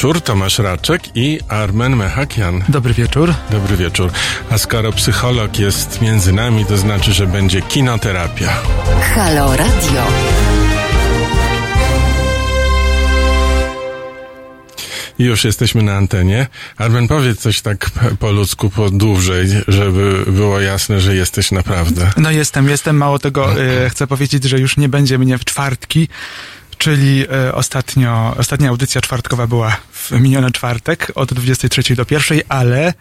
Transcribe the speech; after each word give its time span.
Dobry 0.00 0.12
wieczór, 0.12 0.24
Tomasz 0.26 0.58
Raczek 0.58 1.02
i 1.14 1.40
Armen 1.48 1.96
Mechakian. 1.96 2.64
Dobry 2.68 2.94
wieczór. 2.94 3.34
Dobry 3.50 3.76
wieczór. 3.76 4.10
A 4.50 4.58
skoro 4.58 4.92
psycholog 4.92 5.58
jest 5.58 6.02
między 6.02 6.32
nami, 6.32 6.64
to 6.64 6.76
znaczy, 6.76 7.12
że 7.12 7.26
będzie 7.26 7.62
kinoterapia. 7.62 8.48
Halo 9.14 9.56
Radio. 9.56 10.06
I 15.18 15.24
już 15.24 15.44
jesteśmy 15.44 15.82
na 15.82 15.96
antenie. 15.96 16.46
Armen, 16.76 17.08
powiedz 17.08 17.40
coś 17.40 17.60
tak 17.60 17.90
po 18.18 18.32
ludzku, 18.32 18.70
po 18.70 18.90
dłużej, 18.90 19.48
żeby 19.68 20.24
było 20.26 20.60
jasne, 20.60 21.00
że 21.00 21.16
jesteś 21.16 21.52
naprawdę. 21.52 22.10
No 22.16 22.30
jestem, 22.30 22.68
jestem. 22.68 22.96
Mało 22.96 23.18
tego, 23.18 23.62
e, 23.62 23.90
chcę 23.90 24.06
powiedzieć, 24.06 24.44
że 24.44 24.58
już 24.58 24.76
nie 24.76 24.88
będzie 24.88 25.18
mnie 25.18 25.38
w 25.38 25.44
czwartki, 25.44 26.08
czyli 26.80 27.24
e, 27.32 27.54
ostatnio, 27.54 28.34
ostatnia 28.38 28.68
audycja 28.68 29.00
czwartkowa 29.00 29.46
była 29.46 29.76
w 29.92 30.10
miniony 30.10 30.50
czwartek 30.50 31.12
od 31.14 31.32
23 31.34 31.94
do 31.94 32.04
1, 32.10 32.40
ale 32.48 32.94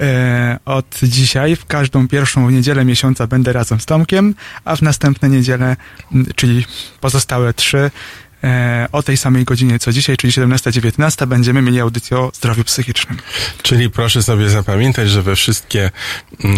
e, 0.00 0.58
od 0.64 0.98
dzisiaj 1.02 1.56
w 1.56 1.66
każdą 1.66 2.08
pierwszą 2.08 2.50
niedzielę 2.50 2.84
miesiąca 2.84 3.26
będę 3.26 3.52
razem 3.52 3.80
z 3.80 3.86
Tomkiem, 3.86 4.34
a 4.64 4.76
w 4.76 4.82
następne 4.82 5.28
niedzielę, 5.28 5.76
czyli 6.36 6.66
pozostałe 7.00 7.54
trzy, 7.54 7.90
o 8.92 9.02
tej 9.02 9.16
samej 9.16 9.44
godzinie 9.44 9.78
co 9.78 9.92
dzisiaj, 9.92 10.16
czyli 10.16 10.32
17-19, 10.32 11.26
będziemy 11.26 11.62
mieli 11.62 11.80
audycję 11.80 12.18
o 12.18 12.30
zdrowiu 12.34 12.64
psychicznym. 12.64 13.18
Czyli 13.62 13.90
proszę 13.90 14.22
sobie 14.22 14.50
zapamiętać, 14.50 15.10
że 15.10 15.22
we 15.22 15.36
wszystkie 15.36 15.90
e, 16.44 16.50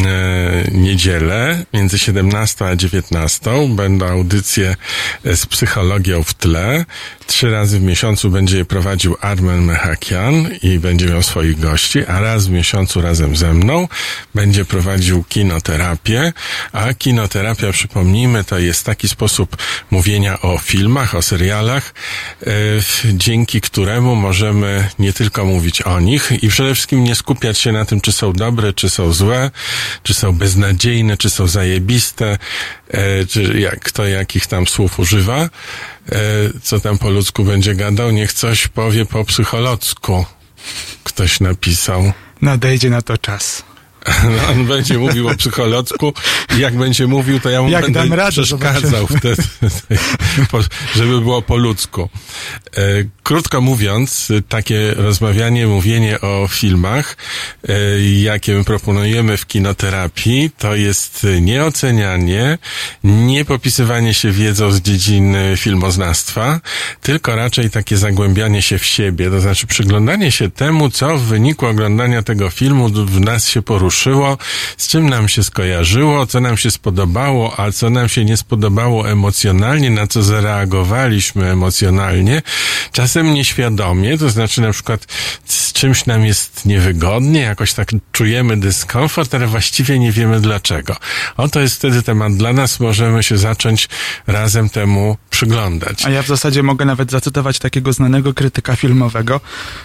niedziele 0.73 1.65
między 1.73 1.99
17 1.99 2.65
a 2.65 2.77
19 2.77 3.69
będą 3.69 4.07
audycje 4.07 4.77
e, 5.25 5.37
z 5.37 5.47
psychologią 5.47 6.23
w 6.23 6.35
tle. 6.35 6.85
Trzy 7.27 7.51
razy 7.51 7.79
w 7.79 7.83
miesiącu 7.83 8.31
będzie 8.31 8.59
je 8.59 8.65
prowadził 8.65 9.17
Armen 9.21 9.65
Mechakian 9.65 10.49
i 10.63 10.79
będzie 10.79 11.07
miał 11.07 11.23
swoich 11.23 11.61
gości, 11.61 12.07
a 12.07 12.21
raz 12.21 12.47
w 12.47 12.51
miesiącu 12.51 13.01
razem 13.01 13.37
ze 13.37 13.55
mną 13.55 13.89
będzie 14.35 14.65
prowadził 14.65 15.25
kinoterapię, 15.25 16.33
a 16.73 16.95
kinoterapia, 16.95 17.73
przypomnijmy, 17.73 18.45
to 18.45 18.59
jest 18.59 18.87
taki 18.87 19.09
sposób 19.09 19.57
mówienia 19.91 20.41
o 20.41 20.59
filmach, 20.59 21.15
o 21.15 21.23
serialach, 21.23 21.68
e, 21.73 22.51
dzięki 23.05 23.61
któremu 23.61 24.17
możemy 24.17 24.89
nie 24.99 25.13
tylko 25.13 25.45
mówić 25.45 25.83
o 25.83 26.01
nich 26.01 26.33
i 26.43 26.49
przede 26.49 26.75
wszystkim 26.75 27.05
nie 27.05 27.15
skupiać 27.15 27.59
się 27.59 27.73
na 27.73 27.85
tym, 27.85 28.01
czy 28.01 28.13
są 28.13 28.33
dobre, 28.33 28.73
czy 28.73 28.91
są 28.91 29.13
złe, 29.13 29.51
czy 30.03 30.15
są 30.15 30.33
beznadziejne, 30.33 31.17
czy 31.17 31.31
są 31.31 31.47
zajebiste, 31.47 32.39
e, 32.89 33.27
czy 33.27 33.61
jak, 33.61 33.81
kto 33.81 34.07
jakich 34.07 34.47
tam 34.47 34.67
słów 34.67 34.99
używa, 34.99 35.39
e, 35.43 35.49
co 36.63 36.81
tam 36.81 36.99
po 36.99 37.11
ludzku 37.11 37.45
będzie 37.45 37.75
gadał, 37.75 38.11
niech 38.11 38.33
coś 38.33 38.69
powie 38.69 39.05
po 39.05 39.25
psycholocku. 39.25 40.25
Ktoś 41.05 41.41
napisał. 41.41 42.13
Nadejdzie 42.43 42.91
na 42.91 43.03
to 43.03 43.19
czas. 43.19 43.68
On 44.51 44.67
będzie 44.67 44.99
mówił 44.99 45.29
o 45.29 45.35
psycholocku 45.35 46.13
i 46.57 46.61
jak 46.61 46.77
będzie 46.77 47.07
mówił, 47.07 47.41
to 47.41 47.51
ja 47.51 47.63
mu 47.63 47.69
Jak 47.69 47.91
będę 47.91 48.17
radę, 48.17 48.31
przeszkadzał 48.33 49.07
wtedy, 49.07 49.43
żeby 50.97 51.21
było 51.21 51.43
po 51.43 51.57
ludzku. 51.57 52.09
E, 52.77 52.81
krótko 53.23 53.61
mówiąc, 53.61 54.33
takie 54.49 54.95
rozmawianie, 54.95 55.67
mówienie 55.67 56.21
o 56.21 56.49
filmach, 56.51 57.17
e, 57.69 57.73
jakie 58.01 58.55
my 58.55 58.65
proponujemy 58.65 59.37
w 59.37 59.47
kinoterapii, 59.47 60.51
to 60.59 60.75
jest 60.75 61.27
nie 61.41 61.65
ocenianie, 61.65 62.59
nie 63.05 63.45
popisywanie 63.45 64.15
się 64.15 64.31
wiedzą 64.33 64.71
z 64.71 64.81
dziedziny 64.81 65.55
filmoznawstwa, 65.57 66.61
tylko 67.03 67.37
raczej 67.37 67.71
takie 67.71 67.97
zagłębianie 67.97 68.63
się 68.63 68.79
w 68.79 68.85
siebie, 68.85 69.31
to 69.31 69.41
znaczy 69.41 69.67
przyglądanie 69.67 70.31
się 70.31 70.51
temu, 70.51 70.91
co 70.91 71.19
w 71.19 71.23
wyniku 71.23 71.67
oglądania 71.67 72.23
tego 72.23 72.51
filmu 72.51 72.89
w 72.89 73.21
nas 73.21 73.49
się 73.49 73.63
poruszyło, 73.99 74.39
z 74.77 74.89
czym 74.89 75.09
nam 75.09 75.29
się 75.29 75.45
skojarzyło, 75.45 76.27
co 76.27 76.41
nam 76.41 76.57
się 76.57 76.71
spodobało, 76.71 77.61
a 77.61 77.73
co 77.73 77.91
nam 77.91 78.09
się 78.09 78.25
nie 78.25 78.37
spodobało 78.37 79.11
emocjonalnie, 79.11 79.91
na 79.91 80.07
co 80.07 80.23
zareagowaliśmy 80.23 81.51
emocjonalnie, 81.51 82.43
czasem 82.93 83.35
nieświadomie, 83.35 84.19
to 84.19 84.31
znaczy 84.31 84.61
na 84.61 84.73
przykład 84.73 85.07
z 85.45 85.73
czymś 85.73 86.07
nam 86.07 86.25
jest 86.25 86.67
niewygodnie, 86.67 87.41
jakoś 87.41 87.73
tak 87.73 87.89
czujemy 88.13 88.57
dyskomfort, 88.57 89.35
ale 89.35 89.47
właściwie 89.47 89.99
nie 89.99 90.13
wiemy 90.13 90.41
dlaczego. 90.41 90.97
Oto 91.37 91.61
jest 91.61 91.75
wtedy 91.75 92.03
temat 92.03 92.37
dla 92.37 92.53
nas, 92.53 92.81
możemy 92.81 93.23
się 93.23 93.39
zacząć 93.39 93.89
razem 94.27 94.69
temu 94.69 95.17
przyglądać. 95.31 96.07
A 96.07 96.11
ja 96.11 96.23
w 96.23 96.27
zasadzie 96.27 96.63
mogę 96.63 96.85
nawet 96.85 97.11
zacytować 97.11 97.59
takiego 97.59 97.93
znanego 97.93 98.35
krytyka 98.35 98.77
filmowego, 98.77 99.41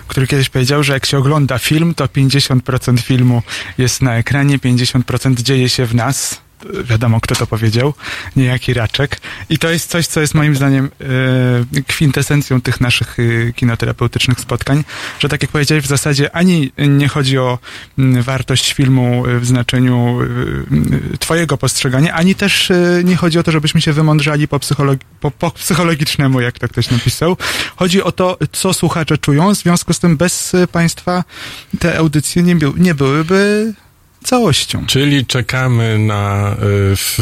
który 0.07 0.28
kiedyś 0.28 0.50
powiedział, 0.50 0.84
że 0.84 0.94
jak 0.94 1.06
się 1.06 1.18
ogląda 1.18 1.57
film, 1.57 1.94
to 1.94 2.06
50% 2.06 3.00
filmu 3.00 3.41
jest 3.78 3.92
na 4.01 4.15
ekranie, 4.15 4.59
50% 4.59 5.33
dzieje 5.33 5.69
się 5.69 5.85
w 5.85 5.95
nas. 5.95 6.41
Wiadomo, 6.84 7.22
kto 7.22 7.35
to 7.35 7.47
powiedział, 7.47 7.94
niejaki 8.35 8.74
Raczek. 8.74 9.22
I 9.50 9.57
to 9.57 9.69
jest 9.69 9.90
coś, 9.90 10.07
co 10.07 10.22
jest 10.22 10.35
moim 10.35 10.56
zdaniem 10.56 10.85
e, 11.75 11.84
kwintesencją 11.84 12.62
tych 12.62 12.81
naszych 12.81 13.18
e, 13.19 13.53
kinoterapeutycznych 13.53 14.40
spotkań, 14.40 14.84
że 15.19 15.29
tak 15.29 15.41
jak 15.41 15.52
powiedziałeś, 15.52 15.84
w 15.84 15.88
zasadzie 15.88 16.35
ani 16.35 16.72
nie 16.78 17.07
chodzi 17.07 17.38
o 17.38 17.59
wartość 17.97 18.73
filmu 18.73 19.23
w 19.40 19.46
znaczeniu 19.46 20.19
e, 21.13 21.18
twojego 21.18 21.57
postrzegania, 21.57 22.13
ani 22.13 22.35
też 22.35 22.72
nie 23.03 23.16
chodzi 23.16 23.40
o 23.40 23.44
to, 23.44 23.52
żebyśmy 23.52 23.81
się 23.81 23.94
wymądrzali 23.94 24.47
po, 24.47 24.59
psychologi- 24.59 25.00
po, 25.19 25.31
po 25.31 25.52
psychologicznemu, 25.52 26.41
jak 26.41 26.59
to 26.59 26.68
ktoś 26.68 26.90
napisał. 26.90 27.38
Chodzi 27.75 28.03
o 28.03 28.12
to, 28.12 28.38
co 28.52 28.73
słuchacze 28.73 29.18
czują, 29.18 29.56
w 29.56 29.57
związku 29.57 29.94
z 29.94 30.00
tym 30.00 30.18
bez 30.18 30.52
państwa 30.72 31.23
te 31.79 31.97
audycje 31.97 32.44
nie, 32.44 32.56
nie 32.78 32.96
byłyby 32.96 33.73
całością. 34.23 34.85
Czyli 34.85 35.25
czekamy 35.25 36.00
na 36.00 36.51
y, 36.53 36.56
w, 36.95 37.19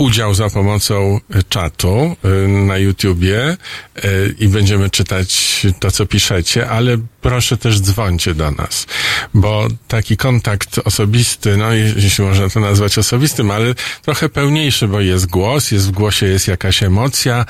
udział 0.00 0.34
za 0.34 0.50
pomocą 0.50 1.20
czatu 1.48 2.16
y, 2.44 2.48
na 2.48 2.78
YouTubie 2.78 3.56
y, 4.04 4.34
i 4.38 4.48
będziemy 4.48 4.90
czytać 4.90 5.60
to, 5.80 5.90
co 5.90 6.06
piszecie, 6.06 6.68
ale 6.68 6.96
proszę 7.20 7.56
też 7.56 7.80
dzwońcie 7.80 8.34
do 8.34 8.50
nas, 8.50 8.86
bo 9.34 9.68
taki 9.88 10.16
kontakt 10.16 10.80
osobisty, 10.84 11.56
no 11.56 11.72
je- 11.72 11.94
jeśli 11.96 12.24
można 12.24 12.48
to 12.48 12.60
nazwać 12.60 12.98
osobistym, 12.98 13.50
ale 13.50 13.74
trochę 14.02 14.28
pełniejszy, 14.28 14.88
bo 14.88 15.00
jest 15.00 15.26
głos, 15.26 15.70
jest 15.70 15.88
w 15.88 15.90
głosie 15.90 16.26
jest 16.26 16.48
jakaś 16.48 16.82
emocja, 16.82 17.46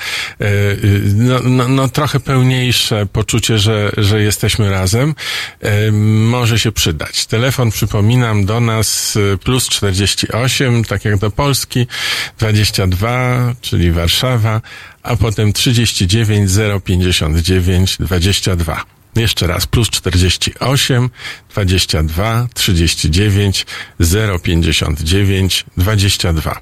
no, 1.15 1.39
no, 1.43 1.67
no 1.67 1.87
trochę 1.89 2.19
pełniejsze 2.19 3.05
poczucie, 3.05 3.59
że, 3.59 3.91
że 3.97 4.21
jesteśmy 4.21 4.69
razem, 4.69 5.15
może 6.01 6.59
się 6.59 6.71
przydać. 6.71 7.25
Telefon, 7.25 7.71
przypominam, 7.71 8.45
do 8.45 8.59
nas 8.59 9.17
plus 9.43 9.67
48, 9.69 10.83
tak 10.83 11.05
jak 11.05 11.17
do 11.17 11.31
Polski, 11.31 11.87
22, 12.41 13.55
czyli 13.61 13.91
Warszawa, 13.91 14.61
a 15.03 15.15
potem 15.15 15.53
39 15.53 16.51
059 16.85 17.97
22. 17.97 19.00
Jeszcze 19.15 19.47
raz, 19.47 19.67
plus 19.67 19.89
48, 19.89 21.09
22, 21.49 22.47
39, 22.53 23.65
059, 24.43 25.65
22. 25.77 26.61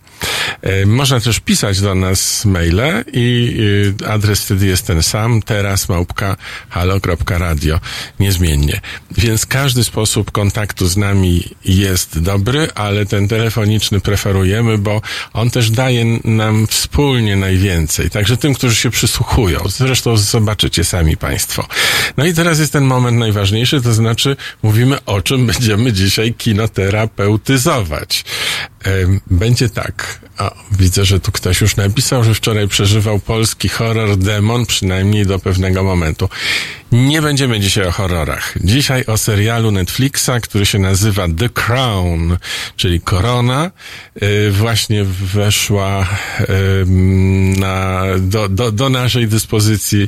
E, 0.62 0.86
można 0.86 1.20
też 1.20 1.40
pisać 1.40 1.82
do 1.82 1.96
nas 1.96 2.46
maile 2.46 3.04
i 3.14 3.58
y, 4.02 4.08
adres 4.08 4.42
wtedy 4.46 4.68
jest 4.68 4.88
ten 4.88 5.04
sam, 5.04 5.42
teraz 5.42 5.90
małpka 5.90 6.36
halo.radio, 6.70 7.80
niezmiennie. 8.20 8.82
Więc 9.12 9.46
każdy 9.46 9.84
sposób 9.84 10.32
kontaktu 10.32 10.88
z 10.88 10.98
nami 10.98 11.44
jest 11.66 12.20
dobry, 12.20 12.68
ale 12.76 13.06
ten 13.06 13.28
telefoniczny 13.28 14.00
preferujemy, 14.00 14.78
bo 14.78 15.02
on 15.34 15.50
też 15.50 15.72
daje 15.72 16.06
nam 16.24 16.68
wspólnie 16.68 17.36
najwięcej. 17.36 18.10
Także 18.10 18.38
tym, 18.38 18.54
którzy 18.54 18.76
się 18.76 18.90
przysłuchują. 18.90 19.60
Zresztą 19.68 20.18
zobaczycie 20.18 20.84
sami 20.84 21.18
Państwo. 21.18 21.68
No 22.18 22.26
i 22.26 22.34
teraz 22.40 22.60
jest 22.60 22.74
ten 22.74 22.84
moment 22.84 23.18
najważniejszy, 23.18 23.82
to 23.82 23.94
znaczy 23.94 24.36
mówimy 24.64 24.98
o 25.06 25.22
czym 25.22 25.46
będziemy 25.48 25.94
dzisiaj 25.94 26.34
kinoterapeutyzować. 26.34 28.26
Będzie 29.28 29.70
tak. 29.70 30.20
O, 30.38 30.52
widzę, 30.72 31.06
że 31.06 31.20
tu 31.20 31.32
ktoś 31.32 31.62
już 31.62 31.76
napisał, 31.76 32.24
że 32.24 32.34
wczoraj 32.34 32.68
przeżywał 32.68 33.20
polski 33.20 33.70
horror 33.70 34.18
demon, 34.18 34.66
przynajmniej 34.66 35.26
do 35.26 35.40
pewnego 35.40 35.84
momentu. 35.84 36.30
Nie 36.92 37.22
będziemy 37.22 37.60
dzisiaj 37.60 37.88
o 37.88 37.92
horrorach. 37.92 38.54
Dzisiaj 38.62 39.04
o 39.06 39.18
serialu 39.18 39.72
Netflixa, 39.72 40.32
który 40.44 40.66
się 40.66 40.80
nazywa 40.80 41.28
The 41.38 41.50
Crown, 41.50 42.38
czyli 42.76 43.02
Korona. 43.02 43.72
Y, 44.24 44.52
Właśnie 44.52 45.04
weszła 45.04 46.08
na, 47.58 48.04
do, 48.20 48.50
do, 48.50 48.72
do 48.72 48.90
naszej 48.90 49.28
dyspozycji 49.28 50.02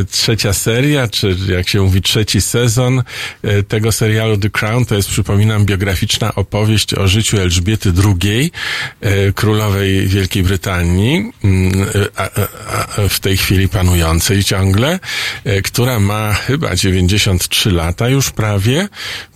y, 0.00 0.04
trzecia 0.04 0.52
seria, 0.52 1.08
czy 1.08 1.36
jak 1.48 1.68
się 1.68 1.80
mówi 1.80 2.02
trzeci 2.02 2.40
sezon 2.40 3.02
y, 3.44 3.62
tego 3.62 3.92
serialu 3.92 4.36
The 4.38 4.50
Crown. 4.50 4.86
To 4.86 4.94
jest, 4.94 5.08
przypominam, 5.08 5.64
biograficzna 5.64 6.34
opowieść 6.34 6.94
o 6.94 7.08
życiu 7.08 7.38
Elżbiety 7.38 7.91
II, 8.04 8.50
e, 9.00 9.32
królowej 9.32 10.06
Wielkiej 10.06 10.42
Brytanii, 10.42 11.32
mm, 11.44 11.86
w 13.08 13.20
tej 13.20 13.36
chwili 13.36 13.68
panującej 13.68 14.44
ciągle, 14.44 15.00
e, 15.44 15.62
która 15.62 16.00
ma 16.00 16.34
chyba 16.34 16.76
93 16.76 17.70
lata 17.70 18.08
już 18.08 18.30
prawie, 18.30 18.88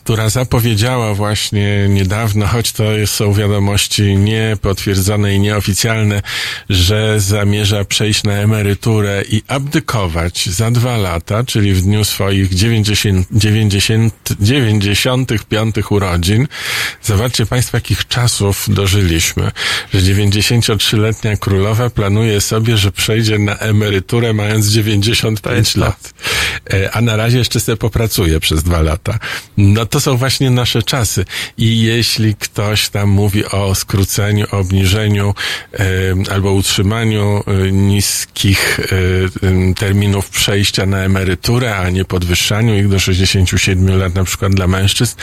która 0.06 0.28
zapowiedziała 0.28 1.14
właśnie 1.14 1.86
niedawno, 1.88 2.46
choć 2.46 2.72
to 2.72 2.84
są 3.06 3.32
wiadomości 3.32 4.02
niepotwierdzone 4.02 5.34
i 5.34 5.40
nieoficjalne, 5.40 6.22
że 6.70 7.20
zamierza 7.20 7.84
przejść 7.84 8.24
na 8.24 8.32
emeryturę 8.32 9.22
i 9.28 9.42
abdykować 9.48 10.48
za 10.48 10.70
dwa 10.70 10.96
lata, 10.96 11.44
czyli 11.44 11.74
w 11.74 11.82
dniu 11.82 12.04
swoich 12.04 12.54
90, 12.54 13.28
90, 13.30 14.14
95 14.40 15.74
urodzin. 15.90 16.48
Zobaczcie 17.02 17.46
Państwo, 17.46 17.76
jakich 17.76 18.08
czasów 18.08 18.66
dożyliśmy, 18.68 19.50
że 19.94 20.00
93-letnia 20.00 21.36
królowa 21.36 21.90
planuje 21.90 22.40
sobie, 22.40 22.76
że 22.76 22.92
przejdzie 22.92 23.38
na 23.38 23.56
emeryturę 23.58 24.32
mając 24.32 24.66
95 24.66 25.76
lat. 25.76 26.14
E, 26.72 26.90
a 26.92 27.00
na 27.00 27.16
razie 27.16 27.38
jeszcze 27.38 27.60
sobie 27.60 27.76
popracuje 27.76 28.40
przez 28.40 28.62
dwa 28.62 28.82
lata. 28.82 29.18
No 29.56 29.86
to 29.86 29.95
są 30.00 30.16
właśnie 30.16 30.50
nasze 30.50 30.82
czasy. 30.82 31.24
I 31.58 31.80
jeśli 31.80 32.34
ktoś 32.34 32.88
tam 32.88 33.08
mówi 33.08 33.44
o 33.44 33.74
skróceniu, 33.74 34.46
obniżeniu 34.50 35.34
e, 35.74 35.82
albo 36.30 36.52
utrzymaniu 36.52 37.42
niskich 37.72 38.80
terminów 39.76 40.30
przejścia 40.30 40.86
na 40.86 40.98
emeryturę, 40.98 41.76
a 41.76 41.90
nie 41.90 42.04
podwyższaniu 42.04 42.78
ich 42.78 42.88
do 42.88 42.98
67 42.98 43.98
lat 43.98 44.14
na 44.14 44.24
przykład 44.24 44.54
dla 44.54 44.66
mężczyzn, 44.66 45.16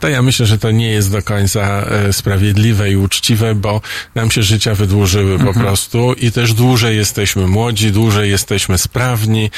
to 0.00 0.08
ja 0.08 0.22
myślę, 0.22 0.46
że 0.46 0.58
to 0.58 0.70
nie 0.70 0.90
jest 0.90 1.12
do 1.12 1.22
końca 1.22 1.60
e, 1.60 2.12
sprawiedliwe 2.12 2.90
i 2.90 2.96
uczciwe, 2.96 3.54
bo 3.54 3.80
nam 4.14 4.30
się 4.30 4.42
życia 4.42 4.74
wydłużyły 4.74 5.32
mhm. 5.32 5.54
po 5.54 5.60
prostu 5.60 6.12
i 6.12 6.32
też 6.32 6.54
dłużej 6.54 6.96
jesteśmy 6.96 7.46
młodzi, 7.46 7.92
dłużej 7.92 8.30
jesteśmy 8.30 8.78
sprawni 8.78 9.50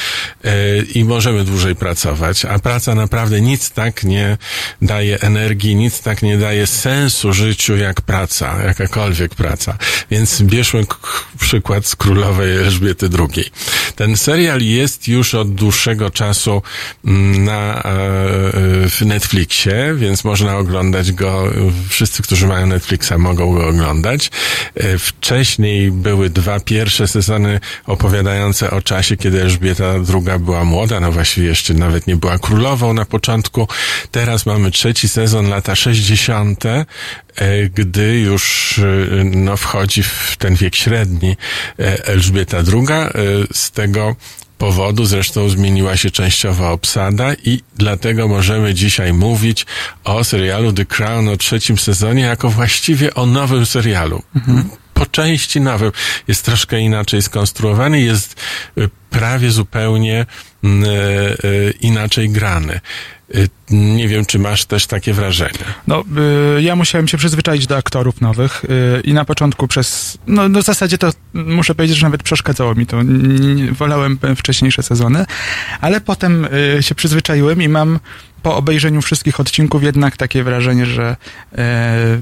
e, 0.43 0.81
i 0.81 1.03
możemy 1.03 1.43
dłużej 1.43 1.75
pracować, 1.75 2.45
a 2.45 2.59
praca 2.59 2.95
naprawdę 2.95 3.41
nic 3.41 3.71
tak 3.71 4.03
nie 4.03 4.37
daje 4.81 5.19
energii, 5.21 5.75
nic 5.75 6.01
tak 6.01 6.21
nie 6.21 6.37
daje 6.37 6.67
sensu 6.67 7.33
życiu 7.33 7.77
jak 7.77 8.01
praca, 8.01 8.63
jakakolwiek 8.63 9.35
praca. 9.35 9.77
Więc 10.11 10.41
bierzmy 10.41 10.85
przykład 11.39 11.85
z 11.85 11.95
królowej 11.95 12.57
Elżbiety 12.57 13.09
II. 13.19 13.51
Ten 13.95 14.17
serial 14.17 14.61
jest 14.61 15.07
już 15.07 15.35
od 15.35 15.55
dłuższego 15.55 16.09
czasu 16.09 16.61
mm, 17.05 17.43
na, 17.43 17.75
e, 17.75 17.81
w 18.89 19.01
Netflixie, 19.05 19.95
więc 19.95 20.23
można 20.29 20.57
oglądać 20.57 21.11
go. 21.11 21.43
Wszyscy, 21.89 22.23
którzy 22.23 22.47
mają 22.47 22.67
Netflixa, 22.67 23.13
mogą 23.17 23.53
go 23.53 23.67
oglądać. 23.67 24.31
E, 24.75 24.97
wcześniej 24.97 25.91
były 25.91 26.29
dwa 26.29 26.59
pierwsze 26.59 27.07
sezony 27.07 27.59
opowiadające 27.85 28.71
o 28.71 28.81
czasie, 28.81 29.17
kiedy 29.17 29.41
Elżbieta 29.41 29.93
II 29.93 30.39
była 30.39 30.65
młoda, 30.65 30.99
no 30.99 31.11
właściwie 31.11 31.47
jeszcze 31.47 31.73
nawet 31.73 32.07
nie 32.07 32.15
była 32.15 32.39
królową 32.39 32.93
na 32.93 33.05
początku. 33.05 33.67
Teraz 34.11 34.45
mamy 34.45 34.71
trzeci 34.71 35.09
sezon, 35.09 35.49
lata 35.49 35.75
60., 35.75 36.65
e, 36.65 36.85
gdy 37.69 38.19
już 38.19 38.75
e, 38.79 39.23
no, 39.23 39.57
wchodzi 39.57 40.03
w 40.03 40.35
ten 40.39 40.55
wiek 40.55 40.75
średni 40.75 41.37
Elżbieta 42.05 42.57
II. 42.57 42.87
Z 43.53 43.71
tego 43.71 44.15
powodu 44.59 45.05
zresztą 45.05 45.49
zmieniła 45.49 45.97
się 45.97 46.11
częściowa 46.11 46.71
obsada 46.71 47.33
i 47.33 47.61
dlatego 47.75 48.27
możemy 48.27 48.73
dzisiaj 48.73 49.13
mówić 49.13 49.65
o 50.03 50.23
serialu 50.23 50.73
The 50.73 50.85
Crown 50.85 51.27
o 51.29 51.37
trzecim 51.37 51.77
sezonie 51.77 52.21
jako 52.23 52.49
właściwie 52.49 53.13
o 53.13 53.25
nowym 53.25 53.65
serialu. 53.65 54.23
Mhm. 54.35 54.69
Po 54.93 55.05
części 55.05 55.61
nowym. 55.61 55.91
Jest 56.27 56.45
troszkę 56.45 56.79
inaczej 56.79 57.21
skonstruowany, 57.21 58.01
jest 58.01 58.41
y, 58.77 58.89
prawie 59.09 59.51
zupełnie 59.51 60.25
mm, 60.63 60.83
e, 60.83 60.87
e, 60.87 61.71
inaczej 61.81 62.29
grany. 62.29 62.79
Y, 63.35 63.49
nie 63.71 64.07
wiem, 64.07 64.25
czy 64.25 64.39
masz 64.39 64.65
też 64.65 64.87
takie 64.87 65.13
wrażenie. 65.13 65.59
No, 65.87 66.03
y, 66.57 66.61
ja 66.61 66.75
musiałem 66.75 67.07
się 67.07 67.17
przyzwyczaić 67.17 67.67
do 67.67 67.77
aktorów 67.77 68.21
nowych 68.21 68.65
y, 68.65 69.01
i 69.01 69.13
na 69.13 69.25
początku 69.25 69.67
przez, 69.67 70.17
no, 70.27 70.49
no 70.49 70.61
w 70.61 70.65
zasadzie 70.65 70.97
to 70.97 71.11
muszę 71.33 71.75
powiedzieć, 71.75 71.97
że 71.97 72.05
nawet 72.05 72.23
przeszkadzało 72.23 72.75
mi 72.75 72.85
to. 72.85 72.97
Wolałem 73.71 74.19
wcześniejsze 74.35 74.83
sezony, 74.83 75.25
ale 75.81 76.01
potem 76.01 76.47
się 76.81 76.95
przyzwyczaiłem 76.95 77.61
i 77.61 77.69
mam 77.69 77.99
po 78.43 78.55
obejrzeniu 78.55 79.01
wszystkich 79.01 79.39
odcinków 79.39 79.83
jednak 79.83 80.17
takie 80.17 80.43
wrażenie, 80.43 80.85
że 80.85 81.15
e, 81.57 82.19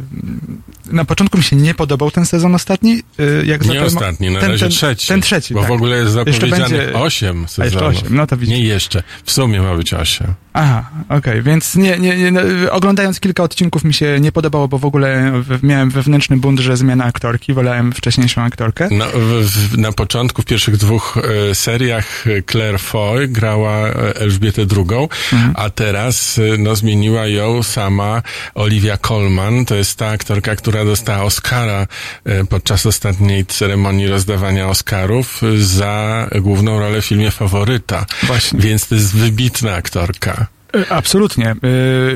na 0.92 1.06
początku 1.06 1.38
mi 1.38 1.44
się 1.44 1.56
nie 1.56 1.74
podobał 1.74 2.12
ten 2.12 2.26
sezon 2.26 2.56
ostatni. 2.56 3.04
E, 3.20 3.46
jak 3.46 3.62
nie 3.62 3.68
zatem, 3.68 3.84
ostatni, 3.84 4.32
na 4.32 4.40
ten, 4.40 4.52
razie 4.52 4.66
ten, 4.66 4.72
trzeci. 4.72 5.08
Ten 5.08 5.22
trzeci, 5.22 5.54
Bo 5.54 5.60
tak. 5.60 5.70
w 5.70 5.72
ogóle 5.72 5.98
jest 5.98 6.12
zapowiedziany 6.12 6.78
będzie... 6.78 6.94
8 6.94 7.48
sezonów. 7.48 7.74
jeszcze 7.74 7.86
8, 7.86 8.16
no 8.16 8.28
to. 8.28 8.36
Nie 8.36 8.64
jeszcze. 8.64 9.04
W 9.24 9.32
sumie 9.32 9.62
ma 9.62 9.76
być 9.76 9.94
8. 9.94 10.34
Aha, 10.60 10.90
okej, 11.06 11.18
okay. 11.18 11.42
więc 11.42 11.76
nie, 11.76 12.00
nie, 12.00 12.18
nie, 12.18 12.32
no, 12.32 12.42
oglądając 12.72 13.20
kilka 13.20 13.44
odcinków 13.44 13.84
mi 13.84 13.94
się 13.94 14.20
nie 14.20 14.32
podobało, 14.32 14.68
bo 14.68 14.78
w 14.78 14.86
ogóle 14.86 15.34
miałem 15.64 15.90
wewnętrzny 15.90 16.38
bunt, 16.38 16.60
że 16.60 16.78
zmiana 16.78 17.06
aktorki, 17.06 17.54
wolałem 17.54 17.94
wcześniejszą 17.94 18.42
aktorkę. 18.42 18.88
No, 18.92 19.06
w, 19.06 19.46
w, 19.46 19.78
na 19.78 19.92
początku, 19.92 20.42
w 20.42 20.46
pierwszych 20.46 20.78
dwóch 20.78 21.18
e, 21.18 21.56
seriach 21.56 22.26
Claire 22.52 22.80
Foy 22.80 23.28
grała 23.28 23.88
e, 23.88 24.16
Elżbietę 24.16 24.62
II, 24.78 25.08
mhm. 25.34 25.54
a 25.56 25.70
teraz 25.70 26.07
e, 26.10 26.58
no, 26.58 26.76
zmieniła 26.76 27.28
ją 27.28 27.64
sama 27.64 28.22
Olivia 28.56 28.98
Colman, 28.98 29.66
to 29.66 29.76
jest 29.76 29.98
ta 30.00 30.08
aktorka, 30.08 30.56
która 30.56 30.86
dostała 30.86 31.24
Oscara 31.24 31.88
e, 32.26 32.46
podczas 32.46 32.86
ostatniej 32.86 33.46
ceremonii 33.46 34.08
rozdawania 34.08 34.70
Oscarów 34.70 35.42
za 35.58 36.28
główną 36.42 36.80
rolę 36.80 37.02
w 37.02 37.06
filmie 37.06 37.32
Faworyta. 37.32 38.06
Właśnie. 38.24 38.60
Więc 38.60 38.88
to 38.88 38.96
jest 38.96 39.16
wybitna 39.16 39.74
aktorka. 39.74 40.57
E, 40.78 40.92
absolutnie. 40.92 41.50
E, 41.50 41.56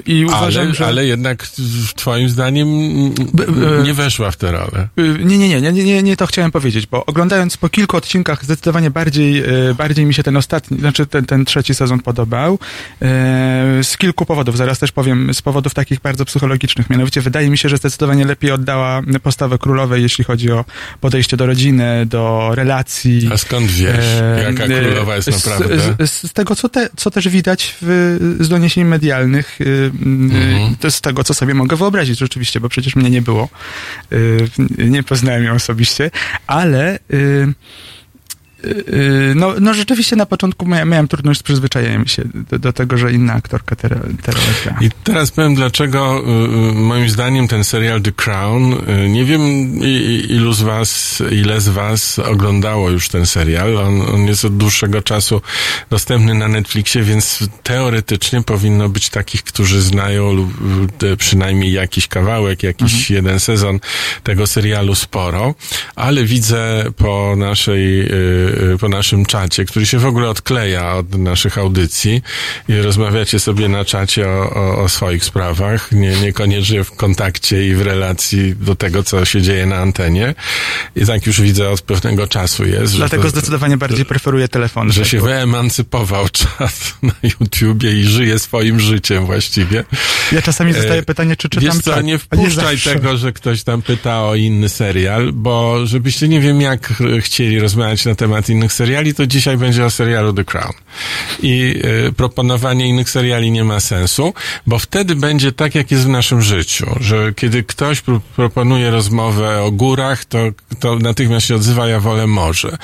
I 0.05 0.25
uważam, 0.25 0.65
ale, 0.65 0.75
że... 0.75 0.85
ale 0.85 1.05
jednak 1.05 1.47
twoim 1.95 2.29
zdaniem 2.29 2.67
nie 3.83 3.93
weszła 3.93 4.31
w 4.31 4.35
tę 4.35 4.51
rolę. 4.51 4.87
E, 4.97 5.01
nie, 5.25 5.37
nie, 5.37 5.61
nie, 5.61 5.71
nie, 5.71 5.83
nie, 5.83 6.03
nie 6.03 6.17
to 6.17 6.25
chciałem 6.27 6.51
powiedzieć, 6.51 6.87
bo 6.87 7.05
oglądając 7.05 7.57
po 7.57 7.69
kilku 7.69 7.97
odcinkach 7.97 8.43
zdecydowanie 8.43 8.91
bardziej, 8.91 9.43
bardziej 9.77 10.05
mi 10.05 10.13
się 10.13 10.23
ten 10.23 10.37
ostatni, 10.37 10.79
znaczy 10.79 11.05
ten, 11.05 11.25
ten 11.25 11.45
trzeci 11.45 11.75
sezon 11.75 11.99
podobał. 11.99 12.59
Z 13.81 13.97
kilku 13.97 14.25
powodów, 14.25 14.57
zaraz 14.57 14.79
też 14.79 14.91
powiem, 14.91 15.33
z 15.33 15.41
powodów 15.41 15.73
takich 15.73 15.99
bardzo 15.99 16.25
psychologicznych. 16.25 16.89
Mianowicie 16.89 17.21
wydaje 17.21 17.49
mi 17.49 17.57
się, 17.57 17.69
że 17.69 17.77
zdecydowanie 17.77 18.25
lepiej 18.25 18.51
oddała 18.51 19.01
postawę 19.23 19.57
królowej, 19.57 20.01
jeśli 20.03 20.23
chodzi 20.23 20.51
o 20.51 20.65
podejście 21.01 21.37
do 21.37 21.45
rodziny, 21.45 22.05
do 22.05 22.51
relacji. 22.55 23.29
A 23.33 23.37
skąd 23.37 23.71
wiesz, 23.71 24.05
jaka 24.43 24.67
królowa 24.67 25.15
jest 25.15 25.31
naprawdę? 25.31 25.77
Z, 25.79 26.11
z, 26.11 26.29
z 26.29 26.33
tego, 26.33 26.55
co, 26.55 26.69
te, 26.69 26.89
co 26.95 27.11
też 27.11 27.29
widać 27.29 27.75
w 27.81 28.17
z 28.39 28.50
doniesień 28.51 28.85
medialnych, 28.85 29.61
y, 29.61 29.91
mhm. 30.05 30.75
to 30.75 30.91
z 30.91 31.01
tego, 31.01 31.23
co 31.23 31.33
sobie 31.33 31.53
mogę 31.53 31.75
wyobrazić 31.77 32.19
rzeczywiście, 32.19 32.59
bo 32.59 32.69
przecież 32.69 32.95
mnie 32.95 33.09
nie 33.09 33.21
było. 33.21 33.49
Y, 34.13 34.47
nie 34.77 35.03
poznałem 35.03 35.43
ją 35.43 35.53
osobiście, 35.53 36.11
ale 36.47 36.99
y, 37.13 37.53
no, 39.35 39.53
no 39.61 39.73
rzeczywiście 39.73 40.15
na 40.15 40.25
początku 40.25 40.65
miałem, 40.65 41.07
trudność 41.07 41.39
z 41.39 41.43
przyzwyczajeniem 41.43 42.07
się 42.07 42.23
do, 42.49 42.59
do, 42.59 42.73
tego, 42.73 42.97
że 42.97 43.13
inna 43.13 43.33
aktorka 43.33 43.75
teraz 43.75 43.99
gra. 44.63 44.77
I 44.81 44.89
teraz 45.03 45.31
powiem, 45.31 45.55
dlaczego 45.55 46.19
y, 46.19 46.21
y, 46.69 46.73
moim 46.73 47.09
zdaniem 47.09 47.47
ten 47.47 47.63
serial 47.63 48.01
The 48.01 48.11
Crown, 48.11 48.73
y, 48.73 49.09
nie 49.09 49.25
wiem 49.25 49.41
ilu 50.29 50.53
z 50.53 50.61
was, 50.61 51.23
ile 51.31 51.61
z 51.61 51.69
was 51.69 52.19
oglądało 52.19 52.89
już 52.89 53.09
ten 53.09 53.25
serial. 53.25 53.77
On, 53.77 54.01
on 54.01 54.27
jest 54.27 54.45
od 54.45 54.57
dłuższego 54.57 55.01
czasu 55.01 55.41
dostępny 55.89 56.33
na 56.33 56.47
Netflixie, 56.47 57.03
więc 57.03 57.39
teoretycznie 57.63 58.41
powinno 58.41 58.89
być 58.89 59.09
takich, 59.09 59.43
którzy 59.43 59.81
znają 59.81 60.49
przynajmniej 61.17 61.71
jakiś 61.71 62.07
kawałek, 62.07 62.63
jakiś 62.63 62.93
mhm. 62.93 63.15
jeden 63.15 63.39
sezon 63.39 63.79
tego 64.23 64.47
serialu 64.47 64.95
sporo, 64.95 65.55
ale 65.95 66.23
widzę 66.23 66.83
po 66.97 67.35
naszej 67.37 68.01
Y, 68.01 68.50
po 68.79 68.89
naszym 68.89 69.25
czacie, 69.25 69.65
który 69.65 69.85
się 69.85 69.99
w 69.99 70.05
ogóle 70.05 70.29
odkleja 70.29 70.93
od 70.93 71.17
naszych 71.17 71.57
audycji 71.57 72.21
i 72.69 72.75
rozmawiacie 72.75 73.39
sobie 73.39 73.69
na 73.69 73.85
czacie 73.85 74.29
o, 74.29 74.53
o, 74.53 74.83
o 74.83 74.89
swoich 74.89 75.23
sprawach, 75.23 75.91
nie, 75.91 76.15
niekoniecznie 76.15 76.83
w 76.83 76.91
kontakcie 76.91 77.67
i 77.67 77.75
w 77.75 77.81
relacji 77.81 78.55
do 78.55 78.75
tego, 78.75 79.03
co 79.03 79.25
się 79.25 79.41
dzieje 79.41 79.65
na 79.65 79.75
antenie. 79.75 80.35
I 80.95 81.05
tak 81.05 81.27
już 81.27 81.41
widzę 81.41 81.69
od 81.69 81.81
pewnego 81.81 82.27
czasu 82.27 82.65
jest. 82.65 82.95
Dlatego 82.95 83.23
to, 83.23 83.29
zdecydowanie 83.29 83.77
bardziej 83.77 84.05
preferuję 84.05 84.47
telefon. 84.47 84.91
Że 84.91 85.05
się 85.05 85.21
wyemancypował 85.21 86.29
czat 86.39 86.93
na 87.03 87.13
YouTubie 87.23 87.91
i 87.91 88.03
żyje 88.03 88.39
swoim 88.39 88.79
życiem 88.79 89.25
właściwie. 89.25 89.83
Ja 90.31 90.41
czasami 90.41 90.73
zostaję 90.73 90.99
e, 90.99 91.03
pytanie, 91.03 91.35
czy 91.35 91.49
czytam 91.49 91.75
Wiesz 91.75 91.83
co, 91.83 92.01
nie 92.01 92.17
wpuszczaj 92.17 92.75
nie 92.75 92.93
tego, 92.93 93.17
że 93.17 93.33
ktoś 93.33 93.63
tam 93.63 93.81
pyta 93.81 94.23
o 94.23 94.35
inny 94.35 94.69
serial, 94.69 95.31
bo 95.33 95.85
żebyście 95.85 96.27
nie 96.27 96.39
wiem 96.39 96.61
jak 96.61 96.93
chcieli 97.19 97.59
rozmawiać 97.59 98.05
na 98.05 98.15
temat 98.15 98.40
temat 98.41 98.49
innych 98.49 98.73
seriali, 98.73 99.13
to 99.13 99.27
dzisiaj 99.27 99.57
będzie 99.57 99.85
o 99.85 99.89
serialu 99.89 100.33
The 100.33 100.43
Crown. 100.43 100.73
I 101.41 101.81
y, 102.07 102.13
proponowanie 102.13 102.87
innych 102.87 103.09
seriali 103.09 103.51
nie 103.51 103.63
ma 103.63 103.79
sensu, 103.79 104.33
bo 104.67 104.79
wtedy 104.79 105.15
będzie 105.15 105.51
tak, 105.51 105.75
jak 105.75 105.91
jest 105.91 106.03
w 106.03 106.07
naszym 106.07 106.41
życiu, 106.41 106.85
że 106.99 107.33
kiedy 107.33 107.63
ktoś 107.63 108.01
pro 108.01 108.21
proponuje 108.35 108.91
rozmowę 108.91 109.63
o 109.63 109.71
górach, 109.71 110.25
to, 110.25 110.39
to 110.79 110.95
natychmiast 110.95 111.47
się 111.47 111.55
odzywa, 111.55 111.87
ja 111.87 111.99
wolę 111.99 112.27
morze 112.27 112.77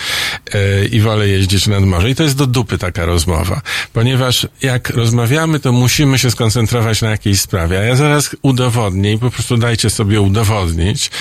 y, 0.56 0.88
i 0.92 1.02
wolę 1.02 1.28
jeździć 1.28 1.68
nad 1.68 1.84
morze. 1.84 2.10
I 2.10 2.16
to 2.16 2.24
jest 2.24 2.38
do 2.38 2.48
dupy 2.48 2.78
taka 2.78 3.06
rozmowa, 3.06 3.62
ponieważ 3.94 4.48
jak 4.62 4.90
rozmawiamy, 4.90 5.60
to 5.60 5.72
musimy 5.72 6.20
się 6.20 6.32
skoncentrować 6.32 7.02
na 7.02 7.10
jakiejś 7.10 7.42
sprawie. 7.42 7.80
A 7.80 7.84
ja 7.84 7.96
zaraz 7.96 8.36
udowodnię 8.42 9.14
i 9.14 9.18
po 9.18 9.32
prostu 9.32 9.58
dajcie 9.58 9.90
sobie 9.90 10.22
udowodnić, 10.22 11.12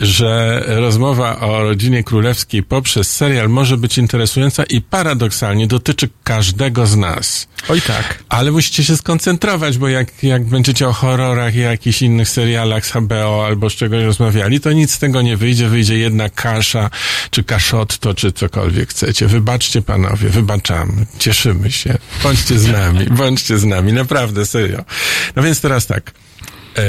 że 0.00 0.62
rozmowa 0.66 1.40
o 1.40 1.62
rodzinie 1.62 2.04
królewskiej 2.04 2.62
poprzez 2.62 3.16
serial 3.16 3.48
może 3.48 3.76
być 3.82 3.98
interesująca 3.98 4.64
i 4.64 4.80
paradoksalnie 4.80 5.66
dotyczy 5.66 6.08
każdego 6.24 6.86
z 6.86 6.96
nas. 6.96 7.48
Oj 7.68 7.80
tak. 7.80 8.24
Ale 8.28 8.50
musicie 8.50 8.84
się 8.84 8.96
skoncentrować, 8.96 9.78
bo 9.78 9.88
jak, 9.88 10.22
jak 10.22 10.44
będziecie 10.44 10.88
o 10.88 10.92
horrorach 10.92 11.54
i 11.54 11.58
jakichś 11.58 12.02
innych 12.02 12.28
serialach 12.28 12.86
z 12.86 12.90
HBO 12.90 13.46
albo 13.46 13.70
z 13.70 13.74
czegoś 13.74 14.04
rozmawiali, 14.04 14.60
to 14.60 14.72
nic 14.72 14.94
z 14.94 14.98
tego 14.98 15.22
nie 15.22 15.36
wyjdzie. 15.36 15.68
Wyjdzie 15.68 15.98
jedna 15.98 16.28
kasza, 16.30 16.90
czy 17.30 17.44
kaszotto, 17.44 18.14
czy 18.14 18.32
cokolwiek 18.32 18.90
chcecie. 18.90 19.26
Wybaczcie 19.26 19.82
panowie, 19.82 20.28
wybaczamy. 20.28 21.06
Cieszymy 21.18 21.72
się. 21.72 21.98
Bądźcie 22.22 22.58
z 22.58 22.68
nami, 22.68 23.06
bądźcie 23.06 23.58
z 23.58 23.64
nami. 23.64 23.92
Naprawdę, 23.92 24.46
serio. 24.46 24.84
No 25.36 25.42
więc 25.42 25.60
teraz 25.60 25.86
tak. 25.86 26.12
E, 26.78 26.82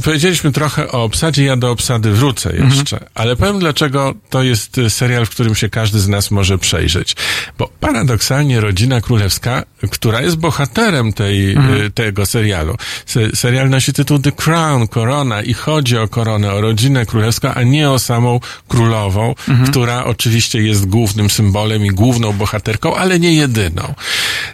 powiedzieliśmy 0.00 0.52
trochę 0.52 0.92
o 0.92 1.04
obsadzie, 1.04 1.44
ja 1.44 1.56
do 1.56 1.70
obsady 1.70 2.12
wrócę 2.12 2.56
jeszcze, 2.56 2.96
mhm. 2.96 3.12
ale 3.14 3.36
powiem 3.36 3.58
dlaczego 3.58 4.14
to 4.30 4.42
jest 4.42 4.78
e, 4.78 4.90
serial, 4.90 5.26
w 5.26 5.30
którym 5.30 5.54
się 5.54 5.68
każdy 5.68 6.00
z 6.00 6.08
nas 6.08 6.30
może 6.30 6.58
przejrzeć. 6.58 7.16
Bo 7.58 7.70
paradoksalnie 7.80 8.60
Rodzina 8.60 9.00
Królewska, 9.00 9.62
która 9.90 10.22
jest 10.22 10.36
bohaterem 10.36 11.12
tej, 11.12 11.52
mhm. 11.52 11.86
e, 11.86 11.90
tego 11.90 12.26
serialu, 12.26 12.76
se, 13.06 13.36
serial 13.36 13.70
nosi 13.70 13.92
tytuł 13.92 14.18
The 14.18 14.32
Crown, 14.32 14.88
Korona 14.88 15.42
i 15.42 15.54
chodzi 15.54 15.98
o 15.98 16.08
koronę, 16.08 16.52
o 16.52 16.60
rodzinę 16.60 17.06
królewską, 17.06 17.54
a 17.54 17.62
nie 17.62 17.90
o 17.90 17.98
samą 17.98 18.40
królową, 18.68 19.34
mhm. 19.48 19.70
która 19.70 20.04
oczywiście 20.04 20.62
jest 20.62 20.86
głównym 20.86 21.30
symbolem 21.30 21.86
i 21.86 21.90
główną 21.90 22.32
bohaterką, 22.32 22.96
ale 22.96 23.18
nie 23.18 23.34
jedyną. 23.34 23.94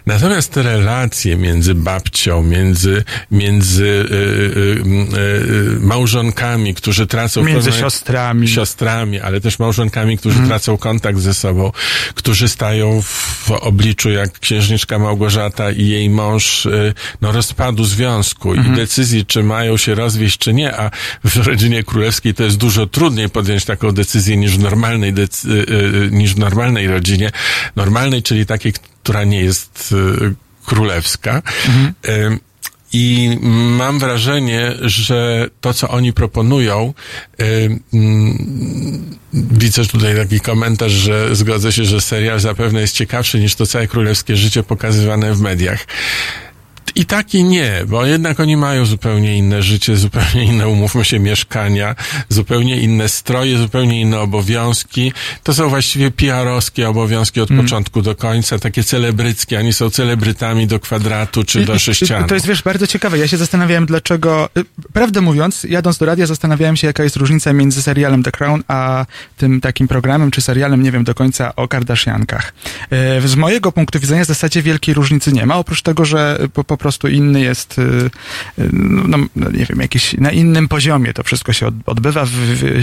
Natomiast 0.05 0.51
te 0.51 0.63
relacje 0.63 1.35
między 1.35 1.75
babcią, 1.75 2.43
między, 2.43 3.03
między 3.31 4.05
yy, 4.09 4.83
yy, 5.17 5.36
małżonkami, 5.79 6.73
którzy 6.73 7.07
tracą... 7.07 7.43
Między 7.43 7.71
siostrami. 7.71 8.47
Siostrami, 8.47 9.19
ale 9.19 9.41
też 9.41 9.59
małżonkami, 9.59 10.17
którzy 10.17 10.33
hmm. 10.33 10.49
tracą 10.49 10.77
kontakt 10.77 11.19
ze 11.19 11.33
sobą, 11.33 11.71
którzy 12.15 12.47
stają 12.47 13.01
w 13.01 13.51
obliczu 13.51 14.09
jak 14.09 14.39
księżniczka 14.39 14.99
Małgorzata 14.99 15.71
i 15.71 15.87
jej 15.87 16.09
mąż 16.09 16.65
yy, 16.65 16.93
no, 17.21 17.31
rozpadu 17.31 17.85
związku 17.85 18.49
hmm. 18.49 18.65
i 18.65 18.69
mhm. 18.69 18.87
decyzji, 18.87 19.25
czy 19.25 19.43
mają 19.43 19.77
się 19.77 19.95
rozwieść, 19.95 20.37
czy 20.37 20.53
nie, 20.53 20.77
a 20.77 20.91
w 21.23 21.37
rodzinie 21.37 21.83
królewskiej 21.83 22.33
to 22.33 22.43
jest 22.43 22.57
dużo 22.57 22.87
trudniej 22.87 23.29
podjąć 23.29 23.65
taką 23.65 23.91
decyzję 23.91 24.37
niż 24.37 24.57
w 24.57 24.59
normalnej, 24.59 25.13
decy- 25.13 25.47
yy, 25.49 26.09
niż 26.11 26.35
w 26.35 26.39
normalnej 26.39 26.87
rodzinie. 26.87 27.31
Normalnej, 27.75 28.23
czyli 28.23 28.45
takiej, 28.45 28.73
która 29.03 29.23
nie 29.23 29.41
jest 29.41 29.93
y, 30.21 30.35
królewska. 30.65 31.41
Mhm. 31.67 32.39
I 32.93 33.37
mam 33.41 33.99
wrażenie, 33.99 34.73
że 34.81 35.49
to, 35.61 35.73
co 35.73 35.89
oni 35.89 36.13
proponują, 36.13 36.93
y, 37.41 37.79
mm, 37.93 39.17
widzę 39.33 39.85
tutaj 39.85 40.15
taki 40.15 40.39
komentarz, 40.39 40.91
że 40.91 41.35
zgodzę 41.35 41.71
się, 41.71 41.85
że 41.85 42.01
serial 42.01 42.39
zapewne 42.39 42.81
jest 42.81 42.95
ciekawszy 42.95 43.39
niż 43.39 43.55
to 43.55 43.65
całe 43.65 43.87
królewskie 43.87 44.35
życie 44.35 44.63
pokazywane 44.63 45.33
w 45.33 45.41
mediach. 45.41 45.85
I 46.97 47.05
tak 47.05 47.33
i 47.33 47.43
nie, 47.43 47.71
bo 47.87 48.05
jednak 48.05 48.39
oni 48.39 48.57
mają 48.57 48.85
zupełnie 48.85 49.37
inne 49.37 49.61
życie, 49.61 49.97
zupełnie 49.97 50.43
inne, 50.45 50.67
umówmy 50.67 51.05
się, 51.05 51.19
mieszkania, 51.19 51.95
zupełnie 52.29 52.79
inne 52.81 53.09
stroje, 53.09 53.57
zupełnie 53.57 54.01
inne 54.01 54.19
obowiązki. 54.19 55.13
To 55.43 55.53
są 55.53 55.69
właściwie 55.69 56.11
PR-owskie 56.11 56.89
obowiązki 56.89 57.41
od 57.41 57.51
mm. 57.51 57.65
początku 57.65 58.01
do 58.01 58.15
końca, 58.15 58.59
takie 58.59 58.83
celebryckie. 58.83 59.59
Oni 59.59 59.73
są 59.73 59.89
celebrytami 59.89 60.67
do 60.67 60.79
kwadratu 60.79 61.43
czy 61.43 61.65
do 61.65 61.79
sześcianu. 61.79 62.27
To 62.27 62.33
jest, 62.33 62.47
wiesz, 62.47 62.63
bardzo 62.63 62.87
ciekawe. 62.87 63.17
Ja 63.17 63.27
się 63.27 63.37
zastanawiałem, 63.37 63.85
dlaczego... 63.85 64.49
Y, 64.57 64.65
prawdę 64.93 65.21
mówiąc, 65.21 65.63
jadąc 65.63 65.97
do 65.97 66.05
radia, 66.05 66.25
zastanawiałem 66.25 66.75
się, 66.75 66.87
jaka 66.87 67.03
jest 67.03 67.15
różnica 67.15 67.53
między 67.53 67.81
serialem 67.81 68.23
The 68.23 68.31
Crown, 68.31 68.63
a 68.67 69.05
tym 69.37 69.61
takim 69.61 69.87
programem 69.87 70.31
czy 70.31 70.41
serialem, 70.41 70.83
nie 70.83 70.91
wiem 70.91 71.03
do 71.03 71.15
końca, 71.15 71.55
o 71.55 71.67
Kardashiankach. 71.67 72.53
Y, 73.23 73.27
z 73.27 73.35
mojego 73.35 73.71
punktu 73.71 73.99
widzenia 73.99 74.23
w 74.23 74.27
zasadzie 74.27 74.61
wielkiej 74.61 74.93
różnicy 74.93 75.33
nie 75.33 75.45
ma, 75.45 75.55
oprócz 75.55 75.81
tego, 75.81 76.05
że 76.05 76.39
po, 76.53 76.63
po 76.63 76.86
prostu 76.87 77.07
inny 77.07 77.41
jest, 77.41 77.79
y, 77.79 77.81
y, 78.59 78.69
no, 78.73 79.17
no, 79.35 79.51
nie 79.51 79.65
wiem, 79.65 79.79
jakiś 79.79 80.13
na 80.13 80.31
innym 80.31 80.67
poziomie 80.67 81.13
to 81.13 81.23
wszystko 81.23 81.53
się 81.53 81.71
odbywa 81.85 82.25
w, 82.25 82.29
w, 82.29 82.81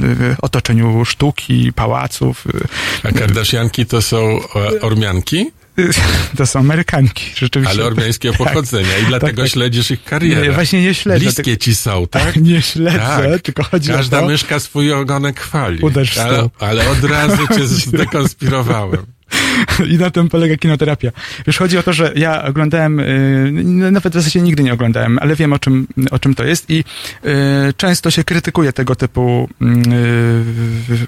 w 0.00 0.34
otoczeniu 0.42 1.04
sztuki, 1.04 1.72
pałaców. 1.72 2.46
Y, 2.46 3.08
A 3.08 3.12
Kardashianki 3.12 3.86
to 3.86 4.02
są 4.02 4.40
Ormianki? 4.80 5.50
To 6.38 6.46
są 6.46 6.58
Amerykanki, 6.58 7.24
rzeczywiście. 7.36 7.74
Ale 7.78 7.84
ormiańskiego 7.84 8.34
tak. 8.38 8.48
pochodzenia 8.48 8.88
tak, 8.88 9.02
i 9.02 9.06
dlatego 9.06 9.36
tak, 9.36 9.44
tak. 9.44 9.52
śledzisz 9.52 9.90
ich 9.90 10.04
karierę. 10.04 10.42
Nie, 10.42 10.52
właśnie 10.52 10.82
nie 10.82 10.94
śledzę. 10.94 11.24
Bliskie 11.24 11.56
ci 11.56 11.74
są, 11.74 12.06
tak? 12.10 12.36
Nie 12.36 12.62
śledzę, 12.62 12.98
tak. 13.32 13.42
tylko 13.42 13.62
chodzi 13.62 13.88
Każda 13.88 14.18
o 14.18 14.20
to... 14.20 14.26
myszka 14.26 14.60
swój 14.60 14.92
ogonek 14.92 15.40
chwali. 15.40 15.82
Uderz 15.82 16.18
ale, 16.18 16.48
ale 16.58 16.90
od 16.90 17.04
razu 17.04 17.46
cię 17.48 17.66
zdekonspirowałem. 17.66 19.06
I 19.92 19.98
na 19.98 20.10
tym 20.10 20.28
polega 20.28 20.56
kinoterapia. 20.56 21.10
Wiesz, 21.46 21.58
chodzi 21.58 21.78
o 21.78 21.82
to, 21.82 21.92
że 21.92 22.12
ja 22.16 22.44
oglądałem, 22.44 22.98
yy, 22.98 23.90
nawet 23.90 24.12
w 24.12 24.16
zasadzie 24.16 24.40
nigdy 24.40 24.62
nie 24.62 24.72
oglądałem, 24.72 25.18
ale 25.18 25.36
wiem 25.36 25.52
o 25.52 25.58
czym, 25.58 25.86
o 26.10 26.18
czym 26.18 26.34
to 26.34 26.44
jest 26.44 26.70
i 26.70 26.76
yy, 26.76 27.32
często 27.76 28.10
się 28.10 28.24
krytykuje 28.24 28.72
tego 28.72 28.96
typu 28.96 29.48
yy, 29.60 29.66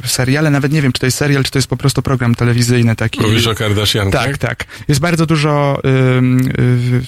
seriale, 0.05 0.51
nawet 0.51 0.73
nie 0.73 0.83
wiem, 0.83 0.93
czy 0.93 1.01
to 1.01 1.07
jest 1.07 1.19
serial, 1.19 1.45
czy 1.45 1.51
to 1.51 1.59
jest 1.59 1.69
po 1.69 1.77
prostu 1.77 2.03
program 2.03 2.35
telewizyjny 2.35 2.97
taki. 2.97 3.21
Mówisz 3.21 3.47
o 3.47 3.55
Kardashian, 3.55 4.11
tak? 4.11 4.39
Tak, 4.39 4.65
Jest 4.89 5.01
bardzo 5.01 5.27
dużo 5.27 5.83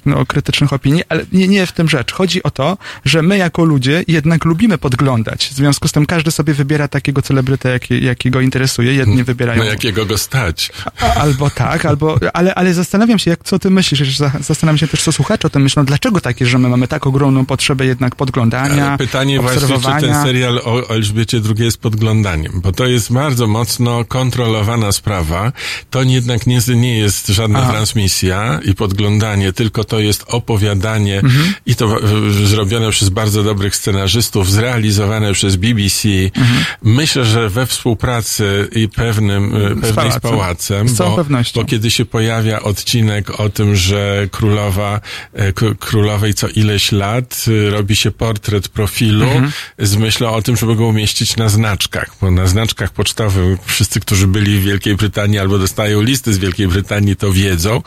no, 0.06 0.26
krytycznych 0.26 0.72
opinii, 0.72 1.02
ale 1.08 1.24
nie, 1.32 1.48
nie 1.48 1.66
w 1.66 1.72
tym 1.72 1.88
rzecz. 1.88 2.12
Chodzi 2.12 2.42
o 2.42 2.50
to, 2.50 2.78
że 3.04 3.22
my 3.22 3.38
jako 3.38 3.64
ludzie 3.64 4.04
jednak 4.08 4.44
lubimy 4.44 4.78
podglądać. 4.78 5.48
W 5.48 5.52
związku 5.52 5.88
z 5.88 5.92
tym 5.92 6.06
każdy 6.06 6.30
sobie 6.30 6.54
wybiera 6.54 6.88
takiego 6.88 7.22
celebrytę, 7.22 7.68
jaki, 7.68 8.04
jaki 8.04 8.30
go 8.30 8.40
interesuje. 8.40 8.94
Jedni 8.94 9.24
wybierają... 9.24 9.64
Na 9.64 9.68
jakiego 9.68 10.06
go 10.06 10.18
stać. 10.18 10.72
Albo 11.14 11.50
tak, 11.50 11.86
albo, 11.86 12.18
ale, 12.32 12.54
ale 12.54 12.74
zastanawiam 12.74 13.18
się, 13.18 13.30
jak, 13.30 13.44
co 13.44 13.58
ty 13.58 13.70
myślisz, 13.70 14.18
zastanawiam 14.40 14.78
się 14.78 14.88
też, 14.88 15.02
co 15.02 15.12
słuchacze 15.12 15.46
o 15.46 15.50
tym 15.50 15.62
myślą, 15.62 15.84
dlaczego 15.84 16.20
takie, 16.20 16.46
że 16.46 16.58
my 16.58 16.68
mamy 16.68 16.88
tak 16.88 17.06
ogromną 17.06 17.46
potrzebę 17.46 17.86
jednak 17.86 18.16
podglądania, 18.16 18.88
ale 18.88 18.98
Pytanie 18.98 19.40
właśnie, 19.40 19.78
czy 19.78 20.00
ten 20.06 20.22
serial 20.24 20.60
o 20.64 20.90
Elżbiecie 20.90 21.40
II 21.56 21.64
jest 21.64 21.78
podglądaniem, 21.78 22.60
bo 22.60 22.72
to 22.72 22.86
jest 22.86 23.12
bardzo 23.12 23.46
mocno 23.46 24.04
kontrolowana 24.04 24.92
sprawa, 24.92 25.52
to 25.90 26.02
jednak 26.02 26.46
nie, 26.46 26.60
nie 26.68 26.98
jest 26.98 27.26
żadna 27.28 27.58
Aha. 27.58 27.72
transmisja 27.72 28.60
i 28.64 28.74
podglądanie, 28.74 29.52
tylko 29.52 29.84
to 29.84 30.00
jest 30.00 30.24
opowiadanie 30.26 31.18
mhm. 31.18 31.54
i 31.66 31.74
to 31.74 31.96
zrobione 32.44 32.90
przez 32.90 33.08
bardzo 33.08 33.42
dobrych 33.42 33.76
scenarzystów, 33.76 34.50
zrealizowane 34.50 35.32
przez 35.32 35.56
BBC. 35.56 36.08
Mhm. 36.08 36.64
Myślę, 36.82 37.24
że 37.24 37.48
we 37.48 37.66
współpracy 37.66 38.68
i 38.72 38.88
pewnym, 38.88 39.52
z 39.82 39.94
pewnej 39.94 40.12
z 40.12 40.20
pałacem, 40.20 40.88
z 41.04 41.08
bo, 41.08 41.16
pewnością. 41.16 41.60
bo 41.60 41.66
kiedy 41.66 41.90
się 41.90 42.04
pojawia 42.04 42.62
odcinek 42.62 43.40
o 43.40 43.48
tym, 43.48 43.76
że 43.76 44.28
królowa, 44.30 45.00
e, 45.32 45.52
królowej 45.80 46.34
co 46.34 46.48
ileś 46.48 46.92
lat 46.92 47.44
e, 47.66 47.70
robi 47.70 47.96
się 47.96 48.10
portret 48.10 48.68
profilu 48.68 49.26
mhm. 49.26 49.52
z 49.78 49.96
myślą 49.96 50.30
o 50.30 50.42
tym, 50.42 50.56
żeby 50.56 50.76
go 50.76 50.86
umieścić 50.86 51.36
na 51.36 51.48
znaczkach, 51.48 52.10
bo 52.20 52.30
na 52.30 52.46
znaczkach 52.46 52.90
pocztowych 52.90 53.60
wszyscy, 53.64 54.00
którzy 54.00 54.26
byli 54.26 54.58
w 54.58 54.62
Wielkiej 54.62 54.96
Brytanii 54.96 55.38
albo 55.38 55.58
dostają 55.58 56.02
listy 56.02 56.34
z 56.34 56.38
Wielkiej 56.38 56.68
Brytanii, 56.68 57.16
to 57.16 57.32
wiedzą, 57.32 57.82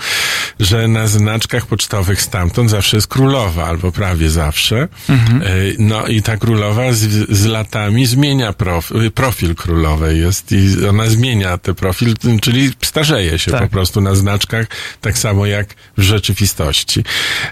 że 0.59 0.87
na 0.87 1.07
znaczkach 1.07 1.65
pocztowych 1.65 2.21
stamtąd 2.21 2.69
zawsze 2.69 2.97
jest 2.97 3.07
królowa, 3.07 3.65
albo 3.65 3.91
prawie 3.91 4.29
zawsze. 4.29 4.87
Mhm. 5.09 5.41
E, 5.41 5.45
no 5.79 6.07
i 6.07 6.21
ta 6.21 6.37
królowa 6.37 6.93
z, 6.93 7.29
z 7.29 7.45
latami 7.45 8.05
zmienia 8.05 8.53
profil, 8.53 9.11
profil 9.11 9.55
królowej 9.55 10.19
jest 10.19 10.51
i 10.51 10.85
ona 10.85 11.09
zmienia 11.09 11.57
ten 11.57 11.75
profil, 11.75 12.15
czyli 12.41 12.71
starzeje 12.89 13.39
się 13.39 13.51
tak. 13.51 13.61
po 13.61 13.69
prostu 13.69 14.01
na 14.01 14.15
znaczkach, 14.15 14.65
tak 15.01 15.17
samo 15.17 15.45
jak 15.45 15.75
w 15.97 16.01
rzeczywistości. 16.01 17.03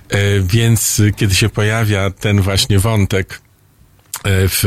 E, 0.10 0.17
więc 0.39 1.01
kiedy 1.15 1.36
się 1.36 1.50
pojawia 1.50 2.10
ten 2.10 2.41
właśnie 2.41 2.79
wątek 2.79 3.39
w 4.29 4.63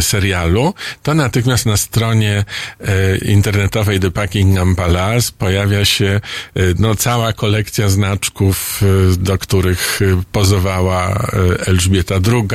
serialu, 0.00 0.74
to 1.02 1.14
natychmiast 1.14 1.66
na 1.66 1.76
stronie 1.76 2.44
e, 2.80 3.16
internetowej 3.18 4.00
The 4.00 4.10
Buckingham 4.10 4.76
Palace 4.76 5.32
pojawia 5.38 5.84
się 5.84 6.20
e, 6.54 6.60
no, 6.78 6.94
cała 6.94 7.32
kolekcja 7.32 7.88
znaczków, 7.88 8.80
e, 9.12 9.16
do 9.16 9.38
których 9.38 10.00
e, 10.02 10.22
pozowała 10.32 11.08
e, 11.08 11.66
Elżbieta 11.66 12.14
II, 12.14 12.48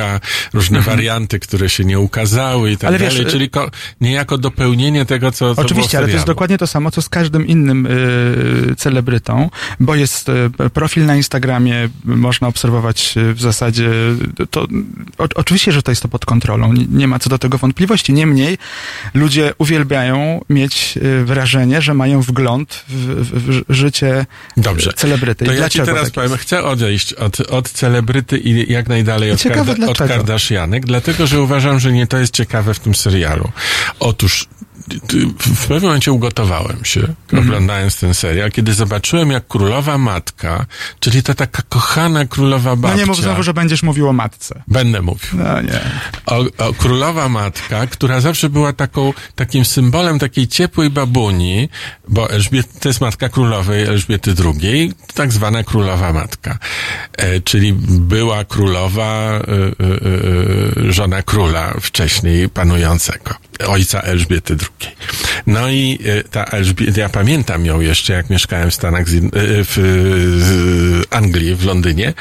różne 0.54 0.80
warianty, 0.80 1.38
które 1.38 1.70
się 1.70 1.84
nie 1.84 1.98
ukazały 2.00 2.70
i 2.70 2.76
tak 2.76 2.88
Mhm. 2.88 2.94
Ale 2.94 2.98
wiesz, 2.98 3.14
dalej, 3.14 3.28
e, 3.28 3.32
czyli 3.32 3.50
ko- 3.50 3.70
niejako 4.00 4.38
dopełnienie 4.38 5.04
tego, 5.06 5.32
co, 5.32 5.54
co 5.54 5.62
Oczywiście, 5.62 5.98
ale 5.98 6.06
to 6.06 6.12
jest 6.12 6.26
dokładnie 6.26 6.58
to 6.58 6.66
samo, 6.66 6.90
co 6.90 7.02
z 7.02 7.08
każdym 7.08 7.46
innym 7.46 7.86
y, 7.86 8.76
celebrytą, 8.76 9.50
bo 9.80 9.94
jest 9.94 10.28
y, 10.28 10.70
profil 10.70 11.06
na 11.06 11.16
Instagramie, 11.16 11.88
można 12.04 12.48
obserwować 12.48 13.14
y, 13.16 13.34
w 13.34 13.40
zasadzie 13.40 13.90
to, 14.50 14.66
o, 15.18 15.28
oczywiście, 15.34 15.72
że 15.72 15.82
to 15.82 15.90
jest 15.90 16.02
to 16.02 16.08
pod 16.08 16.24
kontrolą, 16.26 16.47
nie, 16.56 16.86
nie 16.90 17.08
ma 17.08 17.18
co 17.18 17.30
do 17.30 17.38
tego 17.38 17.58
wątpliwości. 17.58 18.12
Niemniej 18.12 18.58
ludzie 19.14 19.52
uwielbiają 19.58 20.44
mieć 20.48 20.98
y, 21.02 21.24
wrażenie, 21.24 21.82
że 21.82 21.94
mają 21.94 22.20
wgląd 22.20 22.84
w, 22.88 22.94
w, 22.94 23.64
w 23.68 23.74
życie 23.74 24.26
Dobrze. 24.56 24.92
celebryty. 24.92 25.44
To 25.44 25.52
I 25.52 25.56
ja 25.56 25.68
ci 25.68 25.78
teraz 25.78 26.04
tak 26.04 26.12
powiem, 26.12 26.36
chcę 26.38 26.64
odejść 26.64 27.12
od, 27.12 27.40
od 27.40 27.70
celebryty 27.70 28.38
i 28.38 28.72
jak 28.72 28.88
najdalej 28.88 29.30
od, 29.30 29.42
Karda, 29.42 29.86
od. 29.86 29.98
Kardashianek, 29.98 30.86
dlatego, 30.86 31.26
że 31.26 31.42
uważam, 31.42 31.80
że 31.80 31.92
nie 31.92 32.06
to 32.06 32.18
jest 32.18 32.32
ciekawe 32.32 32.74
w 32.74 32.78
tym 32.78 32.94
serialu. 32.94 33.50
Otóż 34.00 34.48
w 35.40 35.60
pewnym 35.66 35.82
momencie 35.82 36.12
ugotowałem 36.12 36.84
się, 36.84 37.00
Mhm. 37.00 37.48
oglądając 37.48 37.96
ten 38.00 38.14
serial, 38.14 38.50
kiedy 38.52 38.74
zobaczyłem, 38.74 39.30
jak 39.30 39.48
królowa 39.48 39.98
matka, 39.98 40.66
czyli 41.00 41.22
ta 41.22 41.34
taka 41.34 41.62
kochana 41.68 42.24
królowa 42.26 42.76
babcia... 42.76 42.96
No 42.96 43.02
nie 43.02 43.06
mów 43.06 43.16
znowu, 43.20 43.42
że 43.42 43.54
będziesz 43.54 43.82
mówił 43.82 44.08
o 44.08 44.12
matce. 44.12 44.62
Będę 44.68 45.02
mówił. 45.02 45.28
No 45.32 45.60
nie. 45.62 45.80
O, 46.26 46.44
o 46.66 46.72
królowa 46.74 47.28
matka, 47.28 47.86
która 47.86 48.20
zawsze 48.20 48.48
była 48.50 48.72
taką, 48.72 49.12
takim 49.34 49.64
symbolem 49.64 50.18
takiej 50.18 50.48
ciepłej 50.48 50.90
babuni, 50.90 51.68
bo 52.08 52.30
Elżbiet, 52.30 52.80
to 52.80 52.88
jest 52.88 53.00
matka 53.00 53.28
królowej 53.28 53.82
Elżbiety 53.84 54.34
II, 54.44 54.92
tak 55.14 55.32
zwana 55.32 55.62
królowa 55.64 56.12
matka. 56.12 56.58
E, 57.16 57.40
czyli 57.40 57.72
była 57.88 58.44
królowa, 58.44 59.32
e, 59.32 59.40
e, 60.88 60.92
żona 60.92 61.22
króla 61.22 61.74
wcześniej 61.80 62.48
panującego, 62.48 63.34
ojca 63.66 64.00
Elżbiety 64.00 64.56
II. 64.60 64.77
No 65.46 65.68
i 65.68 65.98
e, 66.04 66.24
ta 66.24 66.44
Elżbieta, 66.44 67.00
ja 67.00 67.08
pamiętam 67.08 67.66
ją 67.66 67.80
jeszcze, 67.80 68.12
jak 68.12 68.30
mieszkałem 68.30 68.70
w 68.70 68.74
Stanach, 68.74 69.06
Zjedn- 69.08 69.36
e, 69.36 69.64
w 69.64 69.78
e, 71.12 71.16
Anglii, 71.16 71.54
w 71.54 71.64
Londynie, 71.64 72.14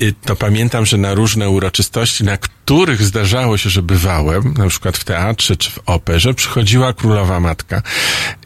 I 0.00 0.14
to 0.14 0.36
pamiętam, 0.36 0.86
że 0.86 0.98
na 0.98 1.14
różne 1.14 1.50
uroczystości, 1.50 2.24
na 2.24 2.36
których 2.36 3.02
zdarzało 3.02 3.58
się, 3.58 3.70
że 3.70 3.82
bywałem, 3.82 4.54
na 4.58 4.68
przykład 4.68 4.96
w 4.96 5.04
teatrze 5.04 5.56
czy 5.56 5.70
w 5.70 5.78
operze, 5.86 6.34
przychodziła 6.34 6.92
królowa 6.92 7.40
matka 7.40 7.82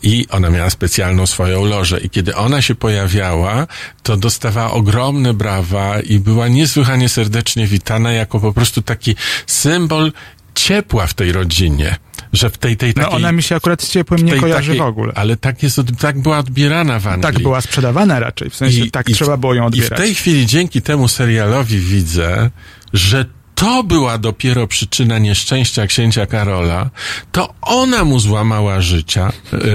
i 0.03 0.27
ona 0.31 0.51
miała 0.51 0.71
specjalną 0.71 1.27
swoją 1.27 1.65
lożę. 1.65 2.01
I 2.01 2.11
kiedy 2.11 2.35
ona 2.35 2.63
się 2.63 2.75
pojawiała, 2.75 3.67
to 4.03 4.17
dostawała 4.17 4.71
ogromne 4.71 5.35
brawa 5.35 6.01
i 6.01 6.19
była 6.19 6.49
niesłychanie 6.49 7.09
serdecznie 7.09 7.67
witana 7.67 8.13
jako 8.13 8.41
po 8.41 8.53
prostu 8.53 8.83
taki 8.83 9.17
symbol 9.47 10.13
ciepła 10.57 11.07
w 11.07 11.15
tej 11.15 11.33
rodzinie. 11.33 11.97
Że 12.33 12.51
w 12.51 12.59
tej, 12.59 12.77
tej 12.77 12.93
No 12.97 13.03
takiej, 13.03 13.17
ona 13.17 13.33
mi 13.33 13.43
się 13.43 13.57
akurat 13.57 13.83
z 13.83 13.91
ciepłym 13.91 14.25
nie 14.27 14.37
kojarzy 14.37 14.67
takiej- 14.71 14.79
w 14.79 14.85
ogóle. 14.87 15.13
Ale 15.17 15.37
tak 15.37 15.63
jest, 15.63 15.81
tak 16.01 16.19
była 16.21 16.39
odbierana 16.39 16.99
w 16.99 17.07
Anglii. 17.07 17.23
Tak 17.23 17.43
była 17.43 17.61
sprzedawana 17.61 18.21
raczej, 18.21 18.51
w 18.51 18.55
sensie 18.57 18.91
tak 18.91 19.07
w- 19.11 19.13
trzeba 19.15 19.37
było 19.37 19.55
ją 19.55 19.63
I 19.63 19.67
odbierać. 19.67 19.93
w 19.93 20.03
tej 20.03 20.15
chwili 20.15 20.47
dzięki 20.47 20.83
temu 20.83 21.09
serialowi 21.09 21.79
widzę, 21.79 22.51
że 22.93 23.25
to 23.57 23.83
była 23.83 24.19
dopiero 24.19 24.67
przyczyna 24.67 25.19
nieszczęścia 25.19 25.87
księcia 25.87 26.27
Karola, 26.27 26.91
to 27.33 27.55
ona 27.63 28.05
mu 28.05 28.21
złamała 28.21 28.81
życia, 28.81 29.33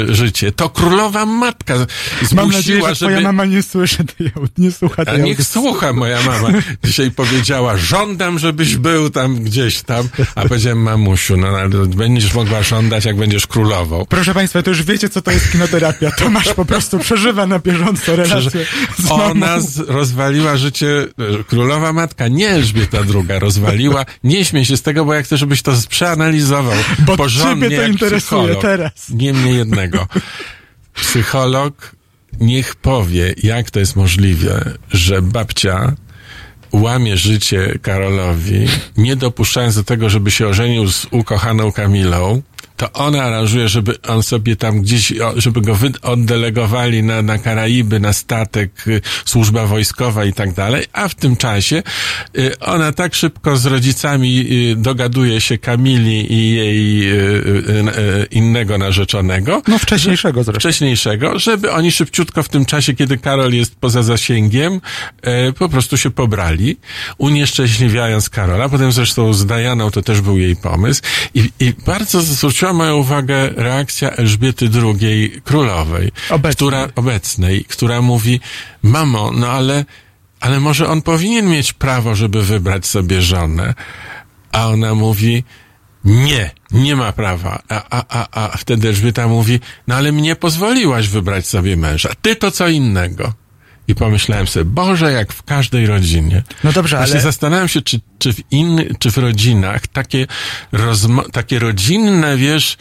e, 0.09 0.15
życie, 0.15 0.51
to 0.51 0.69
królowa 0.69 1.25
matka 1.25 1.75
zmusiła, 2.21 2.41
Mam 2.41 2.51
nadzieję, 2.51 2.81
że 2.81 2.95
żeby... 2.95 2.95
twoja 2.95 3.21
mama 3.21 3.45
nie 3.45 3.63
słyszy 3.63 4.03
tej, 4.03 4.31
nie 4.57 4.71
słucha 4.71 5.01
A 5.01 5.05
tej 5.05 5.13
niech 5.15 5.23
audycji. 5.39 5.53
słucha 5.53 5.93
moja 5.93 6.21
mama. 6.21 6.49
Dzisiaj 6.83 7.11
powiedziała, 7.11 7.77
żądam, 7.77 8.39
żebyś 8.39 8.75
był 8.75 9.09
tam 9.09 9.35
gdzieś 9.35 9.81
tam. 9.81 10.09
A 10.35 10.41
powiedziałem, 10.47 10.81
mamusiu, 10.81 11.37
no 11.37 11.47
będziesz 11.87 12.33
mogła 12.33 12.63
żądać, 12.63 13.05
jak 13.05 13.17
będziesz 13.17 13.47
królową. 13.47 14.05
Proszę 14.09 14.33
Państwa, 14.33 14.63
to 14.63 14.69
już 14.69 14.83
wiecie, 14.83 15.09
co 15.09 15.21
to 15.21 15.31
jest 15.31 15.51
kinoterapia. 15.51 16.11
Tomasz 16.11 16.53
po 16.53 16.65
prostu 16.65 16.99
przeżywa 16.99 17.47
na 17.47 17.59
bieżąco 17.59 18.15
relację 18.15 18.65
z 18.99 19.03
mamą. 19.03 19.23
Ona 19.23 19.59
z, 19.59 19.79
rozwaliła 19.79 20.57
życie, 20.57 21.07
e, 21.39 21.43
królowa 21.43 21.93
matka, 21.93 22.27
nie 22.27 22.49
Elżbieta 22.49 22.97
II, 22.97 23.39
rozwaliła. 23.39 23.70
Nie 24.23 24.45
śmiej 24.45 24.65
się 24.65 24.77
z 24.77 24.81
tego, 24.81 25.05
bo 25.05 25.13
ja 25.13 25.21
chcę, 25.21 25.37
żebyś 25.37 25.61
to 25.61 25.71
przeanalizował 25.89 26.75
Bo 27.07 27.17
porządnie 27.17 27.69
ciebie 27.69 27.77
to 27.77 27.87
interesuje 27.87 28.19
psycholog. 28.19 28.61
teraz. 28.61 29.09
Nie 29.09 29.33
mnie 29.33 29.51
jednego. 29.51 30.07
Psycholog 30.93 31.95
niech 32.39 32.75
powie, 32.75 33.33
jak 33.43 33.71
to 33.71 33.79
jest 33.79 33.95
możliwe, 33.95 34.73
że 34.91 35.21
babcia 35.21 35.95
łamie 36.71 37.17
życie 37.17 37.79
Karolowi, 37.81 38.67
nie 38.97 39.15
dopuszczając 39.15 39.75
do 39.75 39.83
tego, 39.83 40.09
żeby 40.09 40.31
się 40.31 40.47
ożenił 40.47 40.91
z 40.91 41.07
ukochaną 41.11 41.71
Kamilą, 41.71 42.41
to 42.81 42.91
ona 42.93 43.23
aranżuje, 43.23 43.69
żeby 43.69 44.01
on 44.01 44.23
sobie 44.23 44.55
tam 44.55 44.81
gdzieś, 44.81 45.13
żeby 45.35 45.61
go 45.61 45.77
oddelegowali 46.01 47.03
na, 47.03 47.21
na 47.21 47.37
Karaiby, 47.37 47.99
na 47.99 48.13
statek, 48.13 48.87
y, 48.87 49.01
służba 49.25 49.65
wojskowa 49.67 50.25
i 50.25 50.33
tak 50.33 50.53
dalej, 50.53 50.85
a 50.93 51.07
w 51.07 51.15
tym 51.15 51.35
czasie 51.35 51.83
y, 52.37 52.59
ona 52.59 52.91
tak 52.91 53.15
szybko 53.15 53.57
z 53.57 53.65
rodzicami 53.65 54.45
y, 54.71 54.75
dogaduje 54.75 55.41
się 55.41 55.57
Kamili 55.57 56.33
i 56.33 56.55
jej 56.55 57.11
innego 58.31 58.77
narzeczonego, 58.77 59.61
No 59.67 59.77
wcześniejszego 59.77 60.43
zresztą. 60.43 60.59
wcześniejszego, 60.59 61.39
żeby 61.39 61.71
oni 61.71 61.91
szybciutko 61.91 62.43
w 62.43 62.49
tym 62.49 62.65
czasie, 62.65 62.93
kiedy 62.93 63.17
Karol 63.17 63.53
jest 63.53 63.75
poza 63.75 64.03
zasięgiem, 64.03 64.81
e, 65.21 65.53
po 65.53 65.69
prostu 65.69 65.97
się 65.97 66.11
pobrali, 66.11 66.77
unieszczęśliwiając 67.17 68.29
Karola. 68.29 68.69
Potem 68.69 68.91
zresztą 68.91 69.33
z 69.33 69.45
Dianą 69.45 69.91
to 69.91 70.01
też 70.01 70.21
był 70.21 70.37
jej 70.37 70.55
pomysł. 70.55 71.01
I, 71.33 71.49
i 71.59 71.73
bardzo 71.85 72.21
zwróciła 72.21 72.70
moją 72.73 72.95
uwagę 72.97 73.49
reakcja 73.55 74.09
Elżbiety 74.11 74.69
II 74.83 75.41
królowej, 75.43 76.11
Obecnej. 76.29 76.55
która 76.55 76.87
obecnej, 76.95 77.65
która 77.65 78.01
mówi, 78.01 78.39
mamo, 78.83 79.31
no 79.31 79.47
ale, 79.47 79.85
ale 80.39 80.59
może 80.59 80.87
on 80.87 81.01
powinien 81.01 81.49
mieć 81.49 81.73
prawo, 81.73 82.15
żeby 82.15 82.43
wybrać 82.43 82.85
sobie 82.85 83.21
żonę. 83.21 83.73
A 84.51 84.67
ona 84.67 84.95
mówi, 84.95 85.43
nie, 86.05 86.51
nie 86.71 86.95
ma 86.95 87.11
prawa. 87.11 87.61
A, 87.69 87.83
a, 87.89 88.05
a, 88.31 88.51
a 88.53 88.57
wtedy 88.57 88.87
Elżbieta 88.87 89.27
mówi, 89.27 89.59
no 89.87 89.95
ale 89.95 90.11
mnie 90.11 90.35
pozwoliłaś 90.35 91.07
wybrać 91.07 91.47
sobie 91.47 91.77
męża. 91.77 92.09
Ty 92.21 92.35
to 92.35 92.51
co 92.51 92.67
innego. 92.67 93.33
I 93.87 93.95
pomyślałem 93.95 94.47
sobie, 94.47 94.65
Boże, 94.65 95.11
jak 95.11 95.33
w 95.33 95.43
każdej 95.43 95.85
rodzinie. 95.85 96.43
No 96.63 96.71
dobrze, 96.71 96.97
Właśnie 96.97 97.13
ale 97.13 97.21
zastanawiam 97.23 97.67
się, 97.67 97.81
czy, 97.81 97.99
czy, 98.19 98.33
w 98.33 98.51
inny, 98.51 98.89
czy 98.99 99.11
w 99.11 99.17
rodzinach 99.17 99.87
takie, 99.87 100.27
rozmo- 100.73 101.31
takie 101.31 101.59
rodzinne, 101.59 102.37
wiesz, 102.37 102.77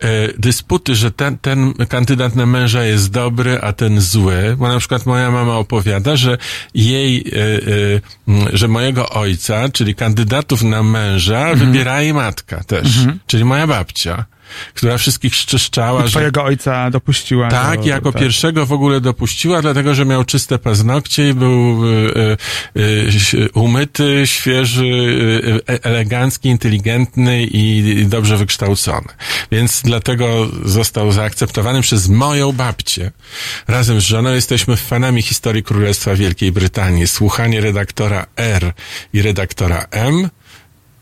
e, 0.00 0.08
dysputy, 0.38 0.94
że 0.94 1.10
ten, 1.10 1.38
ten 1.38 1.74
kandydat 1.88 2.36
na 2.36 2.46
męża 2.46 2.82
jest 2.84 3.10
dobry, 3.10 3.58
a 3.60 3.72
ten 3.72 4.00
zły. 4.00 4.56
Bo 4.58 4.68
na 4.68 4.78
przykład 4.78 5.06
moja 5.06 5.30
mama 5.30 5.56
opowiada, 5.56 6.16
że 6.16 6.38
jej, 6.74 7.24
e, 7.32 8.42
e, 8.52 8.56
że 8.56 8.68
mojego 8.68 9.08
ojca, 9.10 9.68
czyli 9.68 9.94
kandydatów 9.94 10.62
na 10.62 10.82
męża, 10.82 11.40
Mhm. 11.48 11.58
wybiera 11.58 12.02
jej 12.02 12.14
matka 12.14 12.64
też, 12.64 12.88
czyli 13.26 13.44
moja 13.44 13.66
babcia, 13.66 14.24
która 14.74 14.98
wszystkich 14.98 15.34
szczeszczała, 15.34 16.02
że 16.02 16.08
twojego 16.08 16.44
ojca 16.44 16.90
dopuściła 16.90 17.48
tak, 17.48 17.80
do, 17.80 17.86
jako 17.86 18.12
tak. 18.12 18.22
pierwszego 18.22 18.66
w 18.66 18.72
ogóle 18.72 19.00
dopuściła, 19.00 19.62
dlatego 19.62 19.94
że 19.94 20.04
miał 20.04 20.24
czyste 20.24 20.58
paznokcie 20.58 21.28
i 21.28 21.34
był 21.34 21.82
e, 21.86 22.36
e, 23.42 23.48
umyty, 23.54 24.22
świeży, 24.24 25.62
e, 25.68 25.84
elegancki, 25.84 26.48
inteligentny 26.48 27.42
i 27.42 28.06
dobrze 28.06 28.36
wykształcony. 28.36 29.08
Więc 29.52 29.82
dlatego 29.84 30.48
został 30.64 31.12
zaakceptowany 31.12 31.82
przez 31.82 32.08
moją 32.08 32.52
babcię. 32.52 33.10
Razem 33.68 34.00
z 34.00 34.04
żoną 34.04 34.34
jesteśmy 34.34 34.76
fanami 34.76 35.22
historii 35.22 35.62
Królestwa 35.62 36.14
Wielkiej 36.14 36.52
Brytanii. 36.52 37.06
Słuchanie 37.06 37.60
redaktora 37.60 38.26
R 38.36 38.72
i 39.12 39.22
redaktora 39.22 39.86
M 39.90 40.28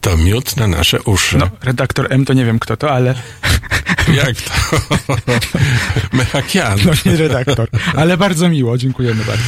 to 0.03 0.17
miód 0.17 0.57
na 0.57 0.67
nasze 0.67 1.03
uszy. 1.03 1.39
No, 1.39 1.51
redaktor 1.63 2.07
M 2.11 2.25
to 2.25 2.33
nie 2.33 2.45
wiem 2.45 2.59
kto 2.59 2.77
to, 2.77 2.91
ale 2.93 3.15
Jak 4.25 4.37
to? 4.43 4.53
Mechakian. 6.17 6.79
No 6.87 6.93
nie 7.11 7.17
redaktor, 7.17 7.69
ale 7.97 8.17
bardzo 8.17 8.49
miło, 8.49 8.79
dziękujemy 8.79 9.25
bardzo. 9.25 9.43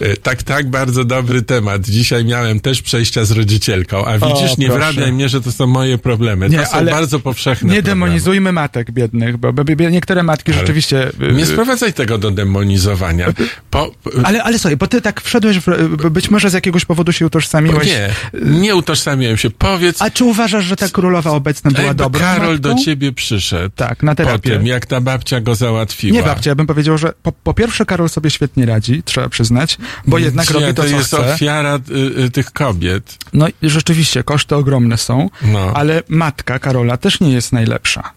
E, 0.00 0.16
Tak, 0.16 0.42
tak, 0.42 0.70
bardzo 0.70 1.04
dobry 1.04 1.42
temat. 1.42 1.84
Dzisiaj 1.84 2.24
miałem 2.24 2.60
też 2.60 2.82
przejścia 2.82 3.24
z 3.24 3.30
rodzicielką, 3.30 4.04
a 4.04 4.18
widzisz, 4.18 4.56
nie 4.58 4.66
proszę. 4.66 4.78
wrabiaj 4.92 5.12
mnie, 5.12 5.28
że 5.28 5.40
to 5.40 5.52
są 5.52 5.66
moje 5.66 5.98
problemy. 5.98 6.48
Nie, 6.48 6.58
to 6.58 6.66
są 6.66 6.84
bardzo 6.86 7.20
powszechne 7.20 7.68
Nie 7.68 7.82
problemy. 7.82 8.00
demonizujmy 8.06 8.52
matek 8.52 8.90
biednych, 8.90 9.36
bo, 9.36 9.52
niektóre 9.90 10.22
matki 10.22 10.52
Ale 10.52 10.60
rzeczywiście... 10.60 11.08
y, 11.30 11.32
Nie 11.32 11.46
sprowadzaj 11.46 11.92
tego 11.92 12.18
do 12.18 12.30
demonizowania. 12.30 13.26
Po, 13.70 13.90
Ale, 14.24 14.42
ale 14.42 14.58
słuchaj, 14.58 14.76
bo 14.76 14.86
ty 14.86 15.00
tak 15.02 15.20
wszedłeś, 15.20 15.58
w, 15.58 16.10
być 16.10 16.30
może 16.30 16.50
z 16.50 16.52
jakiegoś 16.52 16.84
powodu 16.84 17.12
się 17.12 17.26
utożsamiłeś. 17.26 17.86
nie, 17.88 18.08
nie 18.44 18.76
utożsamiłem 18.76 19.36
się. 19.36 19.50
Powiedz, 19.50 20.02
A 20.02 20.10
czy 20.10 20.24
uważasz, 20.24 20.64
że 20.64 20.76
ta 20.76 20.88
królowa 20.88 21.30
obecna 21.30 21.70
była 21.70 21.88
Ej, 21.88 21.94
dobrą 21.94 22.20
Karol 22.20 22.54
matką? 22.54 22.74
do 22.74 22.84
ciebie 22.84 23.12
przyszedł. 23.12 23.70
Tak, 23.76 23.95
na 24.02 24.12
Po 24.12 24.16
terapię. 24.16 24.50
tym, 24.50 24.66
jak 24.66 24.86
ta 24.86 25.00
babcia 25.00 25.40
go 25.40 25.54
załatwiła. 25.54 26.14
Nie 26.14 26.22
babcia, 26.22 26.50
ja 26.50 26.54
bym 26.54 26.66
powiedział, 26.66 26.98
że 26.98 27.12
po, 27.22 27.32
po 27.32 27.54
pierwsze 27.54 27.86
Karol 27.86 28.08
sobie 28.08 28.30
świetnie 28.30 28.66
radzi, 28.66 29.02
trzeba 29.02 29.28
przyznać, 29.28 29.78
bo 30.06 30.18
jednak 30.18 30.44
Gdzie 30.46 30.54
robi 30.54 30.66
to, 30.74 30.82
to 30.82 30.88
co 30.88 30.96
jest 30.96 31.06
chce. 31.08 31.34
ofiara 31.34 31.78
y, 32.18 32.22
y, 32.24 32.30
tych 32.30 32.52
kobiet. 32.52 33.16
No 33.32 33.48
i 33.62 33.70
rzeczywiście, 33.70 34.24
koszty 34.24 34.56
ogromne 34.56 34.96
są, 34.98 35.30
No. 35.42 35.72
ale 35.74 36.02
matka 36.08 36.58
Karola 36.58 36.96
też 36.96 37.20
nie 37.20 37.32
jest 37.32 37.52
najlepsza. 37.52 38.10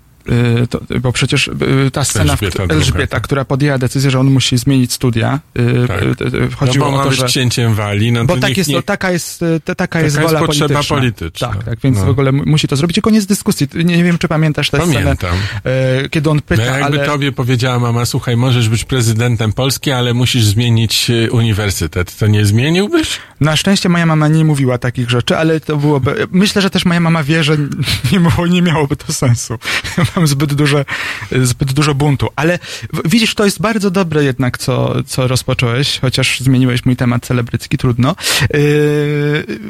Y, 0.64 0.68
To, 0.68 0.80
bo 1.02 1.12
przecież 1.12 1.48
y, 1.48 1.92
ta 1.92 2.04
scena, 2.04 2.26
w- 2.26 2.30
Elżbieta 2.44 2.58
druga, 2.58 2.76
Elżbieta 2.76 3.08
tak. 3.08 3.24
która 3.24 3.46
podjęła 3.46 3.78
decyzję, 3.78 4.12
że 4.12 4.20
on 4.20 4.28
musi 4.32 4.58
zmienić 4.58 4.94
studia, 4.94 5.40
y, 5.60 5.88
Tak. 5.88 6.02
y, 6.02 6.06
y, 6.06 6.50
No 6.52 6.56
chodziło 6.58 6.92
bo 6.92 7.00
o 7.02 7.04
to, 7.04 7.12
że... 7.12 7.28
cięciem 7.28 7.74
wali, 7.76 8.12
no 8.12 8.26
Bo 8.26 8.36
to 8.36 8.42
tak 8.42 8.58
jest, 8.58 8.70
nie... 8.70 8.76
to, 8.76 8.82
taka 8.82 9.12
jest, 9.12 9.42
y, 9.42 9.60
ta, 9.66 9.76
taka 9.76 10.02
jest 10.02 10.16
jest 10.18 10.28
wola 10.28 10.40
potrzeba 10.40 10.68
polityczna. 10.68 10.96
polityczna. 10.98 11.48
Tak, 11.48 11.64
tak, 11.64 11.80
więc 11.84 11.98
No. 11.98 12.06
w 12.06 12.10
ogóle 12.10 12.32
mu- 12.32 12.44
musi 12.46 12.68
to 12.68 12.76
zrobić. 12.76 12.98
I 12.98 13.02
koniec 13.02 13.26
dyskusji. 13.26 13.68
Nie, 13.76 13.98
nie 13.98 14.04
wiem, 14.04 14.18
czy 14.18 14.28
pamiętasz 14.28 14.70
tę 14.70 14.78
scenę, 14.78 14.94
Pamiętam. 14.94 15.36
e, 15.66 16.10
kiedy 16.10 16.30
on 16.30 16.42
pyta, 16.42 16.62
No 16.72 16.78
jakby 16.78 16.98
ale... 17.00 17.06
tobie 17.06 17.32
powiedziała 17.32 17.80
mama, 17.80 18.06
słuchaj, 18.06 18.38
możesz 18.38 18.70
być 18.70 18.84
prezydentem 18.84 19.54
Polski, 19.54 19.92
ale 19.92 20.14
musisz 20.14 20.44
zmienić 20.46 21.10
y, 21.10 21.32
uniwersytet. 21.32 22.18
To 22.18 22.28
nie 22.28 22.46
zmieniłbyś? 22.46 23.10
Na 23.42 23.56
szczęście 23.56 23.90
moja 23.90 24.06
mama 24.06 24.28
nie 24.28 24.46
mówiła 24.46 24.78
takich 24.78 25.10
rzeczy, 25.10 25.38
ale 25.38 25.60
to 25.60 25.78
byłoby... 25.78 26.28
Myślę, 26.32 26.62
że 26.62 26.70
też 26.70 26.86
moja 26.86 27.00
mama 27.00 27.24
wie, 27.24 27.44
że 27.44 27.58
nie, 28.12 28.20
było, 28.20 28.48
nie 28.48 28.62
miałoby 28.62 28.96
to 28.96 29.14
sensu. 29.14 29.58
Mam 30.20 30.28
zbyt 30.28 30.54
dużo, 30.54 30.86
zbyt 31.32 31.74
dużo 31.74 31.96
buntu. 31.96 32.28
Ale 32.36 32.60
widzisz, 33.06 33.36
to 33.36 33.46
jest 33.46 33.62
bardzo 33.62 33.92
dobre 33.92 34.24
jednak, 34.24 34.58
co, 34.58 35.04
co 35.04 35.28
rozpocząłeś, 35.28 36.00
chociaż 36.00 36.40
zmieniłeś 36.40 36.86
mój 36.86 36.96
temat 36.96 37.26
celebrycki, 37.26 37.78
trudno. 37.78 38.16
Yy, 38.54 38.60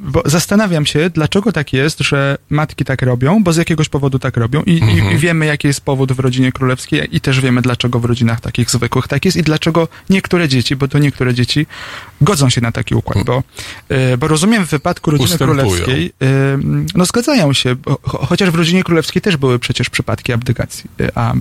bo 0.02 0.24
zastanawiam 0.26 0.86
się, 0.86 1.10
dlaczego 1.10 1.52
tak 1.52 1.74
jest, 1.74 2.00
że 2.00 2.38
matki 2.50 2.86
tak 2.86 3.02
robią, 3.02 3.44
bo 3.44 3.54
z 3.54 3.58
jakiegoś 3.58 3.90
powodu 3.90 4.20
tak 4.20 4.38
robią 4.38 4.64
i, 4.64 4.72
i, 4.72 5.14
i 5.14 5.18
wiemy, 5.18 5.46
jaki 5.46 5.68
jest 5.68 5.82
powód 5.82 6.12
w 6.12 6.20
rodzinie 6.20 6.52
królewskiej 6.52 7.16
i 7.16 7.22
też 7.22 7.40
wiemy, 7.42 7.62
dlaczego 7.62 8.00
w 8.00 8.06
rodzinach 8.06 8.42
takich 8.42 8.72
zwykłych 8.72 9.08
tak 9.08 9.26
jest 9.26 9.38
i 9.38 9.44
dlaczego 9.44 9.88
niektóre 10.10 10.48
dzieci, 10.48 10.76
bo 10.76 10.88
to 10.88 11.00
niektóre 11.00 11.34
dzieci 11.34 11.66
godzą 12.22 12.50
się 12.50 12.62
na 12.62 12.72
taki 12.72 12.96
układ, 12.96 13.26
bo, 13.26 13.44
yy, 13.90 14.18
bo 14.18 14.28
rozumiem 14.28 14.66
w 14.66 14.70
wypadku 14.70 15.12
rodziny 15.12 15.30
Ustępują. 15.30 15.62
królewskiej, 15.62 16.04
yy, 16.20 16.86
no 16.96 17.06
zgadzają 17.06 17.54
się, 17.54 17.76
bo, 17.76 17.94
cho- 17.94 18.26
chociaż 18.28 18.50
w 18.52 18.56
rodzinie 18.56 18.84
królewskiej 18.84 19.22
też 19.22 19.38
były 19.38 19.60
przecież 19.60 19.90
przypadki 19.90 20.29
abdykacji, 20.34 20.90
yy, 21.00 21.10
a 21.16 21.34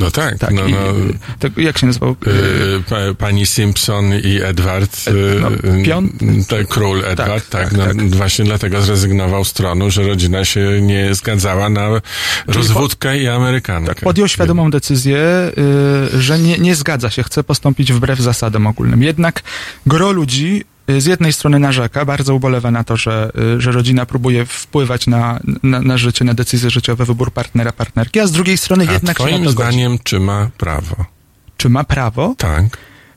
No 0.00 0.10
tak, 0.10 0.38
tak, 0.38 0.50
no, 0.50 0.66
i, 0.66 0.72
no, 0.72 0.78
yy, 0.78 1.18
to, 1.38 1.60
jak 1.60 1.78
się 1.78 1.86
nazywał? 1.86 2.10
y, 2.26 2.82
pa, 2.88 2.96
pani 3.18 3.46
Simpson 3.46 4.04
i 4.24 4.40
Edward, 4.42 5.08
y, 5.08 5.40
no, 5.40 5.52
y, 5.52 5.82
piąty? 5.84 6.26
te- 6.48 6.64
król 6.64 7.04
Edward, 7.04 7.48
tak, 7.48 7.70
tak, 7.70 7.72
no, 7.72 7.84
tak. 7.86 8.10
właśnie 8.10 8.44
dlatego 8.44 8.82
zrezygnował 8.82 9.44
z 9.44 9.52
tronu, 9.52 9.90
że 9.90 10.02
rodzina 10.02 10.44
się 10.44 10.80
nie 10.82 11.14
zgadzała 11.14 11.68
na 11.68 11.88
rozwódkę 12.46 13.18
i 13.18 13.28
Amerykankę. 13.28 13.94
Podjął 13.94 14.28
świadomą 14.28 14.70
decyzję, 14.70 15.18
y, 16.14 16.22
że 16.22 16.38
nie, 16.38 16.58
nie 16.58 16.74
zgadza 16.74 17.10
się, 17.10 17.22
chce 17.22 17.44
postąpić 17.44 17.92
wbrew 17.92 18.18
zasadom 18.20 18.66
ogólnym. 18.66 19.02
Jednak 19.02 19.42
gro 19.86 20.12
ludzi 20.12 20.64
y, 20.64 20.77
z 20.98 21.06
jednej 21.06 21.32
strony 21.32 21.58
narzeka, 21.58 22.04
bardzo 22.04 22.34
ubolewa 22.34 22.70
na 22.70 22.84
to, 22.84 22.96
że, 22.96 23.30
y, 23.56 23.60
że 23.60 23.72
rodzina 23.72 24.06
próbuje 24.06 24.46
wpływać 24.46 25.06
na, 25.06 25.40
na, 25.62 25.80
na 25.80 25.98
życie, 25.98 26.24
na 26.24 26.34
decyzje 26.34 26.70
życiowe, 26.70 27.04
wybór 27.04 27.32
partnera, 27.32 27.72
partnerki, 27.72 28.20
a 28.20 28.26
z 28.26 28.32
drugiej 28.32 28.58
strony 28.58 28.86
A 28.88 28.92
jednak 28.92 29.18
się 29.18 29.24
na 29.24 29.28
twoim 29.30 29.44
to 29.44 29.52
godzi. 29.52 29.68
zdaniem, 29.70 29.98
czy 30.04 30.20
ma 30.20 30.50
prawo? 30.58 31.04
Czy 31.56 31.68
ma 31.68 31.84
prawo? 31.84 32.34
Tak. 32.38 32.64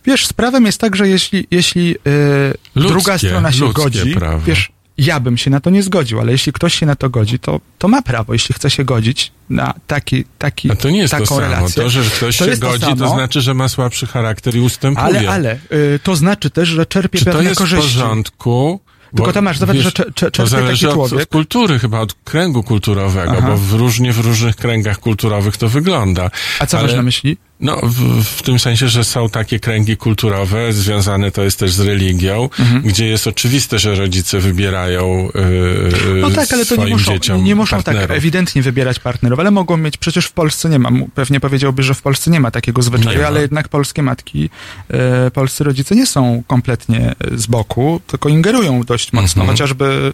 Wiesz, 0.05 0.25
z 0.27 0.33
prawem 0.33 0.65
jest 0.65 0.77
tak, 0.81 0.95
że 0.95 1.07
jeśli, 1.09 1.47
jeśli 1.51 1.95
y, 1.95 2.53
Ludzkie, 2.75 2.93
druga 2.93 3.17
strona 3.17 3.51
się 3.51 3.73
godzi, 3.73 4.13
prawo. 4.15 4.39
wiesz, 4.45 4.71
ja 4.97 5.19
bym 5.19 5.37
się 5.37 5.49
na 5.49 5.59
to 5.59 5.69
nie 5.69 5.83
zgodził, 5.83 6.19
ale 6.19 6.31
jeśli 6.31 6.53
ktoś 6.53 6.73
się 6.75 6.85
na 6.85 6.95
to 6.95 7.09
godzi, 7.09 7.39
to, 7.39 7.59
to 7.77 7.87
ma 7.87 8.01
prawo, 8.01 8.33
jeśli 8.33 8.55
chce 8.55 8.69
się 8.69 8.83
godzić 8.85 9.31
na 9.49 9.73
taki, 9.87 10.25
taki, 10.39 10.71
A 10.71 10.75
to 10.75 10.89
nie 10.89 10.99
jest 10.99 11.11
taką 11.11 11.23
to 11.25 11.29
samo. 11.35 11.41
relację. 11.41 11.83
To, 11.83 11.89
że 11.89 12.01
ktoś 12.03 12.37
To 12.37 12.45
się 12.45 12.51
to 12.57 12.67
godzi, 12.67 12.85
to, 12.85 12.95
samo. 12.97 13.09
znaczy, 13.15 13.41
że 13.41 13.53
ma 13.53 13.67
słabszy 13.67 14.07
charakter 14.07 14.55
i 14.55 14.59
ustępuje. 14.59 15.05
Ale, 15.05 15.29
ale, 15.29 15.59
y, 15.71 15.99
to 16.03 16.15
znaczy 16.15 16.49
też, 16.49 16.69
że 16.69 16.85
czerpie 16.85 17.19
Czy 17.19 17.25
to 17.25 17.31
pewne 17.31 17.43
jest 17.49 17.55
w 17.55 17.63
korzyści. 17.63 17.85
porządku? 17.99 18.79
Tylko 19.15 19.25
Bo, 19.25 19.33
Tomasz, 19.33 19.57
zobacz, 19.57 19.75
wiesz, 19.75 19.83
że 19.83 19.91
cze- 19.91 20.03
cze- 20.03 20.31
to 20.31 20.31
czerpie 20.31 20.49
zależy 20.49 20.85
taki 20.87 20.99
od, 20.99 21.09
człowiek. 21.09 21.23
od 21.27 21.29
kultury, 21.31 21.79
chyba 21.79 21.99
od 21.99 22.13
kręgu 22.23 22.63
kulturowego, 22.63 23.33
Aha. 23.37 23.47
bo 23.47 23.57
w 23.57 23.73
różnie 23.73 24.13
w 24.13 24.19
różnych 24.19 24.55
kręgach 24.55 24.99
kulturowych 24.99 25.57
to 25.57 25.69
wygląda. 25.69 26.31
A 26.59 26.65
co 26.65 26.77
Ale- 26.77 26.87
masz 26.87 26.95
na 26.95 27.01
myśli? 27.01 27.37
No, 27.61 27.79
w, 27.83 28.23
w 28.23 28.41
tym 28.41 28.59
sensie, 28.59 28.87
że 28.87 29.03
są 29.03 29.29
takie 29.29 29.59
kręgi 29.59 29.97
kulturowe, 29.97 30.73
związane 30.73 31.31
to 31.31 31.43
jest 31.43 31.59
też 31.59 31.71
z 31.71 31.79
religią, 31.79 32.49
Mhm. 32.59 32.81
gdzie 32.81 33.07
jest 33.07 33.27
oczywiste, 33.27 33.79
że 33.79 33.95
rodzice 33.95 34.39
wybierają 34.39 35.29
yy, 35.35 36.21
No 36.21 36.29
tak, 36.31 36.53
ale 36.53 36.65
to 36.65 36.75
nie 36.75 36.87
muszą, 36.93 37.13
dzieciom 37.13 37.43
nie 37.43 37.55
muszą 37.55 37.83
tak 37.83 37.95
ewidentnie 38.11 38.61
wybierać 38.61 38.99
partnerów, 38.99 39.39
ale 39.39 39.51
mogą 39.51 39.77
mieć, 39.77 39.97
przecież 39.97 40.25
w 40.25 40.31
Polsce 40.31 40.69
nie 40.69 40.79
ma, 40.79 40.89
pewnie 41.15 41.39
powiedziałby, 41.39 41.83
że 41.83 41.93
w 41.93 42.01
Polsce 42.01 42.31
nie 42.31 42.39
ma 42.39 42.51
takiego 42.51 42.81
zwyczaju, 42.81 43.17
Nie 43.17 43.21
ma. 43.21 43.27
ale 43.27 43.41
jednak 43.41 43.67
polskie 43.69 44.03
matki, 44.03 44.49
e, 44.89 45.31
polscy 45.31 45.63
rodzice 45.63 45.95
nie 45.95 46.05
są 46.05 46.43
kompletnie 46.47 47.15
e, 47.31 47.37
z 47.37 47.45
boku, 47.47 48.01
tylko 48.07 48.29
ingerują 48.29 48.83
dość 48.83 49.13
mocno, 49.13 49.41
Mhm. 49.41 49.47
chociażby, 49.57 50.13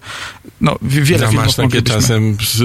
no, 0.61 0.75
wiele 0.81 1.25
A 1.25 1.29
filmów 1.29 1.45
masz 1.45 1.55
takie 1.55 1.81
czasem 1.81 2.37
s- 2.41 2.61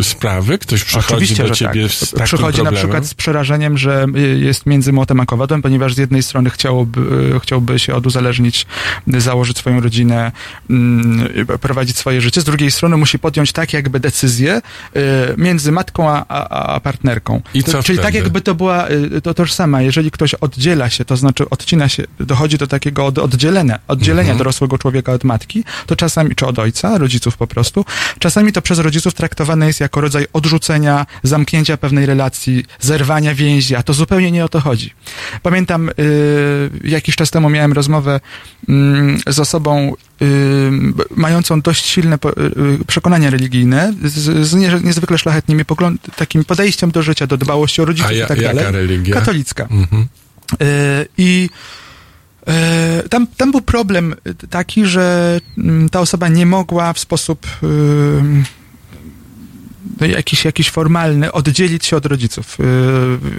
y, 0.00 0.04
sprawy? 0.04 0.58
Ktoś 0.58 0.84
przychodzi 0.84 1.14
Oczywiście, 1.14 1.44
do 1.44 1.50
ciebie 1.54 1.82
tak. 1.82 1.92
z 1.92 2.10
takim 2.10 2.24
Przychodzi 2.24 2.58
na 2.58 2.64
problemem? 2.64 2.74
przykład 2.74 3.06
z 3.06 3.14
przerażeniem, 3.14 3.78
że 3.78 4.06
jest 4.40 4.66
między 4.66 4.92
młotem 4.92 5.20
a 5.20 5.26
kowadłem, 5.26 5.62
ponieważ 5.62 5.94
z 5.94 5.98
jednej 5.98 6.22
strony 6.22 6.50
chciałoby, 6.50 7.00
y, 7.36 7.40
chciałby 7.40 7.78
się 7.78 7.94
oduzależnić, 7.94 8.66
y, 9.14 9.20
założyć 9.20 9.58
swoją 9.58 9.80
rodzinę, 9.80 10.32
mm, 10.70 11.28
y, 11.50 11.58
prowadzić 11.58 11.96
swoje 11.96 12.20
życie, 12.20 12.40
z 12.40 12.44
drugiej 12.44 12.70
strony 12.70 12.96
musi 12.96 13.18
podjąć 13.18 13.52
tak 13.52 13.72
jakby 13.72 14.00
decyzję 14.00 14.56
y, 14.96 15.00
między 15.36 15.72
matką 15.72 16.10
a, 16.10 16.24
a, 16.28 16.74
a 16.74 16.80
partnerką. 16.80 17.40
I 17.54 17.64
co 17.64 17.82
Czyli 17.82 17.98
tak 17.98 18.14
jakby 18.14 18.40
to 18.40 18.54
była 18.54 18.88
y, 18.90 19.20
to 19.20 19.34
tożsama. 19.34 19.82
Jeżeli 19.82 20.10
ktoś 20.10 20.34
oddziela 20.34 20.90
się, 20.90 21.04
to 21.04 21.16
znaczy 21.16 21.50
odcina 21.50 21.88
się, 21.88 22.04
dochodzi 22.20 22.58
do 22.58 22.66
takiego 22.66 23.06
od, 23.06 23.18
oddzielenia, 23.18 23.78
oddzielenia 23.88 24.32
Mhm. 24.32 24.38
dorosłego 24.38 24.78
człowieka 24.78 25.12
od 25.12 25.24
matki, 25.24 25.64
to 25.86 25.96
czasami, 25.96 26.34
czy 26.34 26.46
od 26.46 26.58
ojca, 26.58 26.98
rodziców 26.98 27.36
po 27.36 27.46
prostu, 27.46 27.84
czasami 28.18 28.52
to 28.52 28.62
przez 28.62 28.78
rodziców 28.78 29.14
traktowane 29.14 29.66
jest 29.66 29.80
jako 29.80 30.00
rodzaj 30.00 30.26
odrzucenia, 30.32 31.06
zamknięcia 31.22 31.76
pewnej 31.76 32.06
relacji, 32.06 32.64
zerwania 32.80 33.34
więzi, 33.34 33.76
a 33.76 33.82
to 33.82 33.94
zupełnie 34.02 34.30
nie 34.30 34.44
o 34.44 34.48
to 34.48 34.60
chodzi. 34.60 34.90
Pamiętam, 35.42 35.88
y, 35.88 35.92
jakiś 36.84 37.16
czas 37.16 37.30
temu 37.30 37.50
miałem 37.50 37.72
rozmowę 37.72 38.20
mm, 38.68 39.18
z 39.26 39.38
osobą 39.38 39.94
y, 40.22 40.26
mającą 41.16 41.60
dość 41.60 41.84
silne 41.86 42.18
po, 42.18 42.30
y, 42.30 42.34
y, 42.80 42.84
przekonania 42.86 43.30
religijne, 43.30 43.94
z, 44.04 44.46
z 44.48 44.54
nie, 44.54 44.70
niezwykle 44.84 45.18
szlachetnymi 45.18 45.64
pogląd, 45.64 46.00
takim 46.16 46.44
podejściem 46.44 46.90
do 46.90 47.02
życia, 47.02 47.26
do 47.26 47.36
dbałości 47.36 47.82
o 47.82 47.84
rodziców 47.84 48.10
A 48.10 48.14
ja, 48.14 48.24
i 48.24 48.28
tak 48.28 48.38
jaka 48.40 48.54
dalej. 48.54 48.72
religia? 48.72 49.14
Katolicka. 49.14 49.68
Mhm. 49.70 50.06
E, 50.60 51.06
I 51.18 51.50
e, 52.46 53.02
tam, 53.08 53.26
tam 53.26 53.50
był 53.50 53.60
problem 53.60 54.14
taki, 54.50 54.86
że 54.86 55.38
mm, 55.58 55.88
ta 55.88 56.00
osoba 56.00 56.28
nie 56.28 56.46
mogła 56.46 56.92
w 56.92 56.98
sposób 56.98 57.46
jakiś, 60.08 60.44
jakiś 60.44 60.70
formalny 60.70 61.32
oddzielić 61.32 61.86
się 61.86 61.96
od 61.96 62.06
rodziców. 62.06 62.58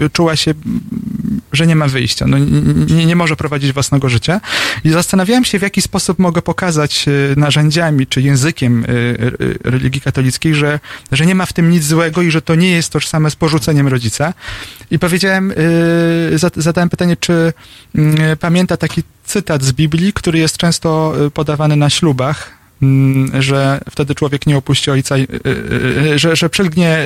Y, 0.02 0.10
Czuła 0.10 0.36
się, 0.36 0.54
że 1.52 1.66
nie 1.66 1.76
ma 1.76 1.88
wyjścia, 1.88 2.26
no, 2.26 2.38
nie, 2.38 3.06
nie 3.06 3.16
może 3.16 3.36
prowadzić 3.36 3.72
własnego 3.72 4.08
życia. 4.08 4.40
I 4.84 4.90
zastanawiałem 4.90 5.44
się, 5.44 5.58
w 5.58 5.62
jaki 5.62 5.82
sposób 5.82 6.18
mogę 6.18 6.42
pokazać 6.42 7.04
y, 7.08 7.34
narzędziami 7.36 8.06
czy 8.06 8.22
językiem 8.22 8.84
y, 8.84 9.58
religii 9.64 10.00
katolickiej, 10.00 10.54
że, 10.54 10.80
że 11.12 11.26
nie 11.26 11.34
ma 11.34 11.46
w 11.46 11.52
tym 11.52 11.70
nic 11.70 11.84
złego 11.84 12.22
i 12.22 12.30
że 12.30 12.42
to 12.42 12.54
nie 12.54 12.70
jest 12.70 12.90
tożsame 12.92 13.30
z 13.30 13.36
porzuceniem 13.36 13.88
rodzica. 13.88 14.34
I 14.90 14.98
powiedziałem, 14.98 15.52
zad- 16.34 16.56
zadałem 16.56 16.88
pytanie, 16.90 17.16
czy 17.16 17.52
pamięta 18.40 18.76
taki 18.76 19.02
cytat 19.24 19.62
z 19.62 19.72
Biblii, 19.72 20.12
który 20.12 20.38
jest 20.38 20.56
często 20.56 21.14
podawany 21.34 21.76
na 21.76 21.90
ślubach, 21.90 22.63
że 23.38 23.80
wtedy 23.90 24.14
człowiek 24.14 24.46
nie 24.46 24.56
opuści 24.56 24.90
ojca, 24.90 25.16
y, 25.16 25.20
y, 25.20 25.48
y, 26.12 26.18
że, 26.18 26.36
że 26.36 26.50
przylgnie. 26.50 26.98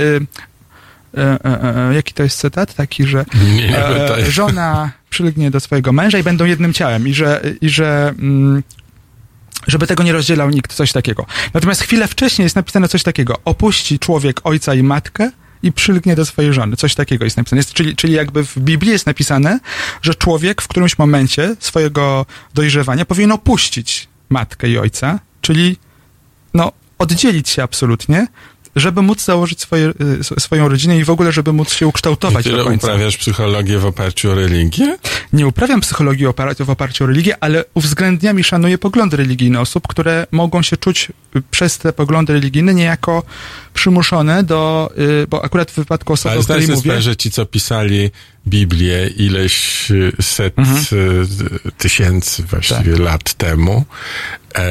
Jaki 1.95 2.15
to 2.15 2.23
jest 2.23 2.39
cytat? 2.39 2.75
Taki, 2.75 3.07
że 3.07 3.25
e, 3.73 4.31
żona 4.31 4.91
przylgnie 5.11 5.51
do 5.51 5.61
swojego 5.61 5.93
męża 5.93 6.19
i 6.19 6.23
będą 6.23 6.45
jednym 6.45 6.73
ciałem 6.73 7.09
i 7.09 7.15
że, 7.15 7.43
i 7.61 7.69
że 7.69 8.15
mm, 8.19 8.63
żeby 9.67 9.87
tego 9.87 10.03
nie 10.03 10.13
rozdzielał 10.13 10.51
nikt, 10.51 10.75
coś 10.75 10.93
takiego. 10.93 11.27
Natomiast 11.55 11.83
chwilę 11.83 12.09
wcześniej 12.09 12.45
jest 12.45 12.57
napisane 12.57 12.89
coś 12.89 13.03
takiego. 13.03 13.37
Opuści 13.45 13.99
człowiek 13.99 14.41
ojca 14.45 14.75
i 14.75 14.83
matkę 14.83 15.31
i 15.63 15.73
przylgnie 15.73 16.17
do 16.17 16.27
swojej 16.27 16.53
żony. 16.53 16.77
Coś 16.77 16.95
takiego 16.95 17.25
jest 17.25 17.37
napisane. 17.37 17.59
Jest, 17.59 17.73
czyli, 17.73 17.97
czyli 17.97 18.13
jakby 18.13 18.45
w 18.45 18.59
Biblii 18.59 18.93
jest 18.93 19.07
napisane, 19.07 19.61
że 20.03 20.15
człowiek 20.15 20.63
w 20.63 20.69
którymś 20.69 20.99
momencie 20.99 21.57
swojego 21.61 22.27
dojrzewania 22.55 23.05
powinien 23.05 23.33
opuścić 23.33 24.09
matkę 24.29 24.69
i 24.69 24.79
ojca, 24.79 25.19
czyli 25.49 25.77
no, 26.55 26.73
oddzielić 26.99 27.49
się 27.49 27.63
absolutnie, 27.63 28.27
żeby 28.77 29.03
móc 29.03 29.25
założyć 29.25 29.61
swoje, 29.61 29.93
y, 30.37 30.41
swoją 30.41 30.69
rodzinę 30.69 30.99
i 30.99 31.05
w 31.05 31.11
ogóle, 31.11 31.33
żeby 31.33 31.53
móc 31.53 31.73
się 31.73 31.87
ukształtować 31.87 32.47
I 32.47 32.49
do 32.49 32.57
tyle 32.57 32.65
końca. 32.65 32.87
uprawiasz 32.87 33.17
psychologię 33.17 33.79
w 33.79 33.87
oparciu 33.87 34.31
o 34.31 34.35
religię? 34.35 34.99
Nie 35.33 35.47
uprawiam 35.47 35.81
psychologii 35.81 36.27
w 36.61 36.71
oparciu 36.71 37.05
o 37.05 37.07
religię, 37.07 37.37
ale 37.41 37.65
uwzględniam 37.75 38.41
i 38.41 38.45
szanuję 38.45 38.79
poglądy 38.79 39.17
religijne 39.17 39.61
osób, 39.61 39.89
które 39.89 40.27
mogą 40.31 40.63
się 40.63 40.77
czuć 40.77 41.09
y, 41.37 41.43
przez 41.51 41.79
te 41.79 41.93
poglądy 41.93 42.33
religijne 42.33 42.75
niejako 42.75 43.23
przymuszone 43.79 44.43
do, 44.43 44.91
y, 45.23 45.27
bo 45.27 45.45
akurat 45.45 45.71
w 45.71 45.75
wypadku 45.75 46.13
osoby, 46.13 46.31
Ale 46.33 46.41
o 46.41 46.45
której 46.45 46.67
mówię, 46.69 46.77
sprawę, 46.81 47.03
że 47.03 47.17
ci, 47.17 47.31
co 47.31 47.47
pisali 47.47 48.11
Biblię 48.47 49.07
ileś 49.17 49.91
y, 49.91 50.13
set 50.23 50.59
Mhm. 50.59 50.85
y, 50.93 51.73
tysięcy 51.79 52.43
właściwie 52.43 52.93
Tak. 52.93 52.99
lat 53.01 53.35
temu, 53.35 53.85
e, 54.59 54.63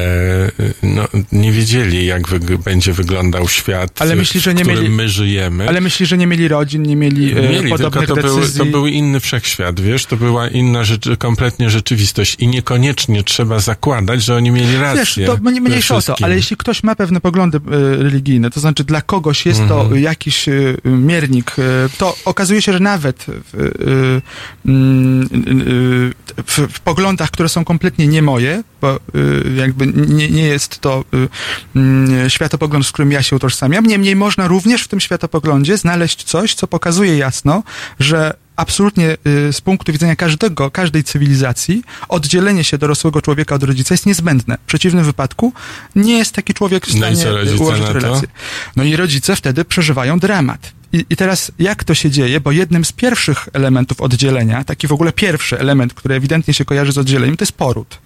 no, 0.82 1.08
nie 1.32 1.52
wiedzieli, 1.52 2.06
jak 2.06 2.28
wyg- 2.28 2.56
będzie 2.56 2.92
wyglądał 2.92 3.48
świat, 3.48 4.02
Ale 4.02 4.16
myśli, 4.16 4.40
że 4.40 4.54
nie 4.54 4.64
w 4.64 4.66
którym 4.68 4.84
mieli- 4.84 4.94
my 4.96 5.08
żyjemy. 5.08 5.68
ale 5.68 5.80
myśli, 5.80 6.06
że 6.06 6.18
nie 6.18 6.26
mieli 6.26 6.48
rodzin, 6.48 6.82
nie 6.82 6.96
mieli, 6.96 7.30
y, 7.32 7.34
Mieli, 7.34 7.54
tylko 7.60 7.68
podobnych 7.78 8.08
to 8.08 8.14
był, 8.16 8.40
decyzji. 8.40 8.58
to 8.58 8.64
był 8.66 8.86
inny 8.86 9.20
wszechświat, 9.20 9.80
wiesz, 9.80 10.06
to 10.06 10.16
była 10.16 10.48
inna 10.48 10.84
rzecz, 10.84 11.04
kompletnie 11.18 11.70
rzeczywistość 11.70 12.36
i 12.38 12.48
niekoniecznie 12.48 13.22
trzeba 13.24 13.58
zakładać, 13.60 14.22
że 14.24 14.34
oni 14.34 14.50
mieli 14.50 14.76
rację. 14.76 15.00
Wiesz, 15.00 15.20
to 15.26 15.38
mniejsza 15.60 15.96
o 15.96 16.02
to, 16.02 16.16
ale 16.22 16.36
jeśli 16.36 16.56
ktoś 16.56 16.82
ma 16.82 16.94
pewne 16.96 17.20
poglądy 17.20 17.58
y, 17.58 17.60
religijne, 18.02 18.50
to 18.50 18.60
znaczy 18.60 18.84
dla 18.84 18.97
kogoś 19.02 19.46
jest 19.46 19.60
Mhm. 19.60 19.88
to 19.88 19.94
jakiś 19.96 20.48
y, 20.48 20.76
miernik, 20.84 21.58
y, 21.58 21.62
to 21.98 22.16
okazuje 22.24 22.62
się, 22.62 22.72
że 22.72 22.80
nawet 22.80 23.26
w, 23.28 23.54
y, 23.54 24.20
w, 26.46 26.72
w 26.72 26.80
poglądach, 26.80 27.30
które 27.30 27.48
są 27.48 27.64
kompletnie 27.64 28.06
nie 28.06 28.22
moje, 28.22 28.62
bo 28.80 29.00
jakby 29.56 29.86
nie, 29.86 30.30
nie 30.30 30.42
jest 30.42 30.78
to 30.78 31.04
mm, 31.76 32.30
światopogląd, 32.30 32.86
z 32.86 32.92
którym 32.92 33.12
ja 33.12 33.22
się 33.22 33.36
utożsamiam, 33.36 33.86
niemniej 33.86 34.16
można 34.16 34.48
również 34.48 34.82
w 34.84 34.88
tym 34.88 35.00
światopoglądzie 35.00 35.76
znaleźć 35.76 36.24
coś, 36.24 36.54
co 36.54 36.66
pokazuje 36.66 37.16
jasno, 37.16 37.62
że 38.00 38.34
absolutnie 38.58 39.16
y, 39.48 39.52
z 39.52 39.60
punktu 39.60 39.92
widzenia 39.92 40.16
każdego, 40.16 40.70
każdej 40.70 41.04
cywilizacji 41.04 41.82
oddzielenie 42.08 42.64
się 42.64 42.78
dorosłego 42.78 43.22
człowieka 43.22 43.54
od 43.54 43.62
rodzica 43.62 43.94
jest 43.94 44.06
niezbędne. 44.06 44.58
W 44.62 44.66
przeciwnym 44.66 45.04
wypadku 45.04 45.52
nie 45.96 46.18
jest 46.18 46.32
taki 46.32 46.54
człowiek 46.54 46.86
w 46.86 46.94
No 46.94 46.98
stanie 46.98 47.30
rodzice 47.32 47.56
ułożyć 47.56 47.88
relacje. 47.88 48.28
No 48.76 48.84
i 48.84 48.96
rodzice 48.96 49.36
wtedy 49.36 49.64
przeżywają 49.64 50.18
dramat. 50.18 50.72
I, 50.92 51.04
I 51.10 51.16
teraz 51.16 51.52
jak 51.58 51.84
to 51.84 51.94
się 51.94 52.10
dzieje? 52.10 52.40
Bo 52.40 52.52
jednym 52.52 52.84
z 52.84 52.92
pierwszych 52.92 53.48
elementów 53.52 54.00
oddzielenia, 54.00 54.64
taki 54.64 54.86
w 54.86 54.92
ogóle 54.92 55.12
pierwszy 55.12 55.58
element, 55.58 55.94
który 55.94 56.14
ewidentnie 56.14 56.54
się 56.54 56.64
kojarzy 56.64 56.92
z 56.92 56.98
oddzieleniem, 56.98 57.36
to 57.36 57.42
jest 57.42 57.52
poród. 57.52 57.98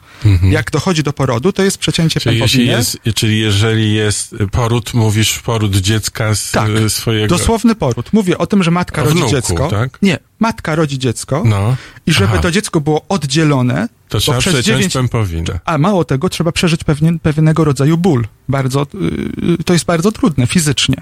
Jak 0.51 0.71
dochodzi 0.71 1.03
do 1.03 1.13
porodu, 1.13 1.53
to 1.53 1.63
jest 1.63 1.79
przecięcie 1.79 2.21
Mhm. 2.21 2.49
Czyli, 2.49 2.65
pępowiny. 2.67 2.79
jest, 2.79 2.99
czyli 3.15 3.41
jeżeli 3.41 3.95
jest 3.95 4.35
poród, 4.53 4.95
mówisz 4.95 5.39
poród 5.39 5.77
dziecka 5.77 6.35
z 6.35 6.51
Tak, 6.51 6.71
swojego... 6.89 7.37
Dosłowny 7.37 7.75
poród. 7.75 8.13
Mówię 8.13 8.39
o 8.39 8.47
tym, 8.47 8.63
że 8.63 8.71
matka 8.71 9.03
rodzi 9.03 9.17
wnuku, 9.17 9.31
dziecko. 9.31 9.69
tak? 9.69 9.99
Nie, 10.03 10.19
matka 10.41 10.75
rodzi 10.75 10.99
dziecko 10.99 11.43
No, 11.45 11.77
i 12.07 12.13
żeby 12.13 12.33
Aha. 12.33 12.43
to 12.43 12.51
dziecko 12.51 12.81
było 12.81 13.05
oddzielone, 13.09 13.89
to 14.09 14.19
trzeba 14.19 14.39
przez 14.39 14.53
przeciąć 14.55 14.67
dziewięć- 14.83 14.93
pępowinę. 14.93 15.61
a 15.65 15.79
mało 15.79 16.05
tego, 16.05 16.29
trzeba 16.29 16.53
przeżyć 16.53 16.85
pewien, 16.85 17.19
pewnego 17.19 17.65
rodzaju 17.65 17.97
ból. 17.99 18.27
Bardzo, 18.49 18.87
yy, 19.43 19.57
to 19.65 19.73
jest 19.73 19.85
bardzo 19.85 20.13
trudne 20.13 20.47
fizycznie. 20.47 20.97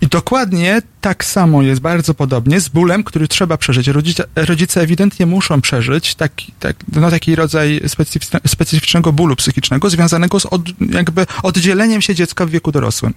I 0.00 0.06
dokładnie 0.06 0.82
tak 1.00 1.24
samo 1.24 1.62
jest, 1.62 1.80
bardzo 1.80 2.14
podobnie, 2.14 2.60
z 2.60 2.68
bólem, 2.68 3.04
który 3.04 3.28
trzeba 3.28 3.56
przeżyć. 3.56 3.88
Rodzice, 3.88 4.24
rodzice 4.36 4.80
ewidentnie 4.80 5.26
muszą 5.26 5.60
przeżyć 5.60 6.14
taki, 6.14 6.52
tak, 6.60 6.76
no, 6.92 7.10
taki 7.10 7.36
rodzaj 7.36 7.80
specyficzne, 7.86 8.40
specyficznego 8.46 9.12
bólu 9.12 9.36
psychicznego 9.36 9.90
związanego 9.90 10.40
z 10.40 10.46
od, 10.46 10.62
jakby 10.90 11.26
oddzieleniem 11.42 12.02
się 12.02 12.14
dziecka 12.14 12.46
w 12.46 12.50
wieku 12.50 12.72
dorosłym. 12.72 13.14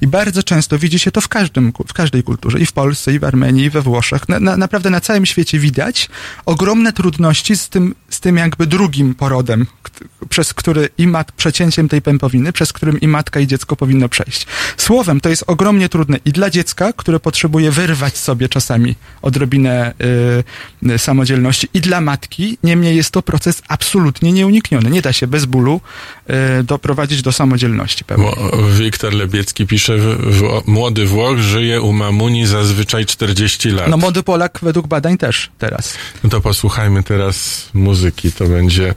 I 0.00 0.06
bardzo 0.06 0.42
często 0.42 0.78
widzi 0.78 0.98
się 0.98 1.10
to 1.10 1.20
w, 1.20 1.28
każdym, 1.28 1.72
w 1.88 1.92
każdej 1.92 2.22
kulturze, 2.22 2.60
i 2.60 2.66
w 2.66 2.72
Polsce, 2.72 3.14
i 3.14 3.18
w 3.18 3.24
Armenii, 3.24 3.64
i 3.64 3.70
we 3.70 3.82
Włoszech. 3.82 4.28
Na, 4.28 4.40
na, 4.40 4.56
naprawdę 4.56 4.90
na 4.90 5.00
całym 5.00 5.26
świecie 5.26 5.58
widać 5.58 6.08
ogromne 6.46 6.92
trudności 6.92 7.56
z 7.56 7.68
tym, 7.68 7.94
z 8.10 8.20
tym 8.20 8.36
jakby 8.36 8.66
drugim 8.66 9.14
porodem, 9.14 9.66
przez 10.28 10.54
który 10.54 10.88
i 10.98 11.06
mat, 11.06 11.32
przecięciem 11.32 11.88
tej 11.88 12.02
pępowiny, 12.02 12.52
przez 12.52 12.72
którym 12.72 13.00
i 13.00 13.08
matka 13.08 13.40
i 13.40 13.46
dziecko 13.46 13.76
powinno 13.76 14.08
przejść. 14.08 14.46
Słowem, 14.76 15.20
to 15.20 15.28
jest 15.28 15.44
ogromnie 15.46 15.88
trudne 15.88 16.15
i 16.24 16.32
dla 16.32 16.50
dziecka, 16.50 16.92
które 16.92 17.20
potrzebuje 17.20 17.70
wyrwać 17.70 18.16
sobie 18.18 18.48
czasami 18.48 18.94
odrobinę 19.22 19.92
y, 20.84 20.90
y, 20.92 20.98
samodzielności, 20.98 21.68
i 21.74 21.80
dla 21.80 22.00
matki, 22.00 22.58
niemniej 22.62 22.96
jest 22.96 23.10
to 23.10 23.22
proces 23.22 23.62
absolutnie 23.68 24.32
nieunikniony. 24.32 24.90
Nie 24.90 25.02
da 25.02 25.12
się 25.12 25.26
bez 25.26 25.44
bólu 25.44 25.80
y, 26.60 26.62
doprowadzić 26.62 27.22
do 27.22 27.32
samodzielności. 27.32 28.04
Mo- 28.16 28.36
Wiktor 28.78 29.12
Lebiecki 29.14 29.66
pisze, 29.66 29.96
w, 29.98 30.02
w, 30.02 30.62
młody 30.66 31.06
Włoch 31.06 31.38
żyje 31.38 31.80
u 31.82 31.92
mamuni 31.92 32.46
zazwyczaj 32.46 33.06
40 33.06 33.70
lat. 33.70 33.88
No 33.88 33.96
młody 33.96 34.22
Polak 34.22 34.58
według 34.62 34.86
badań 34.86 35.18
też 35.18 35.50
teraz. 35.58 35.94
No 36.24 36.30
to 36.30 36.40
posłuchajmy 36.40 37.02
teraz 37.02 37.68
muzyki, 37.74 38.32
to 38.32 38.46
będzie 38.46 38.94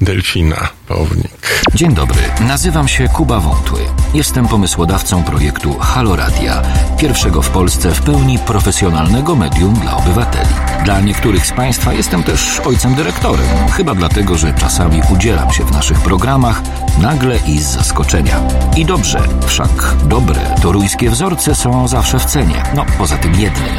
Delfina 0.00 0.68
Pawnik. 0.88 1.62
Dzień 1.74 1.94
dobry, 1.94 2.20
nazywam 2.40 2.88
się 2.88 3.08
Kuba 3.08 3.40
Wątły. 3.40 3.80
Jestem 4.14 4.48
pomysłodawcą 4.48 5.24
projektu 5.24 5.78
Halo 5.78 6.16
Radia, 6.16 6.55
pierwszego 6.98 7.42
w 7.42 7.50
Polsce 7.50 7.90
w 7.90 8.02
pełni 8.02 8.38
profesjonalnego 8.38 9.36
medium 9.36 9.74
dla 9.74 9.96
obywateli. 9.96 10.54
Dla 10.84 11.00
niektórych 11.00 11.46
z 11.46 11.52
Państwa 11.52 11.92
jestem 11.92 12.22
też 12.22 12.60
ojcem 12.60 12.94
dyrektorem, 12.94 13.46
chyba 13.72 13.94
dlatego, 13.94 14.38
że 14.38 14.54
czasami 14.54 15.02
udzielam 15.12 15.52
się 15.52 15.64
w 15.64 15.72
naszych 15.72 16.00
programach 16.00 16.62
nagle 16.98 17.36
i 17.46 17.58
z 17.58 17.66
zaskoczenia. 17.66 18.40
I 18.76 18.84
dobrze, 18.84 19.20
wszak 19.46 19.94
dobre 20.04 20.40
toruńskie 20.62 21.10
wzorce 21.10 21.54
są 21.54 21.88
zawsze 21.88 22.18
w 22.18 22.24
cenie, 22.24 22.62
no 22.74 22.84
poza 22.98 23.18
tym 23.18 23.34
jednym. 23.34 23.70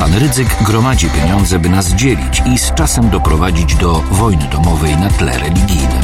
Pan 0.00 0.14
Rydzyk 0.14 0.62
gromadzi 0.62 1.10
pieniądze, 1.10 1.58
by 1.58 1.68
nas 1.68 1.88
dzielić 1.88 2.42
i 2.46 2.58
z 2.58 2.74
czasem 2.74 3.10
doprowadzić 3.10 3.74
do 3.74 3.92
wojny 4.10 4.44
domowej 4.44 4.96
na 4.96 5.10
tle 5.10 5.38
religijnym. 5.38 6.02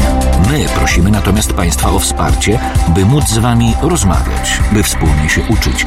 My 0.51 0.65
prosimy 0.75 1.11
natomiast 1.11 1.53
Państwa 1.53 1.91
o 1.91 1.99
wsparcie, 1.99 2.59
by 2.89 3.05
móc 3.05 3.29
z 3.29 3.39
Wami 3.39 3.75
rozmawiać, 3.83 4.61
by 4.73 4.83
wspólnie 4.83 5.29
się 5.29 5.41
uczyć, 5.49 5.87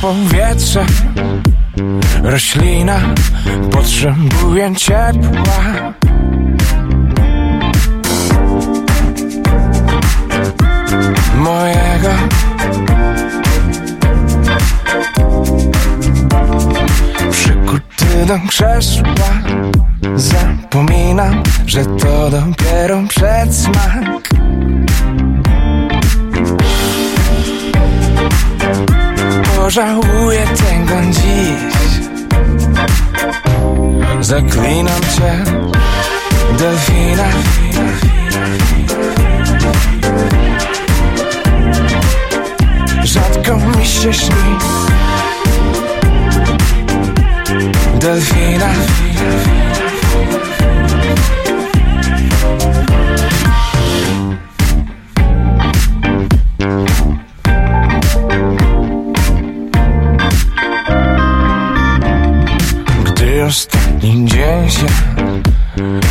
Powietrze. 0.00 0.86
Roślina 2.22 3.00
potrzebuje 3.70 4.76
ciepła. 4.76 5.92
Mojego. 11.36 12.08
Przykuty 17.30 18.26
do 18.26 18.38
krzesła. 18.48 19.30
Zapominam, 20.14 21.42
że 21.66 21.84
to 21.84 22.30
dopiero 22.30 23.02
przedsmak 23.08 24.30
pożałuję 29.70 30.46
tego 30.46 31.00
dziś. 31.10 32.00
Zaklinam 34.20 35.00
cię, 35.00 35.44
delfina. 36.58 37.24
Rzadko 43.04 43.56
mi 43.56 43.86
się 43.86 44.12
śni. 44.12 44.58
Delfina 48.00 48.68
Gdy 63.50 63.56
ostatni 63.56 64.24
dzień 64.26 64.70
się 64.70 64.86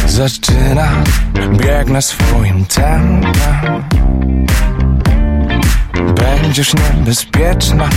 zaczyna 0.07 0.89
Biegnę 1.57 2.01
swoim 2.01 2.65
tempem 2.65 3.33
Będziesz 6.15 6.73
niebezpieczna 6.73 7.89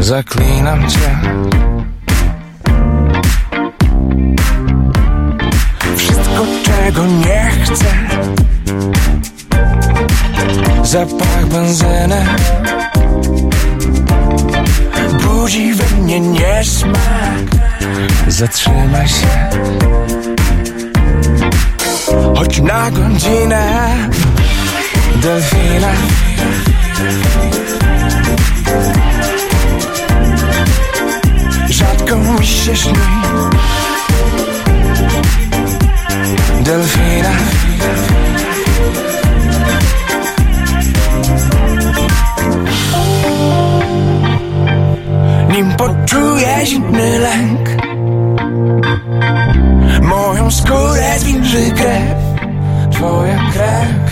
Zaklinam 0.00 0.90
cię. 0.90 1.18
Wszystko 5.96 6.46
czego 6.64 7.06
nie 7.06 7.50
chcę. 7.64 7.94
Zapach 10.82 11.46
benzyny 11.46 12.26
Budzi 15.22 15.74
we 15.74 15.96
mnie 15.96 16.20
niesmak 16.20 17.53
Zatrzymaj 18.28 19.08
się. 19.08 19.26
Choć 22.36 22.60
na 22.60 22.90
godzinę 22.90 23.94
Delfina 25.22 25.92
Rzadko 31.68 32.16
mi 32.16 32.46
się 32.46 32.76
śni. 32.76 32.92
Delfina. 36.60 37.30
Nim 45.50 45.72
poczuję 45.76 46.66
zimny 46.66 47.18
lęk 47.18 47.73
Moją 50.04 50.50
skórę 50.50 51.18
zwilży 51.18 51.70
krew 51.70 52.14
Twoja 52.92 53.38
krew 53.52 54.04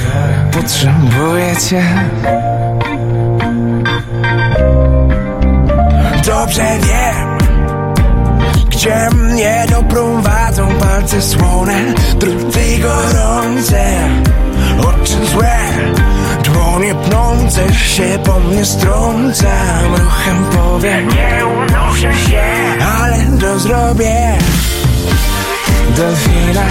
Potrzebuję 0.52 1.57
cię. 1.57 1.83
Dobrze 6.26 6.64
wiem 6.83 7.38
Gdzie 8.70 9.09
mnie 9.14 9.64
doprowadzą 9.70 10.68
palce 10.68 11.22
słone. 11.22 11.94
Druty 12.14 12.78
gorące 12.78 13.85
Oczy 14.78 15.26
złe. 15.33 15.59
Dłonie 16.44 16.94
pnące 16.94 17.74
się 17.74 18.18
po 18.24 18.40
mnie 18.40 18.64
strącam. 18.64 19.90
Ruchem 19.90 20.44
powiem 20.44 21.09
Nie 21.09 21.46
unoszę 21.46 22.14
się 22.14 22.42
Ale 23.00 23.16
to 23.40 23.59
zrobię 23.59 24.38
Delfina 25.96 26.66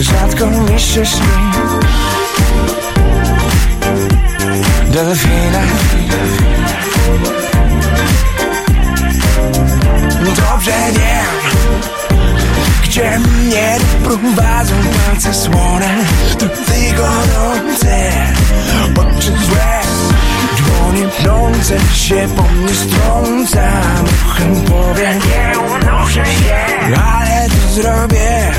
Rzadko 0.00 0.46
mi 0.46 0.80
się 0.80 1.06
śni 1.06 1.26
Delfina 4.92 5.62
Dobrze 10.36 10.72
wiem 10.92 11.37
Gdzie 12.88 13.18
mnie 13.18 13.76
prowadzą 14.04 14.74
palce 15.06 15.34
słone 15.34 16.04
Druty 16.38 16.92
gorące. 16.96 18.12
Oczy 18.96 19.32
złe 19.46 19.80
Dłonie 20.58 21.08
pnące 21.08 21.78
się 21.94 22.28
po 22.36 22.42
mnie 22.42 22.74
strącam 22.74 24.04
Ruchem 24.24 24.54
powiem 24.64 25.18
Nie 25.18 25.58
unoszę 25.58 26.24
się 26.24 26.96
Ale 26.96 27.48
to 27.48 27.74
zrobię. 27.74 28.52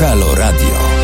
Halo 0.00 0.34
Radio. 0.34 1.01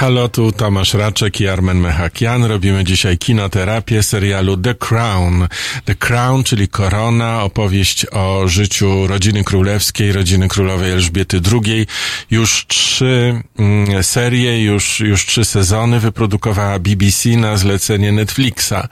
Halo, 0.00 0.28
tu 0.28 0.52
Tomasz 0.52 0.94
Raczek 0.94 1.40
i 1.40 1.48
Armen 1.48 1.80
Mechakian. 1.80 2.44
Robimy 2.44 2.84
dzisiaj 2.84 3.18
kinoterapię 3.18 4.02
serialu 4.02 4.56
The 4.56 4.74
Crown. 4.74 5.48
The 5.84 5.94
Crown, 5.94 6.44
czyli 6.44 6.68
Korona, 6.68 7.42
opowieść 7.42 8.06
o 8.12 8.48
życiu 8.48 9.06
rodziny 9.06 9.44
królewskiej, 9.44 10.12
rodziny 10.12 10.48
królowej 10.48 10.92
Elżbiety 10.92 11.40
II. 11.52 11.86
Już 12.30 12.66
trzy 12.66 13.42
mm, 13.58 14.02
serie, 14.04 14.64
już, 14.64 15.00
już 15.00 15.26
trzy 15.26 15.44
sezony 15.44 16.00
wyprodukowała 16.00 16.78
BBC 16.78 17.28
na 17.28 17.56
zlecenie 17.56 18.12
Netflixa. 18.12 18.88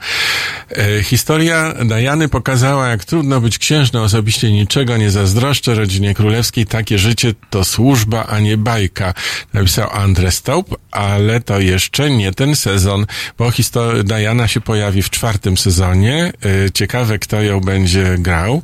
E, 0.77 1.03
historia 1.03 1.73
Diany 1.85 2.27
pokazała, 2.27 2.87
jak 2.87 3.05
trudno 3.05 3.41
być 3.41 3.57
księżną. 3.57 4.01
Osobiście 4.01 4.51
niczego 4.51 4.97
nie 4.97 5.11
zazdroszczę 5.11 5.75
rodzinie 5.75 6.15
królewskiej. 6.15 6.65
Takie 6.65 6.97
życie 6.97 7.33
to 7.49 7.63
służba, 7.63 8.25
a 8.25 8.39
nie 8.39 8.57
bajka. 8.57 9.13
Napisał 9.53 9.89
Andre 9.91 10.31
Staup, 10.31 10.77
ale 10.99 11.41
to 11.41 11.59
jeszcze 11.59 12.09
nie 12.09 12.31
ten 12.31 12.55
sezon, 12.55 13.05
bo 13.37 13.51
historia 13.51 14.03
Diana 14.03 14.47
się 14.47 14.61
pojawi 14.61 15.01
w 15.01 15.09
czwartym 15.09 15.57
sezonie. 15.57 16.31
E, 16.65 16.71
Ciekawe, 16.71 17.19
kto 17.19 17.41
ją 17.41 17.59
będzie 17.59 18.15
grał. 18.17 18.61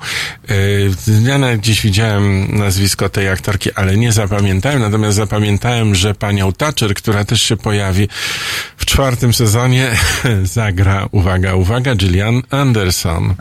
E, 0.49 0.55
Ja 1.29 1.37
nawet 1.37 1.59
gdzieś 1.61 1.81
widziałem 1.81 2.57
nazwisko 2.57 3.09
tej 3.09 3.29
aktorki, 3.29 3.73
ale 3.73 3.97
nie 3.97 4.11
zapamiętałem. 4.11 4.81
Natomiast 4.81 5.17
zapamiętałem, 5.17 5.95
że 5.95 6.15
panią 6.15 6.53
Thatcher, 6.53 6.93
która 6.93 7.25
też 7.25 7.41
się 7.41 7.57
pojawi 7.57 8.07
w 8.77 8.85
czwartym 8.85 9.33
sezonie, 9.33 9.87
zagra, 10.43 11.07
uwaga, 11.11 11.55
uwaga, 11.55 11.95
Gillian 11.95 12.41
Anderson. 12.49 13.35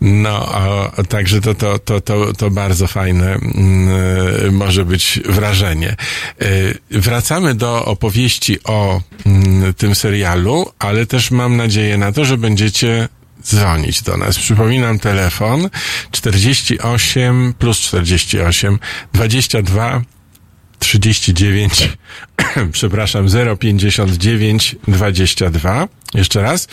No, 0.00 0.48
a, 0.54 1.02
także 1.02 1.40
to, 1.40 1.54
to, 1.54 1.78
to, 1.78 2.00
to, 2.00 2.32
to 2.32 2.50
bardzo 2.50 2.86
fajne 2.86 3.34
mm, 3.34 4.54
może 4.54 4.84
być 4.84 5.20
wrażenie. 5.28 5.96
Y, 6.42 6.78
Wracamy 6.90 7.54
do 7.54 7.84
opowieści 8.12 8.64
o 8.64 9.00
mm, 9.26 9.74
tym 9.74 9.94
serialu, 9.94 10.72
ale 10.78 11.06
też 11.06 11.30
mam 11.30 11.56
nadzieję 11.56 11.98
na 11.98 12.12
to, 12.12 12.24
że 12.24 12.38
będziecie 12.38 13.08
dzwonić 13.42 14.02
do 14.02 14.16
nas. 14.16 14.38
Przypominam 14.38 14.98
telefon 14.98 15.70
48 16.10 17.54
plus 17.58 17.78
48 17.78 18.78
22 19.12 20.02
39 20.78 21.88
przepraszam 22.72 23.26
059 23.58 24.76
22 24.88 25.88
jeszcze 26.14 26.42
raz 26.42 26.68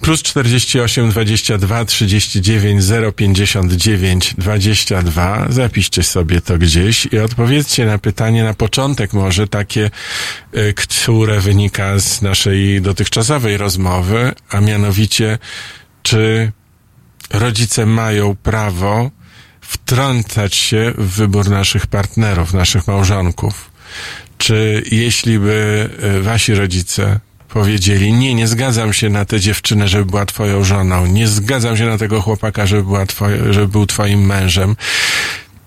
plus 0.00 0.22
48 0.22 1.10
22 1.10 1.84
39 1.84 2.84
059 3.16 4.34
22 4.38 5.46
zapiszcie 5.50 6.02
sobie 6.02 6.40
to 6.40 6.58
gdzieś 6.58 7.06
i 7.12 7.18
odpowiedzcie 7.18 7.86
na 7.86 7.98
pytanie 7.98 8.44
na 8.44 8.54
początek 8.54 9.12
może 9.12 9.48
takie 9.48 9.90
y, 10.56 10.74
które 10.74 11.40
wynika 11.40 11.98
z 11.98 12.22
naszej 12.22 12.82
dotychczasowej 12.82 13.56
rozmowy 13.56 14.32
a 14.50 14.60
mianowicie 14.60 15.38
czy 16.02 16.52
rodzice 17.30 17.86
mają 17.86 18.36
prawo 18.36 19.10
wtrącać 19.60 20.54
się 20.54 20.92
w 20.98 21.16
wybór 21.16 21.50
naszych 21.50 21.86
partnerów, 21.86 22.54
naszych 22.54 22.86
małżonków. 22.86 23.70
Czy 24.38 24.82
jeśli 24.90 25.38
by 25.38 25.88
e, 26.02 26.20
wasi 26.20 26.54
rodzice 26.54 27.20
powiedzieli, 27.48 28.12
nie, 28.12 28.34
nie 28.34 28.46
zgadzam 28.46 28.92
się 28.92 29.08
na 29.08 29.24
tę 29.24 29.40
dziewczynę, 29.40 29.88
żeby 29.88 30.04
była 30.04 30.26
twoją 30.26 30.64
żoną, 30.64 31.06
nie 31.06 31.28
zgadzam 31.28 31.76
się 31.76 31.86
na 31.86 31.98
tego 31.98 32.20
chłopaka, 32.20 32.66
żeby, 32.66 32.82
była 32.82 33.06
twoje, 33.06 33.52
żeby 33.52 33.68
był 33.68 33.86
twoim 33.86 34.26
mężem, 34.26 34.76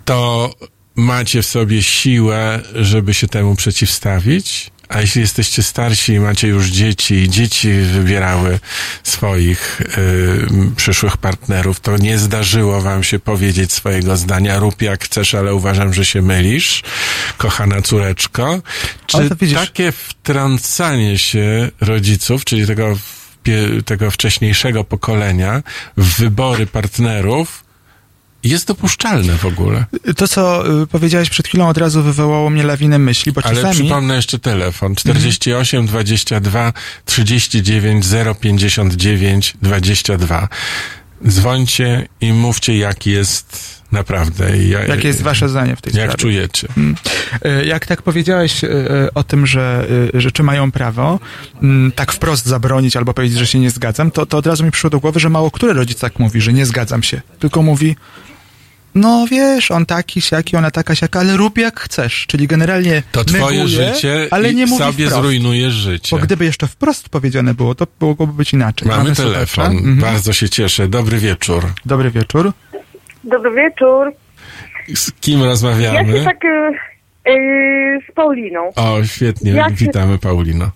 to 0.05 0.49
macie 0.95 1.41
w 1.41 1.45
sobie 1.45 1.83
siłę, 1.83 2.61
żeby 2.75 3.13
się 3.13 3.27
temu 3.27 3.55
przeciwstawić? 3.55 4.71
A 4.89 5.01
jeśli 5.01 5.21
jesteście 5.21 5.63
starsi 5.63 6.13
i 6.13 6.19
macie 6.19 6.47
już 6.47 6.67
dzieci 6.67 7.15
i 7.15 7.29
dzieci 7.29 7.71
wybierały 7.73 8.59
swoich 9.03 9.81
y, 9.81 10.75
przyszłych 10.75 11.17
partnerów, 11.17 11.79
to 11.79 11.97
nie 11.97 12.17
zdarzyło 12.17 12.81
wam 12.81 13.03
się 13.03 13.19
powiedzieć 13.19 13.73
swojego 13.73 14.17
zdania, 14.17 14.59
rób 14.59 14.81
jak 14.81 15.03
chcesz, 15.03 15.35
ale 15.35 15.55
uważam, 15.55 15.93
że 15.93 16.05
się 16.05 16.21
mylisz, 16.21 16.83
kochana 17.37 17.81
córeczko. 17.81 18.61
Czy 19.05 19.29
takie 19.53 19.91
wtrącanie 19.91 21.17
się 21.17 21.69
rodziców, 21.81 22.45
czyli 22.45 22.67
tego, 22.67 22.97
tego 23.85 24.11
wcześniejszego 24.11 24.83
pokolenia 24.83 25.63
w 25.97 26.19
wybory 26.19 26.67
partnerów 26.67 27.68
jest 28.43 28.67
dopuszczalne 28.67 29.37
w 29.37 29.45
ogóle? 29.45 29.85
To, 30.15 30.27
co 30.27 30.71
y, 30.81 30.87
powiedziałeś 30.87 31.29
przed 31.29 31.47
chwilą, 31.47 31.67
od 31.69 31.77
razu 31.77 32.03
wywołało 32.03 32.49
mnie 32.49 32.63
lawinę 32.63 32.99
myśli, 32.99 33.31
bo 33.31 33.41
Ale 33.45 33.55
czasami... 33.55 33.75
przypomnę 33.75 34.15
jeszcze 34.15 34.39
telefon 34.39 34.95
48 34.95 35.85
22 35.87 36.73
39 37.05 38.05
059 38.41 39.53
22. 39.61 40.47
Dzwońcie 41.27 42.07
i 42.21 42.33
mówcie, 42.33 42.77
jak 42.77 43.05
jest 43.05 43.79
naprawdę. 43.91 44.57
ja- 44.57 44.85
Jakie 44.85 45.07
jest 45.07 45.21
wasze 45.21 45.49
zdanie 45.49 45.75
w 45.75 45.81
tej 45.81 45.93
Jak 45.93 46.03
sprawie? 46.11 46.17
czujecie? 46.21 46.67
Y, 47.45 47.65
Jak 47.65 47.85
tak 47.85 48.01
powiedziałeś 48.01 48.63
y, 48.63 48.67
y, 48.67 49.13
o 49.13 49.23
tym, 49.23 49.47
że 49.47 49.87
rzeczy 50.13 50.43
mają 50.43 50.71
prawo 50.71 51.19
mm, 51.63 51.91
tak 51.91 52.11
wprost 52.11 52.45
zabronić 52.45 52.97
albo 52.97 53.13
powiedzieć, 53.13 53.37
że 53.39 53.47
się 53.47 53.59
nie 53.59 53.69
zgadzam, 53.71 54.11
to, 54.11 54.25
to 54.25 54.37
od 54.37 54.47
razu 54.47 54.63
mi 54.65 54.71
przyszło 54.71 54.89
do 54.89 54.99
głowy, 54.99 55.19
że 55.19 55.29
mało 55.29 55.51
który 55.51 55.73
rodzic 55.73 55.99
tak 55.99 56.19
mówi, 56.19 56.41
że 56.41 56.53
nie 56.53 56.65
zgadzam 56.65 57.03
się. 57.03 57.21
Tylko 57.39 57.61
mówi, 57.61 57.95
no 58.99 59.25
wiesz, 59.31 59.71
on 59.71 59.85
taki, 59.85 60.21
siaki, 60.21 60.57
ona 60.57 60.71
taka, 60.71 60.95
siaka, 60.95 61.19
ale 61.19 61.37
rób 61.37 61.57
jak 61.57 61.79
chcesz. 61.79 62.25
Czyli 62.27 62.47
generalnie 62.47 63.03
To 63.11 63.23
twoje 63.25 63.41
neguje, 63.43 63.67
życie 63.67 64.27
ale 64.31 64.51
i 64.51 64.55
nie 64.55 64.65
mówi 64.65 64.83
sobie 64.83 65.05
wprost. 65.05 65.21
zrujnujesz 65.21 65.73
życie. 65.73 66.15
Bo 66.15 66.21
gdyby 66.23 66.45
jeszcze 66.45 66.67
wprost 66.67 67.09
powiedziane 67.09 67.53
było, 67.53 67.75
to 67.75 67.87
mogłoby 68.01 68.33
być 68.33 68.53
inaczej. 68.53 68.87
Mamy 68.87 69.15
słuchacza. 69.15 69.33
telefon. 69.33 69.65
Mhm. 69.77 69.97
Bardzo 69.99 70.33
się 70.33 70.49
cieszę. 70.49 70.87
Dobry 70.87 71.17
wieczór. 71.17 71.63
Dobry 71.85 72.11
wieczór. 72.11 72.51
Dobry 73.23 73.51
wieczór. 73.51 74.11
Z 74.95 75.11
kim 75.11 75.39
Ja 75.39 75.45
rozmawiamy? 75.45 76.17
się 76.19 76.23
tak 76.25 76.45
y, 76.45 77.29
y, 77.31 77.99
z 78.09 78.13
Pauliną. 78.15 78.71
O, 78.75 79.03
świetnie. 79.05 79.51
Ja 79.51 79.69
się- 79.69 79.75
Witamy, 79.75 80.17
Paulino. 80.17 80.71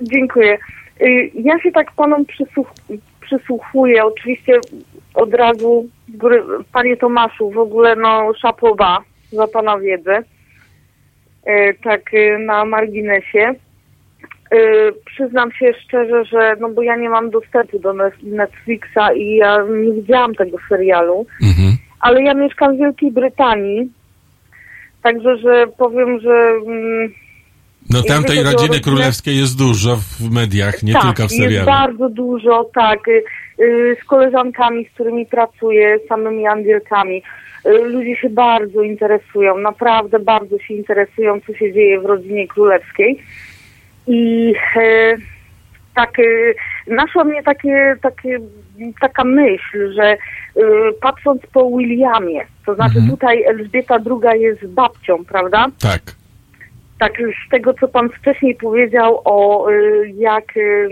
Dziękuję. 0.00 0.58
Y, 1.02 1.30
ja 1.44 1.62
się 1.62 1.72
tak 1.72 1.92
panom 1.92 2.24
przysłuch 2.26 2.66
przysłuchuję. 3.30 4.04
Oczywiście 4.04 4.60
od 5.14 5.34
razu 5.34 5.88
góry, 6.08 6.42
panie 6.72 6.96
Tomaszu, 6.96 7.50
w 7.50 7.58
ogóle 7.58 7.96
no 7.96 8.32
szapoba 8.42 8.98
za 9.32 9.46
pana 9.46 9.78
wiedzę. 9.78 10.22
Y, 11.48 11.74
tak 11.84 12.14
y, 12.14 12.38
na 12.38 12.64
marginesie. 12.64 13.54
Y, 14.54 14.92
przyznam 15.06 15.52
się 15.52 15.72
szczerze, 15.84 16.24
że 16.24 16.56
no 16.60 16.68
bo 16.68 16.82
ja 16.82 16.96
nie 16.96 17.08
mam 17.08 17.30
dostępu 17.30 17.78
do 17.78 17.92
Net- 17.92 18.22
Netflixa 18.22 19.12
i 19.16 19.36
ja 19.36 19.58
nie 19.62 19.92
widziałam 19.92 20.34
tego 20.34 20.58
serialu. 20.68 21.26
Mhm. 21.42 21.76
ale 22.00 22.22
ja 22.22 22.34
mieszkam 22.34 22.76
w 22.76 22.78
Wielkiej 22.78 23.12
Brytanii. 23.12 23.92
Także, 25.02 25.36
że 25.36 25.66
powiem, 25.78 26.20
że 26.20 26.52
mm, 26.66 27.12
No 27.90 28.02
tam 28.02 28.24
tej 28.24 28.36
chodzi 28.36 28.48
o 28.48 28.52
rodziny 28.52 28.68
rodzinę- 28.68 28.80
królewskiej 28.84 29.36
jest 29.38 29.58
dużo 29.58 29.96
w 29.96 30.30
mediach, 30.34 30.82
nie 30.82 30.92
tak, 30.92 31.02
tylko 31.02 31.28
w 31.28 31.30
jest 31.32 31.36
serialu. 31.44 31.66
bardzo 31.66 32.08
dużo, 32.08 32.70
tak, 32.74 33.08
y, 33.08 33.22
y, 33.60 33.96
z 34.02 34.04
koleżankami, 34.04 34.84
z 34.84 34.90
którymi 34.94 35.26
pracuję, 35.26 35.98
samymi 36.08 36.46
angielkami. 36.46 37.22
Y, 37.66 37.84
Ludzie 37.84 38.16
się 38.16 38.30
bardzo 38.30 38.82
interesują, 38.82 39.58
naprawdę 39.58 40.18
bardzo 40.18 40.58
się 40.58 40.74
interesują, 40.74 41.40
co 41.46 41.54
się 41.54 41.72
dzieje 41.72 42.00
w 42.00 42.04
rodzinie 42.04 42.48
królewskiej. 42.48 43.22
I 44.06 44.52
tak, 45.94 46.10
naszła 46.86 47.24
mnie 47.24 47.42
takie, 47.42 47.96
takie, 48.02 48.38
taka 49.00 49.24
myśl, 49.24 49.92
że 49.94 50.16
patrząc 51.00 51.42
po 51.52 51.70
Williamie, 51.78 52.40
to 52.66 52.74
znaczy 52.74 52.94
Mhm. 52.98 53.10
tutaj 53.10 53.42
Elżbieta 53.44 53.94
II 53.96 54.42
jest 54.42 54.66
babcią, 54.66 55.24
prawda? 55.24 55.66
Tak. 55.82 56.00
Tak, 57.00 57.12
z 57.46 57.50
tego, 57.50 57.74
co 57.74 57.88
pan 57.88 58.08
wcześniej 58.08 58.54
powiedział 58.54 59.20
o 59.24 59.70
y, 59.70 60.12
jak 60.16 60.56
y, 60.56 60.88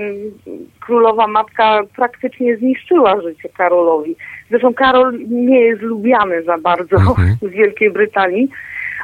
królowa 0.81 1.27
matka 1.27 1.81
praktycznie 1.97 2.57
zniszczyła 2.57 3.21
życie 3.23 3.49
Karolowi. 3.49 4.17
Zresztą 4.51 4.75
Karol 4.75 5.19
nie 5.29 5.61
jest 5.61 5.83
lubiany 5.83 6.43
za 6.43 6.59
bardzo 6.59 6.97
Mhm. 6.97 7.37
w 7.43 7.49
Wielkiej 7.51 7.91
Brytanii, 7.91 8.49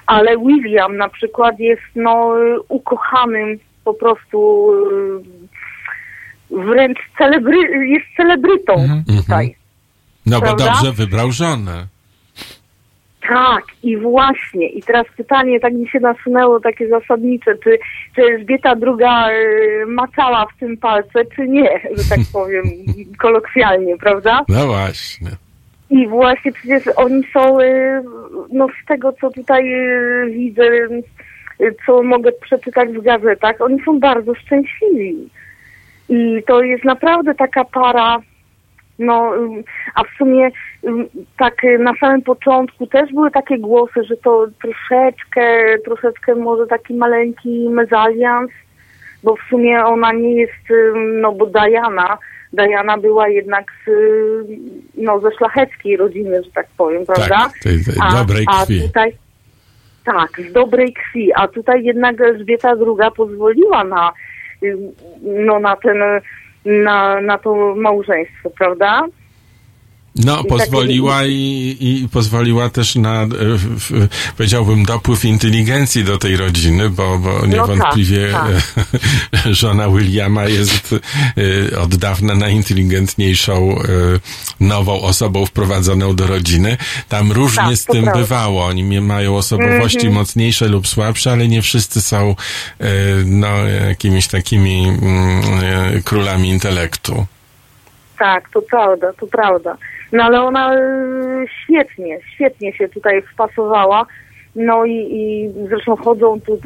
ale 0.06 0.38
William 0.38 0.96
na 0.96 1.08
przykład 1.08 1.58
jest 1.60 1.82
no 1.96 2.34
ukochanym 2.68 3.58
po 3.84 3.94
prostu 3.94 4.70
y, 6.50 6.56
wręcz 6.64 6.98
celebry, 7.18 7.56
jest 7.88 8.06
celebrytą 8.16 8.72
Mhm. 8.74 9.04
tutaj. 9.20 9.54
No 10.26 10.40
bo 10.40 10.46
Prawda? 10.46 10.64
dobrze 10.64 10.92
wybrał 10.92 11.30
żonę. 11.30 11.86
Tak, 13.28 13.64
i 13.82 13.96
właśnie. 13.96 14.68
I 14.68 14.82
teraz 14.82 15.06
pytanie 15.16 15.60
tak 15.60 15.72
mi 15.72 15.88
się 15.88 16.00
nasunęło, 16.00 16.60
takie 16.60 16.88
zasadnicze, 16.88 17.54
czy, 17.64 17.78
czy 18.16 18.22
Elżbieta 18.22 18.70
II 18.70 19.34
y, 19.82 19.86
macała 19.86 20.46
w 20.46 20.58
tym 20.58 20.76
palce, 20.76 21.24
czy 21.36 21.48
nie, 21.48 21.80
że 21.96 22.08
tak 22.08 22.18
powiem, 22.32 22.64
kolokwialnie, 23.18 23.96
prawda? 23.98 24.44
No 24.48 24.66
właśnie. 24.66 25.30
I 25.90 26.08
właśnie 26.08 26.52
przecież 26.52 26.82
oni 26.96 27.22
są, 27.32 27.60
y, 27.60 28.02
no 28.52 28.66
z 28.82 28.86
tego 28.86 29.12
co 29.12 29.30
tutaj 29.30 29.74
y, 29.74 30.30
widzę, 30.30 30.62
y, 31.60 31.74
co 31.86 32.02
mogę 32.02 32.32
przeczytać 32.32 32.88
w 32.88 33.02
gazetach, 33.02 33.60
oni 33.60 33.82
są 33.84 34.00
bardzo 34.00 34.34
szczęśliwi. 34.34 35.28
I 36.08 36.42
to 36.46 36.62
jest 36.62 36.84
naprawdę 36.84 37.34
taka 37.34 37.64
para, 37.64 38.18
no, 38.98 39.36
ym, 39.36 39.64
a 39.94 40.04
w 40.04 40.08
sumie 40.18 40.50
tak 41.38 41.64
y, 41.64 41.78
na 41.78 41.92
samym 42.00 42.22
początku 42.22 42.86
też 42.86 43.12
były 43.12 43.30
takie 43.30 43.58
głosy, 43.58 44.04
że 44.04 44.16
to 44.16 44.46
troszeczkę, 44.62 45.78
troszeczkę 45.84 46.34
może 46.34 46.66
taki 46.66 46.94
maleńki 46.94 47.68
mezalians, 47.68 48.50
bo 49.22 49.36
w 49.36 49.40
sumie 49.50 49.84
ona 49.84 50.12
nie 50.12 50.34
jest, 50.34 50.70
ym, 50.70 51.20
no 51.20 51.32
bo 51.32 51.46
Diana, 51.46 52.18
Diana 52.52 52.98
była 52.98 53.28
jednak 53.28 53.64
z, 53.84 53.88
y, 53.88 54.58
no, 54.94 55.20
ze 55.20 55.32
szlacheckiej 55.32 55.96
rodziny, 55.96 56.42
że 56.44 56.50
tak 56.50 56.66
powiem, 56.76 57.06
prawda? 57.06 57.28
Tak, 57.28 57.52
tej, 57.62 57.84
tej 57.84 57.94
dobrej 58.18 58.46
a 58.48 58.64
krwi. 58.64 58.82
tutaj, 58.82 59.12
tak, 60.04 60.40
z 60.50 60.52
dobrej 60.52 60.92
krwi, 60.92 61.32
a 61.34 61.48
tutaj 61.48 61.84
jednak 61.84 62.20
Elżbieta 62.20 62.70
II 62.70 63.10
pozwoliła 63.16 63.84
na, 63.84 64.12
y, 64.62 64.78
no, 65.22 65.58
na 65.60 65.76
ten, 65.76 65.98
na, 66.64 67.20
na 67.20 67.38
to 67.38 67.74
małżeństwo, 67.74 68.50
prawda? 68.58 69.02
No, 70.14 70.40
I 70.40 70.44
pozwoliła 70.46 71.24
i, 71.24 71.76
i 71.80 72.08
pozwoliła 72.08 72.70
też 72.70 72.94
na, 72.94 73.22
e, 73.22 73.28
powiedziałbym, 74.36 74.84
dopływ 74.84 75.24
inteligencji 75.24 76.04
do 76.04 76.18
tej 76.18 76.36
rodziny, 76.36 76.90
bo, 76.90 77.18
bo 77.18 77.46
niewątpliwie 77.46 78.32
tak. 78.32 78.50
e, 79.46 79.54
żona 79.60 79.88
Williama 79.88 80.44
jest 80.44 80.94
e, 81.72 81.80
od 81.80 81.96
dawna 81.96 82.34
najinteligentniejszą 82.34 83.78
nową 84.60 85.02
osobą 85.02 85.46
wprowadzoną 85.46 86.16
do 86.16 86.26
rodziny. 86.26 86.76
Tam 87.08 87.32
różnie 87.32 87.62
Tak, 87.62 87.76
z 87.76 87.84
tym 87.84 88.08
bywało. 88.14 88.64
Oni 88.66 89.00
mają 89.00 89.36
osobowości 89.36 90.06
Mhm. 90.06 90.14
mocniejsze 90.14 90.68
lub 90.68 90.88
słabsze, 90.88 91.32
ale 91.32 91.48
nie 91.48 91.62
wszyscy 91.62 92.00
są 92.00 92.36
no, 93.24 93.56
jakimiś 93.88 94.26
takimi 94.26 94.88
mm, 94.88 96.02
królami 96.02 96.48
intelektu. 96.48 97.26
Tak, 98.18 98.48
to 98.48 98.62
prawda, 98.62 99.12
to 99.12 99.26
prawda. 99.26 99.76
No 100.12 100.24
ale 100.24 100.42
ona 100.42 100.74
y, 100.74 101.46
świetnie, 101.64 102.18
świetnie 102.34 102.72
się 102.72 102.88
tutaj 102.88 103.22
wpasowała. 103.22 104.06
No 104.56 104.84
i, 104.84 104.92
i 104.92 105.50
zresztą 105.68 105.96
chodzą 105.96 106.40
tu, 106.40 106.60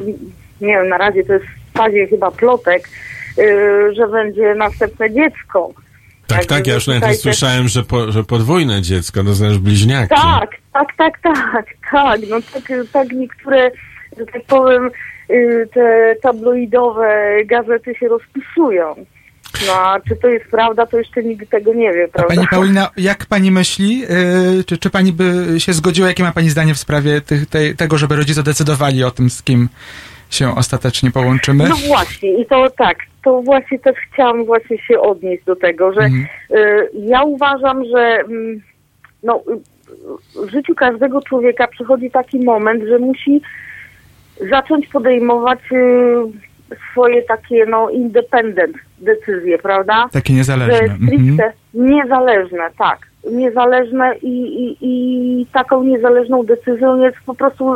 nie 0.61 0.67
wiem, 0.73 0.89
na 0.89 0.97
razie 0.97 1.23
to 1.23 1.33
jest 1.33 1.45
w 1.45 1.77
fazie 1.77 2.07
chyba 2.07 2.31
plotek, 2.31 2.89
y, 3.39 3.93
że 3.95 4.07
będzie 4.07 4.55
następne 4.55 5.11
dziecko. 5.13 5.73
Tak, 6.27 6.45
tak, 6.45 6.67
ja 6.67 6.73
już 6.73 6.87
nawet 6.87 7.03
też- 7.03 7.19
słyszałem, 7.19 7.67
że, 7.67 7.83
po, 7.83 8.11
że 8.11 8.23
podwójne 8.23 8.81
dziecko, 8.81 9.23
to 9.23 9.33
znaczy 9.33 9.59
bliźniaki. 9.59 10.09
Tak, 10.09 10.49
tak, 10.73 10.87
tak, 10.97 11.19
tak, 11.23 11.65
tak. 11.91 12.19
No 12.29 12.37
tak, 12.53 12.63
tak 12.93 13.11
niektóre, 13.11 13.71
że 14.17 14.25
tak 14.25 14.43
powiem, 14.47 14.89
y, 15.29 15.67
te 15.73 16.15
tabloidowe 16.21 17.37
gazety 17.45 17.95
się 17.95 18.07
rozpisują. 18.07 18.95
No 19.67 19.73
a 19.73 19.99
czy 20.07 20.15
to 20.15 20.27
jest 20.27 20.45
prawda, 20.51 20.85
to 20.85 20.97
jeszcze 20.97 21.23
nikt 21.23 21.49
tego 21.49 21.73
nie 21.73 21.93
wie, 21.93 22.03
A 22.03 22.17
prawda? 22.17 22.35
pani 22.35 22.47
Paulina, 22.47 22.89
jak 22.97 23.25
pani 23.25 23.51
myśli, 23.51 23.99
yy, 23.99 24.07
czy, 24.65 24.77
czy 24.77 24.89
pani 24.89 25.13
by 25.13 25.45
się 25.59 25.73
zgodziła, 25.73 26.07
jakie 26.07 26.23
ma 26.23 26.31
pani 26.31 26.49
zdanie 26.49 26.73
w 26.73 26.77
sprawie 26.77 27.21
tych, 27.21 27.45
tej, 27.45 27.75
tego, 27.75 27.97
żeby 27.97 28.15
rodzice 28.15 28.43
decydowali 28.43 29.03
o 29.03 29.11
tym, 29.11 29.29
z 29.29 29.43
kim 29.43 29.69
się 30.29 30.55
ostatecznie 30.55 31.11
połączymy? 31.11 31.69
No 31.69 31.75
właśnie, 31.87 32.41
i 32.41 32.45
to 32.45 32.69
tak, 32.77 32.97
to 33.23 33.41
właśnie 33.41 33.79
też 33.79 33.95
chciałam 34.13 34.45
właśnie 34.45 34.77
się 34.77 34.99
odnieść 34.99 35.43
do 35.43 35.55
tego, 35.55 35.93
że 35.93 36.01
Mhm. 36.01 36.27
y, 36.51 36.89
ja 36.93 37.23
uważam, 37.23 37.83
że 37.85 37.99
mm, 38.19 38.61
no, 39.23 39.43
w 40.47 40.51
życiu 40.51 40.75
każdego 40.75 41.21
człowieka 41.21 41.67
przychodzi 41.67 42.11
taki 42.11 42.39
moment, 42.39 42.83
że 42.83 42.99
musi 42.99 43.41
zacząć 44.49 44.87
podejmować 44.87 45.59
y, 45.71 46.75
swoje 46.91 47.21
takie, 47.21 47.65
no, 47.65 47.89
independent 47.89 48.75
decyzje, 49.01 49.57
prawda? 49.57 50.09
Takie 50.11 50.33
Że 50.33 50.37
niezależne. 50.37 50.77
Mhm. 50.79 51.07
stricte 51.07 51.53
niezależne, 51.73 52.69
tak. 52.77 52.99
Niezależne 53.31 54.15
i, 54.17 54.63
i, 54.63 54.77
i 54.81 55.45
taką 55.53 55.83
niezależną 55.83 56.43
decyzją 56.43 57.01
jest 57.01 57.17
po 57.25 57.35
prostu 57.35 57.75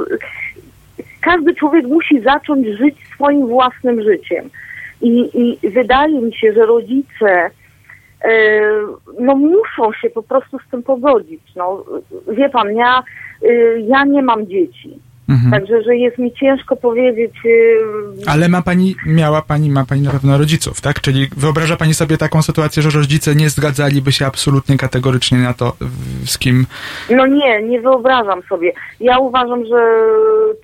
każdy 1.22 1.56
człowiek 1.56 1.86
musi 1.88 2.22
zacząć 2.22 2.68
żyć 2.68 2.96
swoim 3.16 3.48
własnym 3.48 4.02
życiem. 4.04 4.50
I, 5.02 5.30
i 5.34 5.70
wydaje 5.70 6.22
mi 6.22 6.34
się, 6.36 6.54
że 6.54 6.66
rodzice 6.66 7.50
e, 8.22 8.62
no 9.20 9.36
muszą 9.36 9.94
się 10.02 10.10
po 10.10 10.24
prostu 10.24 10.60
z 10.60 10.72
tym 10.72 10.84
pogodzić. 10.84 11.42
No, 11.56 11.86
wie 12.32 12.50
pan, 12.50 12.76
ja, 12.76 13.04
e, 13.50 13.80
ja 13.80 14.06
nie 14.06 14.22
mam 14.22 14.48
dzieci. 14.48 15.00
Mhm. 15.30 15.52
Także, 15.52 15.84
że 15.84 15.96
jest 15.96 16.18
mi 16.18 16.34
ciężko 16.34 16.76
powiedzieć, 16.76 17.32
e, 17.46 18.30
Ale 18.32 18.50
ma 18.50 18.62
pani, 18.62 18.96
miała 19.06 19.42
pani, 19.42 19.70
ma 19.70 19.86
pani 19.86 20.02
na 20.02 20.12
pewno 20.12 20.38
rodziców, 20.38 20.82
tak? 20.82 21.02
Czyli 21.02 21.28
wyobraża 21.38 21.76
pani 21.78 21.94
sobie 21.94 22.18
taką 22.18 22.42
sytuację, 22.42 22.84
że 22.84 22.90
rodzice 22.90 23.36
nie 23.36 23.50
zgadzaliby 23.50 24.12
się 24.12 24.26
absolutnie 24.26 24.78
kategorycznie 24.78 25.38
na 25.38 25.54
to, 25.54 25.74
z 26.26 26.38
kim. 26.38 26.66
No 27.10 27.26
nie, 27.28 27.64
nie 27.64 27.82
wyobrażam 27.82 28.42
sobie. 28.50 28.72
Ja 29.00 29.18
uważam, 29.20 29.66
że 29.66 29.82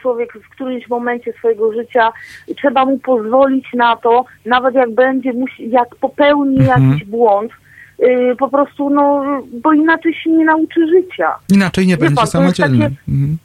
człowiek 0.01 0.33
w 0.33 0.49
którymś 0.49 0.87
momencie 0.89 1.33
swojego 1.33 1.73
życia 1.73 2.11
trzeba 2.57 2.85
mu 2.85 2.99
pozwolić 2.99 3.65
na 3.73 3.95
to, 3.95 4.25
nawet 4.45 4.75
jak 4.75 4.91
będzie, 4.93 5.33
musi, 5.33 5.69
jak 5.69 5.95
popełni 5.95 6.59
Mhm. 6.59 6.89
jakiś 6.91 7.07
błąd, 7.07 7.51
yy, 7.99 8.35
po 8.35 8.49
prostu, 8.49 8.89
no, 8.89 9.23
bo 9.61 9.73
inaczej 9.73 10.13
się 10.13 10.29
nie 10.29 10.45
nauczy 10.45 10.87
życia. 10.87 11.35
Inaczej 11.53 11.87
nie 11.87 11.93
Wie 11.97 12.01
będzie 12.01 12.15
pan, 12.15 12.27
samodzielny. 12.27 12.77
takie- 12.83 12.95
Mhm. 13.09 13.37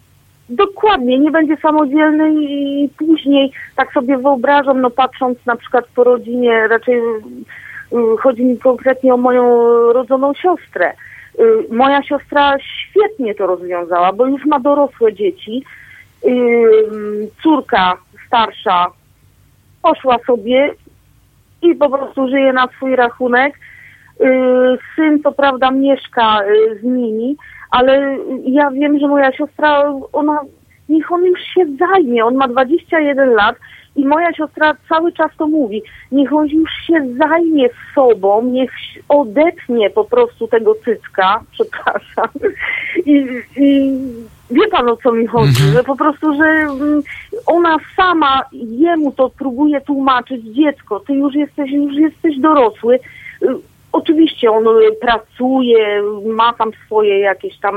Dokładnie, 0.49 1.19
nie 1.19 1.31
będzie 1.31 1.57
samodzielny 1.57 2.35
i 2.35 2.89
później 2.99 3.53
tak 3.77 3.93
sobie 3.93 4.19
wyobrażam, 4.19 4.81
no 4.81 4.91
patrząc 4.91 5.47
na 5.47 5.57
przykład 5.57 5.85
po 5.95 6.05
rodzinie, 6.05 6.69
raczej 6.69 6.99
y, 6.99 8.17
chodzi 8.21 8.45
mi 8.45 8.59
konkretnie 8.59 9.15
o 9.15 9.17
moją 9.17 9.67
rodzoną 9.93 10.35
siostrę. 10.35 10.93
Y, 11.39 11.75
Moja 11.75 12.03
siostra 12.03 12.57
świetnie 12.59 13.35
to 13.35 13.47
rozwiązała, 13.47 14.13
bo 14.13 14.27
już 14.27 14.45
ma 14.45 14.61
dorosłe 14.61 15.13
dzieci. 15.13 15.65
Y, 16.27 16.31
Córka 17.43 17.97
starsza 18.27 18.87
poszła 19.83 20.19
sobie 20.27 20.75
i 21.63 21.75
po 21.75 21.91
prostu 21.91 22.29
żyje 22.29 22.53
na 22.53 22.69
swój 22.69 22.97
rachunek. 22.97 23.55
Syn, 24.97 25.23
co 25.23 25.33
prawda, 25.33 25.71
mieszka 25.71 26.41
z 26.81 26.83
nimi, 26.83 27.37
ale 27.75 28.19
ja 28.45 28.71
wiem, 28.71 28.99
że 28.99 29.09
moja 29.09 29.33
siostra, 29.33 29.95
ona, 30.13 30.41
niech 30.89 31.13
on 31.13 31.25
już 31.25 31.41
się 31.41 31.67
zajmie. 31.79 32.25
On 32.25 32.35
ma 32.35 32.49
21 32.49 33.31
lat 33.35 33.57
i 33.97 34.07
moja 34.07 34.33
siostra 34.33 34.75
cały 34.89 35.13
czas 35.13 35.31
to 35.39 35.47
mówi. 35.47 35.83
Niech 36.13 36.33
on 36.33 36.47
już 36.47 36.71
się 36.87 37.07
zajmie 37.19 37.69
sobą, 37.95 38.43
niech 38.43 38.71
odetnie 39.09 39.91
po 39.91 40.05
prostu 40.05 40.49
tego 40.49 40.75
cycka, 40.75 41.41
przepraszam. 41.53 42.29
I, 43.07 43.27
i 43.57 43.99
wie 44.51 44.69
pan 44.69 44.89
o 44.89 44.97
co 44.97 45.13
mi 45.13 45.27
chodzi, 45.27 45.63
że 45.73 45.85
po 45.85 45.97
prostu, 45.97 46.35
że 46.35 46.45
mm, 46.45 47.03
ona 47.47 47.77
sama 47.97 48.43
jemu 48.53 49.13
to 49.13 49.31
próbuje 49.31 49.81
tłumaczyć, 49.81 50.45
dziecko, 50.45 51.01
ty 51.01 51.13
już 51.13 51.35
jesteś, 51.35 51.71
już 51.71 51.95
jesteś 51.95 52.39
dorosły. 52.39 52.99
Oczywiście 53.95 54.51
on 54.51 54.65
pracuje, 55.01 56.03
ma 56.27 56.53
tam 56.53 56.71
swoje 56.87 57.19
jakieś 57.19 57.59
tam 57.59 57.75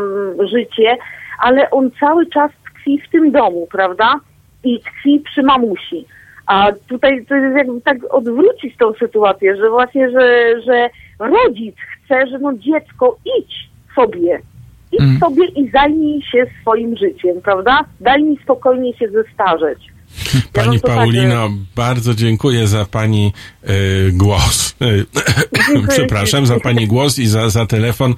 życie, 0.52 0.98
ale 1.40 1.70
on 1.70 1.92
cały 2.00 2.26
czas 2.26 2.52
tkwi 2.66 3.02
w 3.02 3.10
tym 3.12 3.32
domu, 3.32 3.68
prawda? 3.72 4.20
I 4.64 4.80
tkwi 4.80 5.20
przy 5.20 5.44
mamusi. 5.44 6.06
A 6.46 6.72
tutaj 6.88 7.26
to 7.26 7.36
jest 7.36 7.58
jakby 7.58 7.82
tak 7.82 7.98
odwrócić 8.10 8.78
tą 8.78 8.94
sytuację, 8.94 9.56
że 9.56 9.70
właśnie, 9.70 10.10
że, 10.10 10.54
że 10.62 10.90
rodzic 11.20 11.76
chce, 11.76 12.28
że 12.28 12.40
no 12.40 12.54
dziecko 12.54 13.18
idź 13.40 13.70
sobie. 13.96 14.42
Idź 14.92 15.02
Mm. 15.02 15.20
sobie 15.20 15.46
i 15.46 15.70
zajmij 15.70 16.22
się 16.22 16.46
swoim 16.62 16.98
życiem, 16.98 17.42
prawda? 17.44 17.80
Daj 18.00 18.24
mi 18.24 18.38
spokojnie 18.44 18.94
się 18.94 19.10
zestarzeć. 19.10 19.97
Pani 20.54 20.80
tak, 20.82 20.96
Paulino, 20.96 21.50
bardzo 21.76 22.16
dziękuję 22.16 22.68
za 22.68 22.86
Pani 22.86 23.34
e, 23.64 23.74
głos. 24.12 24.76
E, 24.82 25.88
przepraszam, 25.96 26.46
za 26.46 26.60
Pani 26.60 26.88
głos 26.88 27.20
i 27.20 27.28
za, 27.28 27.50
za 27.50 27.66
telefon 27.66 28.16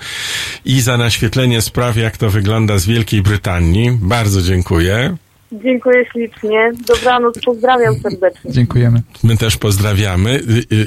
i 0.66 0.82
za 0.82 0.98
naświetlenie 0.98 1.62
spraw, 1.62 1.98
jak 1.98 2.18
to 2.18 2.30
wygląda 2.30 2.78
z 2.78 2.86
Wielkiej 2.86 3.22
Brytanii. 3.22 3.92
Bardzo 3.92 4.42
dziękuję. 4.42 5.18
Dziękuję 5.52 6.06
ślicznie. 6.12 6.72
Dobranoc, 6.88 7.36
pozdrawiam 7.46 8.00
serdecznie. 8.00 8.52
Dziękujemy. 8.52 9.02
My 9.24 9.38
też 9.38 9.58
pozdrawiamy. 9.58 10.42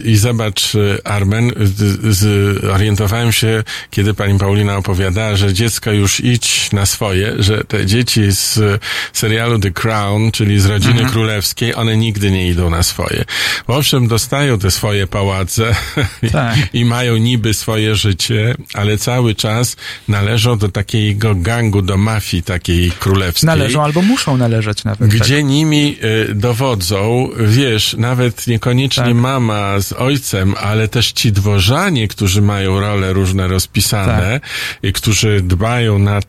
I, 0.05 0.17
zobacz, 0.17 0.75
y, 0.75 0.99
Armen, 1.05 1.51
z- 1.61 2.61
zorientowałem 2.63 3.33
się, 3.33 3.63
kiedy 3.91 4.15
pani 4.15 4.39
Paulina 4.39 4.77
opowiadała, 4.77 5.37
że 5.37 5.53
dziecko 5.55 5.93
już 5.93 6.21
idź 6.21 6.73
na 6.73 6.87
swoje, 6.87 7.33
że 7.39 7.65
te 7.65 7.87
dzieci 7.87 8.33
z 8.33 8.57
y, 8.57 8.79
serialu 9.13 9.59
The 9.59 9.71
Crown, 9.71 10.31
czyli 10.33 10.61
z 10.61 10.67
rodziny 10.67 11.05
królewskiej, 11.05 11.75
one 11.75 11.97
nigdy 11.97 12.31
nie 12.31 12.49
idą 12.49 12.71
na 12.71 12.83
swoje. 12.83 13.25
Owszem, 13.67 14.09
dostają 14.09 14.59
te 14.59 14.71
swoje 14.71 15.07
pałace 15.07 15.75
Tak. 16.33 16.57
i 16.73 16.85
mają 16.85 17.17
niby 17.17 17.55
swoje 17.55 17.95
życie, 17.95 18.55
ale 18.75 18.99
cały 18.99 19.35
czas 19.35 19.77
należą 20.09 20.59
do 20.59 20.69
takiego 20.69 21.35
gangu, 21.35 21.83
do 21.83 21.97
mafii 21.97 22.43
takiej 22.43 22.91
królewskiej. 22.91 23.47
Należą 23.47 23.83
albo 23.83 24.03
muszą 24.03 24.37
należeć 24.37 24.52
nawet. 24.85 24.99
tak. 24.99 25.09
Gdzie 25.09 25.43
nimi 25.43 25.97
y, 26.31 26.35
dowodzą, 26.35 27.29
wiesz, 27.39 27.95
nawet 27.99 28.47
niekoniecznie 28.47 29.05
Tak. 29.05 29.15
mama 29.15 29.81
z 29.81 29.93
ojcem, 29.93 30.55
ale 30.61 30.89
też 30.89 31.13
ci 31.13 31.33
dworzanie, 31.33 32.09
którzy 32.09 32.43
mają 32.43 32.81
role 32.81 33.13
różne 33.13 33.49
rozpisane 33.49 34.41
Tak. 34.41 34.51
i 34.83 34.93
którzy 34.93 35.41
dbają 35.43 35.99
nad 35.99 36.25
y, 36.25 36.29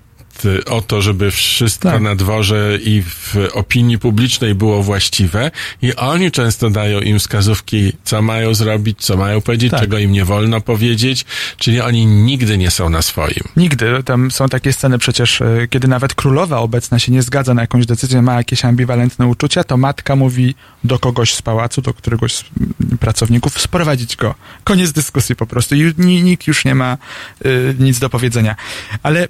o 0.70 0.82
to, 0.82 1.02
żeby 1.02 1.32
wszystko 1.32 1.90
Tak. 1.92 2.02
na 2.02 2.16
dworze 2.16 2.78
i 2.84 3.02
w 3.02 3.36
opinii 3.54 4.00
publicznej 4.00 4.56
było 4.56 4.84
właściwe 4.84 5.52
i 5.82 5.96
oni 5.96 6.32
często 6.32 6.70
dają 6.70 7.00
im 7.00 7.20
wskazówki, 7.20 7.94
co 8.04 8.22
mają 8.22 8.54
zrobić, 8.54 9.00
co 9.02 9.18
mają 9.18 9.42
powiedzieć, 9.42 9.72
Tak. 9.72 9.80
czego 9.80 9.98
im 9.98 10.12
nie 10.12 10.26
wolno 10.26 10.62
powiedzieć, 10.62 11.26
czyli 11.58 11.82
oni 11.82 12.06
nigdy 12.06 12.58
nie 12.58 12.72
są 12.72 12.90
na 12.90 13.02
swoim. 13.02 13.44
Nigdy. 13.58 14.04
Tam 14.06 14.32
są 14.32 14.50
takie 14.50 14.74
sceny 14.74 14.98
przecież, 14.98 15.42
e, 15.42 15.68
kiedy 15.70 15.88
nawet 15.88 16.16
królowa 16.16 16.58
obecna 16.58 17.00
się 17.00 17.12
nie 17.12 17.22
zgadza 17.22 17.54
na 17.54 17.62
jakąś 17.62 17.86
decyzję, 17.86 18.22
ma 18.22 18.34
jakieś 18.36 18.66
ambiwalentne 18.66 19.28
uczucia, 19.28 19.64
to 19.64 19.78
matka 19.78 20.16
mówi 20.16 20.56
do 20.84 21.00
kogoś 21.00 21.34
z 21.34 21.42
pałacu, 21.42 21.82
do 21.82 21.94
któregoś 21.94 22.36
z 22.36 22.44
mm, 22.60 22.98
pracowników, 22.98 23.62
sprowadzić 23.62 24.16
go. 24.16 24.36
Koniec 24.64 24.92
dyskusji 24.92 25.36
po 25.36 25.46
prostu. 25.46 25.76
I 25.76 25.94
ni- 25.98 26.24
nikt 26.24 26.48
już 26.48 26.66
nie 26.66 26.76
ma 26.76 26.98
y, 27.46 27.76
nic 27.80 28.00
do 28.00 28.10
powiedzenia. 28.10 28.56
Ale 29.04 29.24
y, 29.26 29.30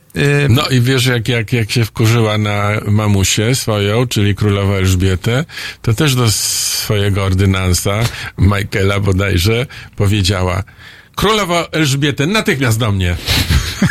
No 0.50 0.68
i 0.68 0.82
wiesz, 0.94 1.06
jak, 1.06 1.28
jak, 1.28 1.54
jak 1.54 1.72
się 1.72 1.86
wkurzyła 1.86 2.38
na 2.38 2.72
mamusię 2.88 3.56
swoją, 3.56 4.08
czyli 4.08 4.36
królową 4.36 4.74
Elżbietę, 4.74 5.46
to 5.82 5.94
też 5.94 6.16
do 6.16 6.32
swojego 6.32 7.24
ordynansa, 7.24 8.00
Michaela 8.38 9.00
bodajże, 9.00 9.66
powiedziała 9.96 10.64
Królowo 11.16 11.72
Elżbietę, 11.72 12.28
natychmiast 12.28 12.80
do 12.80 12.92
mnie. 12.92 13.16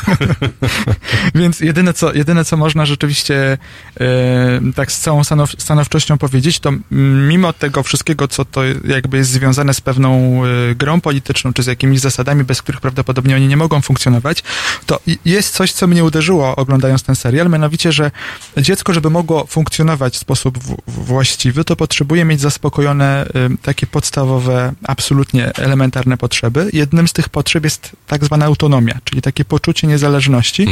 Więc 1.34 1.60
jedyne 1.60 1.94
co, 1.94 2.12
jedyne, 2.12 2.44
co 2.44 2.56
można 2.56 2.86
rzeczywiście 2.86 3.58
e, 4.00 4.60
tak 4.74 4.92
z 4.92 5.00
całą 5.00 5.24
stanow, 5.24 5.50
stanowczością 5.58 6.18
powiedzieć, 6.18 6.60
to 6.60 6.72
mimo 7.28 7.52
tego 7.52 7.82
wszystkiego, 7.82 8.28
co 8.28 8.44
to 8.44 8.60
jakby 8.84 9.16
jest 9.16 9.30
związane 9.30 9.74
z 9.74 9.80
pewną 9.80 10.42
e, 10.44 10.74
grą 10.74 11.00
polityczną, 11.00 11.52
czy 11.52 11.62
z 11.62 11.66
jakimiś 11.66 12.00
zasadami, 12.00 12.44
bez 12.44 12.62
których 12.62 12.80
prawdopodobnie 12.80 13.36
oni 13.36 13.48
nie 13.48 13.56
mogą 13.56 13.80
funkcjonować, 13.80 14.42
to 14.86 15.00
jest 15.24 15.54
coś, 15.54 15.72
co 15.72 15.86
mnie 15.86 16.04
uderzyło 16.04 16.56
oglądając 16.56 17.02
ten 17.02 17.16
serial, 17.16 17.50
mianowicie, 17.50 17.92
że 17.92 18.10
dziecko, 18.56 18.94
żeby 18.94 19.10
mogło 19.10 19.46
funkcjonować 19.46 20.14
w 20.14 20.18
sposób 20.18 20.58
właściwy, 20.86 21.64
to 21.64 21.76
potrzebuje 21.76 22.24
mieć 22.24 22.40
zaspokojone 22.40 23.26
e, 23.26 23.26
takie 23.62 23.86
podstawowe, 23.86 24.72
absolutnie 24.84 25.52
elementarne 25.54 26.16
potrzeby. 26.16 26.70
Jednym 26.72 27.08
z 27.12 27.14
tych 27.14 27.28
potrzeb 27.28 27.64
jest 27.64 27.96
tak 28.06 28.24
zwana 28.24 28.44
autonomia, 28.44 28.98
czyli 29.04 29.22
takie 29.22 29.44
poczucie 29.44 29.86
niezależności, 29.86 30.66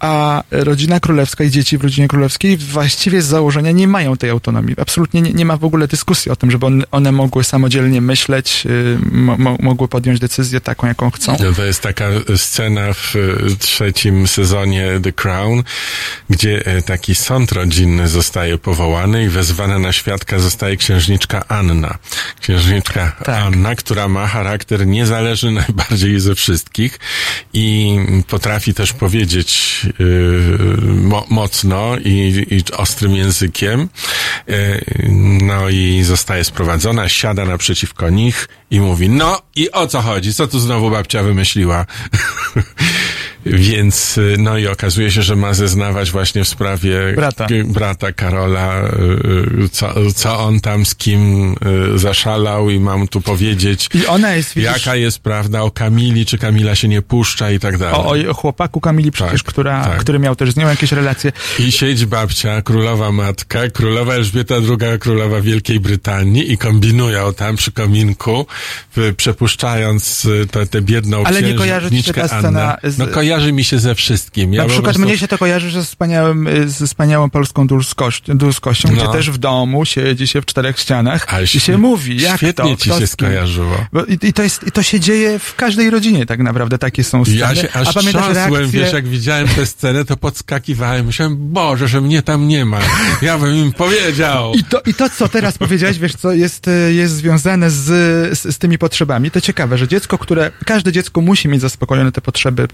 a 0.00 0.42
rodzina 0.50 1.00
królewska 1.00 1.44
i 1.44 1.50
dzieci 1.50 1.78
w 1.78 1.82
rodzinie 1.82 2.08
królewskiej 2.08 2.56
właściwie 2.56 3.22
z 3.22 3.26
założenia 3.26 3.70
nie 3.70 3.88
mają 3.88 4.16
tej 4.16 4.30
autonomii. 4.30 4.74
Absolutnie 4.80 5.22
nie, 5.22 5.32
nie 5.32 5.44
ma 5.44 5.56
w 5.56 5.64
ogóle 5.64 5.88
dyskusji 5.88 6.32
o 6.32 6.36
tym, 6.36 6.50
żeby 6.50 6.66
on, 6.66 6.84
one 6.90 7.12
mogły 7.12 7.44
samodzielnie 7.44 8.00
myśleć, 8.00 8.66
y, 8.66 8.98
mo, 9.12 9.36
mo, 9.36 9.56
mogły 9.60 9.88
podjąć 9.88 10.20
decyzję 10.20 10.60
taką, 10.60 10.86
jaką 10.86 11.10
chcą. 11.10 11.36
No 11.40 11.52
to 11.52 11.64
jest 11.64 11.80
taka 11.82 12.04
scena 12.36 12.92
w 12.92 13.16
e, 13.16 13.56
trzecim 13.56 14.28
sezonie 14.28 15.00
The 15.02 15.12
Crown, 15.12 15.62
gdzie 16.30 16.66
e, 16.66 16.82
taki 16.82 17.14
sąd 17.14 17.52
rodzinny 17.52 18.08
zostaje 18.08 18.58
powołany 18.58 19.24
i 19.24 19.28
wezwana 19.28 19.78
na 19.78 19.92
świadka 19.92 20.38
zostaje 20.38 20.76
księżniczka 20.76 21.44
Anna. 21.48 21.98
Księżniczka 22.40 23.12
Tak. 23.24 23.28
Anna, 23.28 23.74
która 23.74 24.08
ma 24.08 24.26
charakter 24.26 24.86
niezależny 24.86 25.52
najbardziej 25.68 26.20
ze 26.20 26.34
wszystkich 26.34 26.98
i 27.52 27.98
potrafi 28.28 28.74
też 28.74 28.92
powiedzieć 28.92 29.80
yy, 29.98 30.78
mo, 30.94 31.26
mocno 31.28 31.96
i, 32.04 32.46
i 32.50 32.72
ostrym 32.72 33.16
językiem 33.16 33.88
E, 34.48 34.80
No 35.42 35.68
i 35.68 36.02
zostaje 36.04 36.44
sprowadzona, 36.44 37.08
siada 37.08 37.44
naprzeciwko 37.44 38.10
nich 38.10 38.48
i 38.70 38.80
mówi, 38.80 39.08
no 39.08 39.42
i 39.56 39.70
o 39.72 39.86
co 39.86 40.00
chodzi? 40.00 40.34
Co 40.34 40.46
tu 40.46 40.60
znowu 40.60 40.90
babcia 40.90 41.22
wymyśliła? 41.22 41.86
Więc, 43.52 44.18
y, 44.18 44.36
no 44.38 44.58
i 44.58 44.66
okazuje 44.66 45.10
się, 45.10 45.22
że 45.22 45.36
ma 45.36 45.54
zeznawać 45.54 46.10
właśnie 46.10 46.44
w 46.44 46.48
sprawie 46.48 46.98
Brata. 47.16 47.46
brata 47.64 48.12
Karola, 48.12 48.82
y, 48.82 49.64
y, 49.64 49.68
co, 49.68 49.94
co 50.14 50.38
on 50.40 50.60
tam 50.60 50.86
z 50.86 50.94
kim 50.94 51.54
zaszalał 51.96 52.70
i 52.70 52.80
mam 52.80 53.08
tu 53.08 53.20
powiedzieć, 53.20 53.88
I 53.94 54.06
ona 54.06 54.32
jest, 54.34 54.54
widzisz, 54.54 54.70
jaka 54.72 54.96
jest 54.96 55.18
prawda 55.18 55.62
o 55.62 55.70
Kamili, 55.70 56.26
czy 56.26 56.38
Kamila 56.38 56.74
się 56.74 56.88
nie 56.88 57.02
puszcza 57.02 57.50
i 57.50 57.58
tak 57.58 57.78
dalej. 57.78 58.26
o, 58.26 58.30
o 58.30 58.34
chłopaku 58.34 58.80
Kamili 58.80 59.12
przecież, 59.12 59.42
Tak, 59.42 59.52
która, 59.52 59.84
tak. 59.84 59.98
który 60.00 60.18
miał 60.18 60.36
też 60.36 60.52
z 60.52 60.56
nią 60.56 60.68
jakieś 60.68 60.92
relacje. 60.92 61.32
I 61.58 61.72
siedzi 61.72 62.06
babcia, 62.06 62.62
królowa 62.62 63.12
matka, 63.12 63.68
królowa 63.70 64.14
Elżbieta 64.14 64.54
II, 64.54 64.98
królowa 64.98 65.40
Wielkiej 65.40 65.80
Brytanii 65.80 66.52
i 66.52 66.58
kombinują 66.58 67.34
tam 67.34 67.56
przy 67.56 67.72
kominku, 67.72 68.46
przepuszczając 69.16 70.26
tę 70.70 70.82
biedną 70.82 71.24
Ale 71.24 71.42
nie 71.42 71.54
kojarzy 71.54 72.02
się 72.02 72.12
ta 72.14 72.28
scena 72.28 72.76
Annę. 72.76 72.92
z- 72.92 72.98
No 72.98 73.06
kojarzy 73.06 73.37
mi 73.46 73.64
się 73.64 73.78
ze 73.78 73.94
wszystkim. 73.94 74.54
Ja 74.54 74.62
Na 74.62 74.68
przykład 74.68 74.84
prostu- 74.84 75.02
mnie 75.02 75.18
się 75.18 75.28
to 75.28 75.38
kojarzy 75.38 75.70
ze, 75.70 75.82
wspaniałym, 75.82 76.46
y, 76.46 76.68
ze 76.68 76.86
wspaniałą 76.86 77.30
polską 77.30 77.66
dulskością, 77.66 78.34
No. 78.88 78.94
gdzie 78.96 79.08
też 79.12 79.30
w 79.30 79.38
domu 79.38 79.84
siedzi 79.84 80.26
się 80.26 80.42
w 80.42 80.46
czterech 80.46 80.78
ścianach 80.78 81.34
Ale 81.34 81.44
i 81.44 81.46
się 81.46 81.78
mówi, 81.78 82.20
jak 82.20 82.36
Świetnie 82.36 82.76
to, 82.76 82.82
ci 82.82 82.90
się 82.90 83.06
skojarzyło. 83.06 83.86
I, 84.08 84.26
i, 84.28 84.32
to 84.32 84.42
jest, 84.42 84.66
I 84.66 84.72
to 84.72 84.82
się 84.82 85.00
dzieje 85.00 85.38
w 85.38 85.54
każdej 85.54 85.90
rodzinie 85.90 86.26
tak 86.26 86.40
naprawdę, 86.40 86.78
takie 86.78 87.04
są 87.04 87.24
sceny. 87.24 87.38
Ja 87.38 87.54
się 87.54 87.72
aż 87.72 87.88
A 87.88 87.92
pamiętasz 87.92 88.34
reakcję... 88.34 88.66
wiesz, 88.66 88.92
jak 88.92 89.08
widziałem 89.08 89.48
tę 89.48 89.66
scenę, 89.66 90.04
to 90.04 90.16
podskakiwałem. 90.16 91.06
Myślałem, 91.06 91.36
Boże, 91.52 91.88
że 91.88 92.00
mnie 92.00 92.22
tam 92.22 92.48
nie 92.48 92.64
ma. 92.64 92.80
Ja 93.22 93.38
bym 93.38 93.56
im 93.56 93.72
powiedział. 93.72 94.52
I 94.54 94.64
to, 94.64 94.80
I 94.86 94.94
to, 94.94 95.10
co 95.10 95.28
teraz 95.28 95.58
powiedziałeś, 95.58 95.98
wiesz, 95.98 96.14
co 96.14 96.32
jest, 96.32 96.68
y, 96.68 96.94
jest 96.94 97.14
związane 97.14 97.70
z, 97.70 97.84
z, 98.38 98.54
z 98.54 98.58
tymi 98.58 98.78
potrzebami. 98.78 99.30
To 99.30 99.40
ciekawe, 99.40 99.78
że 99.78 99.88
dziecko, 99.88 100.18
które, 100.18 100.50
każde 100.64 100.92
dziecko 100.92 101.20
musi 101.20 101.48
mieć 101.48 101.60
zaspokojone 101.60 102.12
te 102.12 102.20
potrzeby 102.20 102.68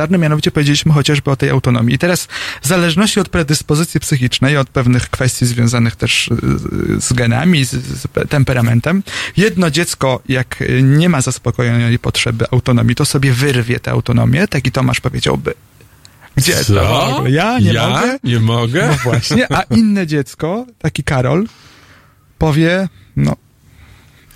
elementarne, 0.00 0.18
mianowicie 0.18 0.50
powiedzieliśmy 0.50 0.92
chociażby 0.92 1.30
o 1.30 1.36
tej 1.36 1.50
autonomii. 1.50 1.94
I 1.94 1.98
teraz, 1.98 2.28
w 2.62 2.66
zależności 2.66 3.20
od 3.20 3.28
predyspozycji 3.28 4.00
psychicznej, 4.00 4.56
od 4.56 4.68
pewnych 4.68 5.10
kwestii 5.10 5.46
związanych 5.46 5.96
też 5.96 6.28
y, 6.28 7.00
z 7.00 7.12
genami, 7.12 7.64
z, 7.64 7.70
z 7.70 8.06
temperamentem, 8.28 9.02
jedno 9.36 9.70
dziecko, 9.70 10.22
jak 10.28 10.64
nie 10.82 11.08
ma 11.08 11.20
zaspokojonej 11.20 11.98
potrzeby 11.98 12.44
autonomii, 12.50 12.94
to 12.94 13.04
sobie 13.04 13.32
wyrwie 13.32 13.80
tę 13.80 13.90
autonomię, 13.90 14.48
tak 14.48 14.66
i 14.66 14.72
Tomasz 14.72 15.00
powiedziałby. 15.00 15.54
Gdzie 16.36 16.54
to? 16.54 16.64
Co? 16.64 17.16
ogóle? 17.16 17.30
Ja 17.30 17.58
nie 17.58 17.72
ja? 17.72 17.88
mogę? 17.88 18.18
Nie 18.24 18.40
mogę? 18.40 18.88
No 18.88 18.94
właśnie, 19.04 19.52
a 19.52 19.62
inne 19.62 20.06
dziecko, 20.06 20.66
taki 20.78 21.02
Karol, 21.04 21.46
powie, 22.38 22.88
no, 23.16 23.36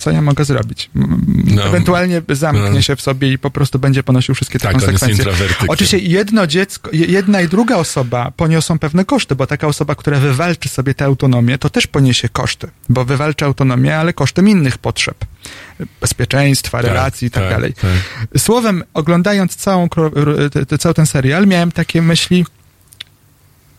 co 0.04 0.10
ja 0.10 0.22
mogę 0.22 0.44
zrobić? 0.44 0.90
No. 0.94 1.64
Ewentualnie 1.64 2.22
zamknie 2.28 2.70
No. 2.70 2.82
się 2.82 2.96
w 2.96 3.00
sobie 3.00 3.32
i 3.32 3.38
po 3.38 3.50
prostu 3.50 3.78
będzie 3.78 4.02
ponosił 4.02 4.34
wszystkie 4.34 4.58
te 4.58 4.62
Tak, 4.62 4.72
konsekwencje. 4.72 5.24
Oczywiście 5.68 5.98
jedno 5.98 6.46
dziecko, 6.46 6.90
je- 6.92 7.06
jedna 7.06 7.40
i 7.40 7.48
druga 7.48 7.76
osoba 7.76 8.30
poniosą 8.36 8.78
pewne 8.78 9.04
koszty, 9.04 9.34
bo 9.36 9.46
taka 9.46 9.66
osoba, 9.66 9.94
która 9.94 10.18
wywalczy 10.20 10.68
sobie 10.68 10.94
tę 10.94 11.04
autonomię, 11.04 11.58
to 11.58 11.70
też 11.70 11.86
poniesie 11.86 12.28
koszty, 12.28 12.68
bo 12.88 13.04
wywalczy 13.04 13.44
autonomię, 13.44 13.96
ale 13.98 14.12
kosztem 14.12 14.48
innych 14.48 14.78
potrzeb. 14.78 15.24
Bezpieczeństwa, 16.00 16.82
relacji 16.82 17.28
i 17.28 17.30
tak, 17.30 17.42
tak, 17.42 17.52
dalej. 17.52 17.74
tak. 17.74 18.40
Słowem, 18.40 18.84
oglądając 18.94 19.56
całą, 19.56 19.88
cały 20.78 20.94
ten 20.94 21.06
serial, 21.06 21.46
miałem 21.46 21.72
takie 21.72 22.02
myśli, 22.02 22.46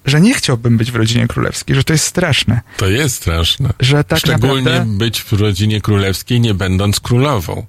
że 0.05 0.21
nie 0.21 0.33
chciałbym 0.33 0.77
być 0.77 0.91
w 0.91 0.95
rodzinie 0.95 1.27
królewskiej, 1.27 1.75
że 1.75 1.83
to 1.83 1.93
jest 1.93 2.05
straszne, 2.05 2.61
To 2.77 2.89
jest 2.89 3.15
straszne. 3.15 3.69
że 3.79 4.03
tak 4.03 4.19
Szczególnie 4.19 4.63
naprawdę 4.63 4.97
być 4.97 5.21
w 5.23 5.33
rodzinie 5.33 5.81
królewskiej, 5.81 6.39
nie 6.41 6.53
będąc 6.53 6.99
królową. 6.99 7.65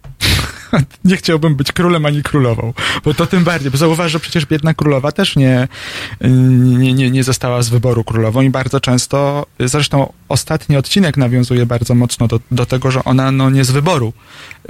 nie 1.05 1.17
chciałbym 1.17 1.55
być 1.55 1.73
królem 1.73 2.07
ani 2.07 2.23
królową, 2.23 2.73
bo 3.05 3.15
to 3.15 3.27
tym 3.27 3.45
bardziej, 3.45 3.71
bo 3.71 3.79
zauważ, 3.79 4.13
że 4.13 4.21
przecież 4.21 4.47
biedna 4.47 4.75
królowa 4.75 5.13
też 5.13 5.37
nie, 5.37 5.69
nie, 6.21 6.95
nie, 6.95 7.11
nie 7.11 7.25
została 7.25 7.63
z 7.63 7.69
wyboru 7.69 8.05
królową 8.05 8.43
i 8.43 8.51
bardzo 8.51 8.81
często, 8.81 9.47
zresztą 9.61 10.13
ostatni 10.29 10.77
odcinek 10.77 11.17
nawiązuje 11.17 11.67
bardzo 11.67 11.95
mocno 11.95 12.29
do, 12.29 12.41
do 12.51 12.67
tego, 12.67 12.91
że 12.91 13.05
ona 13.05 13.33
no, 13.33 13.51
nie 13.51 13.65
z 13.65 13.71
wyboru 13.71 14.13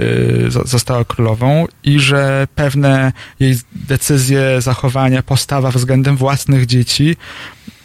y, 0.01 0.45
zo- 0.49 0.67
została 0.67 1.05
królową 1.05 1.65
i 1.83 1.99
że 1.99 2.47
pewne 2.55 3.11
jej 3.39 3.55
decyzje, 3.71 4.61
zachowania, 4.61 5.23
postawa 5.23 5.71
względem 5.71 6.17
własnych 6.17 6.65
dzieci 6.65 7.17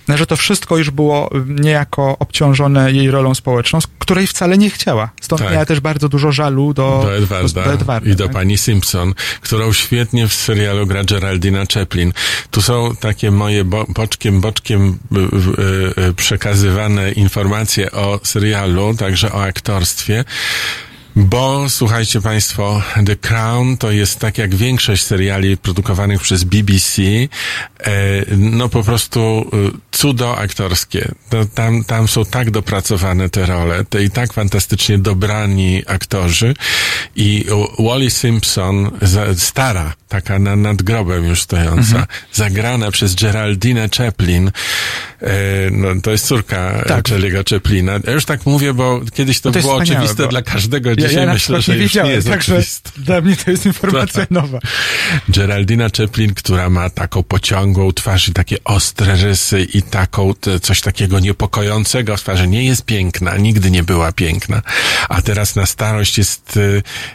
że 0.09 0.27
to 0.27 0.37
wszystko 0.37 0.79
już 0.79 0.91
było 0.91 1.31
niejako 1.47 2.17
obciążone 2.19 2.93
jej 2.93 3.11
rolą 3.11 3.35
społeczną, 3.35 3.81
z 3.81 3.87
której 3.99 4.27
wcale 4.27 4.59
nie 4.59 4.71
chciała. 4.71 5.11
Stąd 5.21 5.43
Tak. 5.43 5.53
miała 5.53 5.67
też 5.67 5.81
bardzo 5.81 6.09
dużo 6.09 6.33
żalu 6.33 6.75
do, 6.75 7.01
do 7.05 7.17
Edwarda, 7.17 7.65
do 7.65 7.73
Edwarda 7.73 8.11
i 8.11 8.17
do 8.17 8.25
tak? 8.25 8.33
pani 8.33 8.59
Simpson, 8.59 9.15
którą 9.41 9.73
świetnie 9.73 10.29
w 10.29 10.35
serialu 10.35 10.87
gra 10.87 11.05
Geraldina 11.05 11.65
Chaplin. 11.75 12.13
Tu 12.51 12.63
są 12.63 12.97
takie 13.01 13.31
moje 13.31 13.65
bo, 13.65 13.85
boczkiem, 13.89 14.41
boczkiem 14.41 14.99
y, 15.99 16.03
y, 16.03 16.15
przekazywane 16.15 17.13
informacje 17.13 17.93
o 17.93 18.21
serialu, 18.23 18.95
także 18.95 19.33
o 19.33 19.43
aktorstwie. 19.43 20.25
Bo 21.17 21.71
słuchajcie 21.71 22.21
Państwo, 22.21 22.83
The 23.07 23.17
Crown 23.17 23.77
to 23.77 23.91
jest 23.91 24.19
tak 24.19 24.39
jak 24.39 24.55
większość 24.55 25.05
seriali 25.05 25.57
produkowanych 25.57 26.21
przez 26.21 26.45
BBC, 26.45 27.03
e, 27.03 27.89
no 28.37 28.69
po 28.69 28.83
prostu 28.83 29.21
e, 29.21 29.79
cudo 29.91 30.39
aktorskie. 30.39 31.13
To 31.31 31.45
tam, 31.45 31.85
tam 31.85 32.09
są 32.09 32.25
tak 32.25 32.51
dopracowane 32.51 33.29
te 33.29 33.47
role, 33.47 33.85
te 33.85 34.05
i 34.05 34.11
tak 34.11 34.33
fantastycznie 34.33 34.99
dobrani 34.99 35.83
aktorzy 35.87 36.55
i 37.17 37.45
Wally 37.79 38.11
Simpson, 38.11 38.91
stara, 39.37 39.95
taka 40.09 40.39
na, 40.39 40.57
nad 40.57 40.83
grobem 40.83 41.25
już 41.25 41.43
stojąca, 41.43 42.07
zagrana 42.33 42.91
przez 42.91 43.15
Geraldine 43.15 43.89
Chaplin, 43.97 44.51
e, 45.21 45.31
no 45.71 45.89
to 46.03 46.11
jest 46.11 46.27
córka 46.27 46.85
Tak. 46.89 47.09
Charlie'ego 47.09 47.51
Chaplina. 47.51 47.93
Ja 48.07 48.13
już 48.13 48.25
tak 48.25 48.47
mówię, 48.47 48.75
bo 48.75 49.01
kiedyś 49.15 49.41
to, 49.41 49.49
No 49.49 49.53
to 49.53 49.61
było 49.61 49.75
oczywiste 49.75 50.29
dla 50.29 50.43
każdego. 50.43 50.91
Ja, 51.03 51.09
Dzisiaj 51.09 51.21
ja 51.23 51.27
na 51.27 51.33
myślę, 51.35 51.63
że 51.63 51.77
nie 51.77 51.83
już 51.83 51.95
nie 51.95 52.03
jest 52.07 52.29
także 52.29 52.53
oczywiste. 52.55 52.91
dla 52.97 53.21
mnie 53.21 53.37
to 53.37 53.51
jest 53.51 53.67
informacja 53.73 54.21
Tak. 54.21 54.31
nowa. 54.31 54.59
Geraldina 55.29 55.87
Chaplin, 55.97 56.35
która 56.35 56.71
ma 56.71 56.91
taką 56.91 57.23
pociągłą 57.23 57.93
twarz 57.93 58.29
i 58.29 58.33
takie 58.33 58.65
ostre 58.65 59.17
rysy 59.17 59.67
i 59.75 59.83
taką, 59.83 60.35
coś 60.63 60.81
takiego 60.81 61.21
niepokojącego 61.21 62.17
w 62.17 62.21
twarzy. 62.21 62.49
Nie 62.49 62.65
jest 62.65 62.85
piękna, 62.85 63.37
nigdy 63.37 63.71
nie 63.71 63.83
była 63.83 64.13
piękna. 64.13 64.63
A 65.09 65.23
teraz 65.23 65.57
na 65.57 65.67
starość 65.67 66.19
jest 66.19 66.57
y, 66.57 66.61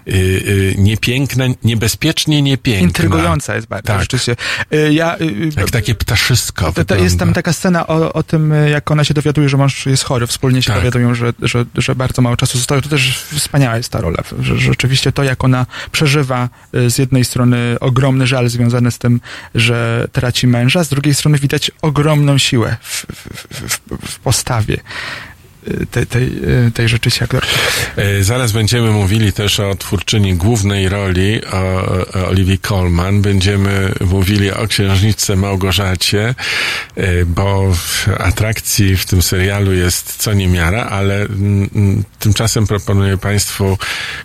y, 0.07 0.11
y, 0.13 0.75
niepiękna, 0.77 1.45
niebezpiecznie 1.63 2.41
niepiękna. 2.41 2.87
Intrygująca 2.87 3.55
jest 3.55 3.67
bardzo, 3.67 3.87
Tak. 3.87 4.01
rzeczywiście. 4.01 4.35
Y, 4.73 4.93
Ja, 4.93 5.17
y, 5.17 5.23
y, 5.23 5.49
Jak 5.57 5.71
takie 5.71 5.95
ptaszysko 5.95 6.65
to 6.65 6.71
wygląda. 6.71 7.03
jest 7.03 7.19
tam 7.19 7.33
taka 7.33 7.53
scena 7.53 7.87
o, 7.87 8.13
o 8.13 8.23
tym, 8.23 8.53
jak 8.71 8.91
ona 8.91 9.03
się 9.03 9.13
dowiaduje, 9.13 9.49
że 9.49 9.57
mąż 9.57 9.85
jest 9.85 10.03
chory. 10.03 10.27
Wspólnie 10.27 10.61
się 10.61 10.67
Tak. 10.67 10.77
dowiadują, 10.77 11.15
że, 11.15 11.33
że, 11.41 11.65
że 11.75 11.95
bardzo 11.95 12.21
mało 12.21 12.37
czasu 12.37 12.57
zostało. 12.57 12.81
To 12.81 12.89
też 12.89 13.19
wspaniała 13.35 13.76
jest 13.77 13.91
ta 13.91 14.01
rola. 14.01 14.23
Rzeczywiście 14.41 15.11
to, 15.11 15.23
jak 15.23 15.43
ona 15.43 15.65
przeżywa 15.91 16.49
y, 16.75 16.89
z 16.89 16.97
jednej 16.97 17.25
strony 17.25 17.77
ogromny 17.79 18.27
żal 18.27 18.49
związany 18.49 18.91
z 18.91 18.97
tym, 18.97 19.21
że 19.55 20.07
traci 20.11 20.47
męża, 20.47 20.83
z 20.83 20.89
drugiej 20.89 21.15
strony 21.15 21.37
widać 21.37 21.71
ogromną 21.81 22.37
siłę 22.37 22.77
w, 22.81 23.05
w, 23.13 23.47
w, 23.69 23.79
w 24.11 24.19
postawie 24.19 24.77
tej, 25.91 26.07
tej, 26.07 26.23
y, 26.67 26.71
tej 26.71 26.89
rzeczywiście 26.89 27.25
aktorki. 27.25 27.49
E, 27.95 28.23
Zaraz 28.23 28.51
będziemy 28.51 28.91
mówili 28.91 29.33
też 29.33 29.59
o 29.59 29.75
twórczyni 29.75 30.33
głównej 30.33 30.89
roli, 30.89 31.41
o, 31.45 31.57
o 32.13 32.27
Olivia 32.27 32.57
Colman. 32.61 33.21
Będziemy 33.21 33.91
mówili 34.01 34.51
o 34.51 34.67
księżniczce 34.67 35.35
Małgorzacie, 35.35 36.35
e, 36.95 37.25
bo 37.25 37.73
w 37.73 38.09
atrakcji 38.17 38.97
w 38.97 39.05
tym 39.05 39.21
serialu 39.21 39.73
jest 39.73 40.15
co 40.17 40.33
niemiara, 40.33 40.83
ale 40.85 41.27
tymczasem 42.19 42.67
proponuję 42.67 43.17
Państwu 43.17 43.77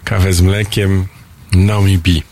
kawę 0.04 0.32
z 0.32 0.40
mlekiem 0.40 1.06
Nomi 1.52 1.98
B. 1.98 2.31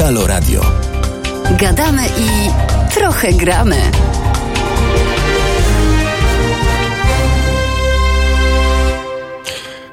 Halo 0.00 0.26
Radio. 0.26 0.60
Gadamy 1.58 2.06
i 2.06 2.50
trochę 2.94 3.32
gramy. 3.32 3.76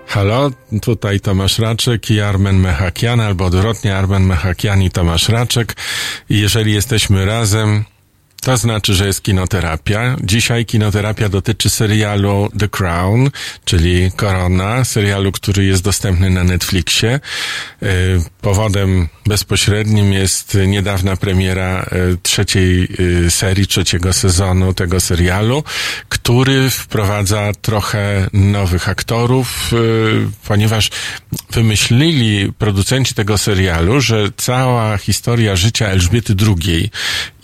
Halo, 0.07 0.51
tutaj 0.81 1.19
Tomasz 1.19 1.59
Raczek 1.59 2.11
i 2.11 2.21
Armen 2.21 2.59
Mechakian, 2.59 3.19
albo 3.19 3.45
odwrotnie 3.45 3.95
Armen 3.95 4.23
Mechakian 4.23 4.81
i 4.81 4.91
Tomasz 4.91 5.29
Raczek. 5.29 5.75
I 6.29 6.39
jeżeli 6.39 6.73
jesteśmy 6.73 7.25
razem, 7.25 7.85
to 8.41 8.57
znaczy, 8.57 8.93
że 8.93 9.07
jest 9.07 9.23
kinoterapia. 9.23 10.15
Dzisiaj 10.23 10.65
kinoterapia 10.65 11.29
dotyczy 11.29 11.69
serialu 11.69 12.49
The 12.59 12.67
Crown, 12.67 13.29
czyli 13.65 14.11
Korona, 14.15 14.85
serialu, 14.85 15.31
który 15.31 15.65
jest 15.65 15.83
dostępny 15.83 16.29
na 16.29 16.43
Netflixie. 16.43 17.19
Y, 17.83 17.87
Powodem 18.41 19.07
bezpośrednim 19.25 20.13
jest 20.13 20.57
niedawna 20.67 21.15
premiera 21.15 21.83
y, 22.13 22.17
trzeciej 22.23 22.87
y, 22.99 23.31
serii, 23.31 23.67
trzeciego 23.67 24.13
sezonu 24.13 24.73
tego 24.73 24.99
serialu, 24.99 25.63
który 26.09 26.69
wprowadza 26.69 27.51
trochę 27.61 28.27
nowych 28.33 28.89
aktorów, 28.89 29.71
ponieważ 30.47 30.89
wymyślili 31.51 32.53
producenci 32.53 33.13
tego 33.13 33.37
serialu, 33.37 34.01
że 34.01 34.29
cała 34.37 34.97
historia 34.97 35.55
życia 35.55 35.87
Elżbiety 35.87 36.35
II 36.63 36.91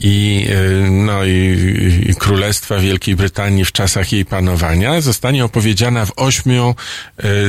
i, 0.04 0.48
no, 0.92 1.26
i, 1.26 2.06
i 2.10 2.16
Królestwa 2.16 2.78
Wielkiej 2.78 3.16
Brytanii 3.16 3.66
w 3.66 3.72
czasach 3.72 4.12
jej 4.12 4.26
panowania 4.26 5.02
zostanie 5.02 5.46
opowiedziana 5.46 6.06
w 6.06 6.12
ośmiu, 6.16 6.76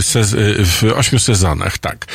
sez, 0.01 0.37
w 0.59 0.93
ośmiu 0.97 1.19
sezonach, 1.19 1.79
tak. 1.79 2.07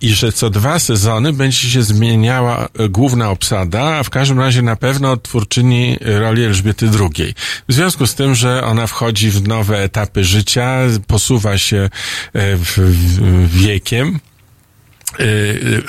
I 0.00 0.08
że 0.08 0.32
co 0.32 0.50
dwa 0.50 0.78
sezony 0.78 1.32
będzie 1.32 1.68
się 1.68 1.82
zmieniała 1.82 2.68
główna 2.90 3.30
obsada, 3.30 3.82
a 3.82 4.02
w 4.02 4.10
każdym 4.10 4.40
razie 4.40 4.62
na 4.62 4.76
pewno 4.76 5.16
twórczyni 5.16 5.96
roli 6.00 6.44
Elżbiety 6.44 6.90
II. 7.00 7.34
W 7.68 7.72
związku 7.72 8.06
z 8.06 8.14
tym, 8.14 8.34
że 8.34 8.64
ona 8.64 8.86
wchodzi 8.86 9.30
w 9.30 9.48
nowe 9.48 9.82
etapy 9.82 10.24
życia, 10.24 10.78
posuwa 11.06 11.58
się 11.58 11.90
w, 12.34 12.78
w 12.78 13.58
wiekiem, 13.58 14.20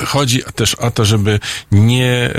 Chodzi 0.05 0.41
też 0.55 0.75
o 0.75 0.91
to, 0.91 1.05
żeby 1.05 1.39
nie, 1.71 2.31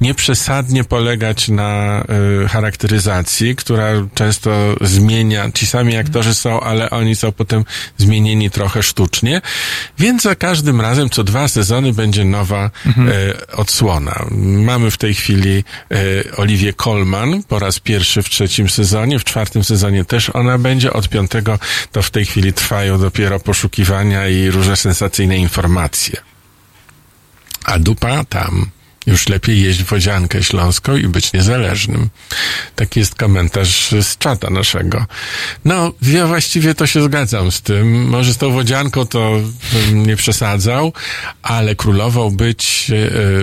nie 0.00 0.14
przesadnie 0.14 0.84
polegać 0.84 1.48
na 1.48 2.04
charakteryzacji, 2.48 3.56
która 3.56 3.88
często 4.14 4.76
zmienia, 4.80 5.50
ci 5.54 5.66
sami 5.66 5.96
aktorzy 5.96 6.34
są, 6.34 6.60
ale 6.60 6.90
oni 6.90 7.16
są 7.16 7.32
potem 7.32 7.64
zmienieni 7.96 8.50
trochę 8.50 8.82
sztucznie, 8.82 9.40
więc 9.98 10.22
za 10.22 10.34
każdym 10.34 10.80
razem 10.80 11.10
co 11.10 11.24
dwa 11.24 11.48
sezony 11.48 11.92
będzie 11.92 12.24
nowa 12.24 12.70
mhm. 12.86 13.10
odsłona. 13.52 14.24
Mamy 14.40 14.90
w 14.90 14.96
tej 14.96 15.14
chwili 15.14 15.64
Oliwię 16.36 16.72
Colman 16.72 17.42
po 17.42 17.58
raz 17.58 17.80
pierwszy 17.80 18.22
w 18.22 18.28
trzecim 18.28 18.68
sezonie, 18.68 19.18
w 19.18 19.24
czwartym 19.24 19.64
sezonie 19.64 20.04
też 20.04 20.30
ona 20.30 20.58
będzie, 20.58 20.92
od 20.92 21.08
piątego 21.08 21.58
to 21.92 22.02
w 22.02 22.10
tej 22.10 22.26
chwili 22.26 22.52
trwają 22.52 23.00
dopiero 23.00 23.40
poszukiwania 23.40 24.28
i 24.28 24.50
różne 24.50 24.76
sensacyjne 24.76 25.38
informacje 25.38 25.77
A 27.64 27.78
dupa 27.78 28.24
tam. 28.24 28.70
Już 29.06 29.28
lepiej 29.28 29.62
jeść 29.62 29.82
wodziankę 29.82 30.42
śląską 30.42 30.96
i 30.96 31.08
być 31.08 31.32
niezależnym. 31.32 32.08
Taki 32.76 33.00
jest 33.00 33.14
komentarz 33.14 33.90
z 33.90 34.18
czata 34.18 34.50
naszego. 34.50 35.06
No, 35.64 35.92
ja 36.02 36.26
właściwie 36.26 36.74
to 36.74 36.86
się 36.86 37.02
zgadzam 37.02 37.52
z 37.52 37.62
tym. 37.62 38.08
Może 38.08 38.34
z 38.34 38.36
tą 38.36 38.52
wodzianką 38.52 39.06
to 39.06 39.40
nie 39.92 40.16
przesadzał, 40.16 40.92
ale 41.42 41.74
królową 41.74 42.30
być, 42.30 42.90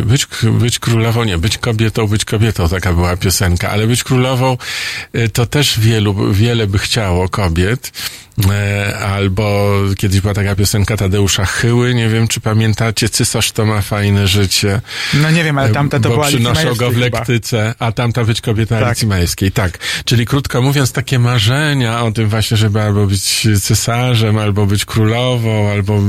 być, 0.06 0.28
być 0.44 0.80
królową, 0.80 1.24
nie, 1.24 1.38
być 1.38 1.58
kobietą, 1.58 2.08
być 2.08 2.26
kobietą, 2.26 2.70
taka 2.70 2.94
była 2.94 3.18
piosenka, 3.18 3.70
ale 3.70 3.88
być 3.88 4.04
królową 4.04 4.58
to 5.34 5.46
też 5.46 5.80
wielu, 5.80 6.34
wiele 6.34 6.68
by 6.68 6.78
chciało 6.78 7.30
kobiet 7.30 7.92
albo 9.06 9.74
kiedyś 9.98 10.22
była 10.22 10.34
taka 10.34 10.56
piosenka 10.56 10.98
Tadeusza 10.98 11.46
Chyły, 11.46 11.94
nie 11.94 12.10
wiem 12.10 12.28
czy 12.28 12.42
pamiętacie, 12.42 13.10
Cysarz 13.10 13.52
to 13.52 13.66
ma 13.66 13.82
fajne 13.82 14.28
życie. 14.28 14.82
No 15.14 15.32
nie 15.32 15.44
wiem, 15.44 15.58
ale 15.58 15.70
tamta 15.70 16.00
to 16.00 16.10
bo 16.10 16.16
była 16.16 16.28
przynoszą 16.28 16.76
go 16.76 16.92
w 16.92 16.98
lektyce, 16.98 17.74
chyba. 17.74 17.88
a 17.88 17.92
tamta 17.92 18.24
być 18.24 18.42
kobieta 18.42 18.80
tak. 18.80 18.88
Alicji 19.12 19.52
tak. 19.52 19.78
Czyli 20.06 20.26
krótko 20.26 20.62
mówiąc, 20.62 20.92
takie 20.92 21.20
marzenia 21.20 22.04
o 22.04 22.12
tym 22.12 22.30
właśnie, 22.30 22.58
żeby 22.58 22.82
albo 22.82 23.06
być 23.06 23.48
cesarzem, 23.62 24.38
albo 24.38 24.66
być 24.66 24.86
królową, 24.86 25.72
albo 25.72 26.02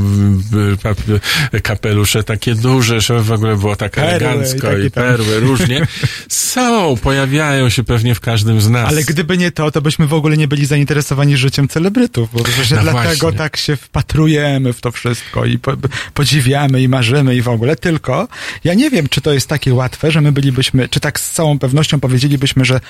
kapelusze 1.62 2.24
takie 2.24 2.54
duże, 2.54 3.00
żeby 3.00 3.24
w 3.24 3.32
ogóle 3.32 3.56
było 3.56 3.76
tak 3.76 3.92
perły 3.92 4.10
elegancko 4.10 4.78
i, 4.78 4.86
i 4.86 4.90
perły 4.90 5.40
różnie. 5.40 5.86
Są, 6.28 6.96
pojawiają 6.96 7.68
się 7.68 7.84
pewnie 7.84 8.14
w 8.14 8.20
każdym 8.20 8.60
z 8.60 8.68
nas. 8.68 8.88
Ale 8.88 9.04
gdyby 9.04 9.38
nie 9.38 9.50
to, 9.50 9.70
to 9.70 9.82
byśmy 9.82 10.06
w 10.06 10.14
ogóle 10.14 10.36
nie 10.36 10.48
byli 10.48 10.66
zainteresowani 10.66 11.36
życiem 11.36 11.68
celebrytów 11.68 12.15
bo 12.32 12.44
że 12.64 12.76
no 12.76 12.82
dlatego 12.82 13.16
właśnie. 13.16 13.38
tak 13.38 13.56
się 13.56 13.76
wpatrujemy 13.76 14.72
w 14.72 14.80
to 14.80 14.92
wszystko 14.92 15.44
i 15.44 15.58
po, 15.58 15.72
podziwiamy 16.14 16.82
i 16.82 16.88
marzymy 16.88 17.36
i 17.36 17.42
w 17.42 17.48
ogóle, 17.48 17.76
tylko 17.76 18.28
ja 18.64 18.74
nie 18.74 18.90
wiem, 18.90 19.08
czy 19.08 19.20
to 19.20 19.32
jest 19.32 19.48
takie 19.48 19.74
łatwe, 19.74 20.10
że 20.10 20.20
my 20.20 20.32
bylibyśmy, 20.32 20.88
czy 20.88 21.00
tak 21.00 21.20
z 21.20 21.30
całą 21.30 21.58
pewnością 21.58 22.00
powiedzielibyśmy, 22.00 22.64
że 22.64 22.80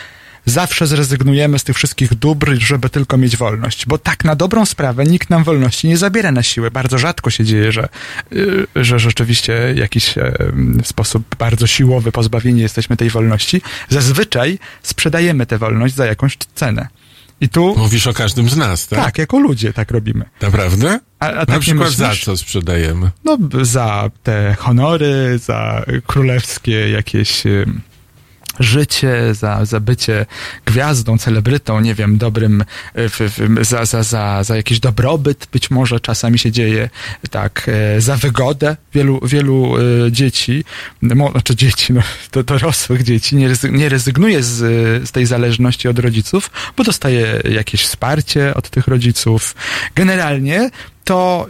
zawsze 0.47 0.87
zrezygnujemy 0.87 1.59
z 1.59 1.64
tych 1.64 1.77
wszystkich 1.77 2.14
dóbr, 2.14 2.55
żeby 2.59 2.91
tylko 2.91 3.16
mieć 3.16 3.37
wolność. 3.37 3.87
Bo 3.87 3.99
tak 3.99 4.24
na 4.24 4.37
dobrą 4.37 4.66
sprawę 4.66 5.05
nikt 5.05 5.31
nam 5.31 5.45
wolności 5.45 5.89
nie 5.89 5.97
zabiera 5.97 6.33
na 6.33 6.43
siłę. 6.43 6.70
Bardzo 6.70 6.99
rzadko 6.99 7.31
się 7.31 7.45
dzieje, 7.45 7.72
że, 7.72 7.89
y, 8.33 8.66
że 8.77 8.99
rzeczywiście 8.99 9.72
w 9.74 9.77
jakiś 9.77 10.14
sposób 10.85 11.37
bardzo 11.39 11.66
siłowy 11.66 12.12
pozbawieni 12.12 12.61
jesteśmy 12.61 12.97
tej 12.97 13.11
wolności. 13.11 13.62
Zazwyczaj 13.89 14.59
sprzedajemy 14.83 15.47
tę 15.47 15.59
wolność 15.59 15.95
za 15.95 16.07
jakąś 16.07 16.37
cenę. 16.55 16.89
I 17.41 17.49
tu... 17.49 17.74
Mówisz 17.78 18.07
o 18.07 18.12
każdym 18.14 18.49
z 18.49 18.57
nas, 18.57 18.87
tak? 18.87 19.05
Tak, 19.05 19.18
jako 19.18 19.39
ludzie 19.39 19.72
tak 19.72 19.91
robimy. 19.91 20.24
Naprawdę? 20.41 21.01
A, 21.18 21.26
a 21.26 21.32
Na 21.32 21.47
tak 21.47 21.61
przykład 21.61 21.91
za 21.91 22.12
co 22.24 22.37
sprzedajemy? 22.37 23.11
No, 23.24 23.39
za 23.62 24.11
te 24.22 24.57
honory, 24.59 25.39
za 25.39 25.84
królewskie 26.07 26.91
jakieś 26.91 27.43
życie, 28.61 29.35
za, 29.35 29.65
za 29.65 29.81
bycie 29.81 30.27
gwiazdą, 30.65 31.19
celebrytą, 31.19 31.81
nie 31.81 31.95
wiem, 31.95 32.19
dobrym, 32.19 32.65
w, 32.95 33.21
za, 33.61 33.85
za, 33.85 34.03
za, 34.03 34.45
za 34.45 34.57
jakiś 34.57 34.81
dobrobyt 34.81 35.49
być 35.53 35.71
może 35.71 36.01
czasami 36.01 36.39
się 36.39 36.53
dzieje, 36.53 36.91
tak, 37.31 37.71
e, 37.97 38.01
za 38.01 38.17
wygodę 38.17 38.77
wielu, 38.95 39.21
wielu 39.27 39.75
e, 39.77 40.13
dzieci, 40.13 40.65
no, 41.03 41.31
znaczy 41.31 41.57
dzieci, 41.57 41.93
no, 41.93 42.01
to 42.31 42.43
dorosłych 42.43 43.03
dzieci, 43.03 43.37
nie, 43.37 43.51
nie 43.71 43.89
rezygnuje 43.89 44.43
z, 44.43 44.57
z 45.09 45.13
tej 45.13 45.27
zależności 45.27 45.89
od 45.89 45.99
rodziców, 45.99 46.51
bo 46.77 46.85
dostaje 46.85 47.43
jakieś 47.51 47.83
wsparcie 47.83 48.55
od 48.55 48.71
tych 48.71 48.87
rodziców. 48.87 49.55
Generalnie 49.95 50.71
to 51.07 51.47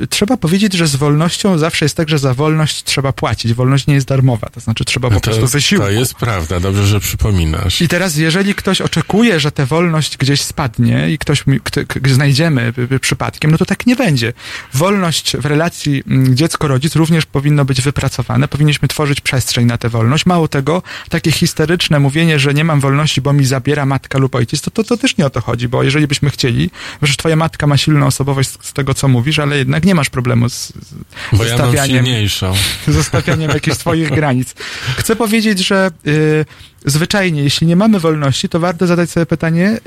y, 0.00 0.06
trzeba 0.06 0.36
powiedzieć, 0.36 0.72
że 0.72 0.86
z 0.86 0.96
wolnością 0.96 1.58
zawsze 1.58 1.84
jest 1.84 1.96
tak, 1.96 2.08
że 2.08 2.18
za 2.18 2.34
wolność 2.34 2.84
trzeba 2.84 3.12
płacić. 3.12 3.54
Wolność 3.54 3.86
nie 3.86 3.94
jest 3.94 4.06
darmowa, 4.06 4.48
to 4.48 4.60
znaczy 4.60 4.84
trzeba 4.84 5.08
no 5.08 5.14
po 5.14 5.20
prostu 5.20 5.46
wysiłku. 5.46 5.86
To 5.86 5.90
jest 5.90 6.14
prawda, 6.14 6.60
dobrze, 6.60 6.86
że 6.86 7.00
przypominasz. 7.00 7.80
I 7.80 7.88
teraz, 7.88 8.16
jeżeli 8.16 8.54
ktoś 8.54 8.80
oczekuje, 8.80 9.40
że 9.40 9.52
tę 9.52 9.66
wolność 9.66 10.16
gdzieś 10.16 10.42
spadnie 10.42 11.10
i 11.10 11.18
ktoś 11.18 11.44
kto, 11.64 11.80
znajdziemy 12.10 12.72
przypadkiem, 13.00 13.50
no 13.50 13.58
to 13.58 13.64
tak 13.64 13.86
nie 13.86 13.96
będzie. 13.96 14.32
Wolność 14.74 15.36
w 15.36 15.46
relacji 15.46 16.02
mm, 16.06 16.36
dziecko-rodzic 16.36 16.96
również 16.96 17.26
powinno 17.26 17.64
być 17.64 17.80
wypracowane, 17.80 18.48
powinniśmy 18.48 18.88
tworzyć 18.88 19.20
przestrzeń 19.20 19.66
na 19.66 19.78
tę 19.78 19.88
wolność. 19.88 20.26
Mało 20.26 20.48
tego, 20.48 20.82
takie 21.08 21.32
historyczne 21.32 22.00
mówienie, 22.00 22.38
że 22.38 22.54
nie 22.54 22.64
mam 22.64 22.80
wolności, 22.80 23.20
bo 23.20 23.32
mi 23.32 23.44
zabiera 23.44 23.86
matka 23.86 24.18
lub 24.18 24.34
ojciec, 24.34 24.60
to, 24.60 24.70
to, 24.70 24.84
to 24.84 24.96
też 24.96 25.16
nie 25.16 25.26
o 25.26 25.30
to 25.30 25.40
chodzi, 25.40 25.68
bo 25.68 25.82
jeżeli 25.82 26.06
byśmy 26.06 26.30
chcieli, 26.30 26.70
że 27.02 27.16
twoja 27.16 27.36
matka 27.36 27.66
ma 27.66 27.76
silną 27.76 28.06
osobowość, 28.06 28.50
z 28.72 28.74
tego, 28.74 28.94
co 28.94 29.08
mówisz, 29.08 29.38
ale 29.38 29.58
jednak 29.58 29.84
nie 29.84 29.94
masz 29.94 30.10
problemu 30.10 30.48
z, 30.48 30.68
z 30.68 30.94
Bo 31.32 31.44
ja 31.44 31.48
zostawianiem, 31.48 32.04
silniejszą. 32.04 32.54
zostawianiem 32.88 33.50
jakichś 33.50 33.76
swoich 33.76 34.10
granic. 34.10 34.54
Chcę 34.96 35.16
powiedzieć, 35.16 35.66
że 35.66 35.90
y, 36.06 36.44
zwyczajnie, 36.84 37.42
jeśli 37.42 37.66
nie 37.66 37.76
mamy 37.76 38.00
wolności, 38.00 38.48
to 38.48 38.60
warto 38.60 38.86
zadać 38.86 39.10
sobie 39.10 39.26
pytanie, 39.26 39.80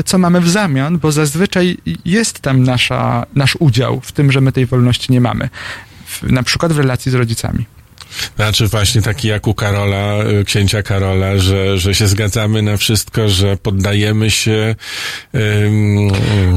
y, 0.00 0.02
co 0.02 0.18
mamy 0.18 0.40
w 0.40 0.50
zamian, 0.50 0.98
bo 0.98 1.12
zazwyczaj 1.12 1.76
jest 2.04 2.40
tam 2.40 2.62
nasza, 2.62 3.26
nasz 3.34 3.56
udział 3.60 4.00
w 4.00 4.12
tym, 4.12 4.32
że 4.32 4.40
my 4.40 4.52
tej 4.52 4.66
wolności 4.66 5.12
nie 5.12 5.20
mamy. 5.20 5.48
W, 6.06 6.22
na 6.22 6.42
przykład 6.42 6.72
w 6.72 6.78
relacji 6.78 7.12
z 7.12 7.14
rodzicami. 7.14 7.66
Znaczy 8.36 8.66
właśnie 8.66 9.02
taki 9.02 9.28
jak 9.28 9.46
u 9.46 9.54
Karola, 9.54 10.24
y, 10.40 10.44
księcia 10.44 10.82
Karola, 10.82 11.38
że, 11.38 11.78
że 11.78 11.94
się 11.94 12.06
zgadzamy 12.08 12.62
na 12.62 12.76
wszystko, 12.76 13.28
że 13.28 13.56
poddajemy 13.56 14.30
się 14.30 14.74
ym, 15.34 16.10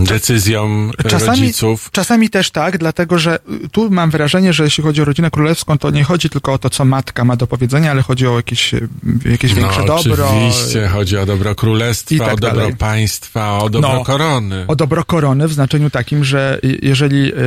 decyzjom 0.06 0.92
Czasami, 1.10 1.40
rodziców. 1.40 1.90
czasami 1.92 2.30
też 2.30 2.52
tak, 2.52 2.78
dlatego 2.78 3.20
że 3.20 3.40
y, 3.66 3.70
tu 3.70 3.92
mam 3.92 4.12
wrażenie, 4.12 4.54
że 4.54 4.64
jeśli 4.64 4.84
chodzi 4.84 5.02
o 5.02 5.06
rodzinę 5.06 5.32
królewską, 5.32 5.78
to 5.78 5.92
nie 5.92 6.04
chodzi 6.04 6.30
tylko 6.30 6.54
o 6.54 6.58
to, 6.58 6.70
co 6.70 6.86
matka 6.86 7.26
ma 7.26 7.36
do 7.36 7.48
powiedzenia, 7.48 7.92
ale 7.92 8.02
chodzi 8.02 8.28
o 8.28 8.36
jakieś, 8.38 8.74
y, 8.74 8.88
jakieś 9.26 9.54
większe 9.54 9.80
no, 9.80 9.86
dobro. 9.88 10.30
oczywiście, 10.30 10.88
chodzi 10.88 11.18
o 11.18 11.26
dobro 11.26 11.56
królestwa, 11.56 12.26
tak 12.26 12.34
o 12.34 12.38
dobro 12.38 12.58
dalej. 12.60 12.76
państwa, 12.76 13.60
o 13.60 13.70
dobro 13.70 13.94
No, 13.94 14.04
korony. 14.04 14.66
O 14.68 14.76
dobro 14.76 15.04
korony 15.06 15.48
w 15.48 15.54
znaczeniu 15.54 15.90
takim, 15.90 16.24
że 16.24 16.60
jeżeli 16.82 17.34
y, 17.34 17.38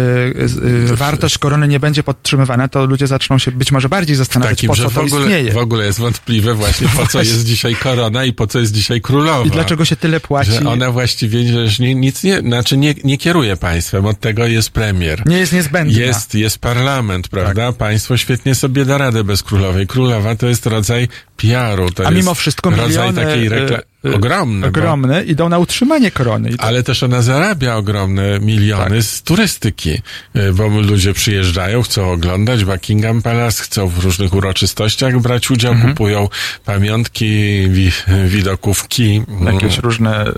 y, 0.93 0.97
wartość 0.97 1.39
korony 1.39 1.69
nie 1.69 1.81
będzie 1.81 2.03
podtrzymywana, 2.03 2.69
to 2.69 2.87
ludzie 2.87 3.07
zaczną 3.07 3.39
się 3.39 3.51
być 3.53 3.73
może 3.73 3.89
bardziej 3.89 4.00
zastanawiać, 4.17 4.57
Takim, 4.59 4.69
po 4.69 4.75
że 4.75 4.83
co 4.83 4.91
w 4.91 4.95
to 4.95 5.01
ogóle, 5.03 5.21
istnieje. 5.23 5.53
w 5.53 5.57
ogóle 5.57 5.87
jest 5.87 5.99
wątpliwe 5.99 6.55
właśnie, 6.55 6.89
po 6.97 7.07
co 7.07 7.19
jest 7.29 7.45
dzisiaj 7.45 7.75
korona 7.75 8.25
i 8.25 8.33
po 8.33 8.47
co 8.47 8.59
jest 8.59 8.73
dzisiaj 8.73 9.01
królowa. 9.01 9.45
I 9.47 9.51
dlaczego 9.51 9.85
się 9.85 9.97
tyle 9.97 10.21
płaci? 10.21 10.51
Że 10.53 10.69
ona 10.69 10.91
właściwie 10.91 11.69
że 11.69 11.85
nie, 11.85 11.95
nic 11.95 12.23
nie, 12.23 12.41
znaczy 12.41 12.77
nie, 12.77 12.95
nie 13.05 13.19
kieruje 13.19 13.57
państwem, 13.57 14.07
od 14.07 14.21
tego 14.21 14.47
jest 14.47 14.71
premier. 14.71 15.27
Nie 15.27 15.39
jest 15.39 15.53
niezbędna. 15.53 15.99
Jest, 16.01 16.35
jest 16.35 16.59
parlament, 16.59 17.29
prawda? 17.29 17.67
Tak. 17.67 17.77
Państwo 17.77 18.17
świetnie 18.17 18.55
sobie 18.55 18.85
da 18.85 18.99
radę 18.99 19.25
bez 19.25 19.43
królowej. 19.43 19.87
Królowa 19.87 20.35
to 20.37 20.47
jest 20.47 20.67
rodzaj 20.67 21.09
PR-u. 21.37 21.91
To 21.91 22.03
A 22.07 22.11
jest 22.11 22.17
mimo 22.17 22.35
wszystko 22.35 22.71
rodzaj 22.71 22.89
miliony 22.89 23.23
takiej 23.25 23.49
rekla- 23.51 23.81
y, 24.05 24.09
y, 24.09 24.15
ogromny, 24.15 24.61
bo- 24.61 24.67
ogromne 24.69 25.23
idą 25.25 25.49
na 25.49 25.59
utrzymanie 25.59 26.11
korony. 26.11 26.57
To, 26.57 26.63
ale 26.65 26.83
też 26.83 27.03
ona 27.03 27.23
zarabia 27.23 27.77
ogromne 27.77 28.41
miliony 28.41 28.91
Tak. 28.97 29.03
z 29.03 29.23
turystyki, 29.23 29.91
y, 30.37 30.53
bo 30.53 30.69
ludzie 30.69 31.15
przyjeżdżają, 31.15 31.83
chcą 31.83 32.11
oglądać 32.13 32.65
Buckingham 32.65 33.23
Palace, 33.23 33.63
chcą 33.63 33.89
w 33.89 33.99
różnych 33.99 34.35
uroczystościach 34.35 35.19
brać 35.21 35.51
udział, 35.51 35.73
Mhm. 35.73 35.91
kupują 35.91 36.29
pamiątki, 36.65 37.27
wi- 37.69 37.93
widokówki, 38.29 39.23
mm, 39.29 39.55
jakieś 39.55 39.79
różne... 39.79 40.27
y, 40.29 40.33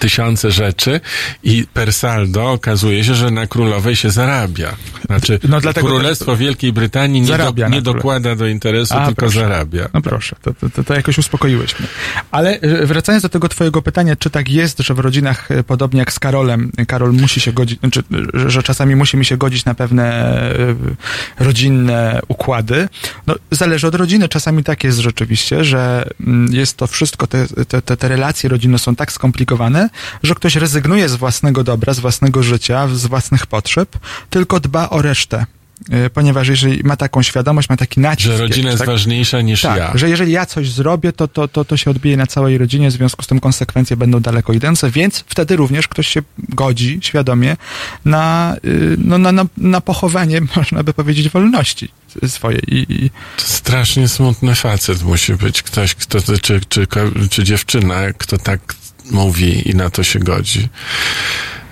tysiące 0.00 0.50
rzeczy 0.50 1.00
i 1.42 1.64
per 1.74 1.92
saldo 1.92 2.50
okazuje 2.52 3.04
się, 3.04 3.14
że 3.14 3.30
na 3.30 3.46
królowej 3.46 3.96
się 3.96 4.10
zarabia. 4.10 4.76
Znaczy, 5.06 5.38
No 5.48 5.60
dlatego- 5.60 5.86
Królestwo 5.86 6.36
Wielkiej 6.36 6.72
Brytanii 6.72 7.20
nie, 7.20 7.38
do, 7.38 7.68
nie 7.68 7.82
dokłada 7.82 8.36
do 8.36 8.46
interesu, 8.46 8.94
A, 8.94 9.06
tylko 9.06 9.20
proszę. 9.20 9.40
zarabia. 9.40 9.88
No 9.94 10.00
proszę, 10.02 10.36
to, 10.42 10.54
to, 10.54 10.70
to, 10.70 10.84
to 10.84 10.94
jakoś 10.94 11.18
uspokoiłeś 11.18 11.78
mnie. 11.78 11.88
Ale 12.30 12.60
y, 12.62 12.71
wracając 12.86 13.22
do 13.22 13.28
tego 13.28 13.48
twojego 13.48 13.82
pytania, 13.82 14.16
czy 14.16 14.30
tak 14.30 14.48
jest, 14.48 14.78
że 14.78 14.94
w 14.94 14.98
rodzinach, 14.98 15.50
y, 15.50 15.62
podobnie 15.62 15.98
jak 15.98 16.12
z 16.12 16.18
Karolem, 16.18 16.72
y, 16.80 16.86
Karol 16.86 17.12
musi 17.12 17.40
się 17.40 17.52
godzić, 17.52 17.80
znaczy, 17.80 18.02
y, 18.34 18.50
że, 18.50 18.62
czasami 18.62 18.96
musimy 18.96 19.24
się 19.24 19.36
godzić 19.36 19.64
na 19.64 19.74
pewne 19.74 20.32
y, 21.40 21.44
rodzinne 21.44 22.20
układy. 22.28 22.88
No, 23.26 23.34
zależy 23.50 23.86
od 23.86 23.94
rodziny. 23.94 24.28
Czasami 24.28 24.64
tak 24.64 24.84
jest 24.84 24.98
rzeczywiście, 24.98 25.64
że 25.64 26.08
mm, 26.20 26.54
jest 26.54 26.76
to 26.76 26.86
wszystko, 26.86 27.26
te, 27.26 27.46
te, 27.82 27.96
te 27.96 28.08
relacje 28.08 28.48
rodzinne 28.48 28.78
są 28.78 28.96
tak 28.96 29.12
skomplikowane, 29.12 29.90
że 30.22 30.34
ktoś 30.34 30.56
rezygnuje 30.56 31.08
z 31.08 31.16
własnego 31.16 31.64
dobra, 31.64 31.94
z 31.94 32.00
własnego 32.00 32.42
życia, 32.42 32.88
z 32.88 33.06
własnych 33.06 33.46
potrzeb, 33.46 33.98
tylko 34.30 34.60
dba 34.60 34.90
o 34.90 35.02
resztę. 35.02 35.46
Y, 36.06 36.10
Ponieważ 36.10 36.48
jeżeli 36.48 36.80
ma 36.84 36.96
taką 36.96 37.22
świadomość, 37.22 37.68
ma 37.68 37.76
taki 37.76 38.00
nacisk. 38.00 38.26
Że 38.26 38.38
rodzina 38.38 38.68
jest 38.70 38.78
tak? 38.78 38.86
ważniejsza 38.86 39.40
niż 39.40 39.62
Tak, 39.62 39.78
ja. 39.78 39.92
że 39.94 40.10
jeżeli 40.10 40.32
ja 40.32 40.46
coś 40.46 40.70
zrobię, 40.70 41.12
to, 41.12 41.28
to, 41.28 41.48
to, 41.48 41.64
to 41.64 41.76
się 41.76 41.90
odbije 41.90 42.16
na 42.16 42.26
całej 42.26 42.58
rodzinie, 42.58 42.90
w 42.90 42.92
związku 42.92 43.22
z 43.22 43.26
tym 43.26 43.40
konsekwencje 43.40 43.96
będą 43.96 44.20
daleko 44.20 44.52
idące, 44.52 44.90
więc 44.90 45.24
wtedy 45.28 45.56
również 45.56 45.88
ktoś 45.88 46.08
się 46.08 46.22
godzi 46.38 46.98
świadomie 47.02 47.56
na, 48.04 48.56
y, 48.64 48.96
no, 48.98 49.18
na, 49.18 49.32
na, 49.32 49.44
na 49.56 49.80
pochowanie, 49.80 50.40
można 50.56 50.82
by 50.82 50.94
powiedzieć, 50.94 51.28
wolności 51.28 51.88
swojej. 52.28 52.60
I, 52.68 53.04
i 53.04 53.10
To 53.36 53.44
strasznie 53.44 54.08
smutny 54.08 54.54
facet 54.54 55.02
musi 55.02 55.34
być 55.34 55.62
ktoś, 55.62 55.94
kto, 55.94 56.18
czy, 56.42 56.60
czy, 56.68 56.86
czy 57.30 57.44
dziewczyna, 57.44 58.12
kto 58.18 58.38
tak 58.38 58.74
mówi 59.10 59.70
i 59.70 59.74
na 59.74 59.90
to 59.90 60.02
się 60.02 60.18
godzi. 60.18 60.68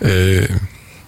Yy, 0.01 0.49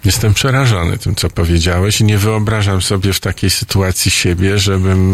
jestem 0.05 0.33
przerażony 0.33 0.97
tym, 0.97 1.15
co 1.15 1.29
powiedziałeś 1.29 2.01
i 2.01 2.03
nie 2.03 2.17
wyobrażam 2.17 2.81
sobie 2.81 3.13
w 3.13 3.19
takiej 3.19 3.49
sytuacji 3.49 4.11
siebie, 4.11 4.57
żebym, 4.59 5.11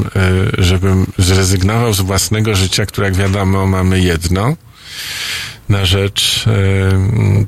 yy, 0.58 0.64
żebym 0.64 1.06
zrezygnował 1.18 1.94
z 1.94 2.02
własnego 2.02 2.56
życia, 2.56 2.86
które 2.86 3.08
jak 3.08 3.16
wiadomo 3.16 3.68
mamy 3.68 4.00
jedno, 4.00 4.56
na 5.70 5.86
rzecz 5.86 6.46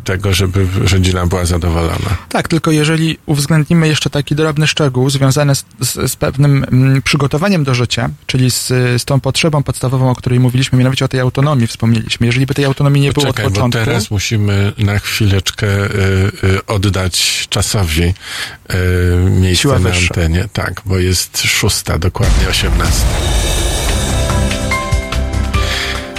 tego, 0.03 0.33
żeby 0.33 0.67
rodzina 0.91 1.25
była 1.25 1.45
zadowolona. 1.45 2.17
tak, 2.29 2.47
tylko 2.47 2.71
jeżeli 2.71 3.17
uwzględnimy 3.25 3.87
jeszcze 3.87 4.09
taki 4.09 4.35
drobny 4.35 4.67
szczegół 4.67 5.09
związany 5.09 5.55
z, 5.55 5.65
z, 5.79 6.11
z 6.11 6.15
pewnym 6.15 6.65
mm, 6.71 7.01
przygotowaniem 7.01 7.63
do 7.63 7.73
życia, 7.73 8.09
czyli 8.25 8.51
z, 8.51 8.67
z 9.01 9.05
tą 9.05 9.19
potrzebą 9.19 9.63
podstawową, 9.63 10.11
o 10.11 10.15
której 10.15 10.39
mówiliśmy, 10.39 10.77
mianowicie 10.77 11.05
o 11.05 11.07
tej 11.07 11.19
autonomii 11.19 11.67
wspomnieliśmy. 11.67 12.25
Jeżeli 12.25 12.45
by 12.45 12.53
tej 12.53 12.65
autonomii 12.65 13.01
nie 13.01 13.11
było 13.13 13.27
od 13.27 13.35
Poczekaj, 13.35 13.45
bo 13.45 13.55
początku... 13.55 13.85
teraz 13.85 14.11
musimy 14.11 14.73
na 14.77 14.99
chwileczkę 14.99 15.67
y, 15.67 15.89
y, 16.43 16.65
oddać 16.65 17.47
czasowi 17.49 18.03
y, 18.03 18.13
miejsce 19.29 19.61
Siła 19.61 19.79
na 19.79 19.89
wyższa. 19.89 20.07
antenie. 20.09 20.47
Tak, 20.53 20.81
bo 20.85 20.97
jest 20.97 21.41
szósta, 21.41 21.99
dokładnie 21.99 22.49
osiemnasta. 22.49 23.07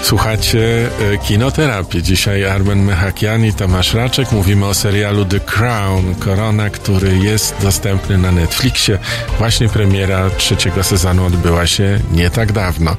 Słuchacie 0.03 0.91
y, 1.15 1.19
kinoterapię. 1.19 2.03
Dzisiaj 2.03 2.45
Armen 2.45 2.85
Mechakian 2.85 3.45
i 3.45 3.53
Tomasz 3.53 3.95
Raczek. 3.95 4.33
Mówimy 4.33 4.67
o 4.67 4.75
serialu 4.75 5.25
The 5.25 5.41
Crown, 5.41 6.15
Korona, 6.15 6.71
który 6.71 7.17
jest 7.19 7.55
dostępny 7.63 8.19
na 8.19 8.33
Netflixie. 8.33 8.99
Właśnie 9.39 9.69
premiera 9.69 10.31
trzeciego 10.31 10.85
sezonu 10.85 11.25
odbyła 11.25 11.67
się 11.67 12.01
nie 12.13 12.31
tak 12.31 12.53
dawno. 12.53 12.97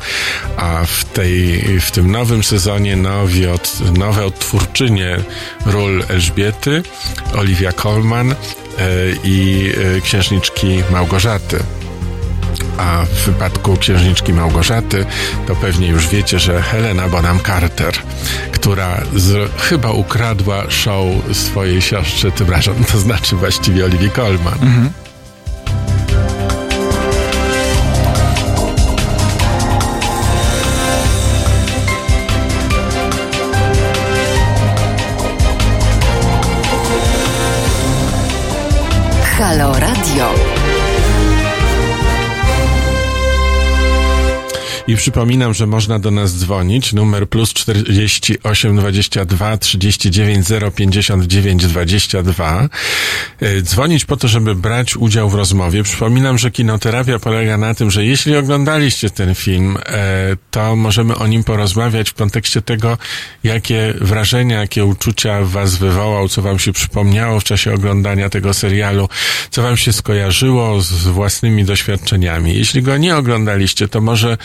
A 0.57 0.85
w, 0.85 1.05
tej, 1.05 1.61
w 1.79 1.91
tym 1.91 2.11
nowym 2.11 2.43
sezonie 2.43 2.95
nowi 2.95 3.47
od, 3.47 3.79
nowe 3.97 4.25
odtwórczynie 4.25 5.17
ról 5.65 6.03
Elżbiety, 6.09 6.83
Olivia 7.35 7.71
Colman 7.71 8.31
y, 8.31 8.35
i 9.23 9.69
y, 9.97 10.01
księżniczki 10.01 10.83
Małgorzaty. 10.91 11.59
A 12.77 13.05
w 13.05 13.25
wypadku 13.25 13.77
księżniczki 13.77 14.33
Małgorzaty, 14.33 15.05
to 15.47 15.55
pewnie 15.55 15.87
już 15.87 16.07
wiecie, 16.07 16.39
że 16.39 16.61
Helena 16.61 17.07
Bonham 17.07 17.39
Carter, 17.39 17.93
która 18.51 19.01
z, 19.15 19.51
chyba 19.61 19.91
ukradła 19.91 20.63
show 20.69 21.05
swojej 21.33 21.81
siostrze, 21.81 22.31
tym 22.31 22.49
razem 22.49 22.83
to 22.91 22.97
znaczy 22.97 23.35
właściwie 23.35 23.85
Olivia 23.85 24.09
Colman. 24.09 24.89
Halo 39.37 39.79
Radio. 39.79 40.62
I 44.87 44.95
przypominam, 44.95 45.53
że 45.53 45.67
można 45.67 45.99
do 45.99 46.11
nas 46.11 46.37
dzwonić. 46.37 46.93
Numer 46.93 47.29
plus 47.29 47.53
48 47.53 48.77
22 48.77 49.57
39 49.57 50.47
059 50.75 51.67
22. 51.67 52.69
E, 53.39 53.61
Dzwonić 53.61 54.05
po 54.05 54.17
to, 54.17 54.27
żeby 54.27 54.55
brać 54.55 54.97
udział 54.97 55.29
w 55.29 55.33
rozmowie. 55.33 55.83
Przypominam, 55.83 56.37
że 56.37 56.51
kinoterapia 56.51 57.19
polega 57.19 57.57
na 57.57 57.73
tym, 57.73 57.91
że 57.91 58.05
jeśli 58.05 58.35
oglądaliście 58.35 59.09
ten 59.09 59.35
film, 59.35 59.77
e, 59.85 60.37
to 60.51 60.75
możemy 60.75 61.15
o 61.15 61.27
nim 61.27 61.43
porozmawiać 61.43 62.09
w 62.09 62.13
kontekście 62.13 62.61
tego, 62.61 62.97
jakie 63.43 63.93
wrażenia, 64.01 64.59
jakie 64.59 64.85
uczucia 64.85 65.41
was 65.41 65.75
wywołał, 65.75 66.29
co 66.29 66.41
wam 66.41 66.59
się 66.59 66.73
przypomniało 66.73 67.39
w 67.39 67.43
czasie 67.43 67.73
oglądania 67.73 68.29
tego 68.29 68.53
serialu, 68.53 69.09
co 69.49 69.61
wam 69.61 69.77
się 69.77 69.93
skojarzyło 69.93 70.81
z 70.81 71.07
własnymi 71.07 71.65
doświadczeniami. 71.65 72.57
Jeśli 72.57 72.81
go 72.81 72.97
nie 72.97 73.17
oglądaliście, 73.17 73.87
to 73.87 74.01
może 74.01 74.37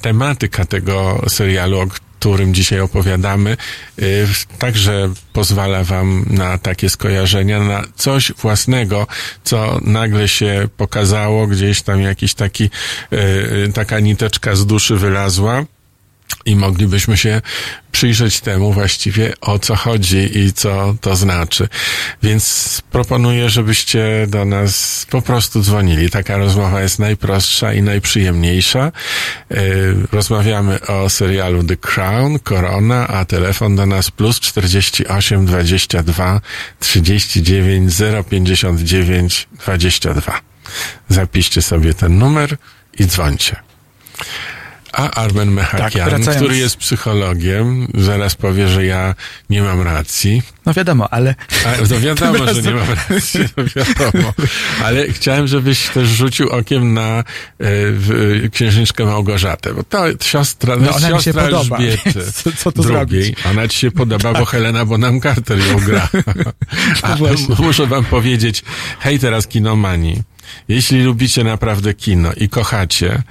tematyka 0.00 0.64
tego 0.64 1.22
serialu, 1.28 1.80
o 1.80 1.86
którym 2.24 2.54
dzisiaj 2.54 2.80
opowiadamy, 2.80 3.56
y, 3.98 4.26
także 4.58 5.12
pozwala 5.32 5.84
wam 5.84 6.24
na 6.30 6.58
takie 6.58 6.90
skojarzenia, 6.90 7.60
na 7.60 7.82
coś 7.96 8.32
własnego, 8.32 9.06
co 9.44 9.78
nagle 9.82 10.28
się 10.28 10.68
pokazało, 10.76 11.46
gdzieś 11.46 11.82
tam 11.82 12.00
jakiś 12.00 12.34
taki, 12.34 12.70
y, 13.12 13.72
taka 13.74 14.00
niteczka 14.00 14.56
z 14.56 14.66
duszy 14.66 14.96
wylazła 14.96 15.64
i 16.44 16.56
moglibyśmy 16.56 17.16
się 17.16 17.42
przyjrzeć 17.92 18.40
temu 18.40 18.72
właściwie 18.72 19.32
o 19.40 19.58
co 19.58 19.76
chodzi 19.76 20.38
i 20.38 20.52
co 20.52 20.94
to 21.00 21.16
znaczy. 21.16 21.68
Więc 22.22 22.82
proponuję, 22.90 23.50
żebyście 23.50 24.26
do 24.28 24.44
nas 24.44 25.06
po 25.10 25.22
prostu 25.22 25.62
dzwonili. 25.62 26.10
Taka 26.10 26.36
rozmowa 26.36 26.82
jest 26.82 26.98
najprostsza 26.98 27.72
i 27.72 27.82
najprzyjemniejsza. 27.82 28.92
Yy, 29.50 29.58
Rozmawiamy 30.12 30.80
o 30.80 31.10
serialu 31.10 31.64
The 31.64 31.76
Crown, 31.76 32.38
Korona, 32.38 33.08
a 33.08 33.24
telefon 33.24 33.76
do 33.76 33.86
nas 33.86 34.10
plus 34.10 34.40
48 34.40 35.46
22 35.46 36.40
39 36.80 37.94
059 38.30 39.48
22. 39.64 40.40
Zapiszcie 41.08 41.62
sobie 41.62 41.94
ten 41.94 42.18
numer 42.18 42.56
i 42.98 43.06
dzwońcie. 43.06 43.56
A 44.96 45.10
Armen 45.10 45.50
Mechakian, 45.52 45.90
Tak, 45.90 46.08
wracając- 46.08 46.36
który 46.36 46.56
jest 46.58 46.76
psychologiem, 46.76 47.88
zaraz 47.94 48.34
powie, 48.34 48.68
że 48.68 48.84
ja 48.86 49.14
nie 49.50 49.62
mam 49.62 49.80
racji. 49.82 50.42
No 50.66 50.74
wiadomo, 50.74 51.12
ale 51.12 51.34
A, 51.66 51.86
to 51.88 52.00
wiadomo, 52.00 52.46
że 52.54 52.62
nie 52.62 52.70
mam 52.70 52.86
racji, 53.10 53.40
to 53.56 53.62
wiadomo. 53.64 54.32
Ale 54.84 55.08
chciałem, 55.12 55.46
żebyś 55.46 55.88
też 55.88 56.08
rzucił 56.08 56.48
okiem 56.48 56.94
na 56.94 57.18
e, 57.18 57.24
w, 57.92 58.40
e, 58.44 58.48
księżniczkę 58.48 59.04
Małgorzatę, 59.04 59.74
bo 59.74 59.82
to 59.82 60.04
siostra, 60.22 60.76
No, 60.76 60.94
ona 60.96 61.08
mi 61.10 61.16
się 61.16 61.22
siostra 61.22 61.42
podoba, 61.44 61.76
Elżbiety 61.76 62.32
co- 62.42 62.52
co 62.52 62.72
tu 62.72 62.82
drugiej. 62.82 63.22
zrobić? 63.22 63.46
Ona 63.50 63.68
ci 63.68 63.78
się 63.78 63.90
podoba, 63.90 64.32
bo 64.32 64.44
Helena 64.44 64.84
Bonham 64.84 65.20
Carter 65.20 65.58
ją 65.58 65.76
gra. 65.80 66.08
A 67.02 67.16
właśnie. 67.16 67.54
muszę 67.58 67.86
wam 67.86 68.04
powiedzieć, 68.04 68.64
hej 69.00 69.18
teraz 69.18 69.46
kinomani. 69.46 70.22
Jeśli 70.68 71.02
lubicie 71.02 71.44
naprawdę 71.44 71.94
kino 71.94 72.32
i 72.36 72.48
kochacie, 72.48 73.22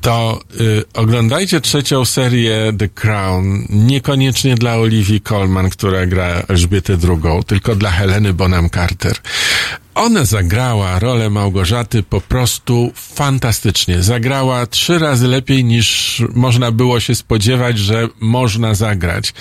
to 0.00 0.40
y, 0.60 0.84
oglądajcie 0.94 1.60
trzecią 1.60 2.04
serię 2.04 2.72
The 2.78 2.88
Crown, 2.88 3.66
niekoniecznie 3.68 4.54
dla 4.54 4.76
Olivii 4.76 5.20
Colman, 5.20 5.70
która 5.70 6.06
gra 6.06 6.42
Elżbietę 6.48 6.96
II, 7.08 7.44
tylko 7.46 7.74
dla 7.74 7.90
Heleny 7.90 8.32
Bonham 8.32 8.70
Carter. 8.70 9.16
Ona 9.94 10.24
zagrała 10.24 10.98
rolę 10.98 11.30
Małgorzaty 11.30 12.02
po 12.02 12.20
prostu 12.20 12.92
fantastycznie. 12.94 14.02
Zagrała 14.02 14.66
trzy 14.66 14.98
razy 14.98 15.28
lepiej 15.28 15.64
niż 15.64 16.22
można 16.34 16.70
było 16.70 17.00
się 17.00 17.14
spodziewać, 17.14 17.78
że 17.78 18.08
można 18.20 18.74
zagrać. 18.74 19.34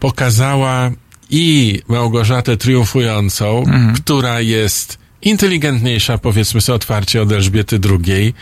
Pokazała 0.00 0.90
i 1.30 1.80
Małgorzatę 1.88 2.56
triumfującą, 2.56 3.64
która 3.96 4.40
jest 4.40 4.98
inteligentniejsza, 5.22 6.18
powiedzmy 6.18 6.60
sobie 6.60 6.76
otwarcie 6.76 7.22
od 7.22 7.32
Elżbiety 7.32 7.80
II, 7.90 8.34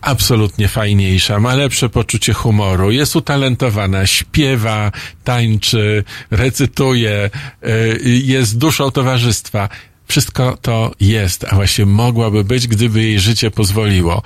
absolutnie 0.00 0.68
fajniejsza, 0.68 1.40
ma 1.40 1.54
lepsze 1.54 1.88
poczucie 1.88 2.32
humoru, 2.32 2.90
jest 2.90 3.16
utalentowana, 3.16 4.06
śpiewa, 4.06 4.92
tańczy, 5.24 6.04
recytuje, 6.30 7.30
y, 7.66 8.00
jest 8.24 8.58
duszą 8.58 8.90
towarzystwa. 8.90 9.68
Wszystko 10.16 10.58
to 10.62 10.92
jest, 11.00 11.44
a 11.44 11.54
właśnie 11.54 11.86
mogłaby 11.86 12.44
być, 12.44 12.68
gdyby 12.68 13.02
jej 13.02 13.20
życie 13.20 13.50
pozwoliło. 13.50 14.22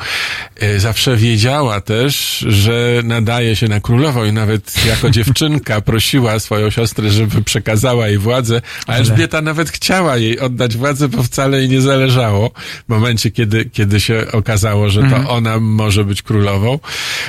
E, 0.61 0.81
Zawsze 0.81 1.17
wiedziała 1.17 1.81
też, 1.81 2.39
że 2.49 3.01
nadaje 3.05 3.57
się 3.57 3.69
na 3.69 3.81
królową 3.81 4.25
i 4.25 4.33
nawet 4.33 4.87
jako 4.87 5.11
dziewczynka 5.11 5.81
prosiła 5.91 6.39
swoją 6.39 6.71
siostrę, 6.71 7.11
żeby 7.11 7.43
przekazała 7.43 8.09
jej 8.09 8.19
władzę, 8.19 8.61
a 8.87 8.93
Elżbieta 8.95 9.43
nawet 9.43 9.71
chciała 9.71 10.17
jej 10.17 10.41
oddać 10.41 10.77
władzę, 10.77 11.09
bo 11.09 11.23
wcale 11.23 11.59
jej 11.59 11.69
nie 11.69 11.81
zależało 11.81 12.51
w 12.87 12.89
momencie, 12.89 13.31
kiedy, 13.31 13.65
kiedy 13.65 14.01
się 14.01 14.25
okazało, 14.33 14.91
że 14.91 15.03
to 15.03 15.31
ona 15.31 15.61
może 15.61 16.05
być 16.05 16.23
królową. 16.23 16.79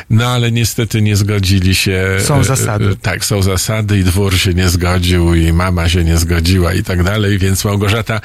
No 0.09 0.27
ale 0.27 0.51
niestety 0.51 1.01
nie 1.01 1.15
zgodzili 1.15 1.75
się. 1.75 2.07
Są 2.19 2.39
e, 2.39 2.43
zasady. 2.43 2.85
e, 2.89 2.95
Tak, 2.95 3.25
są 3.25 3.41
zasady 3.41 3.99
i 3.99 4.03
dwór 4.03 4.37
się 4.37 4.53
nie 4.53 4.69
zgodził 4.69 5.33
i 5.35 5.53
mama 5.53 5.89
się 5.89 6.03
nie 6.03 6.17
zgodziła 6.17 6.73
i 6.73 6.83
tak 6.83 7.03
dalej, 7.03 7.37
więc 7.37 7.65
Małgorzata 7.65 8.21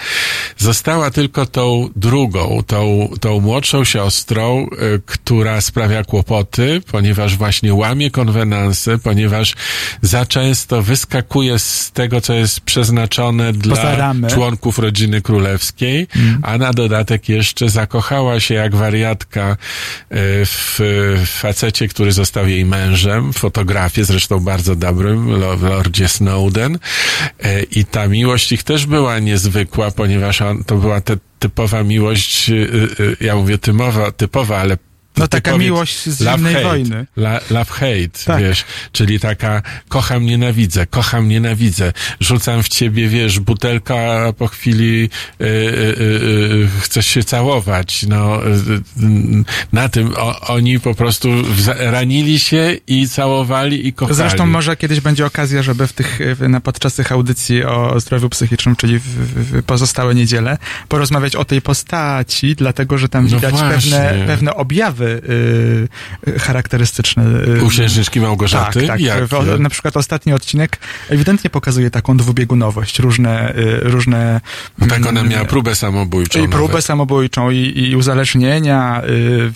została 0.59 1.11
tylko 1.11 1.47
tą 1.47 1.89
drugą, 1.97 2.63
tą, 2.67 3.09
tą 3.21 3.41
młodszą 3.41 3.85
siostrą, 3.85 4.67
y, 4.97 5.01
która 5.07 5.61
sprawia 5.61 6.05
kłopoty, 6.05 6.81
ponieważ 6.93 7.37
właśnie 7.37 7.75
łamie 7.75 8.11
konwenanse, 8.11 8.99
ponieważ 8.99 9.55
za 10.03 10.27
często 10.27 10.83
wyskakuje 10.83 11.59
z 11.59 11.91
tego, 11.93 12.21
co 12.21 12.33
jest 12.35 12.61
przeznaczone 12.61 13.53
dla 13.53 13.77
członków 14.29 14.79
rodziny 14.79 15.21
królewskiej, 15.23 16.07
a 16.43 16.59
na 16.59 16.73
dodatek 16.73 17.29
jeszcze 17.29 17.69
zakochała 17.69 18.41
się 18.41 18.55
jak 18.55 18.77
wariatka 18.77 19.53
y, 19.53 19.57
w 20.47 20.79
w 21.23 21.29
facecie, 21.29 21.89
który 21.89 22.13
został 22.13 22.49
jej 22.49 22.65
mężem, 22.65 23.33
fotografie, 23.33 24.05
zresztą 24.05 24.41
bardzo 24.41 24.77
dobrym, 24.77 25.31
lo- 25.31 25.57
Lordzie 25.63 26.09
Snowden. 26.09 26.79
E, 27.43 27.63
I 27.63 27.85
ta 27.85 28.09
miłość 28.09 28.53
ich 28.53 28.63
też 28.63 28.87
była 28.87 29.19
niezwykła, 29.19 29.91
ponieważ 30.03 30.43
on, 30.43 30.65
to 30.65 30.77
była 30.77 31.01
te, 31.01 31.17
typowa 31.39 31.83
miłość, 31.83 32.51
y, 32.51 32.55
y, 33.01 33.17
ja 33.21 33.37
mówię 33.37 33.59
typowa, 33.59 34.13
typowa, 34.13 34.59
ale 34.59 34.77
No 35.17 35.29
taka 35.29 35.51
powiedz 35.51 35.65
miłość 35.65 36.09
z 36.09 36.19
zimnej 36.23 36.55
hate, 36.55 36.69
wojny. 36.69 37.07
La, 37.17 37.41
love 37.51 37.71
hate, 37.73 38.25
Tak. 38.25 38.41
wiesz, 38.41 38.65
czyli 38.93 39.21
taka 39.21 39.63
kocham, 39.89 40.27
nienawidzę, 40.27 40.87
kocham, 40.87 41.29
nienawidzę, 41.29 41.93
rzucam 42.21 42.63
w 42.63 42.69
ciebie, 42.69 43.09
wiesz, 43.09 43.41
butelka, 43.41 43.95
a 44.29 44.33
po 44.33 44.49
chwili 44.49 45.11
y, 45.41 45.45
y, 45.45 45.47
y, 45.47 46.69
chcesz 46.81 47.07
się 47.07 47.25
całować, 47.25 48.03
no, 48.09 48.41
na 49.73 49.89
tym 49.89 50.15
o, 50.17 50.41
oni 50.41 50.81
po 50.81 50.95
prostu 50.95 51.29
ranili 51.79 52.39
się 52.39 52.77
i 52.87 53.09
całowali 53.09 53.87
i 53.87 53.93
kochali. 53.93 54.17
Zresztą 54.17 54.47
może 54.47 54.77
kiedyś 54.77 55.01
będzie 55.01 55.27
okazja, 55.27 55.63
żeby 55.63 55.87
w 55.87 55.93
tych, 55.93 56.19
na, 56.49 56.61
podczas 56.61 56.95
tych 56.95 57.13
audycji 57.13 57.65
o 57.65 58.01
zdrowiu 58.01 58.29
psychicznym, 58.29 58.77
czyli 58.77 58.99
w, 58.99 59.05
w, 59.05 59.63
pozostałe 59.63 60.15
niedziele, 60.15 60.59
porozmawiać 60.89 61.37
o 61.37 61.45
tej 61.45 61.63
postaci, 61.63 62.57
dlatego 62.57 62.99
że 62.99 63.09
tam 63.09 63.25
No 63.25 63.37
widać 63.37 63.55
właśnie. 63.55 63.91
pewne, 63.91 64.25
pewne 64.27 64.55
objawy 64.55 65.02
y, 65.05 65.89
y, 66.29 66.39
charakterystyczne. 66.39 67.25
y, 67.59 67.65
U 67.65 67.69
księżniczki 67.69 68.21
Małgorzaty? 68.21 68.81
Tak, 68.81 68.89
tak. 68.89 69.01
Jakie? 69.01 69.27
W, 69.27 69.61
na 69.61 69.71
przykład 69.71 69.97
ostatni 69.97 70.33
odcinek 70.33 70.79
ewidentnie 71.09 71.51
pokazuje 71.51 71.91
taką 71.91 72.17
dwubiegunowość, 72.17 72.99
różne, 72.99 73.57
y, 73.57 73.81
różne 73.83 74.41
No 74.79 74.87
tak 74.87 75.07
ona 75.07 75.21
mm, 75.21 75.33
miała 75.33 75.45
próbę 75.45 75.75
samobójczą. 75.75 76.45
i 76.45 76.49
próbę 76.49 76.69
nawet. 76.69 76.85
samobójczą 76.85 77.51
i, 77.51 77.73
i 77.91 77.97
uzależnienia 77.97 79.03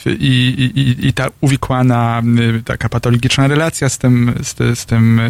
i, 0.07 0.55
i, 0.75 0.81
i, 0.81 1.07
i 1.09 1.13
ta 1.13 1.27
uwikłana 1.41 2.23
taka 2.65 2.89
patologiczna 2.89 3.47
relacja 3.49 3.89
z 3.89 3.99
tym, 3.99 4.35
z, 4.43 4.79
z 4.79 4.87
tym 4.87 5.21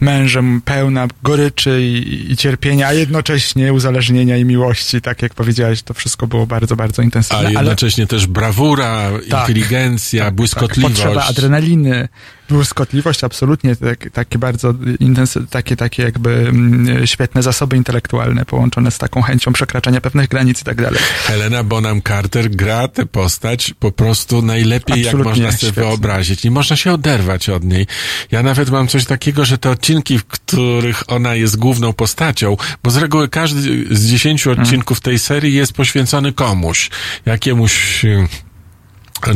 mężem 0.00 0.62
pełna 0.64 1.08
goryczy 1.22 1.82
i, 1.82 2.32
i 2.32 2.36
cierpienia, 2.36 2.86
a 2.86 2.92
jednocześnie 2.92 3.72
uzależnienia 3.72 4.36
i 4.36 4.44
miłości, 4.44 5.00
tak 5.00 5.22
jak 5.22 5.34
powiedziałeś, 5.34 5.82
to 5.82 5.94
wszystko 5.94 6.26
było 6.26 6.46
bardzo, 6.46 6.76
bardzo 6.76 7.02
A 7.02 7.04
intensywne. 7.04 7.38
ale 7.38 7.52
jednocześnie 7.52 8.06
też 8.06 8.26
brawura, 8.26 9.10
Tak. 9.30 9.41
Inteligencja, 9.48 10.24
tak, 10.24 10.34
błyskotliwość. 10.34 10.94
potrzeba 10.94 11.24
adrenaliny, 11.24 12.08
błyskotliwość, 12.48 13.24
absolutnie 13.24 13.76
tak, 13.76 14.10
takie 14.12 14.38
bardzo 14.38 14.74
intensy, 15.00 15.46
takie, 15.50 15.76
takie 15.76 16.02
jakby 16.02 16.30
mm, 16.30 17.06
świetne 17.06 17.42
zasoby 17.42 17.76
intelektualne 17.76 18.44
połączone 18.44 18.90
z 18.90 18.98
taką 18.98 19.22
chęcią 19.22 19.52
przekraczania 19.52 20.00
pewnych 20.00 20.28
granic 20.28 20.60
i 20.60 20.64
tak 20.64 20.82
dalej. 20.82 21.00
Helena 21.24 21.64
Bonham 21.64 22.02
Carter 22.02 22.50
gra 22.50 22.88
tę 22.88 23.06
postać 23.06 23.74
po 23.78 23.92
prostu 23.92 24.42
najlepiej, 24.42 25.02
jak 25.02 25.14
Absolutnie 25.14 25.30
można 25.30 25.58
sobie 25.58 25.72
świetnie. 25.72 25.82
wyobrazić. 25.82 26.44
Nie 26.44 26.50
można 26.50 26.76
się 26.76 26.92
oderwać 26.92 27.48
od 27.48 27.64
niej. 27.64 27.86
Ja 28.30 28.42
nawet 28.42 28.70
mam 28.70 28.88
coś 28.88 29.04
takiego, 29.04 29.44
że 29.44 29.58
te 29.58 29.70
odcinki, 29.70 30.18
w 30.18 30.24
których 30.24 31.02
ona 31.06 31.34
jest 31.34 31.56
główną 31.56 31.92
postacią, 31.92 32.56
bo 32.82 32.90
z 32.90 32.96
reguły 32.96 33.28
każdy 33.28 33.60
z 33.96 34.06
dziesięciu 34.10 34.50
odcinków 34.50 35.00
tej 35.00 35.18
serii 35.18 35.54
jest 35.54 35.72
poświęcony 35.72 36.32
komuś. 36.32 36.90
Jakiemuś 37.26 38.02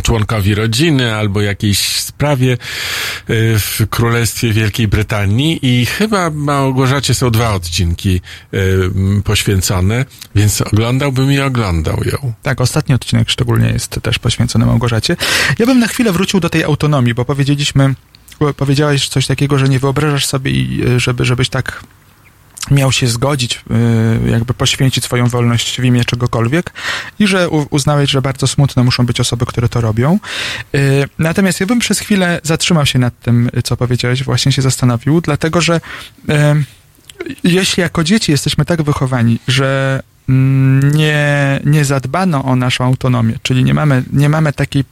członkowi 0.03 0.55
rodziny 0.55 1.15
albo 1.15 1.41
jakiejś 1.41 1.79
sprawie 1.79 2.53
y, 2.53 2.57
w 3.59 3.81
Królestwie 3.91 4.53
Wielkiej 4.53 4.89
Brytanii 4.89 5.59
i 5.63 5.87
chyba 5.87 6.31
Małgorzacie 6.31 7.15
są 7.15 7.31
dwa 7.31 7.55
odcinki 7.55 8.21
m, 8.53 9.23
poświęcone, 9.25 10.05
więc 10.35 10.61
oglądałbym 10.61 11.33
i 11.33 11.41
oglądał 11.41 12.05
ją. 12.05 12.33
Tak, 12.43 12.61
ostatni 12.61 12.95
odcinek 12.95 13.31
szczególnie 13.31 13.69
jest 13.69 14.01
też 14.03 14.19
poświęcony 14.19 14.67
Małgorzacie. 14.67 15.17
Ja 15.59 15.67
bym 15.67 15.79
na 15.79 15.87
chwilę 15.87 16.13
wrócił 16.13 16.41
do 16.41 16.51
tej 16.51 16.65
autonomii, 16.65 17.15
bo 17.15 17.25
powiedzieliśmy, 17.25 17.95
powiedziałeś 18.57 19.09
coś 19.09 19.27
takiego, 19.27 19.59
że 19.59 19.69
nie 19.69 19.79
wyobrażasz 19.79 20.27
sobie, 20.27 20.51
y, 20.51 21.01
żeby, 21.01 21.25
żebyś 21.25 21.49
tak 21.49 21.85
miał 22.71 22.93
się 22.93 23.07
zgodzić, 23.07 23.65
y, 24.27 24.31
jakby 24.31 24.55
poświęcić 24.55 25.05
swoją 25.05 25.27
wolność 25.27 25.81
w 25.81 25.85
imię 25.85 26.05
czegokolwiek 26.05 26.73
i 27.19 27.27
że 27.27 27.49
uznałeś, 27.49 28.11
że 28.11 28.23
bardzo 28.23 28.47
smutne 28.47 28.85
muszą 28.85 29.07
być 29.07 29.21
osoby, 29.21 29.47
które 29.47 29.69
to 29.69 29.81
robią. 29.81 30.19
Y, 30.75 31.09
Natomiast 31.19 31.61
ja 31.61 31.67
bym 31.67 31.79
przez 31.79 31.99
chwilę 31.99 32.41
zatrzymał 32.43 32.87
się 32.87 32.99
nad 32.99 33.21
tym, 33.21 33.51
co 33.65 33.77
powiedziałeś, 33.77 34.25
właśnie 34.25 34.53
się 34.53 34.63
zastanowił, 34.63 35.21
dlatego 35.21 35.61
że 35.61 35.77
y, 35.77 36.33
jeśli 37.45 37.81
jako 37.81 38.05
dzieci 38.05 38.33
jesteśmy 38.33 38.65
tak 38.65 38.83
wychowani, 38.83 39.39
że 39.49 40.03
mm, 40.29 40.93
nie, 40.93 41.61
nie 41.65 41.85
zadbano 41.85 42.45
o 42.45 42.57
naszą 42.57 42.85
autonomię, 42.85 43.35
czyli 43.43 43.65
nie 43.65 43.75
mamy, 43.75 44.03
nie 44.13 44.29
mamy 44.29 44.53
takiej 44.53 44.85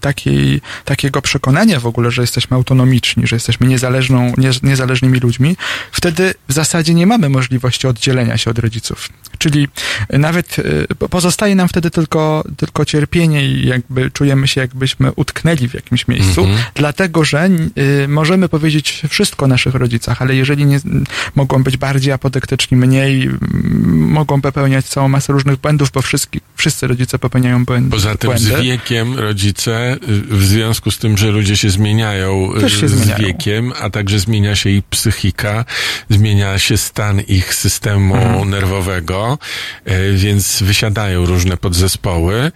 takiej, 0.00 0.60
takiego 0.84 1.22
przekonania 1.22 1.80
w 1.80 1.86
ogóle, 1.86 2.10
że 2.10 2.22
jesteśmy 2.22 2.56
autonomiczni, 2.56 3.26
że 3.26 3.36
jesteśmy 3.36 3.66
niezależną, 3.66 4.32
nie, 4.38 4.50
niezależnymi 4.62 5.18
ludźmi, 5.20 5.56
wtedy 5.92 6.34
w 6.48 6.52
zasadzie 6.52 6.94
nie 6.94 7.06
mamy 7.06 7.28
możliwości 7.28 7.86
oddzielenia 7.86 8.36
się 8.38 8.50
od 8.50 8.58
rodziców. 8.58 9.08
Czyli 9.38 9.68
nawet 10.12 10.58
y, 10.58 10.86
pozostaje 11.10 11.54
nam 11.54 11.68
wtedy 11.68 11.90
tylko, 11.90 12.44
tylko 12.56 12.84
cierpienie 12.84 13.46
i 13.48 13.66
jakby 13.66 14.10
czujemy 14.10 14.48
się, 14.48 14.60
jakbyśmy 14.60 15.12
utknęli 15.12 15.68
w 15.68 15.74
jakimś 15.74 16.08
miejscu, 16.08 16.40
Mhm. 16.40 16.58
dlatego 16.74 17.24
że 17.24 17.48
y, 18.04 18.08
możemy 18.08 18.48
powiedzieć 18.48 19.02
wszystko 19.08 19.44
o 19.44 19.48
naszych 19.48 19.74
rodzicach, 19.74 20.22
ale 20.22 20.34
jeżeli 20.34 20.66
nie, 20.66 20.80
mogą 21.34 21.62
być 21.62 21.76
bardziej 21.76 22.12
apodyktyczni, 22.12 22.76
mniej, 22.76 23.30
mogą 23.94 24.40
popełniać 24.40 24.86
całą 24.86 25.08
masę 25.08 25.32
różnych 25.32 25.56
błędów, 25.56 25.90
bo 25.90 26.02
wszyscy, 26.02 26.28
wszyscy 26.56 26.86
rodzice 26.86 27.18
popełniają 27.18 27.64
błędy. 27.64 27.90
Poza 27.90 28.14
tym 28.14 28.38
z 28.38 28.46
błędy. 28.48 28.62
wiekiem 28.62 29.18
rodzice, 29.18 29.59
y, 29.68 29.98
w 30.36 30.44
związku 30.44 30.90
z 30.90 30.98
tym, 30.98 31.16
że 31.18 31.30
ludzie 31.30 31.56
się 31.56 31.70
zmieniają 31.70 32.52
y, 32.56 32.70
się 32.70 32.88
z 32.88 32.92
zmieniają. 32.92 33.18
wiekiem, 33.26 33.72
a 33.80 33.90
także 33.90 34.18
zmienia 34.18 34.56
się 34.56 34.70
ich 34.70 34.84
psychika, 34.84 35.64
zmienia 36.10 36.58
się 36.58 36.76
stan 36.76 37.20
ich 37.20 37.54
systemu 37.54 38.14
Mhm. 38.14 38.50
nerwowego, 38.50 39.38
y, 39.88 40.14
więc 40.16 40.62
wysiadają 40.62 41.26
różne 41.26 41.56
podzespoły. 41.56 42.52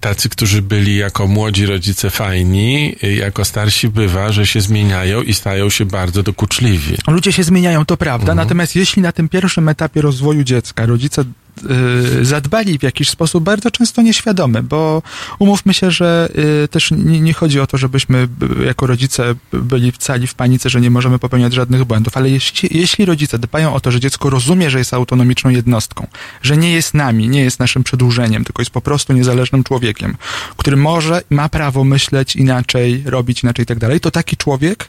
Tacy, 0.00 0.28
którzy 0.28 0.62
byli 0.62 0.96
jako 0.96 1.26
młodzi 1.26 1.66
rodzice 1.66 2.10
fajni, 2.10 2.96
jako 3.18 3.44
starsi 3.44 3.88
bywa, 3.88 4.32
że 4.32 4.46
się 4.46 4.60
zmieniają 4.60 5.22
i 5.22 5.34
stają 5.34 5.70
się 5.70 5.84
bardzo 5.84 6.22
dokuczliwi. 6.22 6.96
Ludzie 7.08 7.32
się 7.32 7.42
zmieniają, 7.44 7.84
to 7.84 7.96
prawda, 7.96 8.32
Mhm. 8.32 8.36
natomiast 8.48 8.76
jeśli 8.76 9.02
na 9.02 9.12
tym 9.12 9.28
pierwszym 9.28 9.68
etapie 9.68 10.00
rozwoju 10.02 10.44
dziecka 10.44 10.86
rodzice 10.86 11.24
zadbali 12.22 12.78
w 12.78 12.82
jakiś 12.82 13.08
sposób 13.10 13.44
bardzo 13.44 13.70
często 13.70 14.02
nieświadomy, 14.02 14.62
bo 14.62 15.02
umówmy 15.38 15.74
się, 15.74 15.90
że 15.90 16.28
y, 16.64 16.68
też 16.68 16.90
nie, 16.90 17.20
nie 17.20 17.32
chodzi 17.32 17.60
o 17.60 17.66
to, 17.66 17.78
żebyśmy 17.78 18.26
b- 18.28 18.64
jako 18.66 18.86
rodzice 18.86 19.34
byli 19.52 19.92
w 19.92 19.98
cali 19.98 20.26
w 20.26 20.34
panice, 20.34 20.70
że 20.70 20.80
nie 20.80 20.90
możemy 20.90 21.18
popełniać 21.18 21.52
żadnych 21.52 21.84
błędów, 21.84 22.16
ale 22.16 22.30
jeśli, 22.30 22.68
jeśli 22.72 23.04
rodzice 23.04 23.38
dbają 23.38 23.74
o 23.74 23.80
to, 23.80 23.90
że 23.90 24.00
dziecko 24.00 24.30
rozumie, 24.30 24.70
że 24.70 24.78
jest 24.78 24.94
autonomiczną 24.94 25.50
jednostką, 25.50 26.06
że 26.42 26.56
nie 26.56 26.72
jest 26.72 26.94
nami, 26.94 27.28
nie 27.28 27.40
jest 27.40 27.58
naszym 27.60 27.84
przedłużeniem, 27.84 28.44
tylko 28.44 28.62
jest 28.62 28.72
po 28.72 28.80
prostu 28.80 29.12
niezależnym 29.12 29.64
człowiekiem, 29.64 30.16
który 30.56 30.76
może, 30.76 31.22
ma 31.30 31.48
prawo 31.48 31.84
myśleć 31.84 32.36
inaczej, 32.36 33.02
robić 33.06 33.42
inaczej 33.42 33.62
i 33.62 33.66
tak 33.66 33.78
dalej, 33.78 34.00
to 34.00 34.10
taki 34.10 34.36
człowiek 34.36 34.88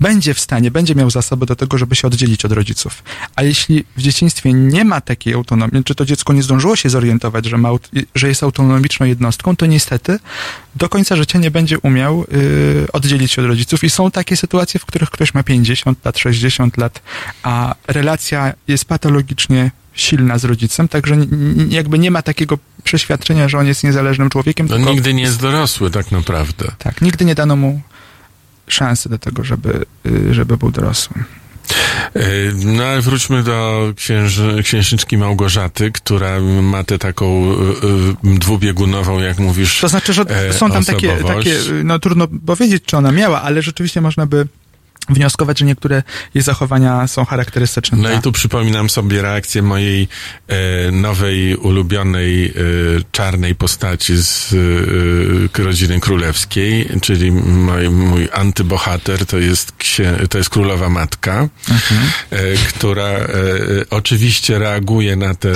będzie 0.00 0.34
w 0.34 0.40
stanie, 0.40 0.70
będzie 0.70 0.94
miał 0.94 1.10
zasoby 1.10 1.46
do 1.46 1.56
tego, 1.56 1.78
żeby 1.78 1.96
się 1.96 2.06
oddzielić 2.08 2.44
od 2.44 2.52
rodziców. 2.52 3.02
A 3.36 3.42
jeśli 3.42 3.84
w 3.96 4.02
dzieciństwie 4.02 4.52
nie 4.52 4.84
ma 4.84 5.00
takiej 5.00 5.34
autonomii, 5.34 5.84
czy 5.84 5.94
to 5.94 6.04
dziecko 6.04 6.32
nie 6.32 6.42
zdążyło 6.42 6.76
się 6.76 6.90
zorientować, 6.90 7.46
że, 7.46 7.58
ma, 7.58 7.68
że 8.14 8.28
jest 8.28 8.42
autonomiczną 8.42 9.06
jednostką, 9.06 9.56
to 9.56 9.66
niestety 9.66 10.18
do 10.76 10.88
końca 10.88 11.16
życia 11.16 11.38
nie 11.38 11.50
będzie 11.50 11.78
umiał 11.78 12.24
y, 12.32 12.92
oddzielić 12.92 13.32
się 13.32 13.42
od 13.42 13.48
rodziców. 13.48 13.84
I 13.84 13.90
są 13.90 14.10
takie 14.10 14.36
sytuacje, 14.36 14.80
w 14.80 14.86
których 14.86 15.10
ktoś 15.10 15.34
ma 15.34 15.42
50 15.42 16.04
lat, 16.04 16.18
60 16.18 16.76
lat, 16.76 17.02
a 17.42 17.74
relacja 17.88 18.52
jest 18.68 18.84
patologicznie 18.84 19.70
silna 19.94 20.38
z 20.38 20.44
rodzicem, 20.44 20.88
także 20.88 21.16
jakby 21.68 21.98
nie 21.98 22.10
ma 22.10 22.22
takiego 22.22 22.58
przeświadczenia, 22.84 23.48
że 23.48 23.58
on 23.58 23.66
jest 23.66 23.84
niezależnym 23.84 24.30
człowiekiem. 24.30 24.66
No 24.70 24.78
nigdy 24.78 25.14
nie 25.14 25.22
jest 25.22 25.40
dorosły 25.40 25.90
tak 25.90 26.12
naprawdę. 26.12 26.72
Tak, 26.78 27.02
nigdy 27.02 27.24
nie 27.24 27.34
dano 27.34 27.56
mu 27.56 27.80
szansy 28.68 29.08
do 29.08 29.18
tego, 29.18 29.44
żeby, 29.44 29.84
y, 30.06 30.34
żeby 30.34 30.56
był 30.56 30.70
dorosłym. 30.70 31.24
Y, 32.16 32.52
No 32.64 32.84
ale 32.84 33.00
wróćmy 33.00 33.42
do 33.42 33.92
księży, 33.96 34.60
księżniczki 34.62 35.18
Małgorzaty, 35.18 35.90
która 35.92 36.40
ma 36.62 36.84
tę 36.84 36.98
taką 36.98 37.52
y, 37.52 37.56
y, 38.26 38.38
dwubiegunową, 38.38 39.20
jak 39.20 39.38
mówisz, 39.38 39.80
To 39.80 39.88
znaczy, 39.88 40.12
że 40.12 40.22
e, 40.22 40.52
są 40.52 40.70
tam 40.70 40.84
takie, 40.84 41.12
osobowość. 41.14 41.48
takie, 41.48 41.60
no 41.84 41.98
trudno 41.98 42.28
powiedzieć, 42.46 42.82
czy 42.86 42.96
ona 42.96 43.12
miała, 43.12 43.42
ale 43.42 43.62
rzeczywiście 43.62 44.00
można 44.00 44.26
by 44.26 44.46
wnioskować, 45.08 45.58
że 45.58 45.64
niektóre 45.64 46.02
jej 46.34 46.42
zachowania 46.44 47.06
są 47.06 47.24
charakterystyczne. 47.24 47.98
No 47.98 48.12
i 48.12 48.20
tu 48.20 48.32
przypominam 48.32 48.90
sobie 48.90 49.22
reakcję 49.22 49.62
mojej 49.62 50.08
e, 50.48 50.90
nowej, 50.90 51.56
ulubionej 51.56 52.46
e, 52.46 52.52
czarnej 53.12 53.54
postaci 53.54 54.16
z 54.16 54.54
e, 55.58 55.62
rodziny 55.64 56.00
królewskiej, 56.00 56.88
czyli 57.02 57.32
mój, 57.32 57.90
mój 57.90 58.28
antybohater 58.32 59.26
to 59.26 59.38
jest, 59.38 59.72
księ, 59.78 60.16
to 60.30 60.38
jest 60.38 60.50
królowa 60.50 60.88
matka, 60.88 61.48
Mhm. 61.70 62.10
e, 62.30 62.56
która 62.68 63.08
e, 63.08 63.26
oczywiście 63.90 64.58
reaguje 64.58 65.16
na 65.16 65.34
te... 65.34 65.50
e, 65.50 65.54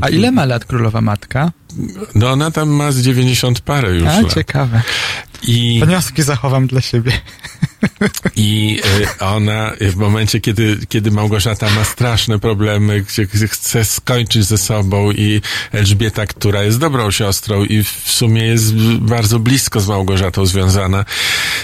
A 0.00 0.08
ile 0.08 0.30
ma 0.32 0.44
lat 0.44 0.64
królowa 0.64 1.00
matka? 1.00 1.52
No 2.14 2.30
ona 2.30 2.50
tam 2.50 2.68
ma 2.68 2.92
z 2.92 2.98
90 2.98 3.60
parę 3.60 3.94
już 3.94 4.08
A, 4.08 4.20
lat. 4.20 4.34
ciekawe. 4.34 4.82
I, 5.42 5.80
Wnioski 5.86 6.22
zachowam 6.22 6.66
dla 6.66 6.80
siebie. 6.80 7.12
I 8.36 8.80
e, 9.20 9.24
ona 9.26 9.72
w 9.80 9.96
momencie, 9.96 10.40
kiedy, 10.40 10.78
kiedy 10.88 11.10
Małgorzata 11.10 11.70
ma 11.70 11.84
straszne 11.84 12.38
problemy, 12.38 13.00
gdzie 13.00 13.26
gdzie 13.26 13.48
chce 13.48 13.84
skończyć 13.84 14.44
ze 14.44 14.58
sobą 14.58 15.10
i 15.10 15.40
Elżbieta, 15.72 16.26
która 16.26 16.62
jest 16.62 16.78
dobrą 16.78 17.10
siostrą 17.10 17.64
i 17.64 17.82
w 17.82 17.88
sumie 18.06 18.42
jest 18.42 18.74
bardzo 18.98 19.38
blisko 19.38 19.80
z 19.80 19.88
Małgorzatą 19.88 20.46
związana, 20.46 21.04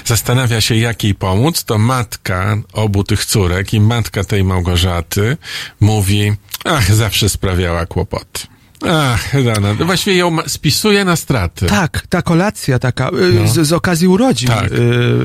zastanawia 0.04 0.60
się, 0.60 0.74
jak 0.74 1.04
jej 1.04 1.14
pomóc, 1.14 1.64
to 1.64 1.78
matka 1.78 2.56
obu 2.72 3.04
tych 3.04 3.24
córek 3.24 3.74
i 3.74 3.80
matka 3.80 4.24
tej 4.24 4.44
Małgorzaty 4.44 5.36
mówi, 5.80 6.32
ach, 6.64 6.94
zawsze 6.94 7.28
sprawiała 7.28 7.86
kłopoty. 7.86 8.53
Ach, 8.90 9.42
Dana, 9.44 9.74
właściwie 9.74 10.16
ją 10.16 10.36
spisuje 10.46 11.04
na 11.04 11.16
straty. 11.16 11.66
Tak, 11.66 12.06
ta 12.08 12.22
kolacja 12.22 12.78
taka, 12.78 13.08
y, 13.08 13.12
No. 13.34 13.48
z, 13.48 13.66
z 13.68 13.72
okazji 13.72 14.08
urodzin 14.08 14.48
Tak. 14.48 14.72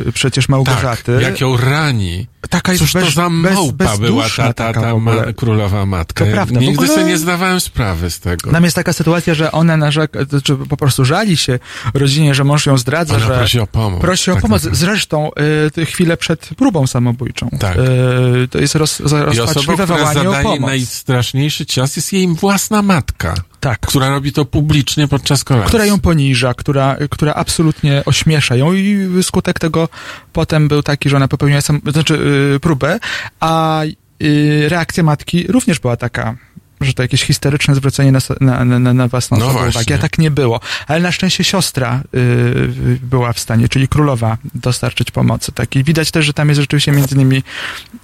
y, 0.08 0.12
przecież 0.14 0.50
Małgorzaty. 0.50 1.14
Tak, 1.14 1.22
jak 1.22 1.42
ją 1.42 1.58
rani. 1.58 2.28
Taka 2.50 2.72
jest 2.72 2.84
Cóż 2.84 2.94
to 2.94 3.00
bez, 3.00 3.14
za 3.14 3.30
bez, 3.30 3.54
małpa 3.54 3.98
była 3.98 4.24
bezduszna 4.24 4.54
ta, 4.54 4.74
ta, 4.74 4.82
ta 4.82 4.98
ma, 4.98 5.14
królowa 5.36 5.86
matka. 5.86 6.26
To 6.26 6.32
prawda, 6.32 6.60
Nigdy 6.60 6.74
ogóle- 6.74 6.88
sobie 6.88 7.04
nie 7.04 7.18
zdawałem 7.18 7.60
sprawy 7.60 8.10
z 8.10 8.20
tego. 8.20 8.52
Tam 8.52 8.64
jest 8.64 8.76
taka 8.76 8.94
sytuacja, 8.94 9.34
że 9.34 9.52
ona 9.52 9.78
narzeka, 9.78 10.20
to 10.20 10.30
znaczy 10.30 10.56
po 10.70 10.78
prostu 10.78 11.06
żali 11.06 11.38
się 11.38 11.60
rodzinie, 11.94 12.36
że 12.36 12.44
mąż 12.44 12.66
ją 12.66 12.78
zdradza, 12.78 13.16
Ona 13.16 13.26
że 13.26 13.38
prosi 13.38 13.60
o 13.60 13.68
pomoc. 13.68 14.02
prosi 14.02 14.32
o 14.32 14.34
Tak 14.34 14.42
pomoc. 14.42 14.62
Zresztą 14.72 15.32
y, 15.78 15.86
chwilę 15.86 16.18
przed 16.18 16.50
próbą 16.58 16.88
samobójczą. 16.88 17.50
Tak. 17.60 17.78
Y, 17.78 18.48
to 18.52 18.60
jest 18.60 18.76
roz, 18.76 19.00
za- 19.00 19.26
rozpaczliwe 19.26 19.86
wołanie 19.86 20.30
o 20.30 20.34
pomoc. 20.44 20.60
najstraszniejszy 20.70 21.66
cios 21.66 21.96
jest 21.96 22.14
jej 22.14 22.28
własna 22.28 22.82
matka, 22.82 23.34
Tak. 23.60 23.80
która 23.80 24.10
robi 24.10 24.32
to 24.32 24.46
publicznie 24.46 25.08
podczas 25.08 25.44
kolacji. 25.44 25.68
Która 25.68 25.86
ją 25.86 26.00
poniża, 26.00 26.54
która, 26.54 26.98
która 27.10 27.34
absolutnie 27.34 28.04
ośmiesza 28.06 28.56
ją 28.56 28.74
i 28.74 29.10
skutek 29.24 29.60
tego 29.60 29.90
potem 30.34 30.68
był 30.68 30.84
taki, 30.84 31.10
że 31.10 31.16
ona 31.18 31.28
popełniła 31.28 31.62
sam, 31.62 31.82
znaczy 31.88 32.20
y, 32.56 32.60
próbę, 32.60 33.00
a 33.40 33.84
y, 34.24 34.66
reakcja 34.70 35.04
matki 35.04 35.48
również 35.48 35.80
była 35.80 35.98
taka, 35.98 36.36
że 36.82 36.94
to 36.94 37.02
jakieś 37.02 37.24
historyczne 37.24 37.76
zwrócenie 37.76 38.12
na, 38.12 38.20
na, 38.42 38.80
na, 38.80 38.94
na 38.94 39.08
własną 39.08 39.38
No 39.38 39.48
osobę 39.48 39.68
uwagi, 39.68 39.94
a 39.94 39.98
tak 39.98 40.18
nie 40.18 40.32
było. 40.32 40.60
Ale 40.88 41.00
na 41.00 41.12
szczęście 41.12 41.44
siostra 41.44 42.02
y, 42.16 43.00
była 43.02 43.34
w 43.34 43.40
stanie, 43.40 43.70
czyli 43.70 43.88
królowa, 43.88 44.38
dostarczyć 44.56 45.12
pomocy. 45.12 45.52
Tak. 45.52 45.76
I 45.76 45.84
widać 45.84 46.12
też, 46.12 46.26
że 46.26 46.34
tam 46.34 46.50
jest 46.50 46.62
rzeczywiście 46.62 46.92
między 46.92 47.18
nimi, 47.18 47.44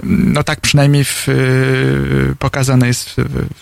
no 0.03 0.43
tak 0.43 0.61
przynajmniej 0.61 1.03
w, 1.03 1.29
y, 1.29 2.35
pokazane 2.39 2.87
jest 2.87 3.09
w, 3.09 3.15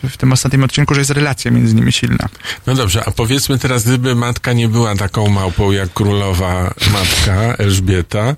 w, 0.04 0.10
w 0.10 0.18
tym 0.18 0.32
ostatnim 0.32 0.64
odcinku, 0.64 0.94
że 0.94 1.02
jest 1.02 1.12
relacja 1.12 1.52
między 1.52 1.76
nimi 1.76 1.92
silna. 1.92 2.30
No 2.68 2.76
dobrze, 2.76 3.04
a 3.06 3.12
powiedzmy 3.12 3.60
teraz, 3.60 3.84
gdyby 3.84 4.16
matka 4.16 4.54
nie 4.54 4.70
była 4.70 4.96
taką 4.96 5.30
małpą 5.30 5.72
jak 5.72 5.94
królowa 5.94 6.74
matka 6.92 7.56
Elżbieta, 7.58 8.36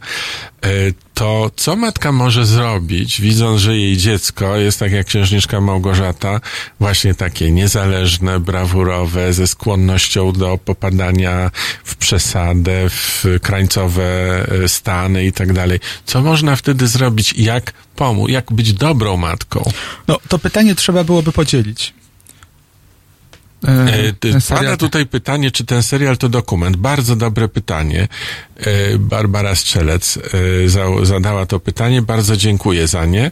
e, 0.62 1.05
to 1.16 1.52
co 1.56 1.76
matka 1.76 2.12
może 2.12 2.46
zrobić, 2.46 3.22
widząc, 3.22 3.62
że 3.62 3.78
jej 3.78 3.98
dziecko 3.98 4.56
jest 4.56 4.80
tak 4.80 4.92
jak 4.92 5.08
księżniczka 5.08 5.62
Małgorzata, 5.62 6.42
właśnie 6.80 7.14
takie 7.14 7.52
niezależne, 7.52 8.40
brawurowe, 8.40 9.34
ze 9.34 9.48
skłonnością 9.48 10.32
do 10.32 10.58
popadania 10.58 11.52
w 11.84 11.96
przesadę, 11.96 12.90
w 12.90 13.26
krańcowe 13.42 14.04
e, 14.64 14.68
stany 14.68 15.26
i 15.26 15.32
tak 15.32 15.54
dalej. 15.54 15.80
Co 16.06 16.22
można 16.22 16.56
wtedy 16.56 16.88
zrobić? 16.88 17.34
Jak 17.38 17.74
pomóc? 17.96 18.30
Jak 18.30 18.52
być 18.52 18.74
dobrą 18.74 19.18
matką? 19.18 19.72
No, 20.08 20.20
to 20.28 20.40
pytanie 20.40 20.76
trzeba 20.76 21.04
byłoby 21.04 21.32
podzielić. 21.32 21.94
E, 23.68 24.14
E, 24.36 24.42
Pada 24.50 24.78
tutaj 24.78 25.06
pytanie, 25.06 25.52
czy 25.52 25.66
ten 25.66 25.84
serial 25.84 26.18
to 26.18 26.30
dokument. 26.30 26.78
Bardzo 26.78 27.16
dobre 27.16 27.48
pytanie. 27.48 28.08
E, 28.58 28.98
Barbara 28.98 29.56
Strzelec 29.56 30.18
e, 30.18 30.70
za, 30.70 30.86
zadała 31.04 31.46
to 31.46 31.60
pytanie. 31.60 32.02
Bardzo 32.02 32.38
dziękuję 32.38 32.88
za 32.88 33.06
nie. 33.06 33.32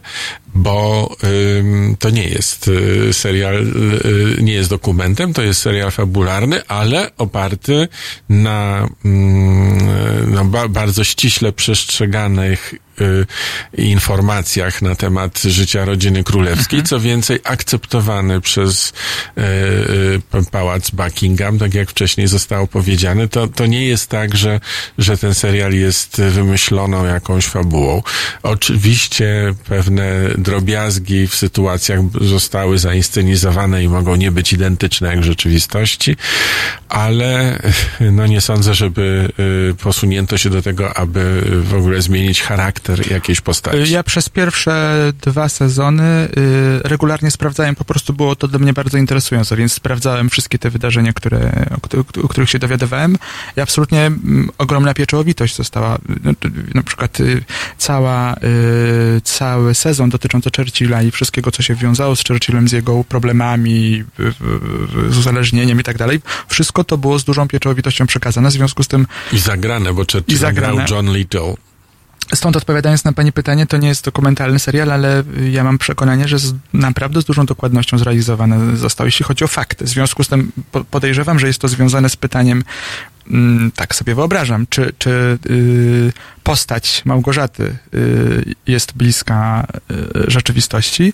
Bo 0.54 1.10
ym, 1.58 1.96
to 1.98 2.10
nie 2.10 2.28
jest 2.28 2.68
y, 2.68 3.12
serial, 3.12 3.66
y, 3.66 4.42
nie 4.42 4.52
jest 4.52 4.70
dokumentem, 4.70 5.32
to 5.32 5.42
jest 5.42 5.60
serial 5.60 5.90
fabularny, 5.90 6.66
ale 6.66 7.10
oparty 7.16 7.88
na, 8.28 8.88
mm, 9.04 10.34
na 10.34 10.44
ba, 10.44 10.68
bardzo 10.68 11.04
ściśle 11.04 11.52
przestrzeganych 11.52 12.74
y, 13.00 13.82
informacjach 13.82 14.82
na 14.82 14.94
temat 14.94 15.42
życia 15.42 15.84
rodziny 15.84 16.24
królewskiej, 16.24 16.82
co 16.82 17.00
więcej 17.00 17.38
akceptowany 17.44 18.40
przez 18.40 18.92
y, 19.38 19.42
y, 20.38 20.50
pałac 20.50 20.90
Buckingham, 20.90 21.58
tak 21.58 21.74
jak 21.74 21.90
wcześniej 21.90 22.26
zostało 22.26 22.66
powiedziane, 22.66 23.28
to, 23.28 23.48
to 23.48 23.66
nie 23.66 23.86
jest 23.86 24.10
tak, 24.10 24.36
że, 24.36 24.60
że 24.98 25.18
ten 25.18 25.34
serial 25.34 25.72
jest 25.72 26.20
wymyśloną 26.20 27.04
jakąś 27.04 27.44
fabułą. 27.44 28.02
Oczywiście 28.42 29.54
pewne 29.68 30.30
drobiazgi 30.44 31.26
w 31.28 31.34
sytuacjach 31.34 32.00
zostały 32.20 32.78
zainscenizowane 32.78 33.84
i 33.84 33.88
mogą 33.88 34.16
nie 34.16 34.30
być 34.32 34.52
identyczne 34.52 35.08
jak 35.08 35.20
w 35.20 35.24
rzeczywistości, 35.24 36.16
ale 36.88 37.58
no 38.00 38.26
nie 38.26 38.40
sądzę, 38.40 38.74
żeby 38.74 39.32
y, 39.70 39.74
posunięto 39.74 40.38
się 40.38 40.50
do 40.50 40.62
tego, 40.62 40.96
aby 40.96 41.42
w 41.64 41.74
ogóle 41.74 42.02
zmienić 42.02 42.42
charakter 42.42 43.10
jakiejś 43.10 43.40
postaci. 43.40 43.92
Ja 43.92 44.02
przez 44.02 44.28
pierwsze 44.28 44.94
dwa 45.22 45.48
sezony 45.48 46.28
y, 46.84 46.88
regularnie 46.88 47.30
sprawdzałem, 47.30 47.74
po 47.74 47.84
prostu 47.84 48.12
było 48.12 48.36
to 48.36 48.48
dla 48.48 48.58
mnie 48.58 48.72
bardzo 48.72 48.98
interesujące, 48.98 49.56
więc 49.56 49.72
sprawdzałem 49.72 50.30
wszystkie 50.30 50.58
te 50.58 50.70
wydarzenia, 50.70 51.12
które, 51.12 51.66
o, 51.76 51.80
któ- 51.80 52.04
o 52.24 52.28
których 52.28 52.50
się 52.50 52.58
dowiadywałem 52.58 53.16
i 53.56 53.60
absolutnie 53.60 54.00
mm, 54.06 54.48
ogromna 54.58 54.94
pieczołowitość 54.94 55.56
została, 55.56 55.98
no, 56.24 56.32
na 56.74 56.82
przykład 56.82 57.20
y, 57.20 57.44
cała, 57.78 58.34
y, 59.16 59.20
cały 59.24 59.74
sezon 59.74 60.10
dotyczący 60.40 60.70
Churchilla 60.70 61.02
i 61.02 61.10
wszystkiego, 61.10 61.52
co 61.52 61.62
się 61.62 61.74
wiązało 61.74 62.16
z 62.16 62.24
Churchillem, 62.24 62.68
z 62.68 62.72
jego 62.72 63.04
problemami, 63.04 64.04
z 65.08 65.18
uzależnieniem 65.18 65.80
i 65.80 65.82
tak 65.82 65.98
dalej, 65.98 66.20
wszystko 66.48 66.84
to 66.84 66.98
było 66.98 67.18
z 67.18 67.24
dużą 67.24 67.48
pieczołowitością 67.48 68.06
przekazane, 68.06 68.48
w 68.48 68.52
związku 68.52 68.82
z 68.82 68.88
tym 68.88 69.06
I 69.32 69.38
zagrane, 69.38 69.94
bo 69.94 70.04
Churchill 70.12 70.38
zagrane. 70.38 70.86
John 70.90 71.16
Little. 71.16 71.54
Stąd 72.34 72.56
odpowiadając 72.56 73.04
na 73.04 73.12
Pani 73.12 73.32
pytanie, 73.32 73.66
to 73.66 73.76
nie 73.76 73.88
jest 73.88 74.04
dokumentalny 74.04 74.58
serial, 74.58 74.92
ale 74.92 75.22
ja 75.50 75.64
mam 75.64 75.78
przekonanie, 75.78 76.28
że 76.28 76.38
z, 76.38 76.54
naprawdę 76.72 77.22
z 77.22 77.24
dużą 77.24 77.46
dokładnością 77.46 77.98
zrealizowane 77.98 78.76
został, 78.76 79.06
jeśli 79.06 79.24
chodzi 79.24 79.44
o 79.44 79.48
fakty. 79.48 79.84
W 79.84 79.88
związku 79.88 80.24
z 80.24 80.28
tym 80.28 80.52
po, 80.72 80.84
podejrzewam, 80.84 81.38
że 81.38 81.46
jest 81.46 81.60
to 81.60 81.68
związane 81.68 82.08
z 82.08 82.16
pytaniem, 82.16 82.64
mm, 83.30 83.70
tak 83.76 83.94
sobie 83.94 84.14
wyobrażam, 84.14 84.66
czy, 84.70 84.92
czy 84.98 85.38
y, 85.50 86.12
postać 86.42 87.02
Małgorzaty 87.04 87.76
y, 87.94 88.54
jest 88.66 88.92
bliska 88.92 89.66
y, 89.90 90.30
rzeczywistości. 90.30 91.12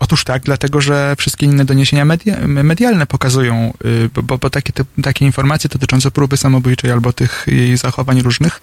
Otóż 0.00 0.24
tak, 0.24 0.42
dlatego, 0.42 0.80
że 0.80 1.14
wszystkie 1.18 1.46
inne 1.46 1.64
doniesienia 1.64 2.04
media, 2.04 2.36
medialne 2.46 3.06
pokazują, 3.06 3.72
bo, 4.22 4.38
bo, 4.38 4.50
takie, 4.50 4.72
te, 4.72 4.84
takie 5.02 5.24
informacje 5.24 5.70
dotyczące 5.72 6.10
próby 6.10 6.36
samobójczej 6.36 6.90
albo 6.90 7.12
tych 7.12 7.44
jej 7.46 7.76
zachowań 7.76 8.22
różnych, 8.22 8.60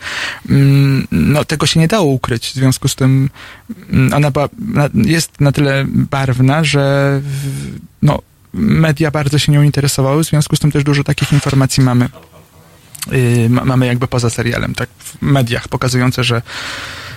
mm, 0.50 1.08
no 1.12 1.46
tego 1.46 1.66
się 1.66 1.80
nie 1.80 1.88
dało 1.88 2.06
ukryć. 2.06 2.50
W 2.50 2.54
związku 2.54 2.88
z 2.88 2.96
tym 2.96 3.30
mm, 3.90 4.14
ona 4.14 4.32
była, 4.32 4.50
na, 4.60 4.90
jest 4.94 5.42
na 5.42 5.52
tyle 5.52 5.86
barwna, 5.88 6.64
że 6.64 7.20
w- 7.24 7.80
no, 8.02 8.20
media 8.54 9.12
bardzo 9.12 9.40
się 9.40 9.52
nią 9.52 9.64
interesowały, 9.64 10.24
w 10.24 10.28
związku 10.28 10.56
z 10.56 10.60
tym 10.60 10.72
też 10.72 10.84
dużo 10.84 11.04
takich 11.04 11.34
informacji 11.34 11.84
mamy. 11.84 12.10
Yy, 13.12 13.50
ma, 13.50 13.66
mamy 13.66 13.86
jakby 13.86 14.08
poza 14.08 14.30
serialem, 14.30 14.76
tak, 14.76 14.90
w 15.00 15.22
mediach 15.22 15.68
pokazujące, 15.68 16.24
że, 16.24 16.42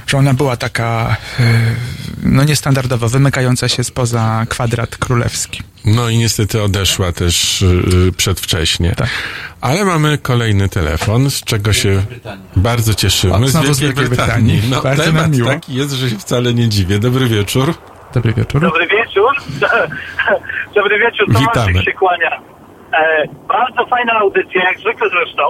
że 0.06 0.18
ona 0.18 0.34
była 0.34 0.56
taka, 0.56 1.16
yy, 1.38 1.44
no 2.22 2.44
niestandardowo, 2.44 3.08
wymykająca 3.08 3.68
się 3.68 3.84
spoza 3.84 4.46
kwadrat 4.48 4.96
królewski. 4.96 5.62
No 5.84 6.08
i 6.08 6.18
niestety 6.18 6.62
odeszła 6.62 7.12
też 7.12 7.62
y, 7.62 8.12
przedwcześnie. 8.16 8.92
Tak. 8.96 9.08
Ale 9.60 9.84
mamy 9.84 10.18
kolejny 10.18 10.68
telefon, 10.68 11.30
z 11.30 11.44
czego 11.44 11.72
się 11.72 12.02
bardzo 12.56 12.94
cieszymy. 12.94 13.34
O, 13.34 13.48
znowu 13.48 13.74
z 13.74 13.80
Wielkiej 13.80 14.08
Brytanii. 14.08 14.62
No, 14.70 14.82
Bardzo 14.82 15.02
temat 15.04 15.36
miło. 15.36 15.48
taki 15.48 15.74
jest, 15.74 15.92
że 15.92 16.10
się 16.10 16.18
wcale 16.18 16.54
nie 16.54 16.68
dziwię. 16.68 16.98
Dobry 16.98 17.26
wieczór. 17.26 17.74
Dobry 18.14 18.32
wieczór. 18.32 18.60
Dobry 18.60 18.86
wieczór. 18.86 19.30
Dobry 20.76 20.98
wieczór, 20.98 21.28
Witamy. 21.28 21.48
Tomaszek 21.54 21.84
się 21.84 21.92
kłania. 21.92 22.30
E, 22.92 23.28
bardzo 23.48 23.86
fajna 23.90 24.12
audycja, 24.12 24.64
jak 24.64 24.78
zwykle 24.78 25.08
zresztą. 25.10 25.42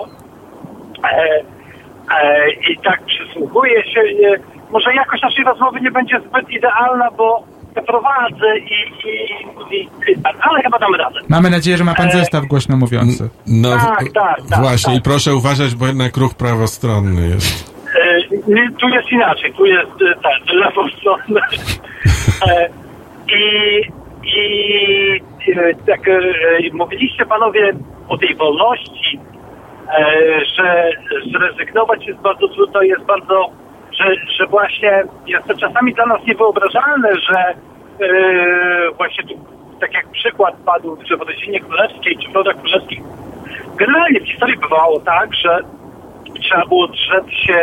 E, 1.13 1.45
e, 2.15 2.51
I 2.71 2.79
tak 2.85 3.05
przysłuchuję 3.05 3.83
się. 3.85 4.01
Może 4.71 4.95
jakość 4.95 5.23
naszej 5.23 5.45
rozmowy 5.45 5.81
nie 5.81 5.91
będzie 5.91 6.21
zbyt 6.21 6.51
idealna, 6.51 7.11
bo 7.11 7.45
prowadzę 7.83 8.59
i, 8.59 9.09
i, 9.09 9.77
i, 9.77 9.89
i 10.13 10.23
tak, 10.23 10.37
ale 10.41 10.63
chyba 10.63 10.79
damy 10.79 10.99
radę. 10.99 11.21
Mamy 11.29 11.51
nadzieję, 11.51 11.77
że 11.77 11.85
ma 11.85 11.95
pan 11.95 12.09
E, 12.09 12.13
zestaw 12.13 12.45
głośno 12.45 12.77
mówiący. 12.77 13.29
No 13.47 13.71
Tak, 13.71 14.05
tak, 14.15 14.37
tak, 14.51 14.61
właśnie 14.61 14.93
tak. 14.93 15.01
i 15.01 15.03
proszę 15.03 15.35
uważać, 15.35 15.75
bo 15.75 15.87
jednak 15.87 16.17
ruch 16.17 16.35
prawostronny 16.35 17.29
jest. 17.29 17.75
E, 18.03 18.19
nie, 18.49 18.71
tu 18.81 18.89
jest 18.89 19.13
inaczej, 19.13 19.53
tu 19.53 19.67
jest 19.67 19.91
ten, 19.99 20.59
lewą 20.59 20.89
stronę. 20.89 21.41
E, 22.49 22.69
I, 23.37 23.81
i 24.27 25.21
tak 25.87 26.09
e, 26.09 26.21
mówiliście 26.73 27.27
panowie 27.27 27.73
o 28.09 28.19
tej 28.19 28.35
wolności, 28.35 29.19
że 30.57 30.91
zrezygnować 31.33 32.07
jest 32.07 32.21
bardzo 32.21 32.49
trudno, 32.49 32.83
jest 32.83 33.05
bardzo, 33.05 33.51
że, 33.93 34.05
że 34.39 34.47
właśnie 34.47 35.03
jest 35.27 35.47
to 35.49 35.55
czasami 35.57 35.95
dla 35.95 36.07
nas 36.07 36.21
niewyobrażalne, 36.27 37.09
że 37.15 37.39
e, 37.41 37.57
właśnie 38.97 39.25
tu, 39.25 39.35
tak 39.81 39.95
jak 39.95 40.09
przykład 40.09 40.55
padł, 40.65 40.99
że 41.11 41.17
w 41.17 41.21
rodzinie 41.21 41.61
królewskiej 41.61 42.19
czy 42.19 42.31
w 42.31 42.35
rodach 42.35 42.57
królewskich, 42.57 43.01
generalnie 43.77 44.21
w 44.21 44.27
historii 44.27 44.57
bywało 44.57 45.01
tak, 45.01 45.35
że 45.35 45.59
trzeba 46.41 46.67
było 46.67 46.87
drzeć 46.87 47.35
się 47.47 47.63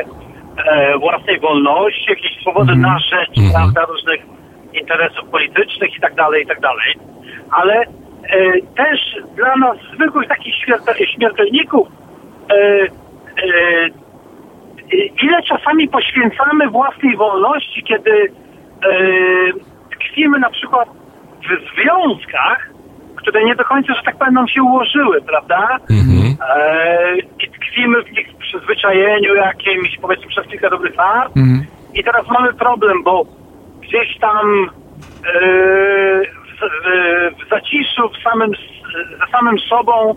e, 0.66 0.98
własnej 0.98 1.40
wolności, 1.40 2.10
jakieś 2.10 2.42
swobody 2.42 2.76
na 2.76 3.00
rzecz, 3.00 3.52
prawda, 3.54 3.86
różnych 3.86 4.22
interesów 4.74 5.30
politycznych 5.30 5.96
i 5.98 6.02
tak 6.02 6.16
dalej, 6.16 6.44
i 6.44 6.48
tak 6.48 6.60
dalej. 6.60 6.96
Ale 7.52 7.74
e, 7.74 7.86
też 8.76 9.00
dla 9.36 9.56
nas 9.56 9.78
zwykłych 9.96 10.28
takich 10.28 10.56
śmiertel, 10.56 10.96
śmiertelników 11.16 11.88
e, 11.88 11.92
e, 11.92 12.01
ile 15.24 15.44
czasami 15.44 15.88
poświęcamy 15.88 16.70
własnej 16.70 17.18
wolności, 17.18 17.84
kiedy 17.84 18.12
e, 18.12 18.94
tkwimy 19.96 20.40
na 20.40 20.50
przykład 20.50 20.90
w 21.42 21.76
związkach, 21.76 22.70
które 23.16 23.44
nie 23.44 23.56
do 23.56 23.64
końca, 23.64 23.94
że 23.94 24.04
tak 24.04 24.18
powiem, 24.18 24.34
nam 24.34 24.48
się 24.48 24.64
ułożyły, 24.64 25.22
prawda? 25.22 25.78
Mhm. 25.90 26.38
E, 26.56 27.18
I 27.18 27.50
tkwimy 27.50 28.04
w 28.04 28.12
nich 28.12 28.28
w 28.32 28.36
przyzwyczajeniu 28.36 29.36
jakimś, 29.36 29.98
powiedzmy, 30.02 30.28
przez 30.28 30.48
kilka 30.48 30.70
dobrych 30.70 30.96
lat. 30.96 31.38
Mhm. 31.38 31.66
I 31.94 32.04
teraz 32.04 32.28
mamy 32.28 32.54
problem, 32.54 33.04
bo 33.04 33.26
gdzieś 33.82 34.18
tam 34.20 34.70
e, 35.26 35.42
w, 36.22 36.62
w, 36.62 37.46
w 37.46 37.50
zaciszu, 37.50 38.10
w 38.10 38.24
samym, 38.24 38.52
za 39.20 39.38
samym 39.38 39.60
sobą 39.60 40.16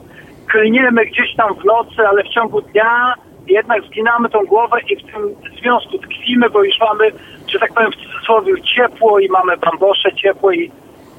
klniemy 0.55 1.07
gdzieś 1.07 1.35
tam 1.37 1.55
w 1.55 1.65
nocy, 1.65 2.09
ale 2.09 2.23
w 2.23 2.29
ciągu 2.29 2.61
dnia 2.61 3.15
jednak 3.47 3.85
zginamy 3.85 4.29
tą 4.29 4.45
głowę 4.45 4.77
i 4.89 4.97
w 4.97 5.13
tym 5.13 5.35
związku 5.61 5.99
tkwimy, 5.99 6.51
bo 6.51 6.65
już 6.65 6.77
mamy, 6.81 7.11
że 7.49 7.59
tak 7.59 7.75
powiem 7.75 7.93
w 7.93 7.97
cudzysłowie, 7.97 8.53
ciepło 8.77 9.19
i 9.19 9.29
mamy 9.29 9.57
bambosze 9.57 10.13
ciepło 10.13 10.53
i, 10.53 10.71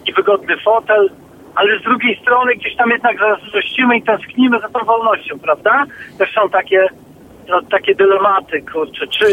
i 0.06 0.14
wygodny 0.14 0.57
fotel, 0.57 1.10
ale 1.56 1.80
z 1.80 1.84
drugiej 1.84 2.20
strony 2.22 2.56
gdzieś 2.56 2.76
tam 2.76 2.90
jednak 2.90 3.18
zazdrościmy 3.20 3.98
i 3.98 4.03
tęsknimy 4.03 4.60
za 4.60 4.70
tą 4.70 4.86
wolnością, 4.86 5.40
prawda? 5.40 5.86
Też 6.18 6.34
są 6.34 6.49
takie 6.49 6.88
no, 7.48 7.62
takie 7.72 7.95
dylematy, 7.95 8.62
kurczę, 8.74 9.07
czy, 9.07 9.26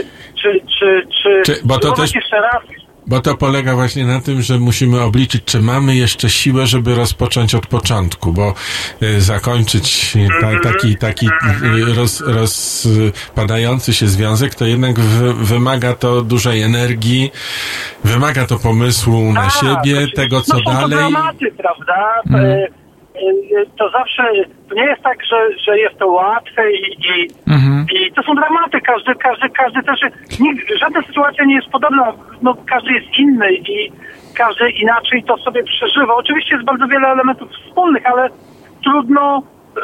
czy, 0.43 0.61
czy, 0.79 1.07
czy, 1.23 1.43
Czy- 1.47 1.67
bo 1.67 1.79
to 1.79 1.93
też- 1.93 2.15
jeszcze 2.15 2.41
raz, 2.41 2.63
Bo 3.07 3.21
to 3.21 3.37
polega 3.37 3.75
właśnie 3.75 4.07
na 4.07 4.21
tym, 4.21 4.43
że 4.43 4.59
musimy 4.59 5.01
obliczyć, 5.01 5.43
czy 5.45 5.61
mamy 5.61 5.97
jeszcze 5.97 6.31
siłę, 6.31 6.67
żeby 6.67 6.95
rozpocząć 6.95 7.55
od 7.55 7.67
początku, 7.67 8.33
bo 8.33 8.55
y, 9.03 9.21
zakończyć 9.21 10.15
ta, 10.41 10.61
taki, 10.71 10.97
taki 10.97 11.27
y, 11.27 11.95
roz, 11.95 12.21
rozpadający 12.27 13.93
się 13.95 14.09
związek, 14.09 14.55
to 14.55 14.65
jednak 14.67 15.01
w, 15.01 15.35
wymaga 15.35 15.95
to 15.95 16.23
dużej 16.23 16.63
energii, 16.63 17.31
wymaga 18.05 18.47
to 18.47 18.59
pomysłu 18.59 19.33
na 19.33 19.43
Tak, 19.43 19.53
siebie, 19.53 20.07
to- 20.09 20.17
tego 20.17 20.41
co 20.41 20.57
no, 20.57 20.73
dalej. 20.73 20.91
To 20.91 21.11
dramaty, 21.11 21.53
prawda? 21.57 21.95
Mhm. 22.27 22.82
To 23.79 23.91
zawsze, 23.91 24.23
to 24.69 24.75
nie 24.75 24.85
jest 24.85 25.03
tak, 25.03 25.25
że, 25.25 25.37
że 25.67 25.79
jest 25.79 25.99
to 25.99 26.07
łatwe 26.07 26.73
i, 26.73 26.83
i, 26.93 27.29
Mhm. 27.49 27.87
i 27.95 28.13
to 28.13 28.23
są 28.23 28.35
dramaty. 28.35 28.81
Każdy, 28.81 29.15
każdy, 29.15 29.51
każdy 29.51 29.83
też, 29.83 30.01
nikt, 30.41 30.79
żadna 30.79 31.03
sytuacja 31.03 31.45
nie 31.45 31.55
jest 31.55 31.69
podobna, 31.69 32.13
no, 32.43 32.57
każdy 32.67 32.93
jest 32.93 33.19
inny 33.19 33.53
i 33.53 33.93
każdy 34.35 34.71
inaczej 34.71 35.25
to 35.25 35.37
sobie 35.39 35.63
przeżywa. 35.63 36.15
Oczywiście 36.15 36.55
jest 36.55 36.67
bardzo 36.67 36.87
wiele 36.87 37.09
elementów 37.09 37.51
wspólnych, 37.51 38.07
ale 38.07 38.29
trudno, 38.85 39.43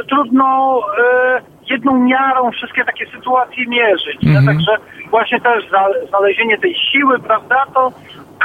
trudno 0.09 0.81
e, 0.99 1.41
jedną 1.71 1.99
miarą 2.05 2.51
wszystkie 2.51 2.85
takie 2.85 3.07
sytuacje 3.07 3.67
mierzyć. 3.67 4.19
Mhm. 4.27 4.47
Także 4.47 4.73
właśnie 5.11 5.41
też 5.41 5.65
znalezienie 6.09 6.59
tej 6.59 6.75
siły, 6.75 7.19
prawda, 7.19 7.65
to 7.75 7.93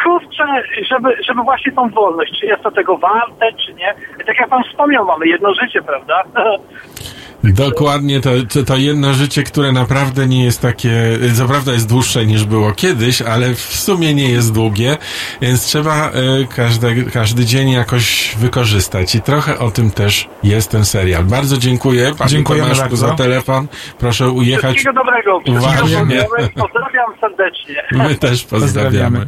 kurczę, 0.03 0.43
żeby, 0.89 1.17
żeby 1.27 1.43
właśnie 1.43 1.71
tą 1.71 1.89
wolność, 1.89 2.39
czy 2.39 2.45
jest 2.45 2.63
to 2.63 2.71
tego 2.71 2.97
warte, 2.97 3.53
czy 3.65 3.73
nie. 3.73 3.93
Tak 4.25 4.39
jak 4.39 4.49
pan 4.49 4.63
wspomniał, 4.63 5.05
mamy 5.05 5.27
jedno 5.27 5.53
życie, 5.53 5.81
prawda? 5.81 6.23
Dokładnie, 7.43 8.21
to, 8.21 8.29
to, 8.49 8.63
to 8.63 8.77
jedno 8.77 9.13
życie, 9.13 9.43
które 9.43 9.71
naprawdę 9.71 10.27
nie 10.27 10.43
jest 10.43 10.61
takie, 10.61 11.19
co 11.37 11.47
prawda 11.47 11.73
jest 11.73 11.89
dłuższe 11.89 12.25
niż 12.25 12.45
było 12.45 12.71
kiedyś, 12.71 13.21
ale 13.21 13.53
w 13.53 13.59
sumie 13.59 14.13
nie 14.13 14.29
jest 14.29 14.53
długie, 14.53 14.97
więc 15.41 15.65
trzeba 15.65 16.09
y, 16.09 16.47
każdy, 16.55 17.03
każdy 17.03 17.45
dzień 17.45 17.71
jakoś 17.71 18.35
wykorzystać 18.37 19.15
i 19.15 19.21
trochę 19.21 19.59
o 19.59 19.71
tym 19.71 19.91
też 19.91 20.29
jest 20.43 20.71
ten 20.71 20.85
serial. 20.85 21.23
Bardzo 21.23 21.57
dziękuję 21.57 22.13
panie 22.17 22.31
Dziękujemy 22.31 22.63
Tomaszku 22.69 22.89
bardzo. 22.89 23.07
za 23.07 23.15
telefon. 23.15 23.67
Proszę 23.99 24.29
ujechać. 24.29 24.75
Wszystkiego 24.75 24.93
dobrego. 24.93 25.37
Uważnie. 25.59 26.25
Pozdrawiam 26.55 27.13
serdecznie. 27.21 27.83
My 27.91 28.15
też 28.15 28.43
pozdrawiamy. 28.43 29.27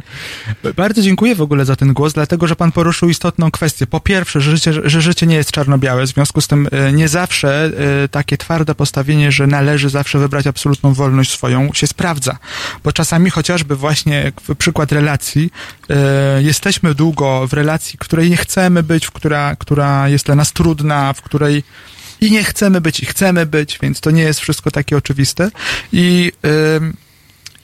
Bardzo 0.76 1.02
dziękuję 1.02 1.34
w 1.34 1.42
ogóle 1.42 1.64
za 1.64 1.76
ten 1.76 1.92
głos, 1.92 2.12
dlatego 2.12 2.46
że 2.46 2.56
pan 2.56 2.72
poruszył 2.72 3.08
istotną 3.08 3.50
kwestię. 3.50 3.86
Po 3.86 4.00
pierwsze, 4.00 4.40
że 4.40 4.50
życie, 4.56 4.72
że 4.84 5.00
życie 5.00 5.26
nie 5.26 5.36
jest 5.36 5.52
czarno-białe, 5.52 6.02
w 6.02 6.06
związku 6.06 6.40
z 6.40 6.48
tym 6.48 6.68
e, 6.72 6.92
nie 6.92 7.08
zawsze 7.08 7.70
e, 8.04 8.05
takie 8.08 8.38
twarde 8.38 8.74
postawienie, 8.74 9.32
że 9.32 9.46
należy 9.46 9.88
zawsze 9.88 10.18
wybrać 10.18 10.46
absolutną 10.46 10.94
wolność 10.94 11.30
swoją, 11.30 11.72
się 11.72 11.86
sprawdza. 11.86 12.38
Bo 12.84 12.92
czasami 12.92 13.30
chociażby 13.30 13.76
właśnie 13.76 14.32
przykład 14.58 14.92
relacji, 14.92 15.50
e, 15.90 16.42
jesteśmy 16.42 16.94
długo 16.94 17.46
w 17.46 17.52
relacji, 17.52 17.98
której 17.98 18.30
nie 18.30 18.36
chcemy 18.36 18.82
być, 18.82 19.06
w 19.06 19.10
która, 19.10 19.56
która 19.56 20.08
jest 20.08 20.26
dla 20.26 20.34
nas 20.34 20.52
trudna, 20.52 21.12
w 21.12 21.22
której 21.22 21.62
i 22.20 22.30
nie 22.30 22.44
chcemy 22.44 22.80
być, 22.80 23.00
i 23.00 23.06
chcemy 23.06 23.46
być, 23.46 23.78
więc 23.82 24.00
to 24.00 24.10
nie 24.10 24.22
jest 24.22 24.40
wszystko 24.40 24.70
takie 24.70 24.96
oczywiste. 24.96 25.50
I, 25.92 26.32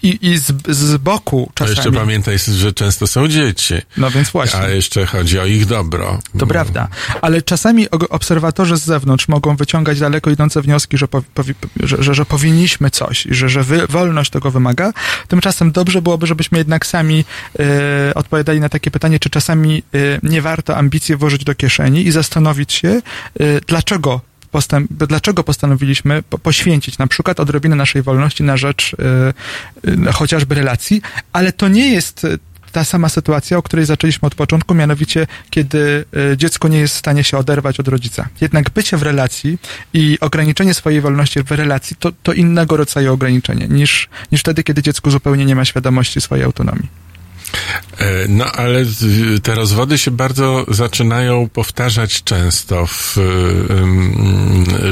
i, 0.02 0.18
i 0.30 0.38
z, 0.38 0.52
z 0.68 0.96
boku 0.96 1.50
czasami... 1.54 1.76
jeszcze 1.76 1.92
pamiętaj, 1.92 2.38
że 2.38 2.72
często 2.72 3.06
są 3.06 3.28
dzieci. 3.28 3.74
No 3.96 4.10
więc 4.10 4.30
właśnie. 4.30 4.60
A 4.60 4.68
jeszcze 4.68 5.06
chodzi 5.06 5.38
o 5.38 5.46
ich 5.46 5.66
dobro. 5.66 6.18
To 6.38 6.46
prawda, 6.46 6.88
ale 7.20 7.42
czasami 7.42 7.90
obserwatorzy 7.90 8.76
z 8.76 8.84
zewnątrz 8.84 9.28
mogą 9.28 9.56
wyciągać 9.56 10.00
daleko 10.00 10.30
idące 10.30 10.62
wnioski, 10.62 10.98
że, 10.98 11.06
powi- 11.06 11.54
że, 11.82 12.02
że, 12.02 12.14
że 12.14 12.24
powinniśmy 12.24 12.90
coś, 12.90 13.26
i 13.26 13.34
że, 13.34 13.48
że 13.48 13.62
wy- 13.62 13.86
wolność 13.86 14.30
tego 14.30 14.50
wymaga. 14.50 14.92
Tymczasem 15.28 15.72
dobrze 15.72 16.02
byłoby, 16.02 16.26
żebyśmy 16.26 16.58
jednak 16.58 16.86
sami 16.86 17.24
e, 17.58 18.14
odpowiadali 18.14 18.60
na 18.60 18.68
takie 18.68 18.90
pytanie, 18.90 19.18
czy 19.18 19.30
czasami 19.30 19.82
e, 19.94 19.98
nie 20.22 20.42
warto 20.42 20.76
ambicji 20.76 21.16
włożyć 21.16 21.44
do 21.44 21.54
kieszeni 21.54 22.06
i 22.06 22.10
zastanowić 22.12 22.72
się, 22.72 22.88
e, 22.88 23.02
dlaczego 23.66 24.20
postęp, 24.52 24.92
dlaczego 24.92 25.44
postanowiliśmy 25.44 26.22
po, 26.22 26.38
poświęcić 26.38 26.98
na 26.98 27.06
przykład 27.06 27.40
odrobinę 27.40 27.76
naszej 27.76 28.02
wolności 28.02 28.42
na 28.42 28.56
rzecz 28.56 28.96
e, 30.06 30.12
chociażby 30.12 30.54
relacji, 30.54 31.02
ale 31.32 31.52
to 31.52 31.68
nie 31.68 31.92
jest 31.92 32.24
e, 32.24 32.38
ta 32.72 32.84
sama 32.84 33.08
sytuacja, 33.08 33.56
o 33.58 33.62
której 33.62 33.86
zaczęliśmy 33.86 34.26
od 34.26 34.34
początku, 34.34 34.74
mianowicie 34.74 35.26
kiedy 35.50 36.04
e, 36.32 36.36
dziecko 36.36 36.68
nie 36.68 36.78
jest 36.78 36.94
w 36.94 36.98
stanie 36.98 37.24
się 37.24 37.38
oderwać 37.38 37.80
od 37.80 37.88
rodzica. 37.88 38.28
Jednak 38.40 38.70
bycie 38.70 38.96
w 38.96 39.02
relacji 39.02 39.58
i 39.94 40.18
ograniczenie 40.20 40.74
swojej 40.74 41.00
wolności 41.00 41.42
w 41.42 41.50
relacji 41.50 41.96
to, 41.96 42.12
to 42.22 42.32
innego 42.32 42.76
rodzaju 42.76 43.12
ograniczenie 43.12 43.68
niż, 43.68 44.08
niż 44.32 44.40
wtedy, 44.40 44.64
kiedy 44.64 44.82
dziecko 44.82 45.10
zupełnie 45.10 45.44
nie 45.44 45.54
ma 45.54 45.64
świadomości 45.64 46.20
swojej 46.20 46.44
autonomii. 46.44 46.88
E, 47.98 48.28
No, 48.28 48.52
ale 48.52 48.84
te 49.42 49.54
rozwody 49.54 49.98
się 49.98 50.10
bardzo 50.10 50.64
zaczynają 50.68 51.48
powtarzać 51.48 52.22
często 52.22 52.86
w 52.86 53.16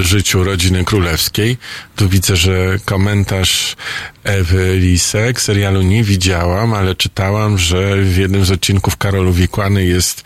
życiu 0.00 0.44
rodziny 0.44 0.84
królewskiej. 0.84 1.58
Tu 1.96 2.08
widzę, 2.08 2.36
że 2.36 2.78
komentarz 2.84 3.76
Ewy 4.24 4.76
Lisek 4.78 5.40
serialu 5.40 5.82
nie 5.82 6.04
widziałam, 6.04 6.74
ale 6.74 6.94
czytałam, 6.94 7.58
że 7.58 7.96
w 7.96 8.16
jednym 8.16 8.44
z 8.44 8.50
odcinków 8.50 8.96
Karol 8.96 9.28
Uwikłany 9.28 9.84
jest 9.84 10.22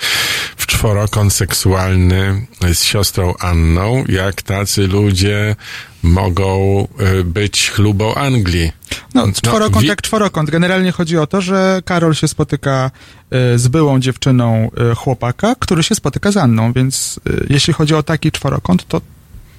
w 0.57 0.67
czworokąt 0.67 1.33
seksualny 1.33 2.47
z 2.75 2.85
siostrą 2.85 3.35
Anną. 3.39 4.05
Jak 4.09 4.43
tacy 4.43 4.87
ludzie 4.87 5.57
mogą 6.05 6.89
y, 7.21 7.25
być 7.25 7.71
chlubą 7.71 8.15
Anglii? 8.15 8.73
No, 9.15 9.27
czworokąt 9.33 9.83
wi- 9.83 9.89
jak 9.89 10.03
czworokąt. 10.03 10.51
Generalnie 10.51 10.93
chodzi 10.93 11.19
o 11.19 11.27
to, 11.27 11.41
że 11.41 11.83
Karol 11.85 12.15
się 12.15 12.29
spotyka 12.29 12.91
e, 13.31 13.59
z 13.59 13.69
byłą 13.69 14.01
dziewczyną 14.01 14.71
e, 14.91 14.95
chłopaka, 14.95 15.55
który 15.59 15.83
się 15.83 15.95
spotyka 15.95 16.33
z 16.33 16.37
Anną, 16.37 16.73
więc 16.73 17.21
e, 17.27 17.33
jeśli 17.51 17.73
chodzi 17.75 17.95
o 17.95 18.03
taki 18.03 18.33
czworokąt, 18.33 18.89
to 18.89 19.01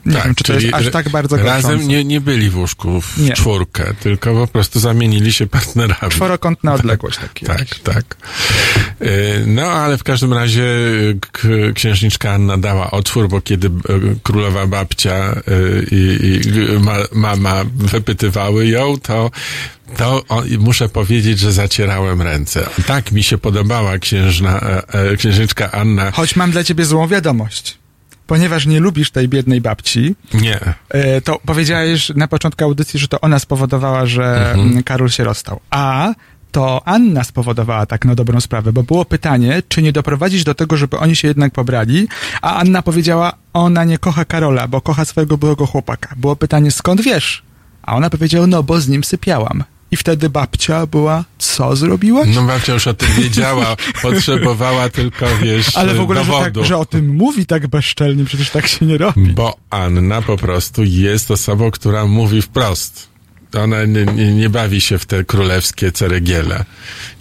nie 0.06 0.22
wiem, 0.26 0.36
czy 0.36 0.44
to 0.44 0.54
jest 0.54 0.74
aż 0.74 0.92
tak 0.92 1.10
bardzo 1.10 1.38
Razem 1.38 1.62
znaczące. 1.62 1.86
nie, 1.86 2.04
nie 2.04 2.22
byli 2.22 2.50
w 2.50 2.58
łóżku 2.58 3.02
w 3.02 3.18
Nie. 3.18 3.34
czwórkę, 3.34 3.94
tylko 4.00 4.34
po 4.34 4.48
prostu 4.48 4.80
zamienili 4.80 5.34
się 5.34 5.48
partnerami. 5.48 6.12
Czworokąt 6.12 6.64
na 6.64 6.74
odległość 6.74 7.18
taki. 7.18 7.46
Tak, 7.46 7.66
tak. 7.84 8.18
Y, 9.02 9.44
No, 9.48 9.62
ale 9.72 9.98
w 9.98 10.04
każdym 10.04 10.34
razie 10.34 10.64
y, 11.46 11.74
księżniczka 11.76 12.32
Anna 12.32 12.58
dała 12.58 12.92
otwór, 12.92 13.30
bo 13.30 13.42
kiedy 13.42 13.68
y, 13.68 13.72
królowa 14.24 14.68
babcia 14.68 15.36
i, 15.92 16.20
i 16.76 16.80
ma, 16.80 16.96
mama 17.12 17.64
wypytywały 17.76 18.68
ją, 18.68 18.98
to 19.00 19.32
to 19.98 20.24
o, 20.30 20.44
muszę 20.60 20.90
powiedzieć, 20.90 21.40
że 21.40 21.52
zacierałem 21.52 22.22
ręce. 22.22 22.70
Tak 22.88 23.12
mi 23.12 23.24
się 23.24 23.38
podobała 23.38 23.98
księżna, 24.00 24.60
e, 24.62 24.84
e, 25.12 25.18
księżniczka 25.18 25.72
Anna. 25.72 26.12
Choć 26.12 26.36
mam 26.36 26.52
dla 26.52 26.64
ciebie 26.64 26.86
złą 26.86 27.08
wiadomość. 27.08 27.78
Ponieważ 28.28 28.66
nie 28.66 28.80
lubisz 28.80 29.12
tej 29.12 29.28
biednej 29.30 29.62
babci, 29.62 30.16
Nie. 30.34 30.60
e, 30.90 31.22
to 31.22 31.40
powiedziałeś 31.46 32.10
na 32.16 32.28
początku 32.28 32.64
audycji, 32.64 33.00
że 33.00 33.08
to 33.08 33.22
ona 33.22 33.40
spowodowała, 33.40 34.06
że 34.06 34.52
Mhm. 34.54 34.84
Karol 34.84 35.10
się 35.10 35.24
rozstał. 35.24 35.60
A 35.70 36.14
to 36.52 36.82
Anna 36.86 37.24
spowodowała 37.24 37.86
tak 37.86 38.06
na 38.06 38.16
dobrą 38.16 38.42
sprawę, 38.42 38.74
bo 38.74 38.84
było 38.84 39.06
pytanie, 39.06 39.64
czy 39.70 39.82
nie 39.82 39.92
doprowadzić 39.92 40.44
do 40.44 40.56
tego, 40.56 40.78
żeby 40.78 40.98
oni 40.98 41.16
się 41.16 41.28
jednak 41.28 41.54
pobrali, 41.54 42.08
a 42.42 42.56
Anna 42.56 42.82
powiedziała, 42.82 43.34
ona 43.54 43.84
nie 43.84 43.98
kocha 43.98 44.26
Karola, 44.26 44.68
bo 44.68 44.82
kocha 44.82 45.06
swojego 45.06 45.38
byłego 45.38 45.66
chłopaka. 45.66 46.16
Było 46.18 46.36
pytanie, 46.36 46.72
skąd 46.72 47.02
wiesz? 47.02 47.44
A 47.84 47.96
ona 47.96 48.10
powiedziała, 48.10 48.48
no 48.48 48.64
bo 48.64 48.82
z 48.82 48.88
nim 48.88 49.04
sypiałam. 49.04 49.64
I 49.92 49.98
wtedy 49.98 50.30
babcia 50.30 50.86
była, 50.86 51.24
co 51.38 51.76
zrobiłaś? 51.76 52.30
No 52.36 52.44
babcia 52.44 52.74
już 52.74 52.88
o 52.88 52.94
tym 52.94 53.10
wiedziała, 53.18 53.76
potrzebowała 54.02 54.90
tylko, 54.90 55.26
wiesz, 55.42 55.78
Ale 55.78 55.94
w 55.94 56.00
ogóle, 56.02 56.24
że, 56.24 56.32
tak, 56.32 56.66
że 56.66 56.78
o 56.78 56.86
tym 56.86 57.16
mówi 57.16 57.46
tak 57.46 57.68
bezczelnie, 57.68 58.26
przecież 58.26 58.50
tak 58.50 58.68
się 58.68 58.86
nie 58.86 58.98
robi. 58.98 59.28
Bo 59.28 59.58
Anna 59.70 60.22
po 60.22 60.38
prostu 60.38 60.84
jest 60.84 61.32
osobą, 61.32 61.72
która 61.72 62.06
mówi 62.06 62.42
wprost. 62.42 63.15
Ona 63.64 63.86
nie, 63.86 64.06
nie, 64.06 64.34
nie 64.34 64.50
bawi 64.50 64.82
się 64.82 64.98
w 64.98 65.06
te 65.06 65.24
królewskie 65.24 65.92
ceregiele. 65.92 66.66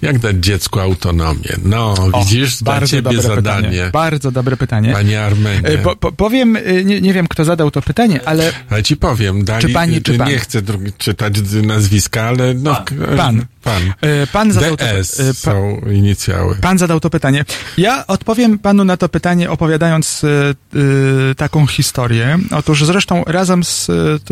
Jak 0.02 0.18
dać 0.18 0.36
dziecku 0.36 0.80
autonomię? 0.80 1.56
No, 1.64 1.94
widzisz, 2.18 2.56
dla 2.62 2.72
Bardzo 2.72 2.86
ciebie 2.90 3.02
dobre 3.02 3.22
zadanie, 3.22 3.68
pytanie. 3.68 3.90
Bardzo 3.92 4.30
dobre 4.30 4.56
pytanie. 4.56 4.92
panie 4.92 5.22
Armenie. 5.22 5.68
E, 5.68 5.78
Po, 5.78 5.96
po, 5.96 6.12
powiem, 6.12 6.56
e, 6.56 6.84
nie, 6.84 7.00
nie 7.00 7.12
wiem 7.12 7.28
kto 7.28 7.44
zadał 7.44 7.70
to 7.70 7.82
pytanie, 7.82 8.20
ale 8.24 8.52
Ale 8.70 8.82
ci 8.82 8.96
powiem, 8.96 9.44
dali, 9.44 9.66
Czy 9.66 9.72
pani, 9.72 10.02
czy 10.02 10.14
pan? 10.18 10.28
nie 10.28 10.38
chcę 10.38 10.62
drugi, 10.62 10.92
czytać 10.98 11.34
nazwiska, 11.62 12.22
ale 12.22 12.54
no... 12.54 12.74
k- 12.84 12.94
Pan. 13.16 13.44
Pan. 13.64 13.92
e, 14.00 14.26
pan 14.26 14.52
zadał 14.52 14.76
to, 14.76 14.84
DS 14.84 15.20
e, 15.20 15.26
pa, 15.26 15.32
są 15.32 15.80
inicjały. 15.92 16.56
Pan 16.60 16.78
zadał 16.78 17.00
to 17.00 17.10
pytanie. 17.10 17.44
Ja 17.78 18.06
odpowiem 18.06 18.58
panu 18.58 18.84
na 18.84 18.96
to 18.96 19.08
pytanie, 19.08 19.50
opowiadając 19.50 20.24
y, 20.24 21.34
taką 21.36 21.66
historię. 21.66 22.38
Otóż 22.50 22.84
zresztą 22.84 23.24
razem 23.26 23.64
z 23.64 23.90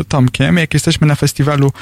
Tomkiem, 0.09 0.57
jak 0.57 0.75
jesteśmy 0.75 1.07
na 1.07 1.15
festiwalu 1.15 1.73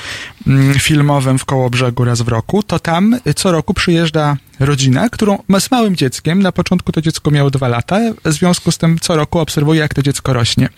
mm, 0.46 0.74
filmowym 0.78 1.38
w 1.38 1.44
Kołobrzegu 1.44 2.04
raz 2.04 2.22
w 2.22 2.28
roku, 2.28 2.62
to 2.62 2.78
tam 2.78 3.16
co 3.36 3.52
roku 3.52 3.74
przyjeżdża 3.74 4.36
rodzina, 4.60 5.08
którą 5.08 5.38
ma 5.48 5.60
z 5.60 5.70
małym 5.70 5.96
dzieckiem. 5.96 6.42
Na 6.42 6.52
początku 6.52 6.92
to 6.92 7.02
dziecko 7.02 7.30
miało 7.30 7.50
dwa 7.50 7.68
lata. 7.68 8.00
W 8.24 8.32
związku 8.32 8.72
z 8.72 8.78
tym 8.78 8.98
co 8.98 9.16
roku 9.16 9.38
obserwuję, 9.38 9.80
jak 9.80 9.94
to 9.94 10.02
dziecko 10.02 10.32
rośnie. 10.32 10.68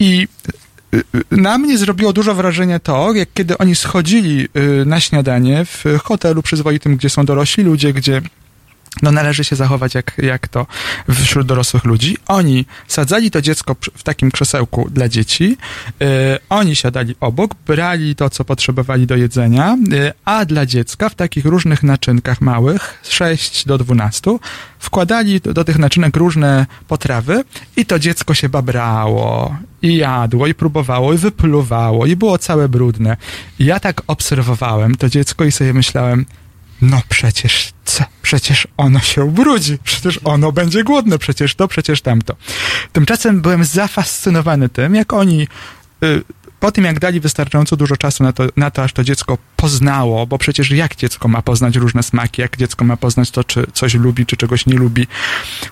I 0.00 0.28
na 1.30 1.58
mnie 1.58 1.78
zrobiło 1.78 2.12
dużo 2.12 2.34
wrażenia 2.34 2.78
to, 2.78 3.12
jak 3.12 3.28
kiedy 3.34 3.58
oni 3.58 3.74
schodzili 3.74 4.48
y, 4.56 4.84
na 4.86 5.00
śniadanie 5.00 5.64
w 5.64 5.84
hotelu 6.02 6.42
przyzwoitym, 6.42 6.96
gdzie 6.96 7.10
są 7.10 7.24
dorośli 7.24 7.64
ludzie, 7.64 7.92
gdzie 7.92 8.22
no 9.02 9.12
należy 9.12 9.44
się 9.44 9.56
zachować 9.56 9.94
jak, 9.94 10.12
jak 10.18 10.48
to 10.48 10.66
wśród 11.10 11.46
dorosłych 11.46 11.84
ludzi. 11.84 12.16
Oni 12.26 12.66
sadzali 12.88 13.30
to 13.30 13.42
dziecko 13.42 13.76
w 13.94 14.02
takim 14.02 14.30
krzesełku 14.30 14.88
dla 14.90 15.08
dzieci, 15.08 15.56
y, 16.02 16.06
oni 16.48 16.76
siadali 16.76 17.14
obok, 17.20 17.54
brali 17.66 18.14
to, 18.14 18.30
co 18.30 18.44
potrzebowali 18.44 19.06
do 19.06 19.16
jedzenia, 19.16 19.76
y, 19.92 20.12
a 20.24 20.44
dla 20.44 20.66
dziecka 20.66 21.08
w 21.08 21.14
takich 21.14 21.44
różnych 21.44 21.82
naczynkach 21.82 22.40
małych, 22.40 23.00
6 23.02 23.66
do 23.66 23.78
12, 23.78 24.38
wkładali 24.78 25.40
do, 25.40 25.54
do 25.54 25.64
tych 25.64 25.78
naczynek 25.78 26.16
różne 26.16 26.66
potrawy 26.88 27.44
i 27.76 27.86
to 27.86 27.98
dziecko 27.98 28.34
się 28.34 28.48
babrało 28.48 29.56
i 29.82 29.96
jadło, 29.96 30.46
i 30.46 30.54
próbowało, 30.54 31.12
i 31.12 31.16
wypluwało, 31.16 32.06
i 32.06 32.16
było 32.16 32.38
całe 32.38 32.68
brudne. 32.68 33.16
Ja 33.58 33.80
tak 33.80 34.02
obserwowałem 34.06 34.94
to 34.94 35.08
dziecko 35.08 35.44
i 35.44 35.52
sobie 35.52 35.72
myślałem, 35.72 36.26
no 36.82 37.00
przecież, 37.08 37.72
co? 37.84 38.04
Przecież 38.22 38.68
ono 38.76 39.00
się 39.00 39.24
ubrudzi, 39.24 39.78
przecież 39.84 40.20
ono 40.24 40.52
będzie 40.52 40.84
głodne, 40.84 41.18
przecież 41.18 41.54
to, 41.54 41.68
przecież 41.68 42.00
tamto. 42.00 42.36
Tymczasem 42.92 43.40
byłem 43.40 43.64
zafascynowany 43.64 44.68
tym, 44.68 44.94
jak 44.94 45.12
oni 45.12 45.48
y, 46.02 46.22
po 46.64 46.72
tym 46.72 46.84
jak 46.84 46.98
dali 47.00 47.20
wystarczająco 47.20 47.76
dużo 47.76 47.96
czasu 47.96 48.22
na 48.22 48.32
to, 48.32 48.44
na 48.56 48.70
to, 48.70 48.82
aż 48.82 48.92
to 48.92 49.04
dziecko 49.04 49.38
poznało, 49.56 50.26
bo 50.26 50.38
przecież 50.38 50.70
jak 50.70 50.96
dziecko 50.96 51.28
ma 51.28 51.42
poznać 51.42 51.76
różne 51.76 52.02
smaki, 52.02 52.42
jak 52.42 52.56
dziecko 52.56 52.84
ma 52.84 52.96
poznać 52.96 53.30
to, 53.30 53.44
czy 53.44 53.66
coś 53.72 53.94
lubi, 53.94 54.26
czy 54.26 54.36
czegoś 54.36 54.66
nie 54.66 54.74
lubi. 54.74 55.06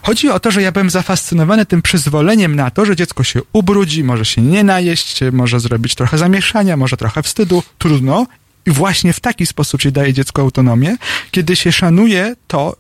Chodzi 0.03 0.29
o 0.29 0.41
to, 0.41 0.51
że 0.51 0.63
ja 0.63 0.73
byłem 0.73 0.91
zafascynowany 0.91 1.67
tym 1.67 1.83
przyzwoleniem 1.83 2.57
na 2.57 2.71
to, 2.71 2.85
że 2.85 2.97
dziecko 2.97 3.25
się 3.25 3.41
ubrudzi, 3.53 4.05
może 4.05 4.25
się 4.25 4.43
nie 4.43 4.65
najeść, 4.65 5.21
może 5.33 5.61
zrobić 5.61 5.95
trochę 5.95 6.19
zamieszania, 6.19 6.77
może 6.77 6.97
trochę 6.97 7.23
wstydu, 7.23 7.63
trudno. 7.79 8.27
I 8.67 8.71
właśnie 8.71 9.13
w 9.13 9.21
taki 9.21 9.47
sposób 9.47 9.81
się 9.83 9.91
daje 9.91 10.13
dziecku 10.13 10.41
autonomię, 10.41 10.97
kiedy 11.31 11.57
się 11.57 11.73
szanuje 11.73 12.35
to, 12.47 12.77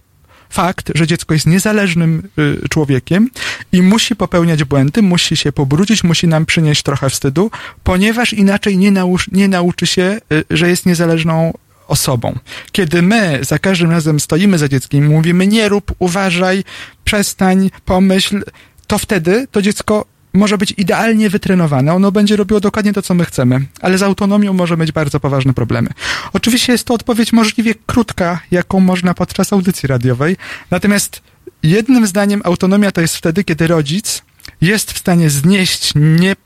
fakt, 0.51 0.93
że 0.95 1.07
dziecko 1.07 1.35
jest 1.35 1.47
niezależnym 1.47 2.29
y, 2.65 2.69
człowiekiem 2.69 3.31
i 3.73 3.83
musi 3.83 4.17
popełniać 4.17 4.65
błędy, 4.65 5.03
musi 5.03 5.37
się 5.37 5.53
pobrudzić, 5.53 6.05
musi 6.05 6.29
nam 6.29 6.47
przynieść 6.47 6.83
trochę 6.83 7.11
wstydu, 7.11 7.51
ponieważ 7.85 8.33
inaczej 8.33 8.79
nie, 8.79 8.91
nauczy, 8.91 9.31
nie 9.33 9.49
nauczy 9.49 9.87
się, 9.87 10.21
y, 10.33 10.45
że 10.51 10.69
jest 10.69 10.87
niezależną 10.87 11.53
osobą. 11.89 12.39
Kiedy 12.73 13.03
my 13.03 13.39
za 13.43 13.59
każdym 13.59 13.91
razem 13.91 14.21
stoimy 14.21 14.59
za 14.59 14.69
dzieckiem 14.69 15.05
i 15.05 15.09
mówimy 15.09 15.47
nie 15.47 15.69
rób, 15.69 15.93
uważaj, 15.99 16.65
przestań, 17.05 17.71
pomyśl, 17.85 18.43
to 18.87 18.99
wtedy 18.99 19.47
to 19.51 19.63
dziecko 19.63 20.05
może 20.35 20.59
być 20.59 20.75
idealnie 20.77 21.31
wytrenowane, 21.31 21.95
ono 21.95 22.13
będzie 22.13 22.37
robiło 22.37 22.61
dokładnie 22.61 22.93
to, 22.93 23.03
co 23.03 23.15
my 23.15 23.25
chcemy, 23.25 23.61
ale 23.81 23.99
z 23.99 24.03
autonomią 24.03 24.53
może 24.53 24.77
mieć 24.77 24.93
bardzo 24.93 25.21
poważne 25.21 25.55
problemy. 25.55 25.91
Oczywiście 26.33 26.73
jest 26.73 26.85
to 26.85 26.95
odpowiedź 26.95 27.33
możliwie 27.33 27.75
krótka, 27.87 28.41
jaką 28.51 28.81
można 28.81 29.15
podczas 29.15 29.53
audycji 29.53 29.87
radiowej, 29.87 30.37
natomiast 30.71 31.23
jednym 31.63 32.07
zdaniem 32.07 32.41
autonomia 32.45 32.93
to 32.93 33.01
jest 33.01 33.17
wtedy, 33.17 33.45
kiedy 33.45 33.67
rodzic 33.67 34.23
jest 34.61 34.93
w 34.93 34.99
stanie 34.99 35.31
znieść 35.31 35.93
nie, 35.95 36.37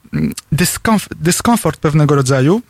dyskomfort, 0.53 1.19
dyskomfort 1.19 1.81
pewnego 1.81 2.15
rodzaju, 2.15 2.63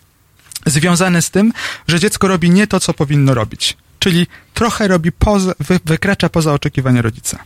związany 0.66 1.22
z 1.22 1.30
tym, 1.30 1.52
że 1.88 2.00
dziecko 2.00 2.28
robi 2.28 2.50
nie 2.50 2.66
to, 2.66 2.80
co 2.80 2.94
powinno 2.94 3.34
robić. 3.34 3.76
Czyli 3.98 4.26
trochę 4.54 4.88
robi 4.88 5.12
poza, 5.12 5.54
wy, 5.60 5.80
wykracza 5.84 6.28
poza 6.28 6.52
oczekiwania 6.52 7.02
rodzica. 7.02 7.38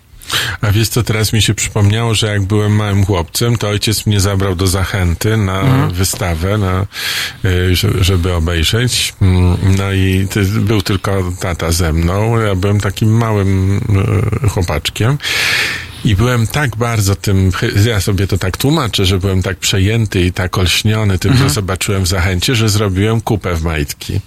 A 0.61 0.70
wiesz 0.70 0.89
co, 0.89 1.02
teraz 1.02 1.32
mi 1.32 1.43
się 1.43 1.55
przypomniało, 1.55 2.15
że 2.15 2.27
jak 2.27 2.43
byłem 2.43 2.73
małym 2.73 3.05
chłopcem, 3.05 3.57
to 3.57 3.69
ojciec 3.69 4.07
mnie 4.07 4.20
zabrał 4.20 4.55
do 4.55 4.66
Zachęty 4.66 5.36
na 5.36 5.61
mhm. 5.61 5.90
wystawę, 5.90 6.59
na, 6.59 6.86
y, 7.44 7.77
żeby 8.01 8.32
obejrzeć. 8.35 9.15
Mm, 9.23 9.57
no 9.77 9.93
i 9.93 10.28
był 10.61 10.82
tylko 10.82 11.32
tata 11.40 11.73
ze 11.73 11.93
mną. 11.93 12.40
Ja 12.40 12.55
byłem 12.55 12.81
takim 12.81 13.16
małym 13.16 13.81
y, 14.44 14.48
chłopaczkiem. 14.48 15.19
I 16.05 16.17
byłem 16.17 16.47
tak 16.47 16.77
bardzo 16.77 17.17
tym, 17.17 17.51
ja 17.87 18.01
sobie 18.01 18.27
to 18.27 18.39
tak 18.39 18.57
tłumaczę, 18.57 19.07
że 19.07 19.19
byłem 19.19 19.43
tak 19.43 19.59
przejęty 19.59 20.21
i 20.21 20.33
tak 20.33 20.59
olśniony 20.59 21.19
tym, 21.19 21.31
mhm. 21.31 21.49
co 21.49 21.55
zobaczyłem 21.55 22.05
w 22.05 22.09
zachęcie, 22.09 22.55
że 22.55 22.69
zrobiłem 22.69 23.21
kupę 23.21 23.55
w 23.55 23.63
majtki. 23.63 24.21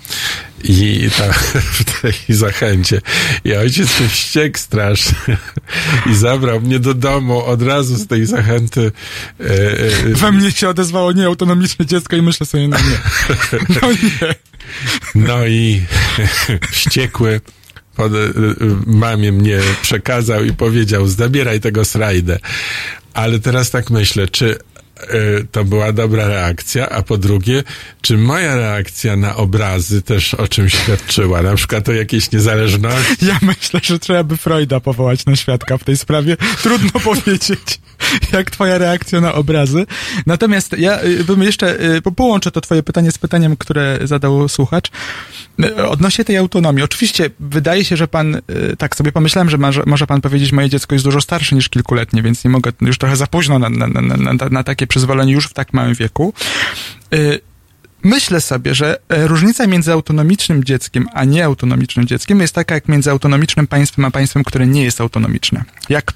I 0.63 1.09
ta, 1.17 1.33
w 1.77 2.01
tej 2.01 2.13
zachęcie. 2.29 3.01
I 3.43 3.53
ojciec 3.53 3.91
się 3.91 4.07
wściekł 4.07 4.57
strasznie 4.57 5.37
i 6.11 6.15
zabrał 6.15 6.61
mnie 6.61 6.79
do 6.79 6.93
domu 6.93 7.45
od 7.45 7.61
razu 7.61 7.95
z 7.95 8.07
tej 8.07 8.25
zachęty. 8.25 8.91
E, 9.39 9.43
e, 9.43 10.13
We 10.13 10.31
mnie 10.31 10.51
się 10.51 10.69
odezwało 10.69 11.11
nieautonomiczne 11.11 11.85
dziecko 11.85 12.15
i 12.15 12.21
myślę 12.21 12.45
sobie, 12.45 12.67
no 12.67 12.77
nie. 12.77 12.97
No 13.81 13.91
nie. 13.91 14.35
No 15.15 15.47
i 15.47 15.85
wściekły 16.71 17.41
pod, 17.95 18.13
y, 18.13 18.17
y, 18.17 18.55
mamie 18.85 19.31
mnie 19.31 19.59
przekazał 19.81 20.43
i 20.43 20.53
powiedział, 20.53 21.07
zabieraj 21.07 21.59
tego 21.59 21.85
slajdę. 21.85 22.39
Ale 23.13 23.39
teraz 23.39 23.71
tak 23.71 23.89
myślę, 23.89 24.27
czy 24.27 24.57
to 25.51 25.65
była 25.65 25.91
dobra 25.91 26.27
reakcja, 26.27 26.89
a 26.89 27.01
po 27.01 27.17
drugie, 27.17 27.63
czy 28.01 28.17
moja 28.17 28.55
reakcja 28.55 29.15
na 29.15 29.35
obrazy 29.35 30.01
też 30.01 30.33
o 30.33 30.47
czym 30.47 30.69
świadczyła? 30.69 31.41
Na 31.41 31.55
przykład 31.55 31.89
o 31.89 31.93
jakiejś 31.93 32.31
niezależności? 32.31 33.25
Ja 33.25 33.39
myślę, 33.41 33.79
że 33.83 33.99
trzeba 33.99 34.23
by 34.23 34.37
Freuda 34.37 34.79
powołać 34.79 35.25
na 35.25 35.35
świadka 35.35 35.77
w 35.77 35.83
tej 35.83 35.97
sprawie. 35.97 36.37
Trudno 36.61 36.99
powiedzieć, 37.13 37.79
jak 38.33 38.51
twoja 38.51 38.77
reakcja 38.77 39.21
na 39.21 39.33
obrazy. 39.33 39.85
Natomiast 40.25 40.75
ja 40.77 41.03
y, 41.03 41.23
bym 41.23 41.43
jeszcze, 41.43 41.95
y, 41.95 42.01
połączę 42.01 42.51
to 42.51 42.61
twoje 42.61 42.83
pytanie 42.83 43.11
z 43.11 43.17
pytaniem, 43.17 43.57
które 43.57 43.99
zadał 44.03 44.49
słuchacz. 44.49 44.91
Odnośnie 45.87 46.25
tej 46.25 46.37
autonomii. 46.37 46.83
Oczywiście 46.83 47.29
wydaje 47.39 47.85
się, 47.85 47.97
że 47.97 48.07
pan, 48.07 48.41
tak 48.77 48.95
sobie 48.95 49.11
pomyślałem, 49.11 49.49
że 49.49 49.57
może, 49.57 49.83
może 49.85 50.07
pan 50.07 50.21
powiedzieć, 50.21 50.51
moje 50.51 50.69
dziecko 50.69 50.95
jest 50.95 51.05
dużo 51.05 51.21
starsze 51.21 51.55
niż 51.55 51.69
kilkuletnie, 51.69 52.21
więc 52.21 52.43
nie 52.43 52.49
mogę, 52.49 52.71
już 52.81 52.97
trochę 52.97 53.15
za 53.15 53.27
późno 53.27 53.59
na, 53.59 53.69
na, 53.69 53.87
na, 53.87 54.01
na, 54.01 54.49
na 54.49 54.63
takie 54.63 54.87
przyzwolenie 54.93 55.33
już 55.33 55.45
w 55.45 55.53
tak 55.53 55.73
małym 55.73 55.93
wieku. 55.93 56.33
Y, 57.13 57.39
myślę 58.03 58.41
sobie, 58.41 58.75
że 58.75 58.97
e, 59.09 59.27
różnica 59.27 59.67
między 59.67 59.91
autonomicznym 59.91 60.63
dzieckiem 60.63 61.07
a 61.13 61.23
nieautonomicznym 61.23 62.07
dzieckiem 62.07 62.41
jest 62.41 62.55
taka 62.55 62.75
jak 62.75 62.87
między 62.87 63.11
autonomicznym 63.11 63.67
państwem 63.67 64.05
a 64.05 64.11
państwem, 64.11 64.43
które 64.43 64.67
nie 64.67 64.83
jest 64.83 65.01
autonomiczne. 65.01 65.63
Jak 65.89 66.13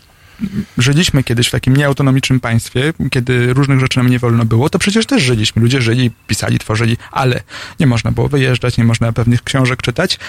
żyliśmy 0.78 1.24
kiedyś 1.24 1.48
w 1.48 1.52
takim 1.52 1.78
nieautonomicznym 1.78 2.40
państwie, 2.40 2.94
kiedy 3.10 3.54
różnych 3.54 3.80
rzeczy 3.80 4.00
nam 4.00 4.10
nie 4.10 4.20
wolno 4.20 4.46
było, 4.46 4.70
to 4.70 4.80
przecież 4.80 5.06
też 5.06 5.24
żyliśmy. 5.24 5.62
Ludzie 5.62 5.82
żyli, 5.82 6.12
pisali, 6.28 6.60
tworzyli, 6.60 6.98
ale 7.12 7.42
nie 7.80 7.88
można 7.88 8.12
było 8.12 8.28
wyjeżdżać, 8.28 8.78
nie 8.78 8.84
można 8.84 9.14
pewnych 9.14 9.44
książek 9.44 9.82
czytać. 9.82 10.20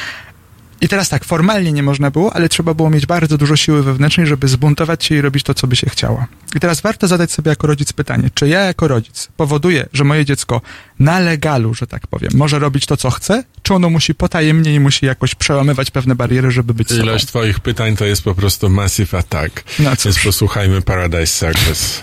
I 0.80 0.88
teraz 0.88 1.08
tak, 1.08 1.24
formalnie 1.24 1.72
nie 1.72 1.82
można 1.82 2.10
było, 2.10 2.36
ale 2.36 2.48
trzeba 2.48 2.74
było 2.74 2.90
mieć 2.90 3.06
bardzo 3.06 3.38
dużo 3.38 3.56
siły 3.56 3.82
wewnętrznej, 3.82 4.26
żeby 4.26 4.48
zbuntować 4.48 5.04
się 5.04 5.14
i 5.14 5.20
robić 5.20 5.42
to, 5.42 5.54
co 5.54 5.66
by 5.66 5.76
się 5.76 5.90
chciało. 5.90 6.26
I 6.56 6.60
teraz 6.60 6.80
warto 6.80 7.08
zadać 7.08 7.32
sobie 7.32 7.48
jako 7.48 7.66
rodzic 7.66 7.92
pytanie, 7.92 8.30
czy 8.34 8.48
ja 8.48 8.60
jako 8.60 8.88
rodzic 8.88 9.28
powoduję, 9.36 9.86
że 9.92 10.04
moje 10.04 10.24
dziecko 10.24 10.60
na 10.98 11.18
legalu, 11.18 11.74
że 11.74 11.86
tak 11.86 12.06
powiem, 12.06 12.30
może 12.34 12.58
robić 12.58 12.86
to, 12.86 12.96
co 12.96 13.10
chce, 13.10 13.44
czy 13.62 13.74
ono 13.74 13.90
musi 13.90 14.14
potajemnie 14.14 14.74
i 14.74 14.80
musi 14.80 15.06
jakoś 15.06 15.34
przełamywać 15.34 15.90
pewne 15.90 16.14
bariery, 16.14 16.50
żeby 16.50 16.74
być 16.74 16.90
Ilość 16.90 17.24
sobą? 17.24 17.28
twoich 17.28 17.60
pytań 17.60 17.96
to 17.96 18.04
jest 18.04 18.22
po 18.22 18.34
prostu 18.34 18.68
massive 18.70 19.18
attack. 19.18 19.64
No 19.78 19.90
Więc 20.04 20.18
posłuchajmy 20.24 20.82
Paradise 20.82 21.46
Circus. 21.46 22.02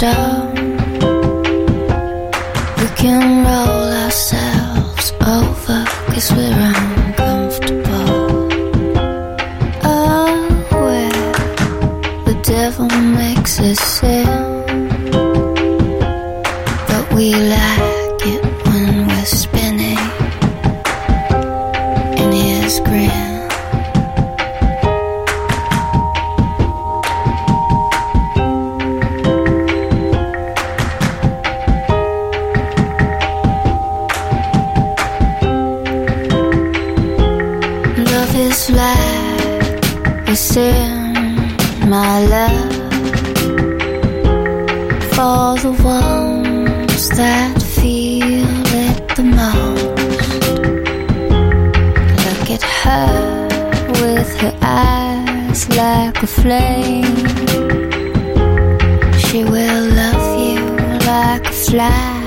We 0.00 0.06
can 2.96 3.44
roll 3.44 3.92
ourselves 4.04 5.12
over, 5.20 5.84
cause 6.08 6.32
we're 6.32 6.56
uncomfortable. 6.56 8.48
Oh, 9.84 10.66
well, 10.72 12.24
the 12.24 12.34
devil 12.42 12.88
makes 12.88 13.60
us 13.60 13.78
sick. 13.78 14.39
In 40.56 41.88
my 41.88 42.26
love, 42.26 42.72
for 45.14 45.56
the 45.62 45.70
ones 45.84 47.08
that 47.10 47.62
feel 47.62 48.48
it 48.84 49.08
the 49.14 49.22
most. 49.22 49.84
Look 52.24 52.50
at 52.50 52.62
her 52.62 53.48
with 54.02 54.30
her 54.40 54.56
eyes 54.60 55.68
like 55.68 56.20
a 56.20 56.26
flame. 56.26 57.16
She 59.18 59.44
will 59.44 59.84
love 60.00 60.26
you 60.40 60.60
like 61.06 61.46
a 61.46 61.52
flame. 61.52 62.19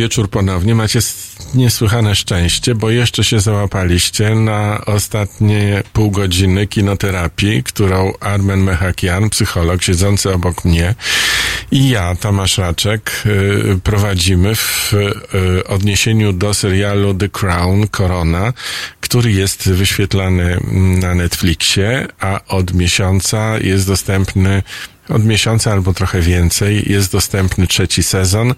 Wieczór 0.00 0.30
ponownie. 0.30 0.74
Macie 0.74 1.00
niesłychane 1.54 2.14
szczęście, 2.14 2.74
bo 2.74 2.90
jeszcze 2.90 3.24
się 3.24 3.40
załapaliście 3.40 4.34
na 4.34 4.84
ostatnie 4.86 5.82
pół 5.92 6.10
godziny 6.10 6.66
kinoterapii, 6.66 7.62
którą 7.62 8.12
Armen 8.20 8.60
Mechakian, 8.60 9.30
psycholog 9.30 9.82
siedzący 9.82 10.32
obok 10.32 10.64
mnie 10.64 10.94
i 11.70 11.88
ja, 11.88 12.14
Tomasz 12.14 12.58
Raczek, 12.58 13.22
y, 13.26 13.80
prowadzimy 13.84 14.54
w 14.54 14.92
y, 15.34 15.66
odniesieniu 15.66 16.32
do 16.32 16.54
serialu 16.54 17.14
The 17.14 17.28
Crown, 17.28 17.88
Korona, 17.88 18.52
który 19.00 19.32
jest 19.32 19.70
wyświetlany 19.70 20.60
na 21.00 21.14
Netflixie, 21.14 22.06
a 22.20 22.40
od 22.48 22.74
miesiąca 22.74 23.58
jest 23.58 23.86
dostępny 23.86 24.62
od 25.10 25.24
miesiąca 25.24 25.72
albo 25.72 25.94
trochę 25.94 26.20
więcej 26.20 26.92
jest 26.92 27.12
dostępny 27.12 27.66
trzeci 27.66 28.02
sezon 28.02 28.54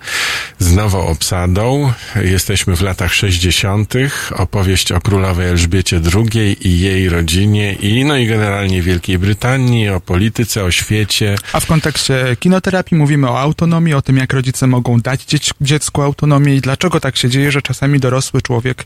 z 0.58 0.72
nową 0.72 1.06
obsadą. 1.06 1.92
Jesteśmy 2.24 2.76
w 2.76 2.82
latach 2.82 3.14
60. 3.14 3.94
Opowieść 4.36 4.92
o 4.92 5.00
królowej 5.00 5.48
Elżbiecie 5.48 6.00
II 6.14 6.68
i 6.68 6.80
jej 6.80 7.08
rodzinie 7.08 7.72
i 7.72 8.04
no 8.04 8.16
i 8.16 8.26
generalnie 8.26 8.82
Wielkiej 8.82 9.18
Brytanii, 9.18 9.88
o 9.88 10.00
polityce, 10.00 10.64
o 10.64 10.70
świecie. 10.70 11.36
A 11.52 11.60
w 11.60 11.66
kontekście 11.66 12.36
kinoterapii 12.40 12.96
mówimy 12.98 13.30
o 13.30 13.40
autonomii, 13.40 13.94
o 13.94 14.02
tym, 14.02 14.16
jak 14.16 14.32
rodzice 14.32 14.66
mogą 14.66 15.00
dać 15.00 15.24
dziec- 15.24 15.54
dziecku 15.60 16.02
autonomię 16.02 16.56
i 16.56 16.60
dlaczego 16.60 17.00
tak 17.00 17.16
się 17.16 17.30
dzieje, 17.30 17.52
że 17.52 17.62
czasami 17.62 18.00
dorosły 18.00 18.42
człowiek 18.42 18.84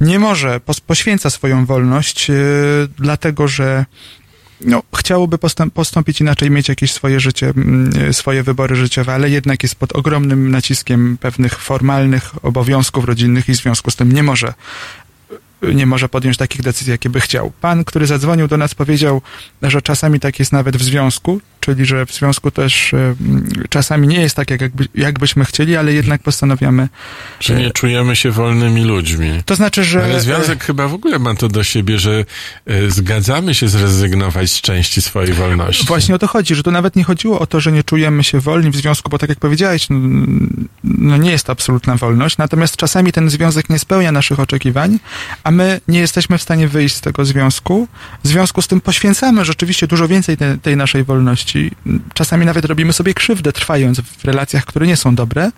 nie 0.00 0.18
może, 0.18 0.60
poświęca 0.86 1.30
swoją 1.30 1.66
wolność, 1.66 2.28
yy, 2.28 2.36
dlatego 2.98 3.48
że 3.48 3.84
no, 4.60 4.82
chciałoby 4.98 5.36
postąp- 5.36 5.70
postąpić 5.70 6.20
inaczej, 6.20 6.50
mieć 6.50 6.68
jakieś 6.68 6.92
swoje 6.92 7.20
życie, 7.20 7.48
mm, 7.48 7.90
yy, 8.06 8.12
swoje 8.12 8.42
wybory 8.42 8.76
życiowe, 8.76 9.14
ale 9.14 9.30
jednak 9.30 9.62
jest 9.62 9.74
pod 9.74 9.92
ogromnym 9.92 10.50
naciskiem 10.50 11.18
pewnych 11.20 11.58
formalnych 11.58 12.44
obowiązków 12.44 13.04
rodzinnych 13.04 13.48
i 13.48 13.52
w 13.52 13.56
związku 13.56 13.90
z 13.90 13.96
tym 13.96 14.12
nie 14.12 14.22
może 14.22 14.54
nie 15.74 15.86
może 15.86 16.08
podjąć 16.08 16.36
takich 16.36 16.62
decyzji, 16.62 16.90
jakie 16.90 17.10
by 17.10 17.20
chciał. 17.20 17.52
Pan, 17.60 17.84
który 17.84 18.06
zadzwonił 18.06 18.48
do 18.48 18.56
nas, 18.56 18.74
powiedział, 18.74 19.22
że 19.62 19.82
czasami 19.82 20.20
tak 20.20 20.38
jest 20.38 20.52
nawet 20.52 20.76
w 20.76 20.82
związku. 20.82 21.40
Czy 21.66 21.74
czyli 21.74 21.86
że 21.86 22.06
w 22.06 22.12
związku 22.12 22.50
też 22.50 22.94
e, 22.94 23.14
czasami 23.68 24.08
nie 24.08 24.20
jest 24.20 24.36
tak, 24.36 24.50
jak, 24.50 24.60
jakby, 24.60 24.88
jakbyśmy 24.94 25.44
chcieli, 25.44 25.76
ale 25.76 25.92
jednak 25.92 26.22
postanawiamy. 26.22 26.88
Że 27.40 27.54
nie 27.54 27.70
czujemy 27.70 28.16
się 28.16 28.30
wolnymi 28.30 28.84
ludźmi. 28.84 29.42
To 29.44 29.56
znaczy, 29.56 29.84
że. 29.84 30.04
Ale 30.04 30.20
związek 30.20 30.64
chyba 30.64 30.88
w 30.88 30.94
ogóle 30.94 31.18
ma 31.18 31.34
to 31.34 31.48
do 31.48 31.64
siebie, 31.64 31.98
że 31.98 32.24
e, 32.66 32.90
zgadzamy 32.90 33.54
się 33.54 33.68
zrezygnować 33.68 34.50
z 34.50 34.60
części 34.60 35.02
swojej 35.02 35.32
wolności. 35.32 35.86
Właśnie 35.86 36.14
o 36.14 36.18
to 36.18 36.26
chodzi, 36.26 36.54
że 36.54 36.62
to 36.62 36.70
nawet 36.70 36.96
nie 36.96 37.04
chodziło 37.04 37.40
o 37.40 37.46
to, 37.46 37.60
że 37.60 37.72
nie 37.72 37.84
czujemy 37.84 38.24
się 38.24 38.40
wolni 38.40 38.70
w 38.70 38.76
związku, 38.76 39.10
bo 39.10 39.18
tak 39.18 39.28
jak 39.28 39.38
powiedziałeś, 39.38 39.86
no, 39.90 39.98
no 40.84 41.16
nie 41.16 41.30
jest 41.30 41.44
to 41.44 41.52
absolutna 41.52 41.96
wolność, 41.96 42.38
natomiast 42.38 42.76
czasami 42.76 43.12
ten 43.12 43.30
związek 43.30 43.70
nie 43.70 43.78
spełnia 43.78 44.12
naszych 44.12 44.40
oczekiwań, 44.40 44.98
a 45.44 45.50
my 45.50 45.80
nie 45.88 45.98
jesteśmy 45.98 46.38
w 46.38 46.42
stanie 46.42 46.68
wyjść 46.68 46.94
z 46.94 47.00
tego 47.00 47.24
związku. 47.24 47.88
W 48.24 48.28
związku 48.28 48.62
z 48.62 48.68
tym 48.68 48.80
poświęcamy 48.80 49.44
rzeczywiście 49.44 49.86
dużo 49.86 50.08
więcej 50.08 50.36
te, 50.36 50.58
tej 50.58 50.76
naszej 50.76 51.04
wolności. 51.04 51.55
Czasami 52.14 52.46
nawet 52.46 52.64
robimy 52.64 52.92
sobie 52.92 53.14
krzywdę, 53.14 53.52
trwając 53.52 54.00
w 54.00 54.24
relacjach, 54.24 54.64
które 54.64 54.86
nie 54.86 54.96
są 54.96 55.14
dobre, 55.14 55.50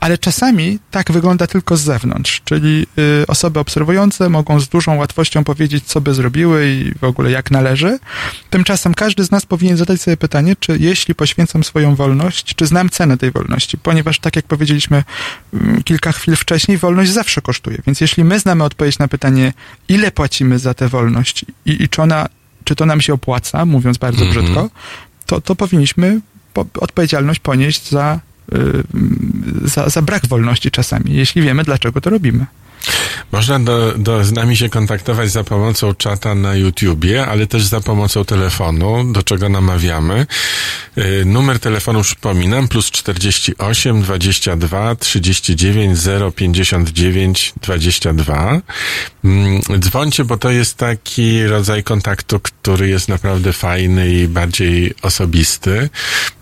ale 0.00 0.18
czasami 0.18 0.78
tak 0.90 1.12
wygląda 1.12 1.46
tylko 1.46 1.76
z 1.76 1.80
zewnątrz, 1.80 2.40
czyli 2.44 2.86
y, 3.22 3.26
osoby 3.26 3.60
obserwujące 3.60 4.28
mogą 4.28 4.60
z 4.60 4.68
dużą 4.68 4.96
łatwością 4.96 5.44
powiedzieć, 5.44 5.84
co 5.84 6.00
by 6.00 6.14
zrobiły 6.14 6.66
i 6.68 6.98
w 6.98 7.04
ogóle 7.04 7.30
jak 7.30 7.50
należy. 7.50 7.98
Tymczasem 8.50 8.94
każdy 8.94 9.24
z 9.24 9.30
nas 9.30 9.46
powinien 9.46 9.76
zadać 9.76 10.00
sobie 10.00 10.16
pytanie, 10.16 10.56
czy 10.60 10.76
jeśli 10.80 11.14
poświęcam 11.14 11.64
swoją 11.64 11.94
wolność, 11.94 12.54
czy 12.54 12.66
znam 12.66 12.90
cenę 12.90 13.16
tej 13.18 13.30
wolności, 13.30 13.78
ponieważ 13.78 14.18
tak 14.18 14.36
jak 14.36 14.44
powiedzieliśmy 14.44 15.04
mm, 15.54 15.82
kilka 15.82 16.12
chwil 16.12 16.36
wcześniej, 16.36 16.78
wolność 16.78 17.10
zawsze 17.10 17.40
kosztuje. 17.40 17.78
Więc 17.86 18.00
jeśli 18.00 18.24
my 18.24 18.38
znamy 18.38 18.64
odpowiedź 18.64 18.98
na 18.98 19.08
pytanie, 19.08 19.52
ile 19.88 20.10
płacimy 20.10 20.58
za 20.58 20.74
tę 20.74 20.88
wolność 20.88 21.44
i, 21.66 21.82
i 21.82 21.88
czy 21.88 22.02
ona, 22.02 22.28
czy 22.64 22.76
to 22.76 22.86
nam 22.86 23.00
się 23.00 23.14
opłaca, 23.14 23.64
mówiąc 23.66 23.98
bardzo 23.98 24.24
Mhm. 24.24 24.44
brzydko, 24.44 24.70
to, 25.32 25.40
to 25.40 25.54
powinniśmy 25.54 26.20
po, 26.54 26.66
odpowiedzialność 26.80 27.40
ponieść 27.40 27.90
za 27.90 28.20
y, 28.52 28.58
za, 29.64 29.88
za 29.88 30.02
brak 30.02 30.26
wolności 30.26 30.70
czasami, 30.70 31.14
jeśli 31.14 31.42
wiemy, 31.42 31.64
dlaczego 31.64 32.00
to 32.00 32.10
robimy. 32.10 32.46
Można 33.32 33.58
do, 33.58 33.94
do, 33.98 34.24
z 34.24 34.32
nami 34.32 34.56
się 34.56 34.68
kontaktować 34.68 35.30
za 35.30 35.44
pomocą 35.44 35.94
czata 35.94 36.34
na 36.34 36.54
YouTubie, 36.56 37.26
ale 37.26 37.46
też 37.46 37.64
za 37.64 37.80
pomocą 37.80 38.24
telefonu, 38.24 39.12
do 39.12 39.22
czego 39.22 39.48
namawiamy. 39.48 40.26
Y, 40.98 41.24
numer 41.24 41.60
telefonu 41.60 42.02
przypominam, 42.02 42.68
plus 42.68 42.90
48 42.90 44.02
22 44.02 44.96
39 44.96 45.98
059 46.36 47.52
22. 47.62 48.60
Mm, 49.24 49.60
Dzwońcie, 49.78 50.24
bo 50.24 50.36
to 50.36 50.50
jest 50.50 50.76
taki 50.76 51.46
rodzaj 51.46 51.82
kontaktu, 51.82 52.40
który 52.40 52.88
jest 52.88 53.08
naprawdę 53.08 53.52
fajny 53.52 54.10
i 54.10 54.28
bardziej 54.28 54.94
osobisty. 55.02 55.90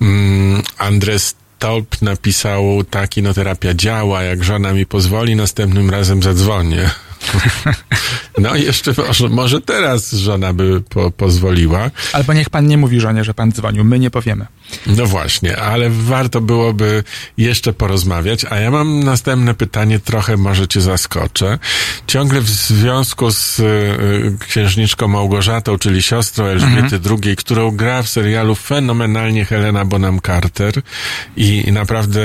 Mm, 0.01 0.63
Andres 0.79 1.40
Tolp 1.61 2.03
napisał, 2.03 2.85
ta 2.91 3.09
kinoterapia 3.09 3.75
działa, 3.75 4.23
jak 4.23 4.45
żona 4.45 4.73
mi 4.73 4.87
pozwoli, 4.87 5.37
następnym 5.37 5.91
razem 5.91 6.23
zadzwonię. 6.23 6.91
No 8.39 8.57
jeszcze 8.57 8.93
może, 9.07 9.29
może 9.29 9.61
teraz 9.61 10.13
żona 10.13 10.53
by 10.53 10.81
po, 10.81 11.11
pozwoliła. 11.11 11.91
Albo 12.13 12.33
niech 12.33 12.51
pan 12.51 12.67
nie 12.67 12.77
mówi 12.77 13.01
żonie, 13.01 13.25
że 13.25 13.35
pan 13.35 13.53
dzwonił, 13.53 13.85
my 13.85 13.99
nie 13.99 14.11
powiemy. 14.11 14.47
No 14.87 15.07
właśnie, 15.07 15.57
ale 15.57 15.91
warto 15.91 16.41
byłoby 16.41 17.05
jeszcze 17.37 17.73
porozmawiać. 17.73 18.45
A 18.51 18.57
ja 18.57 18.71
mam 18.71 19.05
następne 19.05 19.55
pytanie, 19.55 19.99
trochę 19.99 20.37
może 20.37 20.69
cię 20.69 20.81
zaskoczę. 20.81 21.59
Ciągle 22.07 22.41
w 22.41 22.49
związku 22.49 23.31
z 23.31 23.59
y, 23.59 24.47
księżniczką 24.49 25.09
Małgorzatą, 25.09 25.79
czyli 25.79 26.03
siostrą 26.03 26.45
Elżbiety 26.45 27.01
II, 27.11 27.37
którą 27.37 27.71
gra 27.71 28.03
w 28.03 28.09
serialu 28.09 28.55
fenomenalnie 28.55 29.45
Helena 29.45 29.85
Bonham 29.85 30.21
Carter 30.27 30.75
i, 31.37 31.69
i 31.69 31.73
naprawdę 31.73 32.21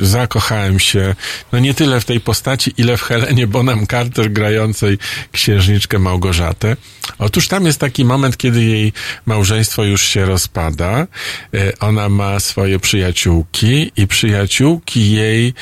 zakochałem 0.00 0.78
się, 0.80 1.14
no 1.52 1.58
nie 1.58 1.74
tyle 1.74 2.00
w 2.00 2.04
tej 2.04 2.20
postaci, 2.20 2.74
ile 2.78 2.96
w 2.96 3.02
Helenie 3.02 3.46
Bonham 3.46 3.86
Carter 3.86 4.32
grającej 4.32 4.98
księżniczkę 5.32 5.98
Małgorzatę. 5.98 6.76
Otóż 7.18 7.48
tam 7.48 7.66
jest 7.66 7.80
taki 7.80 8.04
moment, 8.04 8.36
kiedy 8.36 8.64
jej 8.64 8.92
małżeństwo 9.26 9.84
już 9.84 10.02
się 10.02 10.24
rozpada. 10.24 11.06
E, 11.54 11.72
Ona 11.88 12.08
ma 12.08 12.40
swoje 12.40 12.78
przyjaciółki 12.78 13.92
i 13.96 14.06
przyjaciółki 14.06 15.12
jej 15.12 15.54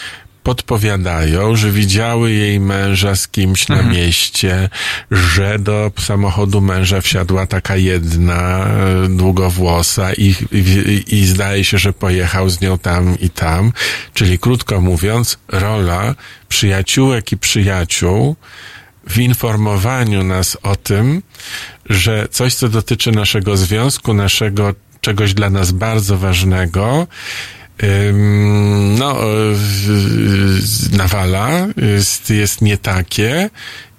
podpowiadają, 0.42 1.56
że 1.56 1.70
widziały 1.70 2.32
jej 2.32 2.60
męża 2.60 3.16
z 3.16 3.28
kimś 3.28 3.68
na 3.68 3.82
mieście, 3.82 4.68
że 5.10 5.58
do 5.58 5.92
samochodu 6.00 6.60
męża 6.60 7.00
wsiadła 7.00 7.46
taka 7.46 7.76
jedna 7.76 8.66
e, 8.66 9.08
długowłosa 9.08 10.12
i, 10.12 10.34
i, 10.52 11.04
i 11.16 11.26
zdaje 11.26 11.64
się, 11.64 11.78
że 11.78 11.92
pojechał 11.92 12.50
z 12.50 12.60
nią 12.60 12.78
tam 12.78 13.20
i 13.20 13.30
tam. 13.30 13.72
Czyli 14.14 14.38
krótko 14.38 14.80
mówiąc, 14.80 15.38
rola 15.48 16.14
przyjaciółek 16.48 17.32
i 17.32 17.38
przyjaciół 17.38 18.36
w 19.08 19.18
informowaniu 19.18 20.24
nas 20.24 20.58
o 20.62 20.76
tym, 20.76 21.22
że 21.90 22.28
coś, 22.30 22.54
co 22.54 22.68
dotyczy 22.68 23.12
naszego 23.12 23.56
związku, 23.56 24.14
naszego 24.14 24.74
czegoś 25.00 25.34
dla 25.34 25.50
nas 25.50 25.72
bardzo 25.72 26.18
ważnego, 26.18 27.06
no, 28.98 29.16
z- 29.54 30.92
nawala, 30.92 31.50
jest, 31.96 32.30
jest 32.30 32.62
nie 32.62 32.78
takie 32.78 33.50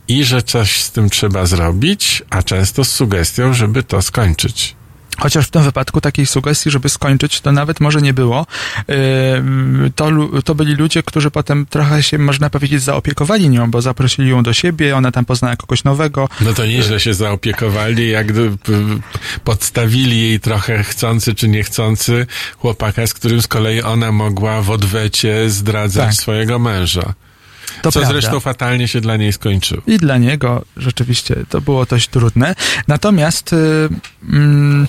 i 0.07 0.23
że 0.23 0.41
coś 0.41 0.81
z 0.81 0.91
tym 0.91 1.09
trzeba 1.09 1.45
zrobić, 1.45 2.23
a 2.29 2.43
często 2.43 2.83
z 2.83 2.91
sugestią, 2.91 3.53
żeby 3.53 3.83
to 3.83 4.01
skończyć. 4.01 4.76
Chociaż 5.19 5.47
w 5.47 5.51
tym 5.51 5.63
wypadku 5.63 6.01
takiej 6.01 6.25
sugestii, 6.25 6.71
żeby 6.71 6.89
skończyć, 6.89 7.41
to 7.41 7.51
nawet 7.51 7.79
może 7.79 8.01
nie 8.01 8.13
było. 8.13 8.45
Ym, 9.37 9.91
To, 9.95 10.09
to 10.45 10.55
byli 10.55 10.75
ludzie, 10.75 11.03
którzy 11.03 11.31
potem 11.31 11.65
trochę 11.65 12.03
się, 12.03 12.17
można 12.17 12.49
powiedzieć, 12.49 12.81
zaopiekowali 12.81 13.49
nią, 13.49 13.71
bo 13.71 13.81
zaprosili 13.81 14.29
ją 14.29 14.43
do 14.43 14.53
siebie, 14.53 14.95
ona 14.97 15.11
tam 15.11 15.25
poznała 15.25 15.55
kogoś 15.55 15.83
nowego. 15.83 16.29
No 16.41 16.53
to 16.53 16.65
nieźle 16.65 16.99
się 16.99 17.13
zaopiekowali, 17.13 18.09
jak 18.09 18.27
podstawili 19.43 20.21
jej 20.21 20.39
trochę 20.39 20.83
chcący 20.83 21.35
czy 21.35 21.47
niechcący 21.47 22.27
chłopaka, 22.57 23.07
z 23.07 23.13
którym 23.13 23.41
z 23.41 23.47
kolei 23.47 23.81
ona 23.81 24.11
mogła 24.11 24.61
w 24.61 24.69
odwecie 24.69 25.49
zdradzać 25.49 26.05
Tak. 26.05 26.15
swojego 26.21 26.59
męża. 26.59 27.13
To 27.81 27.91
co 27.91 27.99
prawda. 27.99 28.19
zresztą 28.21 28.39
fatalnie 28.39 28.87
się 28.87 29.01
dla 29.01 29.17
niej 29.17 29.33
skończyło. 29.33 29.81
I 29.87 29.97
dla 29.97 30.17
niego 30.17 30.65
rzeczywiście 30.77 31.35
to 31.49 31.61
było 31.61 31.85
dość 31.85 32.07
trudne. 32.07 32.55
Natomiast 32.87 33.53
y, 33.53 33.89
mm, 34.29 34.87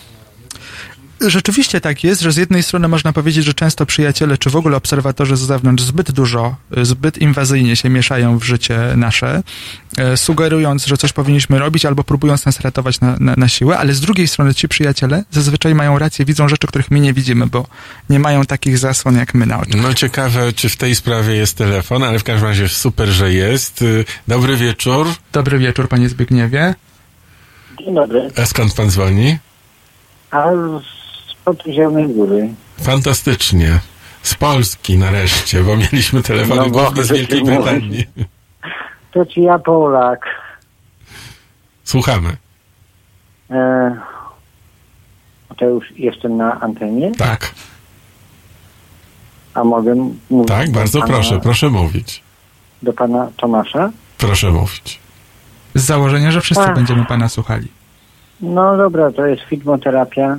rzeczywiście 1.20 1.80
tak 1.80 2.04
jest, 2.04 2.20
że 2.20 2.32
z 2.32 2.36
jednej 2.36 2.62
strony 2.62 2.88
można 2.88 3.12
powiedzieć, 3.12 3.44
że 3.44 3.54
często 3.54 3.86
przyjaciele, 3.86 4.38
czy 4.38 4.50
w 4.50 4.56
ogóle 4.56 4.76
obserwatorzy 4.76 5.36
z 5.36 5.40
zewnątrz 5.40 5.84
zbyt 5.84 6.12
dużo, 6.12 6.56
y, 6.78 6.84
zbyt 6.84 7.18
inwazyjnie 7.18 7.76
się 7.76 7.90
mieszają 7.90 8.38
w 8.38 8.44
życie 8.44 8.80
nasze, 8.96 9.42
y, 10.12 10.16
sugerując, 10.16 10.86
że 10.86 10.96
coś 10.96 11.12
powinniśmy 11.12 11.58
robić, 11.58 11.86
albo 11.86 12.04
próbując 12.04 12.46
nas 12.46 12.60
ratować 12.60 13.00
na, 13.00 13.16
na, 13.20 13.34
na 13.36 13.48
siłę, 13.48 13.78
ale 13.78 13.94
z 13.94 14.00
drugiej 14.00 14.28
strony 14.28 14.54
ci 14.54 14.68
przyjaciele 14.68 15.24
zazwyczaj 15.30 15.74
mają 15.74 15.98
rację, 15.98 16.24
widzą 16.24 16.48
rzeczy, 16.48 16.66
których 16.66 16.90
my 16.90 17.00
nie 17.00 17.12
widzimy, 17.12 17.46
bo 17.46 17.66
nie 18.10 18.18
mają 18.18 18.44
takich 18.44 18.78
zasłon 18.78 19.16
jak 19.16 19.34
my 19.34 19.46
na 19.46 19.60
oczy. 19.60 19.76
No 19.76 19.94
ciekawe, 19.94 20.52
czy 20.52 20.68
w 20.68 20.76
tej 20.76 20.94
sprawie 20.94 21.34
jest 21.34 21.56
telefon, 21.56 22.02
ale 22.02 22.18
w 22.18 22.24
każdym 22.24 22.48
razie 22.48 22.68
super, 22.68 23.08
że 23.08 23.32
jest. 23.32 23.82
Y, 23.82 24.04
Dobry 24.28 24.56
wieczór. 24.56 25.06
Dobry 25.32 25.58
wieczór, 25.58 25.88
panie 25.88 26.08
Zbigniewie. 26.08 26.74
Dzień 27.78 27.94
dobry. 27.94 28.30
A 28.36 28.46
skąd 28.46 28.74
pan 28.74 28.90
dzwoni? 28.90 29.38
A 30.30 30.44
spod 31.54 31.74
Zielonej 31.74 32.08
Góry. 32.08 32.48
Fantastycznie. 32.82 33.80
Z 34.22 34.34
Polski 34.34 34.98
nareszcie, 34.98 35.62
bo 35.62 35.76
mieliśmy 35.76 36.22
telefony 36.22 36.60
No, 36.60 36.70
głównie 36.70 37.02
z 37.04 37.12
Wielkiej 37.12 37.44
Brytanii. 37.44 38.04
To 39.12 39.26
ci 39.26 39.42
ja 39.42 39.58
Polak. 39.58 40.20
Słuchamy. 41.84 42.36
E, 43.50 43.96
to 45.58 45.64
już 45.64 45.84
jestem 45.96 46.36
na 46.36 46.60
antenie, 46.60 47.12
Tak, 47.18 47.50
a 49.54 49.64
mogę 49.64 49.94
mówić 50.30 50.48
tak, 50.48 50.70
bardzo 50.70 51.00
pana, 51.00 51.12
proszę, 51.14 51.40
proszę 51.40 51.68
mówić. 51.70 52.22
do 52.82 52.92
pana 52.92 53.30
Tomasza? 53.36 53.90
Proszę 54.18 54.50
mówić. 54.50 55.00
Z 55.74 55.82
założenia, 55.84 56.30
że 56.30 56.40
wszyscy 56.40 56.64
Ach. 56.64 56.74
będziemy 56.74 57.04
pana 57.04 57.28
słuchali. 57.28 57.68
No 58.40 58.76
dobra, 58.76 59.12
to 59.12 59.26
jest 59.26 59.42
filmoterapia. 59.42 60.38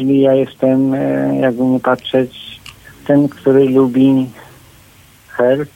Czyli 0.00 0.20
ja 0.20 0.34
jestem, 0.34 0.94
e, 0.94 1.36
jakby 1.40 1.62
nie 1.64 1.80
patrzeć, 1.80 2.60
ten, 3.06 3.28
który 3.28 3.64
lubi 3.64 4.30
her, 5.28 5.66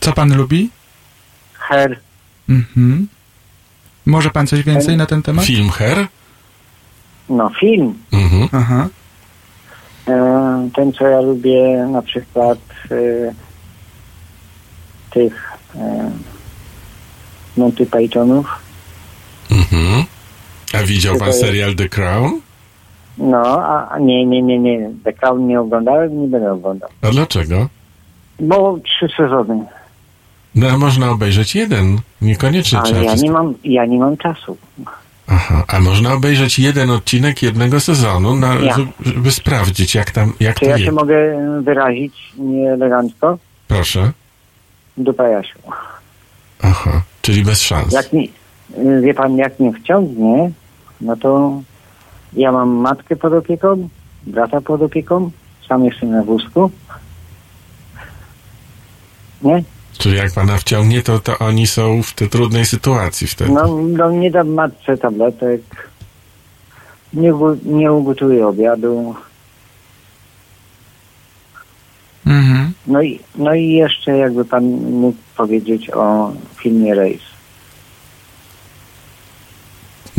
Co 0.00 0.12
pan 0.12 0.36
lubi? 0.36 0.70
her, 1.58 2.00
Mhm. 2.48 3.08
Może 4.06 4.30
pan 4.30 4.46
coś 4.46 4.62
więcej 4.62 4.96
na 4.96 5.06
ten 5.06 5.22
temat? 5.22 5.44
Film 5.44 5.70
Her? 5.70 6.06
no 7.28 7.50
film. 7.60 7.94
Mhm. 8.12 8.48
Aha. 8.52 8.88
E, 10.08 10.68
ten, 10.74 10.92
co 10.92 11.06
ja 11.06 11.20
lubię, 11.20 11.86
na 11.92 12.02
przykład 12.02 12.58
e, 12.90 13.34
tych 15.10 15.52
e, 15.74 16.10
Monty 17.56 17.86
Pythonów. 17.86 18.46
Mhm. 19.50 20.04
A 20.74 20.82
widział 20.82 21.16
pan 21.16 21.32
serial 21.32 21.74
The 21.74 21.88
Crown? 21.88 22.40
No, 23.18 23.66
a 23.90 23.98
nie, 23.98 24.26
nie, 24.26 24.42
nie, 24.42 24.58
nie. 24.58 24.90
The 25.04 25.12
Crown 25.12 25.46
nie 25.46 25.60
oglądałem, 25.60 26.22
nie 26.22 26.28
będę 26.28 26.52
oglądał. 26.52 26.88
A 27.02 27.08
dlaczego? 27.10 27.68
Bo 28.40 28.78
trzy 28.84 29.08
sezony. 29.16 29.64
No, 30.54 30.68
a 30.68 30.78
można 30.78 31.10
obejrzeć 31.10 31.54
jeden. 31.54 31.98
Niekoniecznie 32.22 32.78
trzeba 32.84 32.96
Ale 32.98 33.04
ja 33.04 33.10
wszystko. 33.10 33.26
nie 33.26 33.32
mam, 33.32 33.54
ja 33.64 33.86
nie 33.86 33.98
mam 33.98 34.16
czasu. 34.16 34.56
Aha, 35.28 35.64
a 35.68 35.80
można 35.80 36.12
obejrzeć 36.14 36.58
jeden 36.58 36.90
odcinek 36.90 37.42
jednego 37.42 37.80
sezonu, 37.80 38.34
na, 38.36 38.54
Ja. 38.54 38.76
żeby, 39.00 39.30
sprawdzić, 39.30 39.94
jak 39.94 40.10
tam, 40.10 40.32
jak 40.40 40.54
Czy 40.54 40.64
to 40.64 40.70
ja 40.70 40.78
się 40.78 40.92
mogę 40.92 41.16
wyrazić 41.62 42.14
nieelegancko? 42.38 43.38
Proszę. 43.68 44.12
Dupa 44.96 45.28
Jasiu. 45.28 45.58
Aha, 46.62 47.02
czyli 47.22 47.42
bez 47.44 47.60
szans. 47.62 47.92
Jak 47.92 48.12
mi, 48.12 48.30
wie 49.02 49.14
pan, 49.14 49.36
jak 49.36 49.60
mnie 49.60 49.72
wciągnie, 49.72 50.50
no 51.00 51.16
to 51.16 51.62
ja 52.32 52.52
mam 52.52 52.68
matkę 52.68 53.16
pod 53.16 53.32
opieką, 53.32 53.88
brata 54.26 54.60
pod 54.60 54.82
opieką, 54.82 55.30
sam 55.68 55.84
jestem 55.84 56.10
na 56.10 56.22
wózku. 56.22 56.70
Nie? 59.42 59.64
Czyli 59.98 60.16
jak 60.16 60.32
pana 60.32 60.56
wciągnie, 60.56 61.02
to, 61.02 61.18
to 61.18 61.38
oni 61.38 61.66
są 61.66 62.02
w 62.02 62.12
tej 62.12 62.28
trudnej 62.28 62.66
sytuacji 62.66 63.26
wtedy. 63.26 63.52
No, 63.52 63.76
no 63.76 64.10
nie 64.10 64.30
dam 64.30 64.48
matce 64.48 64.96
tabletek, 64.96 65.60
nie, 67.14 67.32
nie 67.64 67.92
ugotuję 67.92 68.46
obiadu. 68.46 69.14
Mhm. 72.26 72.72
No 72.86 73.02
i, 73.02 73.20
no 73.36 73.54
i 73.54 73.72
jeszcze 73.72 74.16
jakby 74.16 74.44
pan 74.44 74.64
mógł 74.90 75.18
powiedzieć 75.36 75.90
o 75.90 76.32
filmie 76.56 76.94
Rejs. 76.94 77.33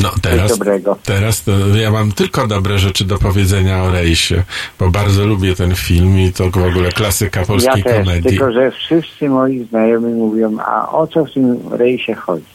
No 0.05 0.11
Coś 0.11 0.21
teraz, 0.21 0.51
dobrego. 0.57 0.97
teraz 1.03 1.43
to 1.43 1.51
ja 1.75 1.91
mam 1.91 2.11
tylko 2.11 2.47
dobre 2.47 2.79
rzeczy 2.79 3.05
do 3.05 3.17
powiedzenia 3.17 3.83
o 3.83 3.91
Rejsie, 3.91 4.43
bo 4.79 4.89
bardzo 4.91 5.25
lubię 5.27 5.55
ten 5.55 5.75
film 5.75 6.19
i 6.19 6.33
to 6.33 6.49
w 6.49 6.57
ogóle 6.57 6.91
klasyka 6.91 7.39
Ja 7.39 7.45
polskiej 7.45 7.83
też, 7.83 7.93
komedii. 8.05 8.29
tylko 8.29 8.51
że 8.51 8.71
wszyscy 8.71 9.29
moi 9.29 9.67
znajomi 9.69 10.13
mówią, 10.13 10.57
a 10.59 10.89
o 10.91 11.07
co 11.07 11.25
w 11.25 11.31
tym 11.33 11.57
rejsie 11.71 12.13
chodzi? 12.15 12.45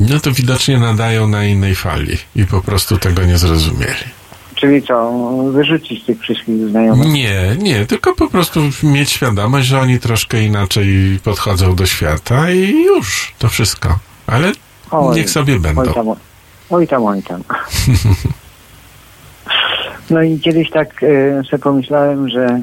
No 0.00 0.20
to 0.20 0.32
widocznie 0.32 0.78
nadają 0.78 1.28
na 1.28 1.44
innej 1.44 1.74
fali 1.74 2.16
i 2.36 2.46
po 2.46 2.60
prostu 2.60 2.98
tego 2.98 3.22
nie 3.24 3.38
zrozumieli. 3.38 4.04
Czyli 4.54 4.82
co, 4.82 5.12
wyrzucić 5.52 6.04
tych 6.04 6.20
wszystkich 6.20 6.68
znajomych? 6.68 7.08
Nie, 7.08 7.56
nie, 7.58 7.86
tylko 7.86 8.14
po 8.14 8.28
prostu 8.30 8.60
mieć 8.82 9.10
świadomość, 9.10 9.66
że 9.66 9.80
oni 9.80 9.98
troszkę 10.00 10.42
inaczej 10.42 11.18
podchodzą 11.24 11.74
do 11.74 11.86
świata 11.86 12.50
i 12.50 12.84
już, 12.84 13.32
to 13.38 13.48
wszystko. 13.48 13.98
Ale 14.26 14.52
Oj, 14.90 15.16
niech 15.16 15.30
sobie 15.30 15.54
Oj 15.54 15.60
będą. 15.60 15.92
tam, 15.92 16.06
oj 16.72 16.88
tam, 16.88 17.04
oj 17.06 17.22
tam. 17.22 17.42
No 20.10 20.22
i 20.22 20.40
kiedyś 20.40 20.70
tak 20.70 21.02
e, 21.02 21.44
sobie 21.44 21.58
pomyślałem, 21.62 22.28
że 22.28 22.62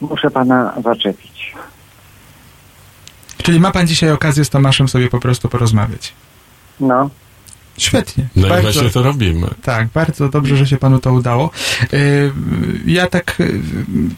muszę 0.00 0.30
pana 0.30 0.72
zaczepić. 0.84 1.54
Czyli 3.42 3.60
ma 3.60 3.70
pan 3.70 3.86
dzisiaj 3.86 4.10
okazję 4.10 4.44
z 4.44 4.50
Tomaszem 4.50 4.88
sobie 4.88 5.08
po 5.08 5.20
prostu 5.20 5.48
porozmawiać. 5.48 6.12
No, 6.80 7.10
Świetnie. 7.78 8.28
No 8.36 8.46
i 8.46 8.50
Bardzo- 8.50 8.62
właśnie 8.72 8.90
to 8.90 9.02
robimy. 9.02 9.46
Tak, 9.62 9.88
bardzo 9.88 10.28
dobrze, 10.28 10.56
że 10.56 10.66
się 10.66 10.76
panu 10.76 10.98
to 10.98 11.12
udało. 11.12 11.50
Yy, 11.92 12.32
Ja 12.86 13.06
tak 13.06 13.24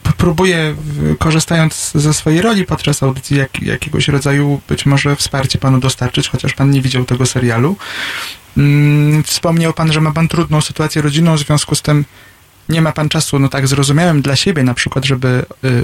p- 0.03 0.11
próbuję, 0.17 0.75
korzystając 1.19 1.91
ze 1.95 2.13
swojej 2.13 2.41
roli 2.41 2.65
podczas 2.65 3.03
audycji, 3.03 3.37
jak, 3.37 3.61
jakiegoś 3.61 4.07
rodzaju 4.07 4.61
być 4.69 4.85
może 4.85 5.15
wsparcie 5.15 5.59
panu 5.59 5.79
dostarczyć, 5.79 6.29
chociaż 6.29 6.53
pan 6.53 6.71
nie 6.71 6.81
widział 6.81 7.05
tego 7.05 7.25
serialu. 7.25 7.75
Mm, 8.59 9.23
Wspomniał 9.23 9.73
pan, 9.73 9.91
że 9.91 10.01
ma 10.01 10.11
pan 10.11 10.27
trudną 10.27 10.61
sytuację 10.61 11.01
rodzinną, 11.01 11.35
w 11.35 11.39
związku 11.39 11.75
z 11.75 11.81
tym 11.81 12.05
nie 12.69 12.81
ma 12.81 12.91
pan 12.91 13.09
czasu, 13.09 13.39
no 13.39 13.49
tak 13.49 13.67
zrozumiałem, 13.67 14.21
dla 14.21 14.35
siebie 14.35 14.63
na 14.63 14.73
przykład, 14.73 15.05
żeby 15.05 15.45
yy, 15.63 15.83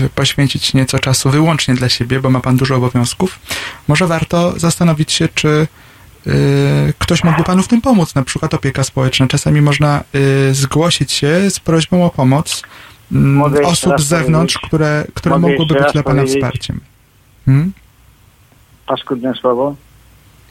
yy, 0.00 0.08
poświęcić 0.08 0.74
nieco 0.74 0.98
czasu 0.98 1.30
wyłącznie 1.30 1.74
dla 1.74 1.88
siebie, 1.88 2.20
bo 2.20 2.30
ma 2.30 2.40
pan 2.40 2.56
dużo 2.56 2.76
obowiązków. 2.76 3.38
Może 3.88 4.06
warto 4.06 4.58
zastanowić 4.58 5.12
się, 5.12 5.28
czy 5.34 5.66
y, 6.26 6.92
ktoś 6.98 7.24
mógłby 7.24 7.44
panu 7.44 7.62
w 7.62 7.68
tym 7.68 7.80
pomóc, 7.80 8.14
na 8.14 8.22
przykład 8.22 8.54
opieka 8.54 8.84
społeczna. 8.84 9.26
Czasami 9.26 9.60
można 9.60 10.04
y, 10.50 10.54
zgłosić 10.54 11.12
się 11.12 11.50
z 11.50 11.60
prośbą 11.60 12.04
o 12.04 12.10
pomoc 12.10 12.62
mm, 13.12 13.64
osób 13.64 14.00
z 14.00 14.04
zewnątrz, 14.04 14.58
które, 14.58 15.04
które 15.14 15.38
mogłyby 15.38 15.74
być 15.74 15.92
dla 15.92 16.02
pana 16.02 16.20
powiedzieć? 16.20 16.36
wsparciem. 16.36 16.80
Hmm? 17.46 17.72
paskudne 18.88 19.34
słowo. 19.34 19.74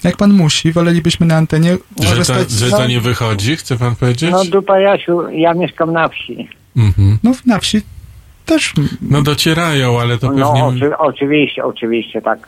Jak 0.03 0.17
pan 0.17 0.33
musi, 0.33 0.71
wolelibyśmy 0.71 1.25
na 1.25 1.35
antenie 1.35 1.71
Że 1.71 1.77
to, 1.77 2.09
korzystać 2.09 2.51
że 2.51 2.71
to 2.71 2.87
nie 2.87 2.99
wychodzi, 2.99 3.55
chce 3.55 3.77
pan 3.77 3.95
powiedzieć? 3.95 4.31
No 4.31 4.45
dupa 4.45 4.79
Jasiu, 4.79 5.29
ja 5.29 5.53
mieszkam 5.53 5.93
na 5.93 6.07
wsi. 6.07 6.49
Mhm. 6.77 7.17
No 7.23 7.31
na 7.45 7.59
wsi 7.59 7.81
też... 8.45 8.73
No 9.01 9.21
docierają, 9.21 9.99
ale 9.99 10.17
to 10.17 10.31
No 10.31 10.53
pewnie... 10.53 10.63
oczy, 10.63 10.97
oczywiście, 10.97 11.65
oczywiście, 11.65 12.21
tak. 12.21 12.47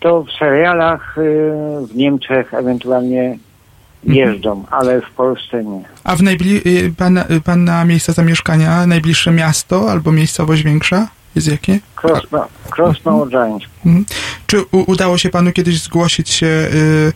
To 0.00 0.22
w 0.22 0.38
serialach 0.38 1.18
y, 1.18 1.22
w 1.86 1.96
Niemczech 1.96 2.54
ewentualnie 2.54 3.38
jeżdżą, 4.04 4.64
ale 4.70 5.00
w 5.00 5.10
Polsce 5.10 5.64
nie. 5.64 5.82
A 6.04 6.16
w 6.16 6.22
najbli... 6.22 6.60
y, 6.66 6.94
pana, 6.96 7.24
y, 7.30 7.40
pana 7.40 7.84
miejsca 7.84 8.12
zamieszkania, 8.12 8.86
najbliższe 8.86 9.30
miasto 9.30 9.90
albo 9.90 10.12
miejscowość 10.12 10.62
większa? 10.62 11.08
Jest 11.34 11.48
jakie? 11.48 11.80
Krosno, 11.94 12.46
Krosno 12.70 13.22
Odrzańsk. 13.22 13.66
Mhm. 13.86 14.04
Czy 14.46 14.62
u, 14.62 14.90
udało 14.90 15.18
się 15.18 15.30
panu 15.30 15.52
kiedyś 15.52 15.80
zgłosić 15.82 16.30
się 16.30 16.46
y, 16.46 17.12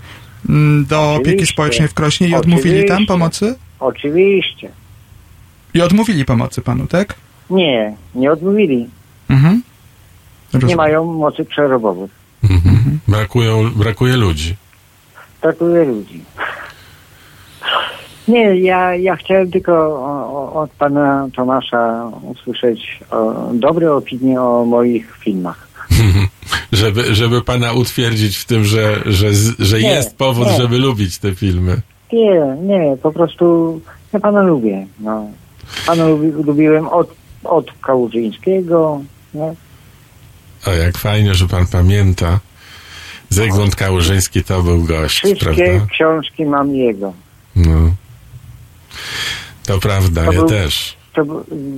mm, 0.48 0.86
do 0.86 1.14
opieki 1.14 1.28
Oczywiście. 1.28 1.52
społecznej 1.52 1.88
w 1.88 1.94
Krośnie 1.94 2.28
i 2.28 2.34
odmówili 2.34 2.78
tam 2.78 2.84
Oczywiście. 2.84 3.06
pomocy? 3.06 3.54
Oczywiście. 3.80 4.70
I 5.74 5.80
odmówili 5.82 6.24
pomocy 6.24 6.62
panu, 6.62 6.86
tak? 6.86 7.14
Nie, 7.50 7.96
nie 8.14 8.32
odmówili. 8.32 8.88
Mhm. 9.28 9.62
Rozumiem. 10.52 10.68
Nie 10.68 10.76
mają 10.76 11.04
mocy 11.04 11.44
przerobowych. 11.44 12.10
Mhm. 12.42 12.98
Brakują, 13.08 13.70
brakuje 13.70 14.16
ludzi. 14.16 14.56
Brakuje 15.42 15.84
ludzi. 15.84 16.24
Nie, 18.28 18.56
ja, 18.56 18.94
ja 18.94 19.16
chciałem 19.16 19.50
tylko 19.50 19.72
o, 19.76 20.52
od 20.62 20.70
pana 20.70 21.28
Tomasza 21.36 22.10
usłyszeć 22.22 23.00
o, 23.10 23.32
dobre 23.54 23.92
opinie 23.94 24.40
o 24.40 24.64
moich 24.64 25.16
filmach. 25.20 25.68
żeby, 26.72 27.14
żeby 27.14 27.42
pana 27.42 27.72
utwierdzić 27.72 28.36
w 28.36 28.44
tym, 28.44 28.64
że, 28.64 29.02
że, 29.06 29.28
że 29.58 29.80
Nie, 29.80 29.88
jest 29.88 30.16
powód, 30.16 30.46
nie. 30.46 30.56
żeby 30.56 30.78
lubić 30.78 31.18
te 31.18 31.34
filmy. 31.34 31.80
Nie, 32.12 32.56
nie, 32.62 32.96
po 33.02 33.12
prostu 33.12 33.80
ja 34.12 34.20
pana 34.20 34.42
lubię. 34.42 34.86
No. 35.00 35.26
Pana 35.86 36.06
lubi, 36.06 36.26
lubiłem 36.44 36.88
od, 36.88 37.10
od 37.44 37.72
Kałużyńskiego. 37.82 39.00
No. 39.34 39.54
O, 40.66 40.70
jak 40.70 40.98
fajnie, 40.98 41.34
że 41.34 41.46
pan 41.48 41.66
pamięta. 41.66 42.40
Zygmunt 43.28 43.76
Kałużyński 43.76 44.44
to 44.44 44.62
był 44.62 44.84
gość, 44.84 45.16
Wszystkie 45.18 45.44
prawda? 45.44 45.86
książki 45.90 46.44
mam 46.46 46.74
jego. 46.74 47.12
No. 47.56 47.90
To 49.66 49.78
prawda, 49.78 50.24
To 50.24 50.32
ja 50.32 50.38
był- 50.38 50.48
też. 50.48 50.96
To, 51.14 51.24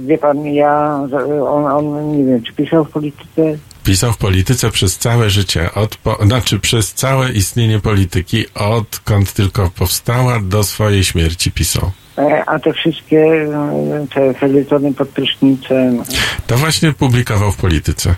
wie 0.06 0.18
pan, 0.18 0.44
ja, 0.46 1.00
on, 1.48 1.66
on 1.66 2.16
nie 2.18 2.24
wiem, 2.24 2.42
czy 2.42 2.52
pisał 2.52 2.84
w 2.84 2.90
polityce, 2.90 3.58
Pisał 3.84 4.12
w 4.12 4.16
polityce 4.18 4.70
przez 4.70 4.98
całe 4.98 5.30
życie, 5.30 5.74
od 5.74 5.96
po, 5.96 6.18
znaczy 6.26 6.58
przez 6.58 6.94
całe 6.94 7.32
istnienie 7.32 7.80
polityki, 7.80 8.44
odkąd 8.54 9.32
tylko 9.32 9.70
powstała, 9.70 10.40
do 10.40 10.64
swojej 10.64 11.04
śmierci 11.04 11.52
pisał. 11.52 11.90
e, 12.18 12.44
a 12.46 12.58
te 12.58 12.72
wszystkie 12.72 13.18
e, 13.20 14.06
te 14.14 14.34
felietony 14.34 14.94
pod 14.94 15.08
prysznicem, 15.08 16.02
To 16.46 16.56
właśnie 16.56 16.92
publikował 16.92 17.52
w 17.52 17.56
polityce. 17.56 18.14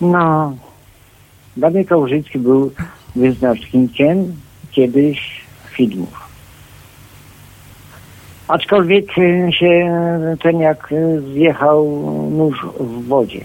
no, 0.00 0.56
Daniel 1.56 1.84
Kałużyński 1.84 2.38
był 2.38 2.72
wyznacznikiem 3.16 4.36
kiedyś 4.70 5.40
filmów. 5.70 6.14
Aczkolwiek 8.48 9.18
e, 9.18 9.52
się 9.52 9.92
ten 10.42 10.60
jak 10.60 10.92
e, 10.92 11.20
zjechał 11.20 11.86
nóż 12.30 12.66
w 12.80 13.08
wodzie. 13.08 13.44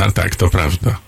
A 0.00 0.10
tak, 0.10 0.36
to 0.36 0.50
prawda. 0.50 0.98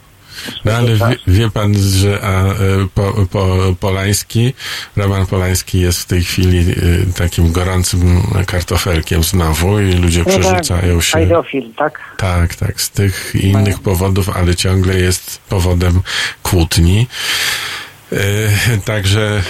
No 0.64 0.72
ale 0.72 0.96
wie, 0.96 1.16
wie 1.26 1.50
pan, 1.50 1.74
że 1.74 2.20
a, 2.22 2.44
e, 2.44 2.54
po, 2.94 3.26
po, 3.30 3.56
Polański, 3.80 4.54
Roman 4.96 5.26
Polański 5.26 5.80
jest 5.80 6.00
w 6.00 6.06
tej 6.06 6.24
chwili 6.24 6.58
e, 6.58 6.74
takim 7.12 7.52
gorącym 7.52 8.22
kartofelkiem 8.46 9.22
znowu 9.22 9.80
i 9.80 9.92
ludzie 9.92 10.18
No 10.18 10.24
tak, 10.24 10.40
przerzucają 10.40 11.00
się. 11.00 11.18
Pedofil, 11.18 11.74
tak? 11.74 12.00
Tak, 12.16 12.54
tak, 12.54 12.80
z 12.80 12.90
tych 12.90 13.34
innych 13.40 13.80
powodów, 13.80 14.28
ale 14.28 14.54
ciągle 14.54 14.94
jest 14.94 15.40
powodem 15.48 16.00
kłótni. 16.42 17.06
E, 18.12 18.78
Także 18.84 19.42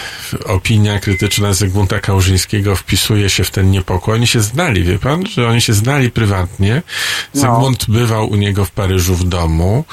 opinia 0.46 1.00
krytyczna 1.00 1.52
Zygmunta 1.52 2.00
Kałużyńskiego 2.00 2.76
wpisuje 2.76 3.30
się 3.30 3.44
w 3.44 3.50
ten 3.50 3.70
niepokój. 3.70 4.14
Oni 4.14 4.26
się 4.26 4.40
znali, 4.40 4.84
wie 4.84 4.98
pan, 4.98 5.26
że 5.26 5.48
oni 5.48 5.60
się 5.60 5.72
znali 5.72 6.10
prywatnie. 6.10 6.82
No. 7.34 7.40
Zygmunt 7.40 7.84
bywał 7.90 8.30
u 8.30 8.36
niego 8.36 8.64
w 8.64 8.70
Paryżu 8.70 9.14
w 9.14 9.24
domu. 9.24 9.84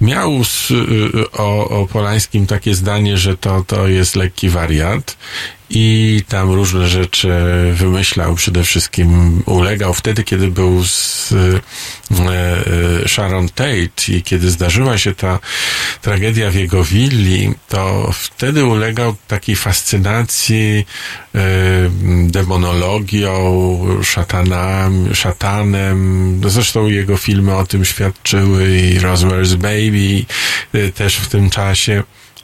Miał 0.00 0.40
s- 0.40 0.70
y, 0.70 1.30
o, 1.32 1.68
o 1.68 1.86
Polańskim 1.86 2.46
takie 2.46 2.74
zdanie, 2.74 3.16
że 3.18 3.36
to, 3.36 3.64
to 3.66 3.88
jest 3.88 4.16
lekki 4.16 4.48
wariat. 4.48 5.16
I 5.70 6.22
tam 6.28 6.52
różne 6.52 6.88
rzeczy 6.88 7.28
wymyślał, 7.74 8.34
przede 8.34 8.64
wszystkim 8.64 9.42
ulegał 9.46 9.94
wtedy, 9.94 10.24
kiedy 10.24 10.48
był 10.48 10.84
z 10.84 11.32
e, 11.32 12.24
e, 13.04 13.08
Sharon 13.08 13.48
Tate 13.48 13.72
i 14.12 14.22
kiedy 14.22 14.50
zdarzyła 14.50 14.98
się 14.98 15.14
ta 15.14 15.38
tragedia 16.06 16.50
w 16.50 16.54
jego 16.54 16.84
willi, 16.84 17.54
to 17.68 18.10
wtedy 18.12 18.64
ulegał 18.64 19.14
takiej 19.28 19.56
fascynacji 19.56 20.86
e, 21.34 21.40
demonologią, 22.26 23.32
szatanami, 24.02 25.14
szatanem. 25.14 26.40
Zresztą 26.46 26.86
jego 26.86 27.16
filmy 27.16 27.56
o 27.56 27.66
tym 27.66 27.84
świadczyły 27.84 28.78
i 28.78 29.00
Rosemary's 29.00 29.54
Baby 29.54 30.24
e, 30.72 30.92
też 30.92 31.16
w 31.16 31.28
tym 31.28 31.50
czasie. 31.50 32.02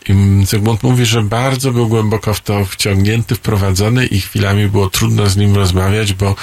I 0.08 0.14
Zygmunt 0.46 0.82
mówi, 0.82 1.06
że 1.06 1.22
bardzo 1.22 1.72
był 1.72 1.88
głęboko 1.88 2.34
w 2.34 2.40
to 2.40 2.64
wciągnięty, 2.64 3.34
wprowadzony 3.34 4.06
i 4.06 4.20
chwilami 4.20 4.68
było 4.68 4.90
trudno 4.90 5.26
z 5.26 5.36
nim 5.36 5.54
rozmawiać, 5.54 6.12
bo 6.12 6.34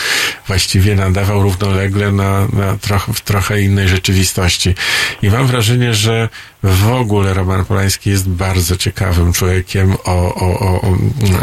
właściwie 0.48 0.96
nadawał 0.96 1.44
równolegle 1.44 2.12
na, 2.12 2.48
na 2.54 2.78
trochę, 2.78 3.14
w 3.14 3.22
trochę 3.22 3.62
innej 3.62 3.88
rzeczywistości. 3.88 4.76
I 5.22 5.30
mam 5.30 5.48
wrażenie, 5.48 5.94
że 5.94 6.30
w 6.64 6.91
ogóle 6.91 7.34
Roman 7.34 7.65
Polański 7.65 8.10
jest 8.10 8.30
bardzo 8.30 8.77
ciekawym 8.77 9.34
człowiekiem, 9.34 9.94
o, 10.03 10.36
o, 10.36 10.60
o, 10.60 10.98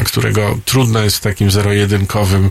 którego 0.05 0.59
trudno 0.64 1.02
jest 1.02 1.16
w 1.16 1.20
takim 1.20 1.51
zero-jedynkowym 1.51 2.51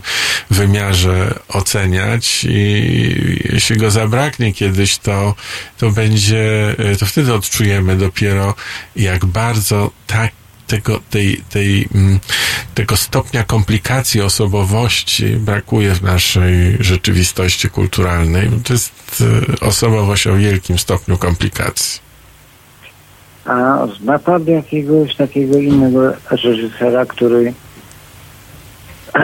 wymiarze 0.50 1.38
oceniać 1.48 2.46
i 2.48 3.40
jeśli 3.52 3.76
go 3.76 3.90
zabraknie 3.90 4.52
kiedyś, 4.52 4.98
to, 4.98 5.34
to 5.78 5.90
będzie, 5.90 6.76
to 6.98 7.06
wtedy 7.06 7.34
odczujemy 7.34 7.96
dopiero, 7.96 8.54
jak 8.96 9.24
bardzo 9.24 9.90
tak 10.06 10.32
tego, 10.66 11.00
tej, 11.10 11.42
tej, 11.50 11.88
mm, 11.94 12.20
tego 12.74 12.96
stopnia 12.96 13.44
komplikacji 13.44 14.20
osobowości 14.20 15.26
brakuje 15.26 15.94
w 15.94 16.02
naszej 16.02 16.76
rzeczywistości 16.80 17.70
kulturalnej. 17.70 18.50
To 18.64 18.72
jest 18.72 19.22
e, 19.60 19.60
osobowość 19.60 20.26
o 20.26 20.36
wielkim 20.36 20.78
stopniu 20.78 21.18
komplikacji. 21.18 22.05
A 23.46 23.86
zna 24.00 24.18
pan 24.18 24.44
jakiegoś 24.44 25.16
takiego 25.16 25.58
innego 25.58 26.12
reżysera, 26.30 27.06
który 27.06 27.52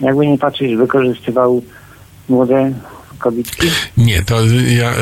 jakby 0.00 0.26
nie 0.26 0.38
patrzeć, 0.38 0.76
wykorzystywał 0.76 1.62
młode 2.28 2.72
Nie, 3.96 4.22
to 4.22 4.44
ja 4.68 4.90
e, 4.90 4.96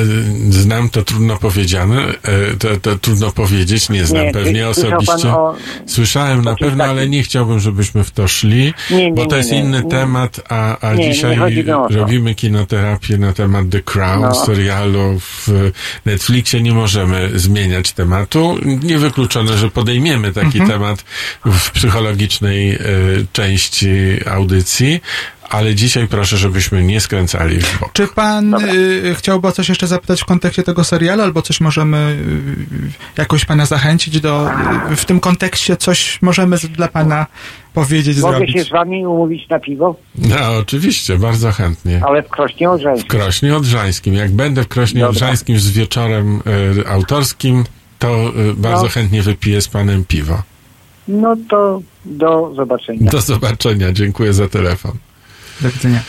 znam 0.51 0.89
to 0.91 1.03
trudno 1.03 1.37
powiedziane, 1.37 2.03
e, 2.03 2.57
to, 2.59 2.69
to 2.83 2.99
trudno 2.99 3.33
powiedzieć, 3.33 3.89
nie 3.89 4.05
znam 4.05 4.25
Nie, 4.27 4.33
pewnie 4.33 4.69
osobiście. 4.69 5.29
o- 5.29 5.57
Słyszałem 5.87 6.43
na 6.45 6.57
pewno, 6.57 6.85
ale 6.85 7.09
nie 7.09 7.23
chciałbym, 7.23 7.61
żebyśmy 7.61 8.05
w 8.05 8.11
to 8.11 8.29
szli, 8.29 8.75
Nie, 8.91 8.97
nie, 9.11 9.13
bo 9.13 9.27
to 9.27 9.37
jest 9.37 9.53
inny 9.53 9.83
temat, 9.91 10.41
a, 10.49 10.89
a 10.91 10.97
dzisiaj 10.97 11.39
robimy 11.91 12.35
kinoterapię 12.35 13.19
na 13.19 13.33
temat 13.33 13.69
The 13.71 13.83
Crown, 13.83 14.21
No. 14.23 14.35
serialu 14.35 15.19
w 15.21 15.49
Netflixie. 16.07 16.63
Nie 16.63 16.73
możemy 16.73 17.31
zmieniać 17.35 17.93
tematu. 17.93 18.59
Niewykluczone, 18.83 19.59
że 19.59 19.71
podejmiemy 19.71 20.33
taki 20.33 20.59
Mhm. 20.61 20.71
temat 20.71 21.05
w 21.45 21.71
psychologicznej 21.71 22.71
e, 22.75 22.79
części 23.33 23.89
audycji, 24.31 25.01
ale 25.53 25.75
dzisiaj 25.75 26.09
proszę, 26.09 26.37
żebyśmy 26.37 26.85
nie 26.85 27.01
skręcali 27.01 27.61
w 27.61 27.81
bok. 27.81 27.93
Czy 27.93 28.07
pan 28.07 28.55
y, 28.55 29.15
chciałby 29.19 29.49
o 29.49 29.53
coś 29.53 29.69
jeszcze 29.69 29.87
zapytać 29.87 30.23
w 30.23 30.25
kontekście 30.25 30.63
tego 30.63 30.85
serialu, 30.85 31.23
albo 31.23 31.43
coś 31.43 31.61
możemy 31.61 31.97
y, 33.17 33.21
jakoś 33.21 33.45
pana 33.45 33.67
zachęcić 33.67 34.21
do, 34.21 34.51
y, 34.93 34.97
w 34.97 35.05
tym 35.05 35.21
kontekście 35.21 35.77
coś 35.77 36.23
możemy 36.23 36.59
z- 36.59 36.67
dla 36.67 36.89
pana 36.89 37.27
powiedzieć, 37.75 38.19
Mogę 38.21 38.37
zrobić? 38.37 38.57
się 38.57 38.65
z 38.65 38.71
wami 38.71 39.07
umówić 39.07 39.49
na 39.49 39.59
piwo, 39.61 39.97
No, 40.15 40.57
oczywiście, 40.59 41.19
bardzo 41.19 41.53
chętnie. 41.53 42.01
ale 42.09 42.23
w 42.23 42.29
Krośnie 42.29 42.69
W 42.69 42.71
Orzeńskim. 42.71 43.09
Krośnie 43.09 43.57
Odrzańskim. 43.57 44.15
Jak 44.15 44.31
będę 44.33 44.63
w 44.63 44.69
Krośnie 44.69 45.01
Dobra. 45.01 45.11
Odrzańskim 45.11 45.59
z 45.61 45.71
wieczorem 45.71 46.41
e, 46.85 46.89
autorskim, 46.89 47.65
to 47.99 48.09
e, 48.51 48.55
bardzo 48.57 48.83
No. 48.83 48.89
chętnie 48.89 49.23
wypiję 49.23 49.61
z 49.61 49.69
panem 49.69 50.05
piwo. 50.05 50.43
No 51.09 51.37
to 51.51 51.81
do 52.05 52.53
zobaczenia. 52.57 53.11
Do 53.11 53.21
zobaczenia. 53.21 53.93
Dziękuję 53.93 54.33
za 54.33 54.49
telefon. 54.49 54.93
Do 55.61 55.71
widzenia. 55.71 56.03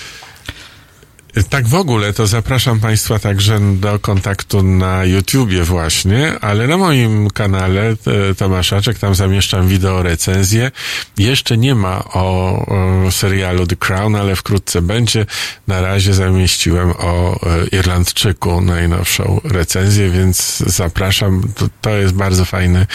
Tak 1.50 1.68
w 1.68 1.76
ogóle 1.76 2.14
to 2.14 2.28
zapraszam 2.28 2.80
Państwa 2.80 3.20
także 3.20 3.60
do 3.76 4.00
kontaktu 4.00 4.64
na 4.64 5.06
YouTubie 5.06 5.64
właśnie, 5.64 6.40
ale 6.40 6.68
na 6.68 6.78
moim 6.78 7.30
kanale 7.30 7.82
e, 7.90 7.96
Tomaszaczek, 8.38 9.00
tam 9.00 9.16
zamieszczam 9.16 9.68
wideo 9.68 10.04
recenzję. 10.04 10.72
Jeszcze 11.18 11.58
nie 11.58 11.76
ma 11.76 12.04
o, 12.04 12.66
o 13.06 13.12
serialu 13.12 13.68
The 13.68 13.76
Crown, 13.76 14.16
ale 14.16 14.36
wkrótce 14.36 14.82
będzie. 14.82 15.26
Na 15.68 15.82
razie 15.82 16.14
zamieściłem 16.14 16.92
o 16.92 17.36
e, 17.36 17.68
Irlandczyku 17.68 18.62
najnowszą 18.62 19.42
recenzję, 19.44 20.10
więc 20.10 20.58
zapraszam. 20.58 21.44
To, 21.56 21.66
to 21.82 21.90
jest 21.90 22.14
bardzo 22.14 22.46
fajny 22.46 22.88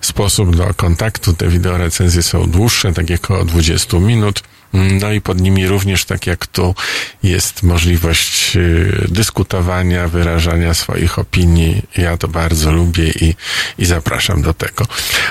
sposób 0.00 0.56
do 0.56 0.74
kontaktu. 0.74 1.32
Te 1.32 1.48
wideo 1.48 1.78
recenzje 1.78 2.22
są 2.22 2.50
dłuższe, 2.50 2.92
takie 2.92 3.14
około 3.14 3.44
20 3.44 3.98
minut. 3.98 4.42
No 4.74 5.12
i 5.12 5.20
pod 5.20 5.40
nimi 5.40 5.66
również, 5.66 6.04
tak 6.04 6.26
jak 6.26 6.46
tu, 6.46 6.74
jest 7.22 7.62
możliwość 7.62 8.56
y, 8.56 9.06
dyskutowania, 9.08 10.08
wyrażania 10.08 10.74
swoich 10.74 11.18
opinii. 11.18 11.82
Ja 11.96 12.16
to 12.16 12.28
bardzo 12.28 12.72
lubię 12.72 13.10
i, 13.10 13.34
i 13.78 13.84
zapraszam 13.84 14.42
do 14.42 14.54
tego. 14.54 14.86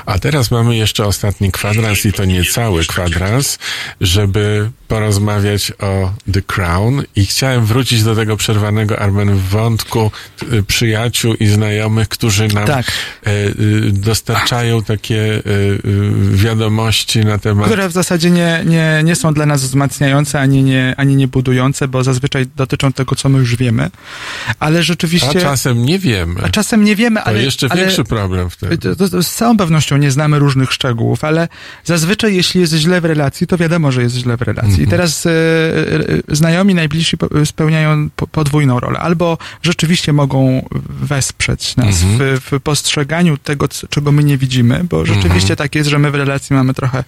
A 0.05 0.19
teraz 0.19 0.51
mamy 0.51 0.75
jeszcze 0.75 1.05
ostatni 1.05 1.51
kwadrans 1.51 2.05
i 2.05 2.13
to 2.13 2.25
nie 2.25 2.45
cały 2.45 2.85
kwadrans, 2.85 3.59
żeby 4.01 4.71
porozmawiać 4.87 5.71
o 5.79 6.13
The 6.33 6.41
Crown 6.41 7.03
i 7.15 7.25
chciałem 7.25 7.65
wrócić 7.65 8.03
do 8.03 8.15
tego 8.15 8.37
przerwanego 8.37 8.99
Armen 8.99 9.37
wątku 9.37 10.11
y, 10.53 10.63
przyjaciół 10.63 11.33
i 11.33 11.47
znajomych, 11.47 12.07
którzy 12.07 12.47
nam 12.47 12.67
Tak. 12.67 12.91
y, 13.27 13.53
dostarczają 13.91 14.83
takie 14.83 15.41
wiadomości 16.31 17.19
na 17.19 17.37
temat 17.37 17.65
Które 17.65 17.89
w 17.89 17.91
zasadzie 17.91 18.31
nie, 18.31 18.61
nie, 18.65 19.01
nie 19.03 19.15
są 19.15 19.32
dla 19.33 19.45
nas 19.45 19.61
wzmacniające, 19.61 20.39
ani 20.39 20.63
nie, 20.63 20.93
ani 20.97 21.15
nie 21.15 21.27
budujące, 21.27 21.87
bo 21.87 22.03
zazwyczaj 22.03 22.45
dotyczą 22.55 22.93
tego, 22.93 23.15
co 23.15 23.29
my 23.29 23.39
już 23.39 23.55
wiemy. 23.55 23.89
Ale 24.59 24.79
A 24.79 24.83
rzeczywiście... 24.83 25.41
czasem 25.41 25.85
nie 25.85 25.99
wiemy. 25.99 26.41
A 26.43 26.49
czasem 26.49 26.83
nie 26.83 26.95
wiemy, 26.95 27.19
To 27.19 27.27
ale... 27.27 27.43
jeszcze 27.43 27.67
ale, 27.69 27.81
większy 27.81 28.03
problem 28.03 28.49
wtedy. 28.49 28.77
To, 28.77 28.95
to, 28.95 29.09
to 29.09 29.23
z 29.23 29.31
całą 29.35 29.57
pewnością 29.57 29.97
nie 29.97 30.11
znamy 30.11 30.39
różnych 30.39 30.73
szczegółów, 30.73 31.23
ale 31.23 31.47
zazwyczaj 31.83 32.35
jeśli 32.35 32.61
jest 32.61 32.73
źle 32.73 33.01
w 33.01 33.05
relacji, 33.05 33.47
to 33.47 33.57
wiadomo, 33.57 33.91
że 33.91 34.01
jest 34.03 34.15
źle 34.15 34.37
w 34.37 34.41
relacji. 34.41 34.69
Mhm. 34.71 34.87
I 34.87 34.91
teraz 34.91 35.25
e, 35.25 35.29
e, 35.29 36.35
znajomi 36.35 36.75
najbliżsi 36.75 37.17
spełniają 37.45 38.09
po, 38.15 38.27
podwójną 38.27 38.79
rolę. 38.79 38.99
Albo 38.99 39.37
rzeczywiście 39.61 40.13
mogą 40.13 40.65
wesprzeć 40.89 41.75
nas 41.75 42.03
Mhm. 42.03 42.39
w, 42.39 42.49
w 42.51 42.59
postrzeganiu 42.61 43.37
tego, 43.37 43.67
czego 43.89 44.11
my 44.11 44.23
nie 44.23 44.37
widzimy, 44.37 44.83
bo 44.89 45.05
rzeczywiście 45.05 45.53
Mhm. 45.53 45.57
tak 45.57 45.75
jest, 45.75 45.89
że 45.89 45.99
my 45.99 46.11
w 46.11 46.15
relacji 46.15 46.55
mamy 46.55 46.73
trochę, 46.73 47.03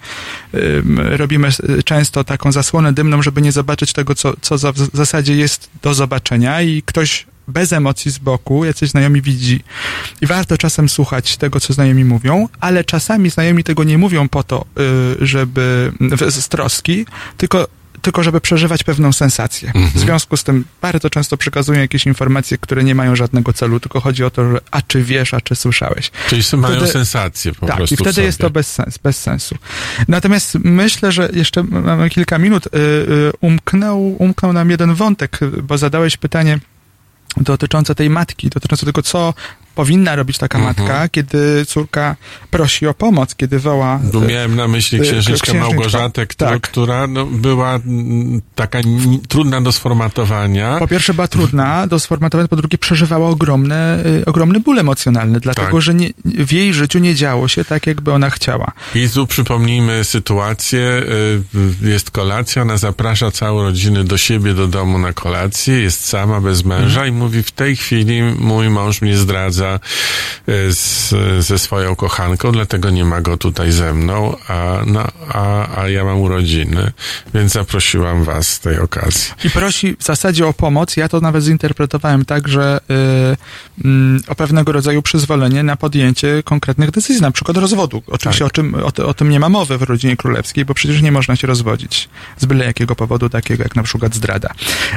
ym, 0.54 0.98
robimy 1.00 1.48
s- 1.48 1.62
często 2.06 2.24
taką 2.24 2.52
zasłonę 2.52 2.92
dymną, 2.92 3.22
żeby 3.22 3.42
nie 3.42 3.52
zobaczyć 3.52 3.92
tego, 3.92 4.14
co, 4.14 4.32
co 4.40 4.58
za, 4.58 4.72
w 4.72 4.78
zasadzie 4.78 5.36
jest 5.36 5.70
do 5.82 5.94
zobaczenia 5.94 6.62
i 6.62 6.82
ktoś 6.82 7.26
bez 7.48 7.72
emocji 7.72 8.10
z 8.10 8.18
boku, 8.18 8.64
jacyś 8.64 8.90
znajomi 8.90 9.22
widzi. 9.22 9.60
I 10.20 10.26
warto 10.26 10.58
czasem 10.58 10.88
słuchać 10.88 11.36
tego, 11.36 11.60
co 11.60 11.72
znajomi 11.72 12.04
mówią, 12.04 12.48
ale 12.60 12.84
czasami 12.84 13.30
znajomi 13.30 13.64
tego 13.64 13.84
nie 13.84 13.98
mówią 13.98 14.28
po 14.28 14.42
to, 14.42 14.64
y, 15.20 15.26
żeby 15.26 15.92
z 16.30 16.48
troski, 16.48 17.06
tylko 17.36 17.68
tylko 18.06 18.22
żeby 18.22 18.40
przeżywać 18.40 18.84
pewną 18.84 19.12
sensację. 19.12 19.72
W 19.94 19.98
związku 19.98 20.36
z 20.36 20.44
tym 20.44 20.64
bardzo 20.82 21.10
często 21.10 21.36
przekazują 21.36 21.80
jakieś 21.80 22.06
informacje, 22.06 22.58
które 22.58 22.84
nie 22.84 22.94
mają 22.94 23.16
żadnego 23.16 23.52
celu, 23.52 23.80
tylko 23.80 24.00
chodzi 24.00 24.24
o 24.24 24.30
to, 24.30 24.50
że 24.50 24.58
a 24.70 24.82
czy 24.82 25.02
wiesz, 25.02 25.34
a 25.34 25.40
czy 25.40 25.56
słyszałeś. 25.56 26.10
Czyli 26.28 26.42
mają 26.56 26.76
wtedy- 26.76 26.92
sensację 26.92 27.52
po 27.54 27.66
tak, 27.66 27.76
prostu 27.76 27.94
i 27.94 27.98
wtedy 27.98 28.22
jest 28.22 28.38
to 28.38 28.50
bez, 28.50 28.72
sens, 28.72 28.98
bez 28.98 29.22
sensu. 29.22 29.56
Natomiast 30.08 30.54
myślę, 30.54 31.12
że 31.12 31.28
jeszcze 31.32 31.62
mamy 31.62 32.10
kilka 32.10 32.38
minut. 32.38 32.66
y, 32.66 32.70
y, 32.78 33.32
Umknął, 33.40 34.16
umknął 34.18 34.52
nam 34.52 34.70
jeden 34.70 34.94
wątek, 34.94 35.38
bo 35.62 35.78
zadałeś 35.78 36.16
pytanie 36.16 36.58
dotyczące 37.36 37.94
tej 37.94 38.10
matki, 38.10 38.48
dotyczące 38.48 38.86
tego, 38.86 39.02
co 39.02 39.34
powinna 39.76 40.16
robić 40.16 40.38
taka 40.38 40.58
Mhm. 40.58 40.76
matka, 40.76 41.08
kiedy 41.08 41.66
córka 41.66 42.16
prosi 42.50 42.86
o 42.86 42.94
pomoc, 42.94 43.34
kiedy 43.34 43.58
woła... 43.58 44.00
E, 44.22 44.26
miałem 44.26 44.56
na 44.56 44.68
myśli 44.68 44.98
y, 44.98 45.02
księżniczkę. 45.02 45.54
Małgorzatę, 45.54 46.26
którą, 46.26 46.50
Tak. 46.50 46.60
która 46.62 47.06
no, 47.06 47.26
była 47.26 47.74
mm, 47.74 48.40
taka 48.54 48.78
trudna 49.28 49.60
do 49.60 49.72
sformatowania. 49.72 50.76
Po 50.78 50.88
pierwsze 50.88 51.14
była 51.14 51.28
trudna 51.28 51.86
do 51.86 52.00
sformatowania, 52.00 52.48
po 52.48 52.56
drugie 52.56 52.78
przeżywała 52.78 53.28
ogromne, 53.28 54.04
y, 54.06 54.24
ogromny 54.24 54.60
ból 54.60 54.78
emocjonalny, 54.78 55.40
dlatego 55.40 55.72
Tak. 55.72 55.80
że 55.82 55.94
nie, 55.94 56.10
w 56.24 56.52
jej 56.52 56.74
życiu 56.74 56.98
nie 56.98 57.14
działo 57.14 57.48
się 57.48 57.64
tak, 57.64 57.86
jakby 57.86 58.12
ona 58.12 58.30
chciała. 58.30 58.72
I 58.94 59.08
tu 59.10 59.26
przypomnijmy 59.26 60.04
sytuację, 60.04 60.80
y, 61.82 61.88
jest 61.88 62.10
kolacja, 62.10 62.62
ona 62.62 62.76
zaprasza 62.76 63.30
całą 63.30 63.62
rodzinę 63.62 64.04
do 64.04 64.16
siebie, 64.18 64.54
do 64.54 64.66
domu 64.68 64.98
na 64.98 65.12
kolację, 65.12 65.74
jest 65.80 66.08
sama, 66.08 66.40
bez 66.40 66.64
męża 66.64 67.06
i 67.06 67.12
mówi, 67.12 67.42
w 67.42 67.50
tej 67.52 67.76
chwili 67.76 68.22
mój 68.38 68.70
mąż 68.70 69.02
mnie 69.02 69.16
zdradza 69.16 69.65
y, 70.48 70.72
z, 70.72 71.14
ze 71.44 71.58
swoją 71.58 71.96
kochanką, 71.96 72.52
dlatego 72.52 72.90
nie 72.90 73.04
ma 73.04 73.20
go 73.20 73.36
tutaj 73.36 73.72
ze 73.72 73.94
mną, 73.94 74.36
a, 74.48 74.82
no, 74.86 75.04
a, 75.28 75.80
a 75.80 75.88
ja 75.88 76.04
mam 76.04 76.20
urodziny, 76.20 76.92
więc 77.34 77.52
zaprosiłam 77.52 78.24
was 78.24 78.48
z 78.48 78.60
tej 78.60 78.78
okazji. 78.78 79.32
I 79.44 79.50
prosi 79.50 79.96
w 79.98 80.04
zasadzie 80.04 80.46
o 80.46 80.52
pomoc. 80.52 80.96
Ja 80.96 81.08
to 81.08 81.20
nawet 81.20 81.44
zinterpretowałem 81.44 82.24
tak, 82.24 82.48
że 82.48 82.80
y, 82.90 83.84
mm, 83.84 84.22
o 84.28 84.34
pewnego 84.34 84.72
rodzaju 84.72 85.02
przyzwolenie 85.02 85.62
na 85.62 85.76
podjęcie 85.76 86.42
konkretnych 86.44 86.90
decyzji, 86.90 87.22
na 87.22 87.30
przykład 87.30 87.56
rozwodu. 87.56 88.02
Oczywiście 88.06 88.44
Tak. 88.44 88.52
o, 88.52 88.54
czym, 88.54 88.74
o, 88.74 89.06
o 89.08 89.14
tym 89.14 89.28
nie 89.30 89.40
ma 89.40 89.48
mowy 89.48 89.78
w 89.78 89.82
rodzinie 89.82 90.16
królewskiej, 90.16 90.64
bo 90.64 90.74
przecież 90.74 91.02
nie 91.02 91.12
można 91.12 91.36
się 91.36 91.46
rozwodzić 91.46 92.08
z 92.38 92.44
byle 92.44 92.64
jakiego 92.64 92.96
powodu, 92.96 93.28
takiego 93.28 93.62
jak 93.62 93.76
na 93.76 93.82
przykład 93.82 94.14
zdrada. 94.14 94.48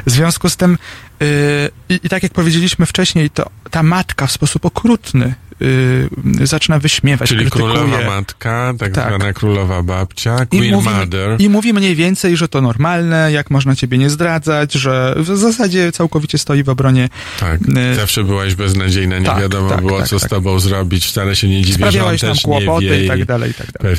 W 0.06 0.12
związku 0.12 0.50
z 0.50 0.58
tym, 0.58 0.78
y, 1.22 1.70
i, 1.90 2.00
i 2.04 2.10
tak 2.10 2.24
jak 2.24 2.32
powiedzieliśmy 2.32 2.86
wcześniej, 2.86 3.30
to 3.30 3.50
ta 3.72 3.84
matka 3.84 4.28
w 4.28 4.32
sposób 4.32 4.59
okrutny 4.66 5.34
y, 5.62 6.48
zaczyna 6.48 6.80
wyśmiewać, 6.80 7.30
Czyli 7.30 7.42
krytykuje. 7.42 7.74
królowa 7.74 8.06
matka, 8.06 8.74
tak, 8.80 8.94
Tak. 8.94 9.08
zwana 9.08 9.34
królowa 9.34 9.84
babcia, 9.84 10.44
I 10.52 10.58
queen 10.58 10.74
mówi, 10.76 10.90
mother. 10.90 11.36
I 11.40 11.50
mówi 11.50 11.74
mniej 11.74 11.96
więcej, 11.96 12.38
że 12.38 12.48
to 12.48 12.62
normalne, 12.62 13.32
jak 13.32 13.50
można 13.52 13.76
ciebie 13.76 13.98
nie 13.98 14.10
zdradzać, 14.10 14.74
że 14.74 15.16
w 15.18 15.38
zasadzie 15.38 15.92
całkowicie 15.92 16.38
stoi 16.38 16.64
w 16.64 16.70
obronie. 16.70 17.10
Tak, 17.40 17.60
y, 17.92 17.96
zawsze 17.96 18.24
byłaś 18.24 18.56
beznadziejna, 18.56 19.20
nie 19.20 19.26
tak, 19.26 19.40
wiadomo 19.42 19.70
tak, 19.70 19.82
było, 19.82 20.00
tak, 20.00 20.08
co 20.08 20.20
tak. 20.20 20.28
z 20.28 20.32
tobą 20.32 20.60
zrobić, 20.60 21.06
wcale 21.06 21.36
się 21.36 21.48
nie 21.48 21.62
dziwię, 21.62 21.92
że 21.92 22.06
on 22.06 22.16
nam 22.24 22.36
kłopoty 22.44 23.04
i 23.04 23.08
tak 23.08 23.26
dalej, 23.26 23.52
i 23.52 23.54
tak 23.54 23.72
dalej. 23.72 23.96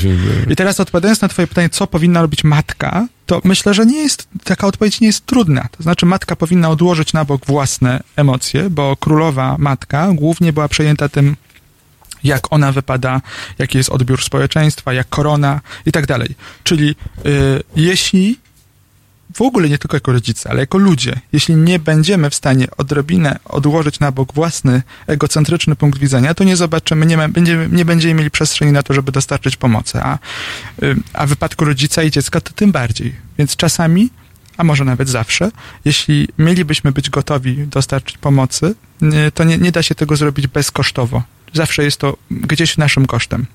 I 0.50 0.56
teraz 0.56 0.80
odpowiadając 0.80 1.20
na 1.20 1.28
twoje 1.28 1.46
pytanie, 1.48 1.68
co 1.68 1.86
powinna 1.86 2.22
robić 2.22 2.44
matka, 2.44 3.06
to 3.30 3.40
myślę, 3.44 3.74
że 3.74 3.86
nie 3.86 3.98
jest, 3.98 4.28
taka 4.44 4.66
odpowiedź 4.66 5.00
nie 5.00 5.06
jest 5.06 5.26
trudna. 5.26 5.68
To 5.76 5.82
znaczy 5.82 6.06
matka 6.06 6.36
powinna 6.36 6.68
odłożyć 6.68 7.12
na 7.12 7.24
bok 7.24 7.46
własne 7.46 8.02
emocje, 8.16 8.70
bo 8.70 8.96
królowa 8.96 9.56
matka 9.58 10.12
głównie 10.12 10.52
była 10.52 10.68
przejęta 10.68 11.08
tym, 11.08 11.36
jak 12.24 12.52
ona 12.52 12.72
wypada, 12.72 13.20
jaki 13.58 13.78
jest 13.78 13.90
odbiór 13.90 14.22
społeczeństwa, 14.22 14.92
jak 14.92 15.08
korona 15.08 15.60
i 15.86 15.92
tak 15.92 16.06
dalej. 16.06 16.34
Czyli 16.64 16.88
y, 17.26 17.62
jeśli 17.76 18.38
w 19.34 19.42
ogóle 19.42 19.68
nie 19.68 19.78
tylko 19.78 19.96
jako 19.96 20.12
rodzice, 20.12 20.50
ale 20.50 20.60
jako 20.60 20.78
ludzie, 20.78 21.20
jeśli 21.32 21.56
nie 21.56 21.78
będziemy 21.78 22.30
w 22.30 22.34
stanie 22.34 22.66
odrobinę 22.76 23.38
odłożyć 23.44 24.00
na 24.00 24.12
bok 24.12 24.34
własny 24.34 24.82
egocentryczny 25.06 25.76
punkt 25.76 25.98
widzenia, 25.98 26.34
to 26.34 26.44
nie 26.44 26.56
zobaczymy, 26.56 27.06
nie, 27.06 27.28
będziemy, 27.28 27.68
nie 27.72 27.84
będziemy 27.84 28.14
mieli 28.14 28.30
przestrzeni 28.30 28.72
na 28.72 28.82
to, 28.82 28.94
żeby 28.94 29.12
dostarczyć 29.12 29.56
pomocy. 29.56 30.00
A, 30.02 30.18
y, 30.82 30.96
a 31.12 31.26
w 31.26 31.28
wypadku 31.28 31.64
rodzica 31.64 32.02
i 32.02 32.10
dziecka 32.10 32.40
to 32.40 32.52
tym 32.52 32.72
bardziej. 32.72 33.14
Więc 33.38 33.56
czasami, 33.56 34.10
a 34.56 34.64
może 34.64 34.84
nawet 34.84 35.08
zawsze, 35.08 35.50
jeśli 35.84 36.28
mielibyśmy 36.38 36.92
być 36.92 37.10
gotowi 37.10 37.66
dostarczyć 37.66 38.18
pomocy, 38.18 38.74
y, 39.02 39.32
to 39.32 39.44
nie, 39.44 39.58
nie 39.58 39.72
da 39.72 39.82
się 39.82 39.94
tego 39.94 40.16
zrobić 40.16 40.46
bezkosztowo. 40.46 41.22
Zawsze 41.52 41.84
jest 41.84 41.96
to 41.96 42.16
gdzieś 42.30 42.76
naszym 42.76 43.06
kosztem. 43.06 43.46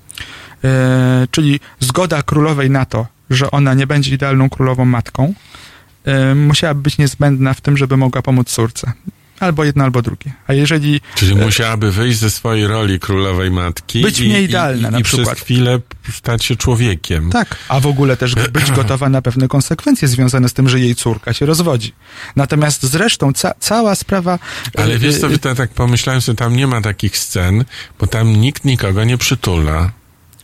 E, 0.64 1.26
czyli 1.30 1.60
zgoda 1.80 2.22
królowej 2.22 2.70
na 2.70 2.84
to, 2.84 3.06
że 3.30 3.50
ona 3.50 3.74
nie 3.74 3.86
będzie 3.86 4.14
idealną 4.14 4.50
królową 4.50 4.84
matką, 4.84 5.34
musiałaby 6.34 6.82
być 6.82 6.98
niezbędna 6.98 7.54
w 7.54 7.60
tym, 7.60 7.76
żeby 7.76 7.96
mogła 7.96 8.22
pomóc 8.22 8.50
córce. 8.50 8.92
Albo 9.40 9.64
jedno, 9.64 9.84
albo 9.84 10.02
drugie. 10.02 10.32
A 10.46 10.52
jeżeli 10.52 11.00
Czyli 11.14 11.34
musiałaby 11.36 11.92
wyjść 11.92 12.18
ze 12.18 12.30
swojej 12.30 12.66
roli 12.66 13.00
królowej 13.00 13.50
matki 13.50 14.02
Być 14.02 14.20
i, 14.20 14.24
mniej 14.24 14.42
i, 14.42 14.44
idealna 14.44 14.88
i, 14.88 14.92
na 14.92 14.98
i 14.98 15.02
przykład. 15.02 15.28
przez 15.28 15.44
chwilę 15.44 15.80
stać 16.12 16.44
się 16.44 16.56
człowiekiem. 16.56 17.30
Tak, 17.30 17.56
a 17.68 17.80
w 17.80 17.86
ogóle 17.86 18.16
też 18.16 18.34
być 18.52 18.70
gotowa 18.70 19.08
na 19.08 19.22
pewne 19.22 19.48
konsekwencje 19.48 20.08
związane 20.08 20.48
z 20.48 20.52
tym, 20.52 20.68
że 20.68 20.80
jej 20.80 20.94
córka 20.94 21.32
się 21.32 21.46
rozwodzi. 21.46 21.92
Natomiast 22.36 22.82
zresztą 22.82 23.32
ca 23.32 23.54
cała 23.60 23.94
sprawa... 23.94 24.38
Ale 24.76 24.94
e, 24.94 24.98
wiesz 24.98 25.18
co, 25.18 25.50
e, 25.50 25.54
tak 25.54 25.70
pomyślałem 25.70 26.20
sobie, 26.22 26.36
tam 26.36 26.56
nie 26.56 26.66
ma 26.66 26.80
takich 26.80 27.18
scen, 27.18 27.64
bo 28.00 28.06
tam 28.06 28.32
nikt 28.32 28.64
nikogo 28.64 29.04
nie 29.04 29.18
przytula. 29.18 29.90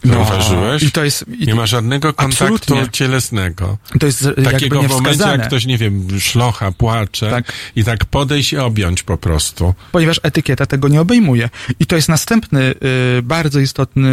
Zauważyłeś? 0.04 0.82
No, 0.82 0.88
I 0.88 0.90
to 0.92 1.04
jest... 1.04 1.24
I 1.38 1.46
Nie 1.46 1.54
ma 1.54 1.66
żadnego 1.66 2.12
kontaktu 2.12 2.44
Absolutnie. 2.54 2.90
cielesnego. 2.92 3.78
to 4.00 4.06
jest 4.06 4.28
Takiego 4.44 4.82
momencie, 4.82 5.24
jak 5.24 5.46
ktoś, 5.46 5.66
nie 5.66 5.78
wiem, 5.78 6.20
szlocha, 6.20 6.72
płacze 6.72 7.30
Tak. 7.30 7.52
i 7.76 7.84
tak 7.84 8.04
podejść 8.04 8.52
i 8.52 8.58
objąć 8.58 9.02
po 9.02 9.18
prostu. 9.18 9.74
ponieważ 9.92 10.20
etykieta 10.22 10.66
tego 10.66 10.88
nie 10.88 11.00
obejmuje. 11.00 11.50
I 11.80 11.86
to 11.86 11.96
jest 11.96 12.08
następny 12.08 12.74
y, 13.18 13.22
bardzo 13.22 13.60
istotny, 13.60 14.08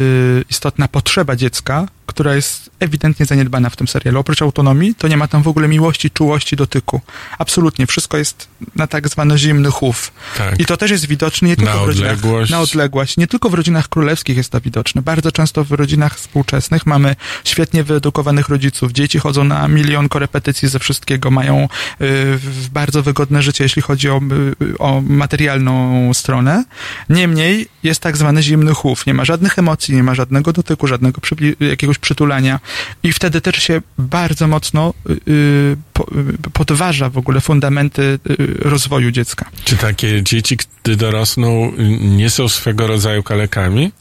y, 0.00 0.44
istotna 0.50 0.88
potrzeba 0.88 1.36
dziecka, 1.36 1.86
która 2.06 2.34
jest 2.34 2.70
ewidentnie 2.80 3.26
zaniedbana 3.26 3.70
w 3.70 3.76
tym 3.76 3.88
serialu. 3.88 4.20
Oprócz 4.20 4.42
autonomii, 4.42 4.94
to 4.94 5.08
nie 5.08 5.16
ma 5.16 5.28
tam 5.28 5.42
w 5.42 5.48
ogóle 5.48 5.68
miłości, 5.68 6.10
czułości, 6.10 6.56
dotyku. 6.56 7.00
Absolutnie. 7.38 7.86
Wszystko 7.86 8.16
jest 8.16 8.48
na 8.76 8.86
tak 8.86 9.08
zwany 9.08 9.38
zimny 9.38 9.70
chów. 9.70 10.12
Tak. 10.38 10.60
I 10.60 10.64
to 10.64 10.76
też 10.76 10.90
jest 10.90 11.06
widoczne 11.06 11.48
nie 11.48 11.56
tylko 11.56 11.74
Na 11.74 11.78
w 11.84 11.86
rodzinach... 11.86 12.10
odległość. 12.12 12.50
Na 12.50 12.60
odległość. 12.60 13.16
Nie 13.16 13.26
tylko 13.26 13.50
w 13.50 13.54
rodzinach 13.54 13.88
królewskich 13.88 14.36
jest 14.36 14.50
to 14.50 14.60
widoczne. 14.60 15.02
Bardzo 15.02 15.23
często 15.32 15.64
w 15.64 15.72
rodzinach 15.72 16.16
współczesnych 16.16 16.86
mamy 16.86 17.16
świetnie 17.44 17.84
wyedukowanych 17.84 18.48
rodziców. 18.48 18.92
Dzieci 18.92 19.18
chodzą 19.18 19.44
na 19.44 19.68
milion 19.68 20.08
korepetycji 20.08 20.68
ze 20.68 20.78
wszystkiego, 20.78 21.30
mają 21.30 21.68
y, 22.00 22.38
bardzo 22.72 23.02
wygodne 23.02 23.42
życie, 23.42 23.64
jeśli 23.64 23.82
chodzi 23.82 24.10
o, 24.10 24.20
y, 24.62 24.78
o 24.78 25.00
materialną 25.00 26.14
stronę. 26.14 26.64
Niemniej 27.08 27.68
jest 27.82 28.00
tak 28.00 28.16
zwany 28.16 28.42
zimny 28.42 28.74
chów. 28.74 29.06
Nie 29.06 29.14
ma 29.14 29.24
żadnych 29.24 29.58
emocji, 29.58 29.94
nie 29.94 30.02
ma 30.02 30.14
żadnego 30.14 30.52
dotyku, 30.52 30.86
żadnego 30.86 31.20
jakiegoś 31.60 31.98
przytulania. 31.98 32.60
I 33.02 33.12
wtedy 33.12 33.40
też 33.40 33.56
się 33.56 33.82
bardzo 33.98 34.48
mocno 34.48 34.94
y, 35.28 35.76
po, 35.92 36.06
podważa 36.52 37.10
w 37.10 37.18
ogóle 37.18 37.40
fundamenty 37.40 38.18
rozwoju 38.58 39.10
dziecka. 39.10 39.50
Czy 39.64 39.76
takie 39.76 40.22
dzieci, 40.22 40.56
gdy 40.56 40.96
dorosną, 40.96 41.72
nie 42.00 42.30
są 42.30 42.48
swego 42.48 42.86
rodzaju 42.86 43.22
kalekami? 43.22 43.92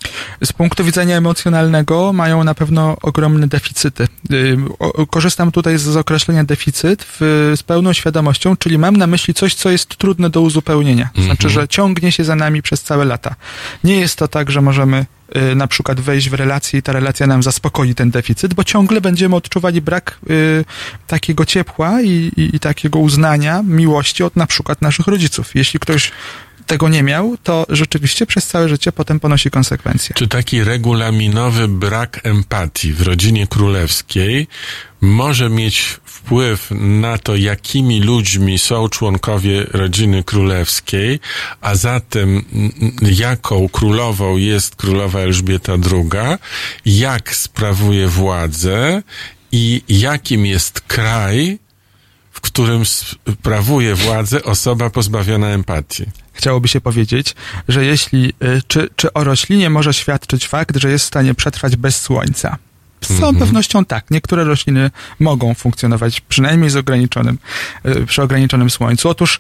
Z 0.44 0.54
punktu 0.54 0.84
widzenia 0.84 1.13
emocjonalnego 1.16 2.14
mają 2.14 2.44
na 2.44 2.56
pewno 2.56 2.98
ogromne 3.02 3.48
deficyty. 3.48 4.08
Y, 4.32 4.58
Korzystam 5.12 5.52
tutaj 5.52 5.78
z, 5.78 5.98
określenia 5.98 6.44
deficyt 6.44 7.06
w, 7.20 7.54
z 7.56 7.64
pełną 7.64 7.94
świadomością, 7.94 8.58
czyli 8.58 8.78
mam 8.78 8.98
na 8.98 9.08
myśli 9.08 9.34
coś, 9.34 9.56
co 9.56 9.70
jest 9.70 9.96
trudne 9.96 10.30
do 10.30 10.42
uzupełnienia. 10.42 11.10
To 11.16 11.22
Znaczy, 11.22 11.50
że 11.50 11.68
ciągnie 11.68 12.12
się 12.12 12.24
za 12.24 12.36
nami 12.36 12.62
przez 12.62 12.84
całe 12.84 13.06
lata. 13.06 13.36
Nie 13.84 13.96
jest 13.96 14.16
to 14.16 14.28
tak, 14.28 14.52
że 14.52 14.62
możemy 14.62 15.06
y, 15.52 15.56
na 15.56 15.68
przykład 15.68 16.00
wejść 16.00 16.30
w 16.30 16.34
relację 16.34 16.80
i 16.80 16.82
ta 16.82 16.94
relacja 16.94 17.28
nam 17.28 17.44
zaspokoi 17.44 17.96
ten 17.96 18.12
deficyt, 18.12 18.54
bo 18.54 18.64
ciągle 18.64 19.02
będziemy 19.02 19.36
odczuwali 19.36 19.82
brak 19.82 20.20
y, 20.30 20.66
takiego 21.08 21.46
ciepła 21.46 22.02
i, 22.02 22.32
i, 22.38 22.56
i 22.56 22.60
takiego 22.60 23.00
uznania, 23.00 23.64
miłości 23.64 24.24
od 24.24 24.36
na 24.36 24.48
przykład 24.48 24.82
naszych 24.82 25.08
rodziców. 25.08 25.56
Jeśli 25.56 25.80
ktoś 25.80 26.12
tego 26.64 26.90
nie 26.90 27.04
miał, 27.04 27.38
to 27.44 27.66
rzeczywiście 27.70 28.26
przez 28.26 28.48
całe 28.48 28.70
życie 28.70 28.92
potem 28.92 29.20
ponosi 29.20 29.52
konsekwencje. 29.52 30.16
Czy 30.16 30.28
taki 30.28 30.64
regulaminowy 30.64 31.68
brak 31.68 32.20
empatii 32.24 32.94
w 32.94 33.02
rodzinie 33.02 33.48
królewskiej 33.48 34.48
może 35.02 35.50
mieć 35.50 36.00
wpływ 36.06 36.68
na 36.80 37.18
to, 37.18 37.36
jakimi 37.36 38.02
ludźmi 38.02 38.60
są 38.60 38.90
członkowie 38.90 39.66
rodziny 39.72 40.24
królewskiej, 40.24 41.20
a 41.62 41.76
zatem 41.76 42.46
jaką 43.02 43.70
królową 43.70 44.38
jest 44.38 44.76
królowa 44.76 45.20
Elżbieta 45.20 45.74
II, 45.74 46.38
jak 46.86 47.36
sprawuje 47.36 48.08
władzę 48.08 49.04
i 49.52 49.82
jakim 49.90 50.46
jest 50.46 50.82
kraj, 50.82 51.60
w 52.32 52.42
którym 52.42 52.84
sprawuje 52.86 53.96
władzę 53.96 54.44
osoba 54.44 54.90
pozbawiona 54.90 55.48
empatii. 55.48 56.23
Chciałoby 56.34 56.68
się 56.68 56.82
powiedzieć, 56.82 57.36
że 57.68 57.86
jeśli, 57.86 58.30
y, 58.44 58.62
czy, 58.68 58.90
czy 58.96 59.14
o 59.14 59.24
roślinie 59.24 59.70
może 59.70 59.94
świadczyć 59.94 60.48
fakt, 60.48 60.78
że 60.78 60.92
jest 60.92 61.06
w 61.06 61.08
stanie 61.08 61.34
przetrwać 61.34 61.76
bez 61.76 62.02
słońca? 62.02 62.58
Z 63.02 63.08
całą 63.08 63.30
Mhm. 63.30 63.38
pewnością 63.38 63.86
tak. 63.86 64.06
Niektóre 64.12 64.44
rośliny 64.44 64.92
mogą 65.20 65.54
funkcjonować 65.54 66.22
przynajmniej 66.22 66.70
z 66.70 66.76
ograniczonym, 66.76 67.38
y, 67.86 68.06
przy 68.06 68.22
ograniczonym 68.22 68.70
słońcu. 68.70 69.10
Otóż 69.10 69.40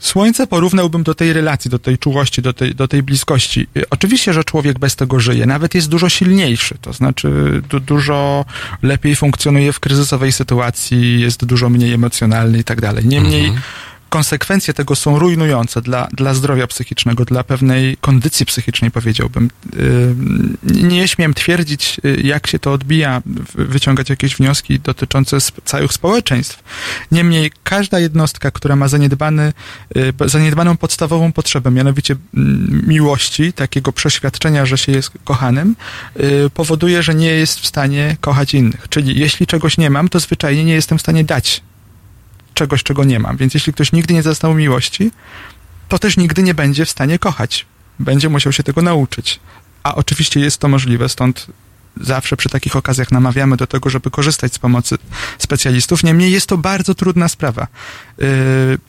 Słońce 0.00 0.46
porównałbym 0.46 1.02
do 1.02 1.14
tej 1.14 1.32
relacji, 1.32 1.70
do 1.70 1.78
tej 1.78 1.98
czułości, 1.98 2.42
do 2.42 2.52
tej, 2.52 2.74
do 2.74 2.88
tej 2.88 3.02
bliskości. 3.02 3.66
Y, 3.76 3.90
Oczywiście, 3.90 4.32
że 4.32 4.44
człowiek 4.44 4.78
bez 4.78 4.96
tego 4.96 5.20
żyje, 5.20 5.46
nawet 5.46 5.74
jest 5.74 5.88
dużo 5.88 6.08
silniejszy, 6.08 6.74
to 6.80 6.92
znaczy 6.92 7.28
du, 7.68 7.80
dużo 7.80 8.44
lepiej 8.82 9.16
funkcjonuje 9.16 9.72
w 9.72 9.80
kryzysowej 9.80 10.32
sytuacji, 10.32 11.20
jest 11.20 11.44
dużo 11.44 11.68
mniej 11.70 11.92
emocjonalny 11.92 12.58
i 12.58 12.64
tak 12.64 12.80
dalej. 12.80 13.06
Niemniej 13.06 13.52
konsekwencje 14.10 14.74
tego 14.74 14.96
są 14.96 15.18
rujnujące 15.18 15.82
dla, 15.82 16.08
dla 16.12 16.34
zdrowia 16.34 16.66
psychicznego, 16.66 17.24
dla 17.24 17.44
pewnej 17.44 17.96
kondycji 18.00 18.46
psychicznej, 18.46 18.90
powiedziałbym. 18.90 19.50
Y, 19.76 20.14
Nie 20.62 21.08
śmiem 21.08 21.34
twierdzić, 21.34 22.00
y, 22.04 22.20
jak 22.24 22.46
się 22.46 22.58
to 22.58 22.72
odbija, 22.72 23.22
wyciągać 23.54 24.10
jakieś 24.10 24.36
wnioski 24.36 24.80
dotyczące 24.80 25.38
całych 25.64 25.92
społeczeństw. 25.92 26.62
Niemniej 27.12 27.52
każda 27.64 27.98
jednostka, 28.00 28.50
która 28.50 28.76
ma 28.76 28.88
zaniedbany, 28.88 29.52
y, 29.96 30.12
po- 30.12 30.28
zaniedbaną 30.28 30.76
podstawową 30.76 31.32
potrzebę, 31.32 31.70
mianowicie 31.70 32.16
mm, 32.34 32.84
miłości, 32.86 33.52
takiego 33.52 33.92
przeświadczenia, 33.92 34.66
że 34.66 34.78
się 34.78 34.92
jest 34.92 35.10
kochanym, 35.24 35.76
powoduje, 36.54 37.02
że 37.02 37.14
nie 37.14 37.26
jest 37.30 37.60
w 37.60 37.66
stanie 37.66 38.16
kochać 38.20 38.54
innych. 38.54 38.86
Czyli 38.88 39.20
jeśli 39.20 39.46
czegoś 39.46 39.78
nie 39.78 39.90
mam, 39.90 40.08
to 40.08 40.20
zwyczajnie 40.20 40.64
nie 40.64 40.74
jestem 40.74 40.98
w 40.98 41.00
stanie 41.00 41.24
dać 41.24 41.62
czegoś, 42.60 42.82
czego 42.82 43.04
nie 43.04 43.18
mam. 43.18 43.36
Więc 43.36 43.54
jeśli 43.54 43.72
ktoś 43.72 43.92
nigdy 43.92 44.14
nie 44.14 44.22
zaznał 44.22 44.54
miłości, 44.54 45.10
to 45.88 45.98
też 45.98 46.16
nigdy 46.16 46.42
nie 46.42 46.54
będzie 46.54 46.84
w 46.84 46.90
stanie 46.90 47.18
kochać. 47.18 47.66
Będzie 47.98 48.28
musiał 48.28 48.52
się 48.52 48.62
tego 48.62 48.82
nauczyć. 48.82 49.40
A 49.82 49.94
oczywiście 49.94 50.40
jest 50.40 50.58
to 50.58 50.68
możliwe, 50.68 51.08
stąd 51.08 51.46
zawsze 52.00 52.36
przy 52.36 52.48
takich 52.48 52.76
okazjach 52.76 53.10
namawiamy 53.12 53.56
do 53.56 53.66
tego, 53.66 53.90
żeby 53.90 54.10
korzystać 54.10 54.54
z 54.54 54.58
pomocy 54.58 54.98
specjalistów. 55.38 56.04
Niemniej 56.04 56.32
jest 56.32 56.46
to 56.46 56.58
bardzo 56.58 56.94
trudna 56.94 57.28
sprawa. 57.28 57.66
Yy, 58.18 58.26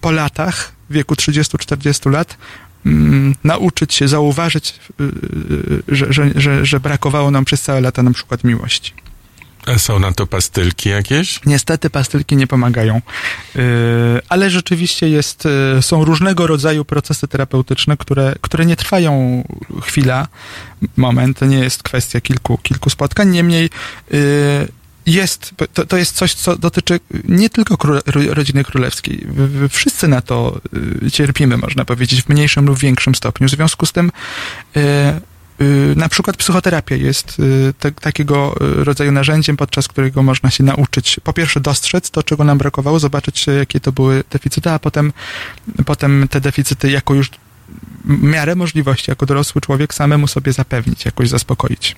Po 0.02 0.12
latach, 0.12 0.72
w 0.90 0.94
wieku 0.94 1.16
30-40 1.16 2.12
lat, 2.12 2.38
mm, 2.86 3.36
nauczyć 3.44 3.94
się, 3.94 4.08
zauważyć, 4.08 4.80
yy, 5.00 5.84
że, 5.88 6.14
że, 6.14 6.32
że, 6.36 6.66
że 6.66 6.80
brakowało 6.80 7.32
nam 7.32 7.46
przez 7.46 7.62
całe 7.62 7.82
lata 7.82 8.04
na 8.04 8.12
przykład 8.12 8.44
miłości. 8.44 8.94
A 9.66 9.78
są 9.78 10.00
na 10.00 10.12
to 10.12 10.28
pastylki 10.28 10.90
jakieś? 10.90 11.40
Niestety 11.46 11.90
pastylki 11.90 12.36
nie 12.36 12.48
pomagają, 12.48 13.02
Yy, 13.56 14.22
ale 14.30 14.50
rzeczywiście 14.50 15.10
jest, 15.10 15.46
yy, 15.76 15.82
są 15.82 16.06
różnego 16.06 16.48
rodzaju 16.48 16.86
procesy 16.86 17.28
terapeutyczne, 17.28 17.98
które, 17.98 18.36
które 18.42 18.66
nie 18.66 18.76
trwają 18.76 19.44
chwila, 19.82 20.28
moment, 20.98 21.40
to 21.40 21.46
nie 21.46 21.60
jest 21.60 21.84
kwestia 21.84 22.22
kilku, 22.22 22.58
kilku 22.58 22.90
spotkań, 22.90 23.30
niemniej 23.30 23.70
yy, 24.12 24.20
jest, 25.06 25.54
to, 25.74 25.86
to 25.86 25.98
jest 25.98 26.16
coś, 26.16 26.34
co 26.34 26.56
dotyczy 26.56 27.00
nie 27.24 27.50
tylko 27.50 28.00
rodziny 28.30 28.64
królewskiej. 28.64 29.28
Wszyscy 29.70 30.08
na 30.08 30.22
to 30.22 30.62
yy, 31.02 31.12
cierpimy, 31.12 31.58
można 31.58 31.86
powiedzieć, 31.86 32.24
w 32.24 32.30
mniejszym 32.30 32.66
lub 32.66 32.80
większym 32.80 33.16
stopniu. 33.16 33.48
W 33.48 33.52
związku 33.52 33.86
z 33.86 33.92
tym 33.92 34.12
yy, 34.76 34.82
na 35.96 36.10
przykład 36.10 36.38
psychoterapia 36.38 36.96
jest 36.96 37.40
yy, 37.40 37.74
te, 37.80 37.92
takiego 37.92 38.56
yy, 38.62 38.84
rodzaju 38.84 39.12
narzędziem, 39.12 39.58
podczas 39.58 39.88
którego 39.88 40.24
można 40.24 40.52
się 40.52 40.64
nauczyć, 40.64 41.20
po 41.24 41.34
pierwsze 41.34 41.60
dostrzec 41.60 42.12
to, 42.12 42.24
czego 42.24 42.44
nam 42.44 42.58
brakowało, 42.58 43.00
zobaczyć, 43.00 43.48
jakie 43.48 43.80
to 43.80 43.92
były 43.92 44.24
deficyty, 44.30 44.70
a 44.70 44.80
potem, 44.80 45.14
potem 45.86 46.28
te 46.28 46.42
deficyty 46.42 46.92
jako 46.92 47.14
już 47.14 47.30
miarę 48.06 48.56
możliwości, 48.56 49.12
jako 49.12 49.26
dorosły 49.26 49.62
człowiek 49.62 49.94
samemu 49.94 50.28
sobie 50.28 50.54
zapewnić, 50.54 51.06
jakoś 51.06 51.30
zaspokoić. 51.30 51.96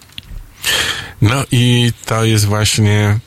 No 1.21 1.43
i 1.51 1.91
to 2.05 2.25
jest 2.25 2.45
właśnie 2.45 3.19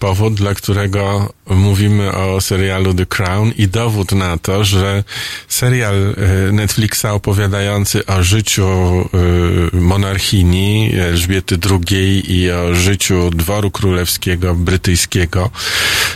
powód, 0.00 0.34
dla 0.34 0.54
którego 0.54 1.32
mówimy 1.46 2.12
o 2.12 2.40
serialu 2.40 2.94
The 2.94 3.06
Crown 3.06 3.52
i 3.58 3.68
dowód 3.68 4.12
na 4.12 4.38
to, 4.38 4.64
że 4.64 5.04
serial 5.48 5.94
e, 5.94 6.52
Netflixa 6.52 7.04
opowiadający 7.04 8.06
o 8.06 8.22
życiu 8.22 8.68
e, 8.68 9.76
monarchini 9.76 10.92
Elżbiety 10.94 11.58
II 11.70 12.32
i 12.32 12.50
o 12.50 12.74
życiu 12.74 13.30
dworu 13.30 13.70
królewskiego 13.70 14.54
brytyjskiego 14.54 15.50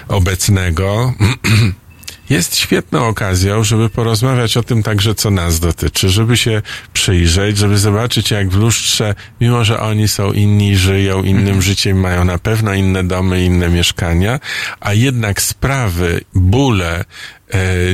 obecnego 0.08 1.12
jest 2.30 2.56
świetną 2.56 3.06
okazją, 3.06 3.64
żeby 3.64 3.90
porozmawiać 3.90 4.56
o 4.56 4.62
tym 4.62 4.82
także, 4.82 5.14
co 5.14 5.30
nas 5.30 5.60
dotyczy, 5.60 6.08
żeby 6.08 6.36
się 6.36 6.62
przyjrzeć, 6.92 7.58
żeby 7.58 7.78
zobaczyć, 7.78 8.30
jak 8.30 8.48
w 8.48 8.56
lustrze, 8.56 9.14
mimo 9.40 9.64
że 9.64 9.80
oni 9.80 10.08
są 10.08 10.32
inni, 10.32 10.76
żyją 10.76 11.22
innym 11.22 11.62
życiem, 11.62 12.00
mają 12.00 12.24
na 12.24 12.38
pewno 12.38 12.74
inne 12.74 13.04
domy, 13.04 13.44
inne 13.44 13.68
mieszkania, 13.68 14.40
a 14.80 14.92
jednak 14.92 15.42
sprawy, 15.42 16.20
bóle, 16.34 17.04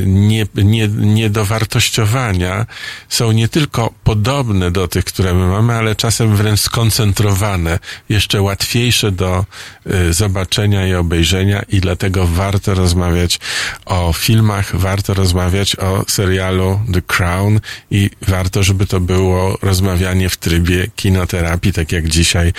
nie, 0.05 0.45
nie, 0.55 0.87
niedowartościowania 0.87 2.65
są 3.09 3.31
nie 3.31 3.47
tylko 3.47 3.93
podobne 4.03 4.71
do 4.71 4.87
tych, 4.87 5.05
które 5.05 5.33
my 5.33 5.47
mamy, 5.47 5.73
ale 5.73 5.95
czasem 5.95 6.35
wręcz 6.35 6.59
skoncentrowane, 6.59 7.79
jeszcze 8.09 8.41
łatwiejsze 8.41 9.11
do 9.11 9.45
e, 9.85 10.13
zobaczenia 10.13 10.87
i 10.87 10.93
obejrzenia 10.93 11.61
i 11.69 11.81
dlatego 11.81 12.27
warto 12.27 12.73
rozmawiać 12.73 13.39
o 13.85 14.13
filmach, 14.13 14.75
warto 14.75 15.13
rozmawiać 15.13 15.75
o 15.75 16.05
serialu 16.07 16.79
The 16.93 17.01
Crown 17.01 17.59
i 17.91 18.09
warto, 18.27 18.63
żeby 18.63 18.87
to 18.87 18.99
było 18.99 19.57
rozmawianie 19.61 20.29
w 20.29 20.37
trybie 20.37 20.87
kinoterapii, 20.95 21.73
tak 21.73 21.91
jak 21.91 22.09
dzisiaj 22.09 22.53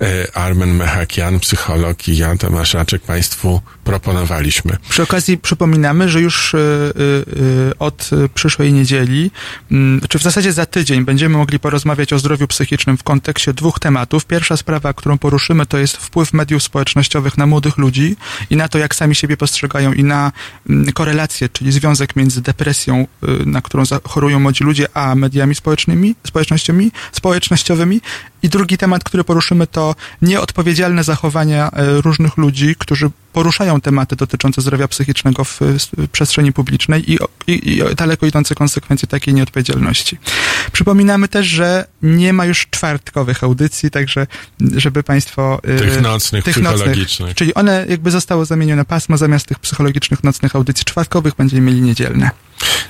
e, 0.00 0.36
Armen 0.36 0.74
Mechakian, 0.74 1.40
psycholog 1.40 2.08
i 2.08 2.16
ja, 2.16 2.36
Tomasz 2.36 2.74
Raczek, 2.74 3.02
Państwu 3.02 3.60
proponowaliśmy. 3.84 4.76
Przy 4.88 5.02
okazji 5.02 5.38
przypominamy, 5.38 6.08
że 6.08 6.13
już 6.20 6.54
y, 6.54 6.58
y, 6.58 7.40
y, 7.70 7.78
od 7.78 8.10
przyszłej 8.34 8.72
niedzieli, 8.72 9.30
mm, 9.70 10.00
czy 10.08 10.18
w 10.18 10.22
zasadzie 10.22 10.52
za 10.52 10.66
tydzień, 10.66 11.04
będziemy 11.04 11.38
mogli 11.38 11.58
porozmawiać 11.58 12.12
o 12.12 12.18
zdrowiu 12.18 12.46
psychicznym 12.46 12.96
w 12.96 13.02
kontekście 13.02 13.52
dwóch 13.52 13.78
tematów. 13.78 14.26
Pierwsza 14.26 14.56
sprawa, 14.56 14.92
którą 14.92 15.18
poruszymy, 15.18 15.66
to 15.66 15.78
jest 15.78 15.96
wpływ 15.96 16.32
mediów 16.32 16.62
społecznościowych 16.62 17.38
na 17.38 17.46
młodych 17.46 17.78
ludzi 17.78 18.16
i 18.50 18.56
na 18.56 18.68
to, 18.68 18.78
jak 18.78 18.94
sami 18.94 19.14
siebie 19.14 19.36
postrzegają 19.36 19.92
i 19.92 20.04
na 20.04 20.32
mm, 20.68 20.92
korelację, 20.92 21.48
czyli 21.48 21.72
związek 21.72 22.16
między 22.16 22.42
depresją, 22.42 23.06
na 23.46 23.62
którą 23.62 23.84
chorują 24.04 24.40
młodzi 24.40 24.64
ludzie, 24.64 24.86
a 24.94 25.14
mediami 25.14 25.54
społecznymi, 25.54 26.14
społecznościami, 26.26 26.92
społecznościowymi. 27.12 28.00
I 28.42 28.48
drugi 28.48 28.78
temat, 28.78 29.04
który 29.04 29.24
poruszymy, 29.24 29.66
to 29.66 29.94
nieodpowiedzialne 30.22 31.04
zachowania 31.04 31.70
e, 31.70 32.00
różnych 32.00 32.36
ludzi, 32.36 32.74
którzy 32.78 33.10
poruszają 33.34 33.80
tematy 33.80 34.16
dotyczące 34.16 34.60
zdrowia 34.60 34.88
psychicznego 34.88 35.44
w, 35.44 35.60
w 35.60 36.08
przestrzeni 36.08 36.52
publicznej 36.52 37.12
i, 37.12 37.18
i, 37.46 37.70
i 37.72 37.94
daleko 37.96 38.26
idące 38.26 38.54
konsekwencje 38.54 39.08
takiej 39.08 39.34
nieodpowiedzialności. 39.34 40.18
Przypominamy 40.72 41.28
też, 41.28 41.46
że 41.46 41.86
nie 42.02 42.32
ma 42.32 42.44
już 42.46 42.66
czwartkowych 42.70 43.44
audycji, 43.44 43.90
także 43.90 44.26
żeby 44.76 45.02
Państwo... 45.02 45.60
e, 45.64 45.78
Tych 45.78 46.00
nocnych, 46.00 46.44
psychologicznych. 46.44 47.34
czyli 47.34 47.54
one 47.54 47.86
jakby 47.88 48.10
zostało 48.10 48.44
zamienione 48.44 48.84
pasmo, 48.84 49.16
zamiast 49.16 49.46
tych 49.46 49.58
psychologicznych 49.58 50.24
nocnych 50.24 50.56
audycji 50.56 50.84
czwartkowych 50.84 51.34
będziemy 51.34 51.62
mieli 51.62 51.80
niedzielne. 51.80 52.30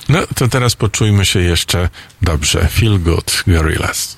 No 0.09 0.19
to 0.35 0.47
teraz 0.47 0.75
poczujmy 0.75 1.25
się 1.25 1.39
jeszcze 1.39 1.89
dobrze. 2.21 2.67
Feel 2.67 2.99
good, 2.99 3.43
Gorillaz. 3.47 4.17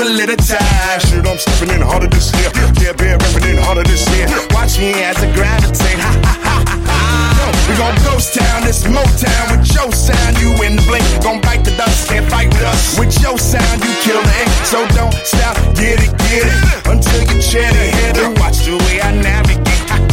couple 0.00 0.32
of 0.32 0.36
times. 0.40 1.02
Shit, 1.04 1.26
I'm 1.26 1.36
stepping 1.36 1.74
in 1.74 1.82
harder 1.82 2.08
this 2.08 2.32
year. 2.40 2.50
Yeah, 2.80 2.92
been 2.92 3.18
rapping 3.18 3.50
in 3.50 3.58
harder 3.60 3.82
this 3.84 4.08
year. 4.16 4.26
Watch 4.50 4.78
me 4.78 4.92
as 5.04 5.16
I 5.20 5.28
gravitate. 5.34 6.00
Ha 6.00 6.12
ha 6.24 6.34
ha 6.40 6.56
ha 6.64 6.76
ha. 6.88 7.52
We 7.68 7.76
gon' 7.76 7.94
ghost 8.02 8.34
town, 8.34 8.64
this 8.64 8.84
Motown 8.84 9.44
with 9.52 9.68
your 9.74 9.92
sound. 9.92 10.40
You 10.40 10.56
in 10.64 10.76
the 10.76 10.84
blink, 10.88 11.04
gon' 11.22 11.40
bite 11.40 11.64
the 11.64 11.76
dust, 11.76 12.08
can't 12.08 12.26
fight 12.30 12.48
with 12.48 12.64
us. 12.64 12.98
With 12.98 13.12
your 13.20 13.38
sound, 13.38 13.84
you 13.84 13.92
kill 14.00 14.22
the 14.22 14.34
ink. 14.40 14.52
So 14.64 14.88
don't 14.96 15.14
stop, 15.20 15.56
get 15.76 16.00
it, 16.00 16.12
get 16.16 16.48
it. 16.48 16.88
Until 16.88 17.20
you 17.28 17.42
shed 17.42 17.72
a 17.76 17.86
head 18.00 18.16
watch 18.40 18.64
the 18.64 18.76
way 18.88 19.00
I 19.02 19.12
navigate. 19.12 19.84
Ha, 19.92 20.09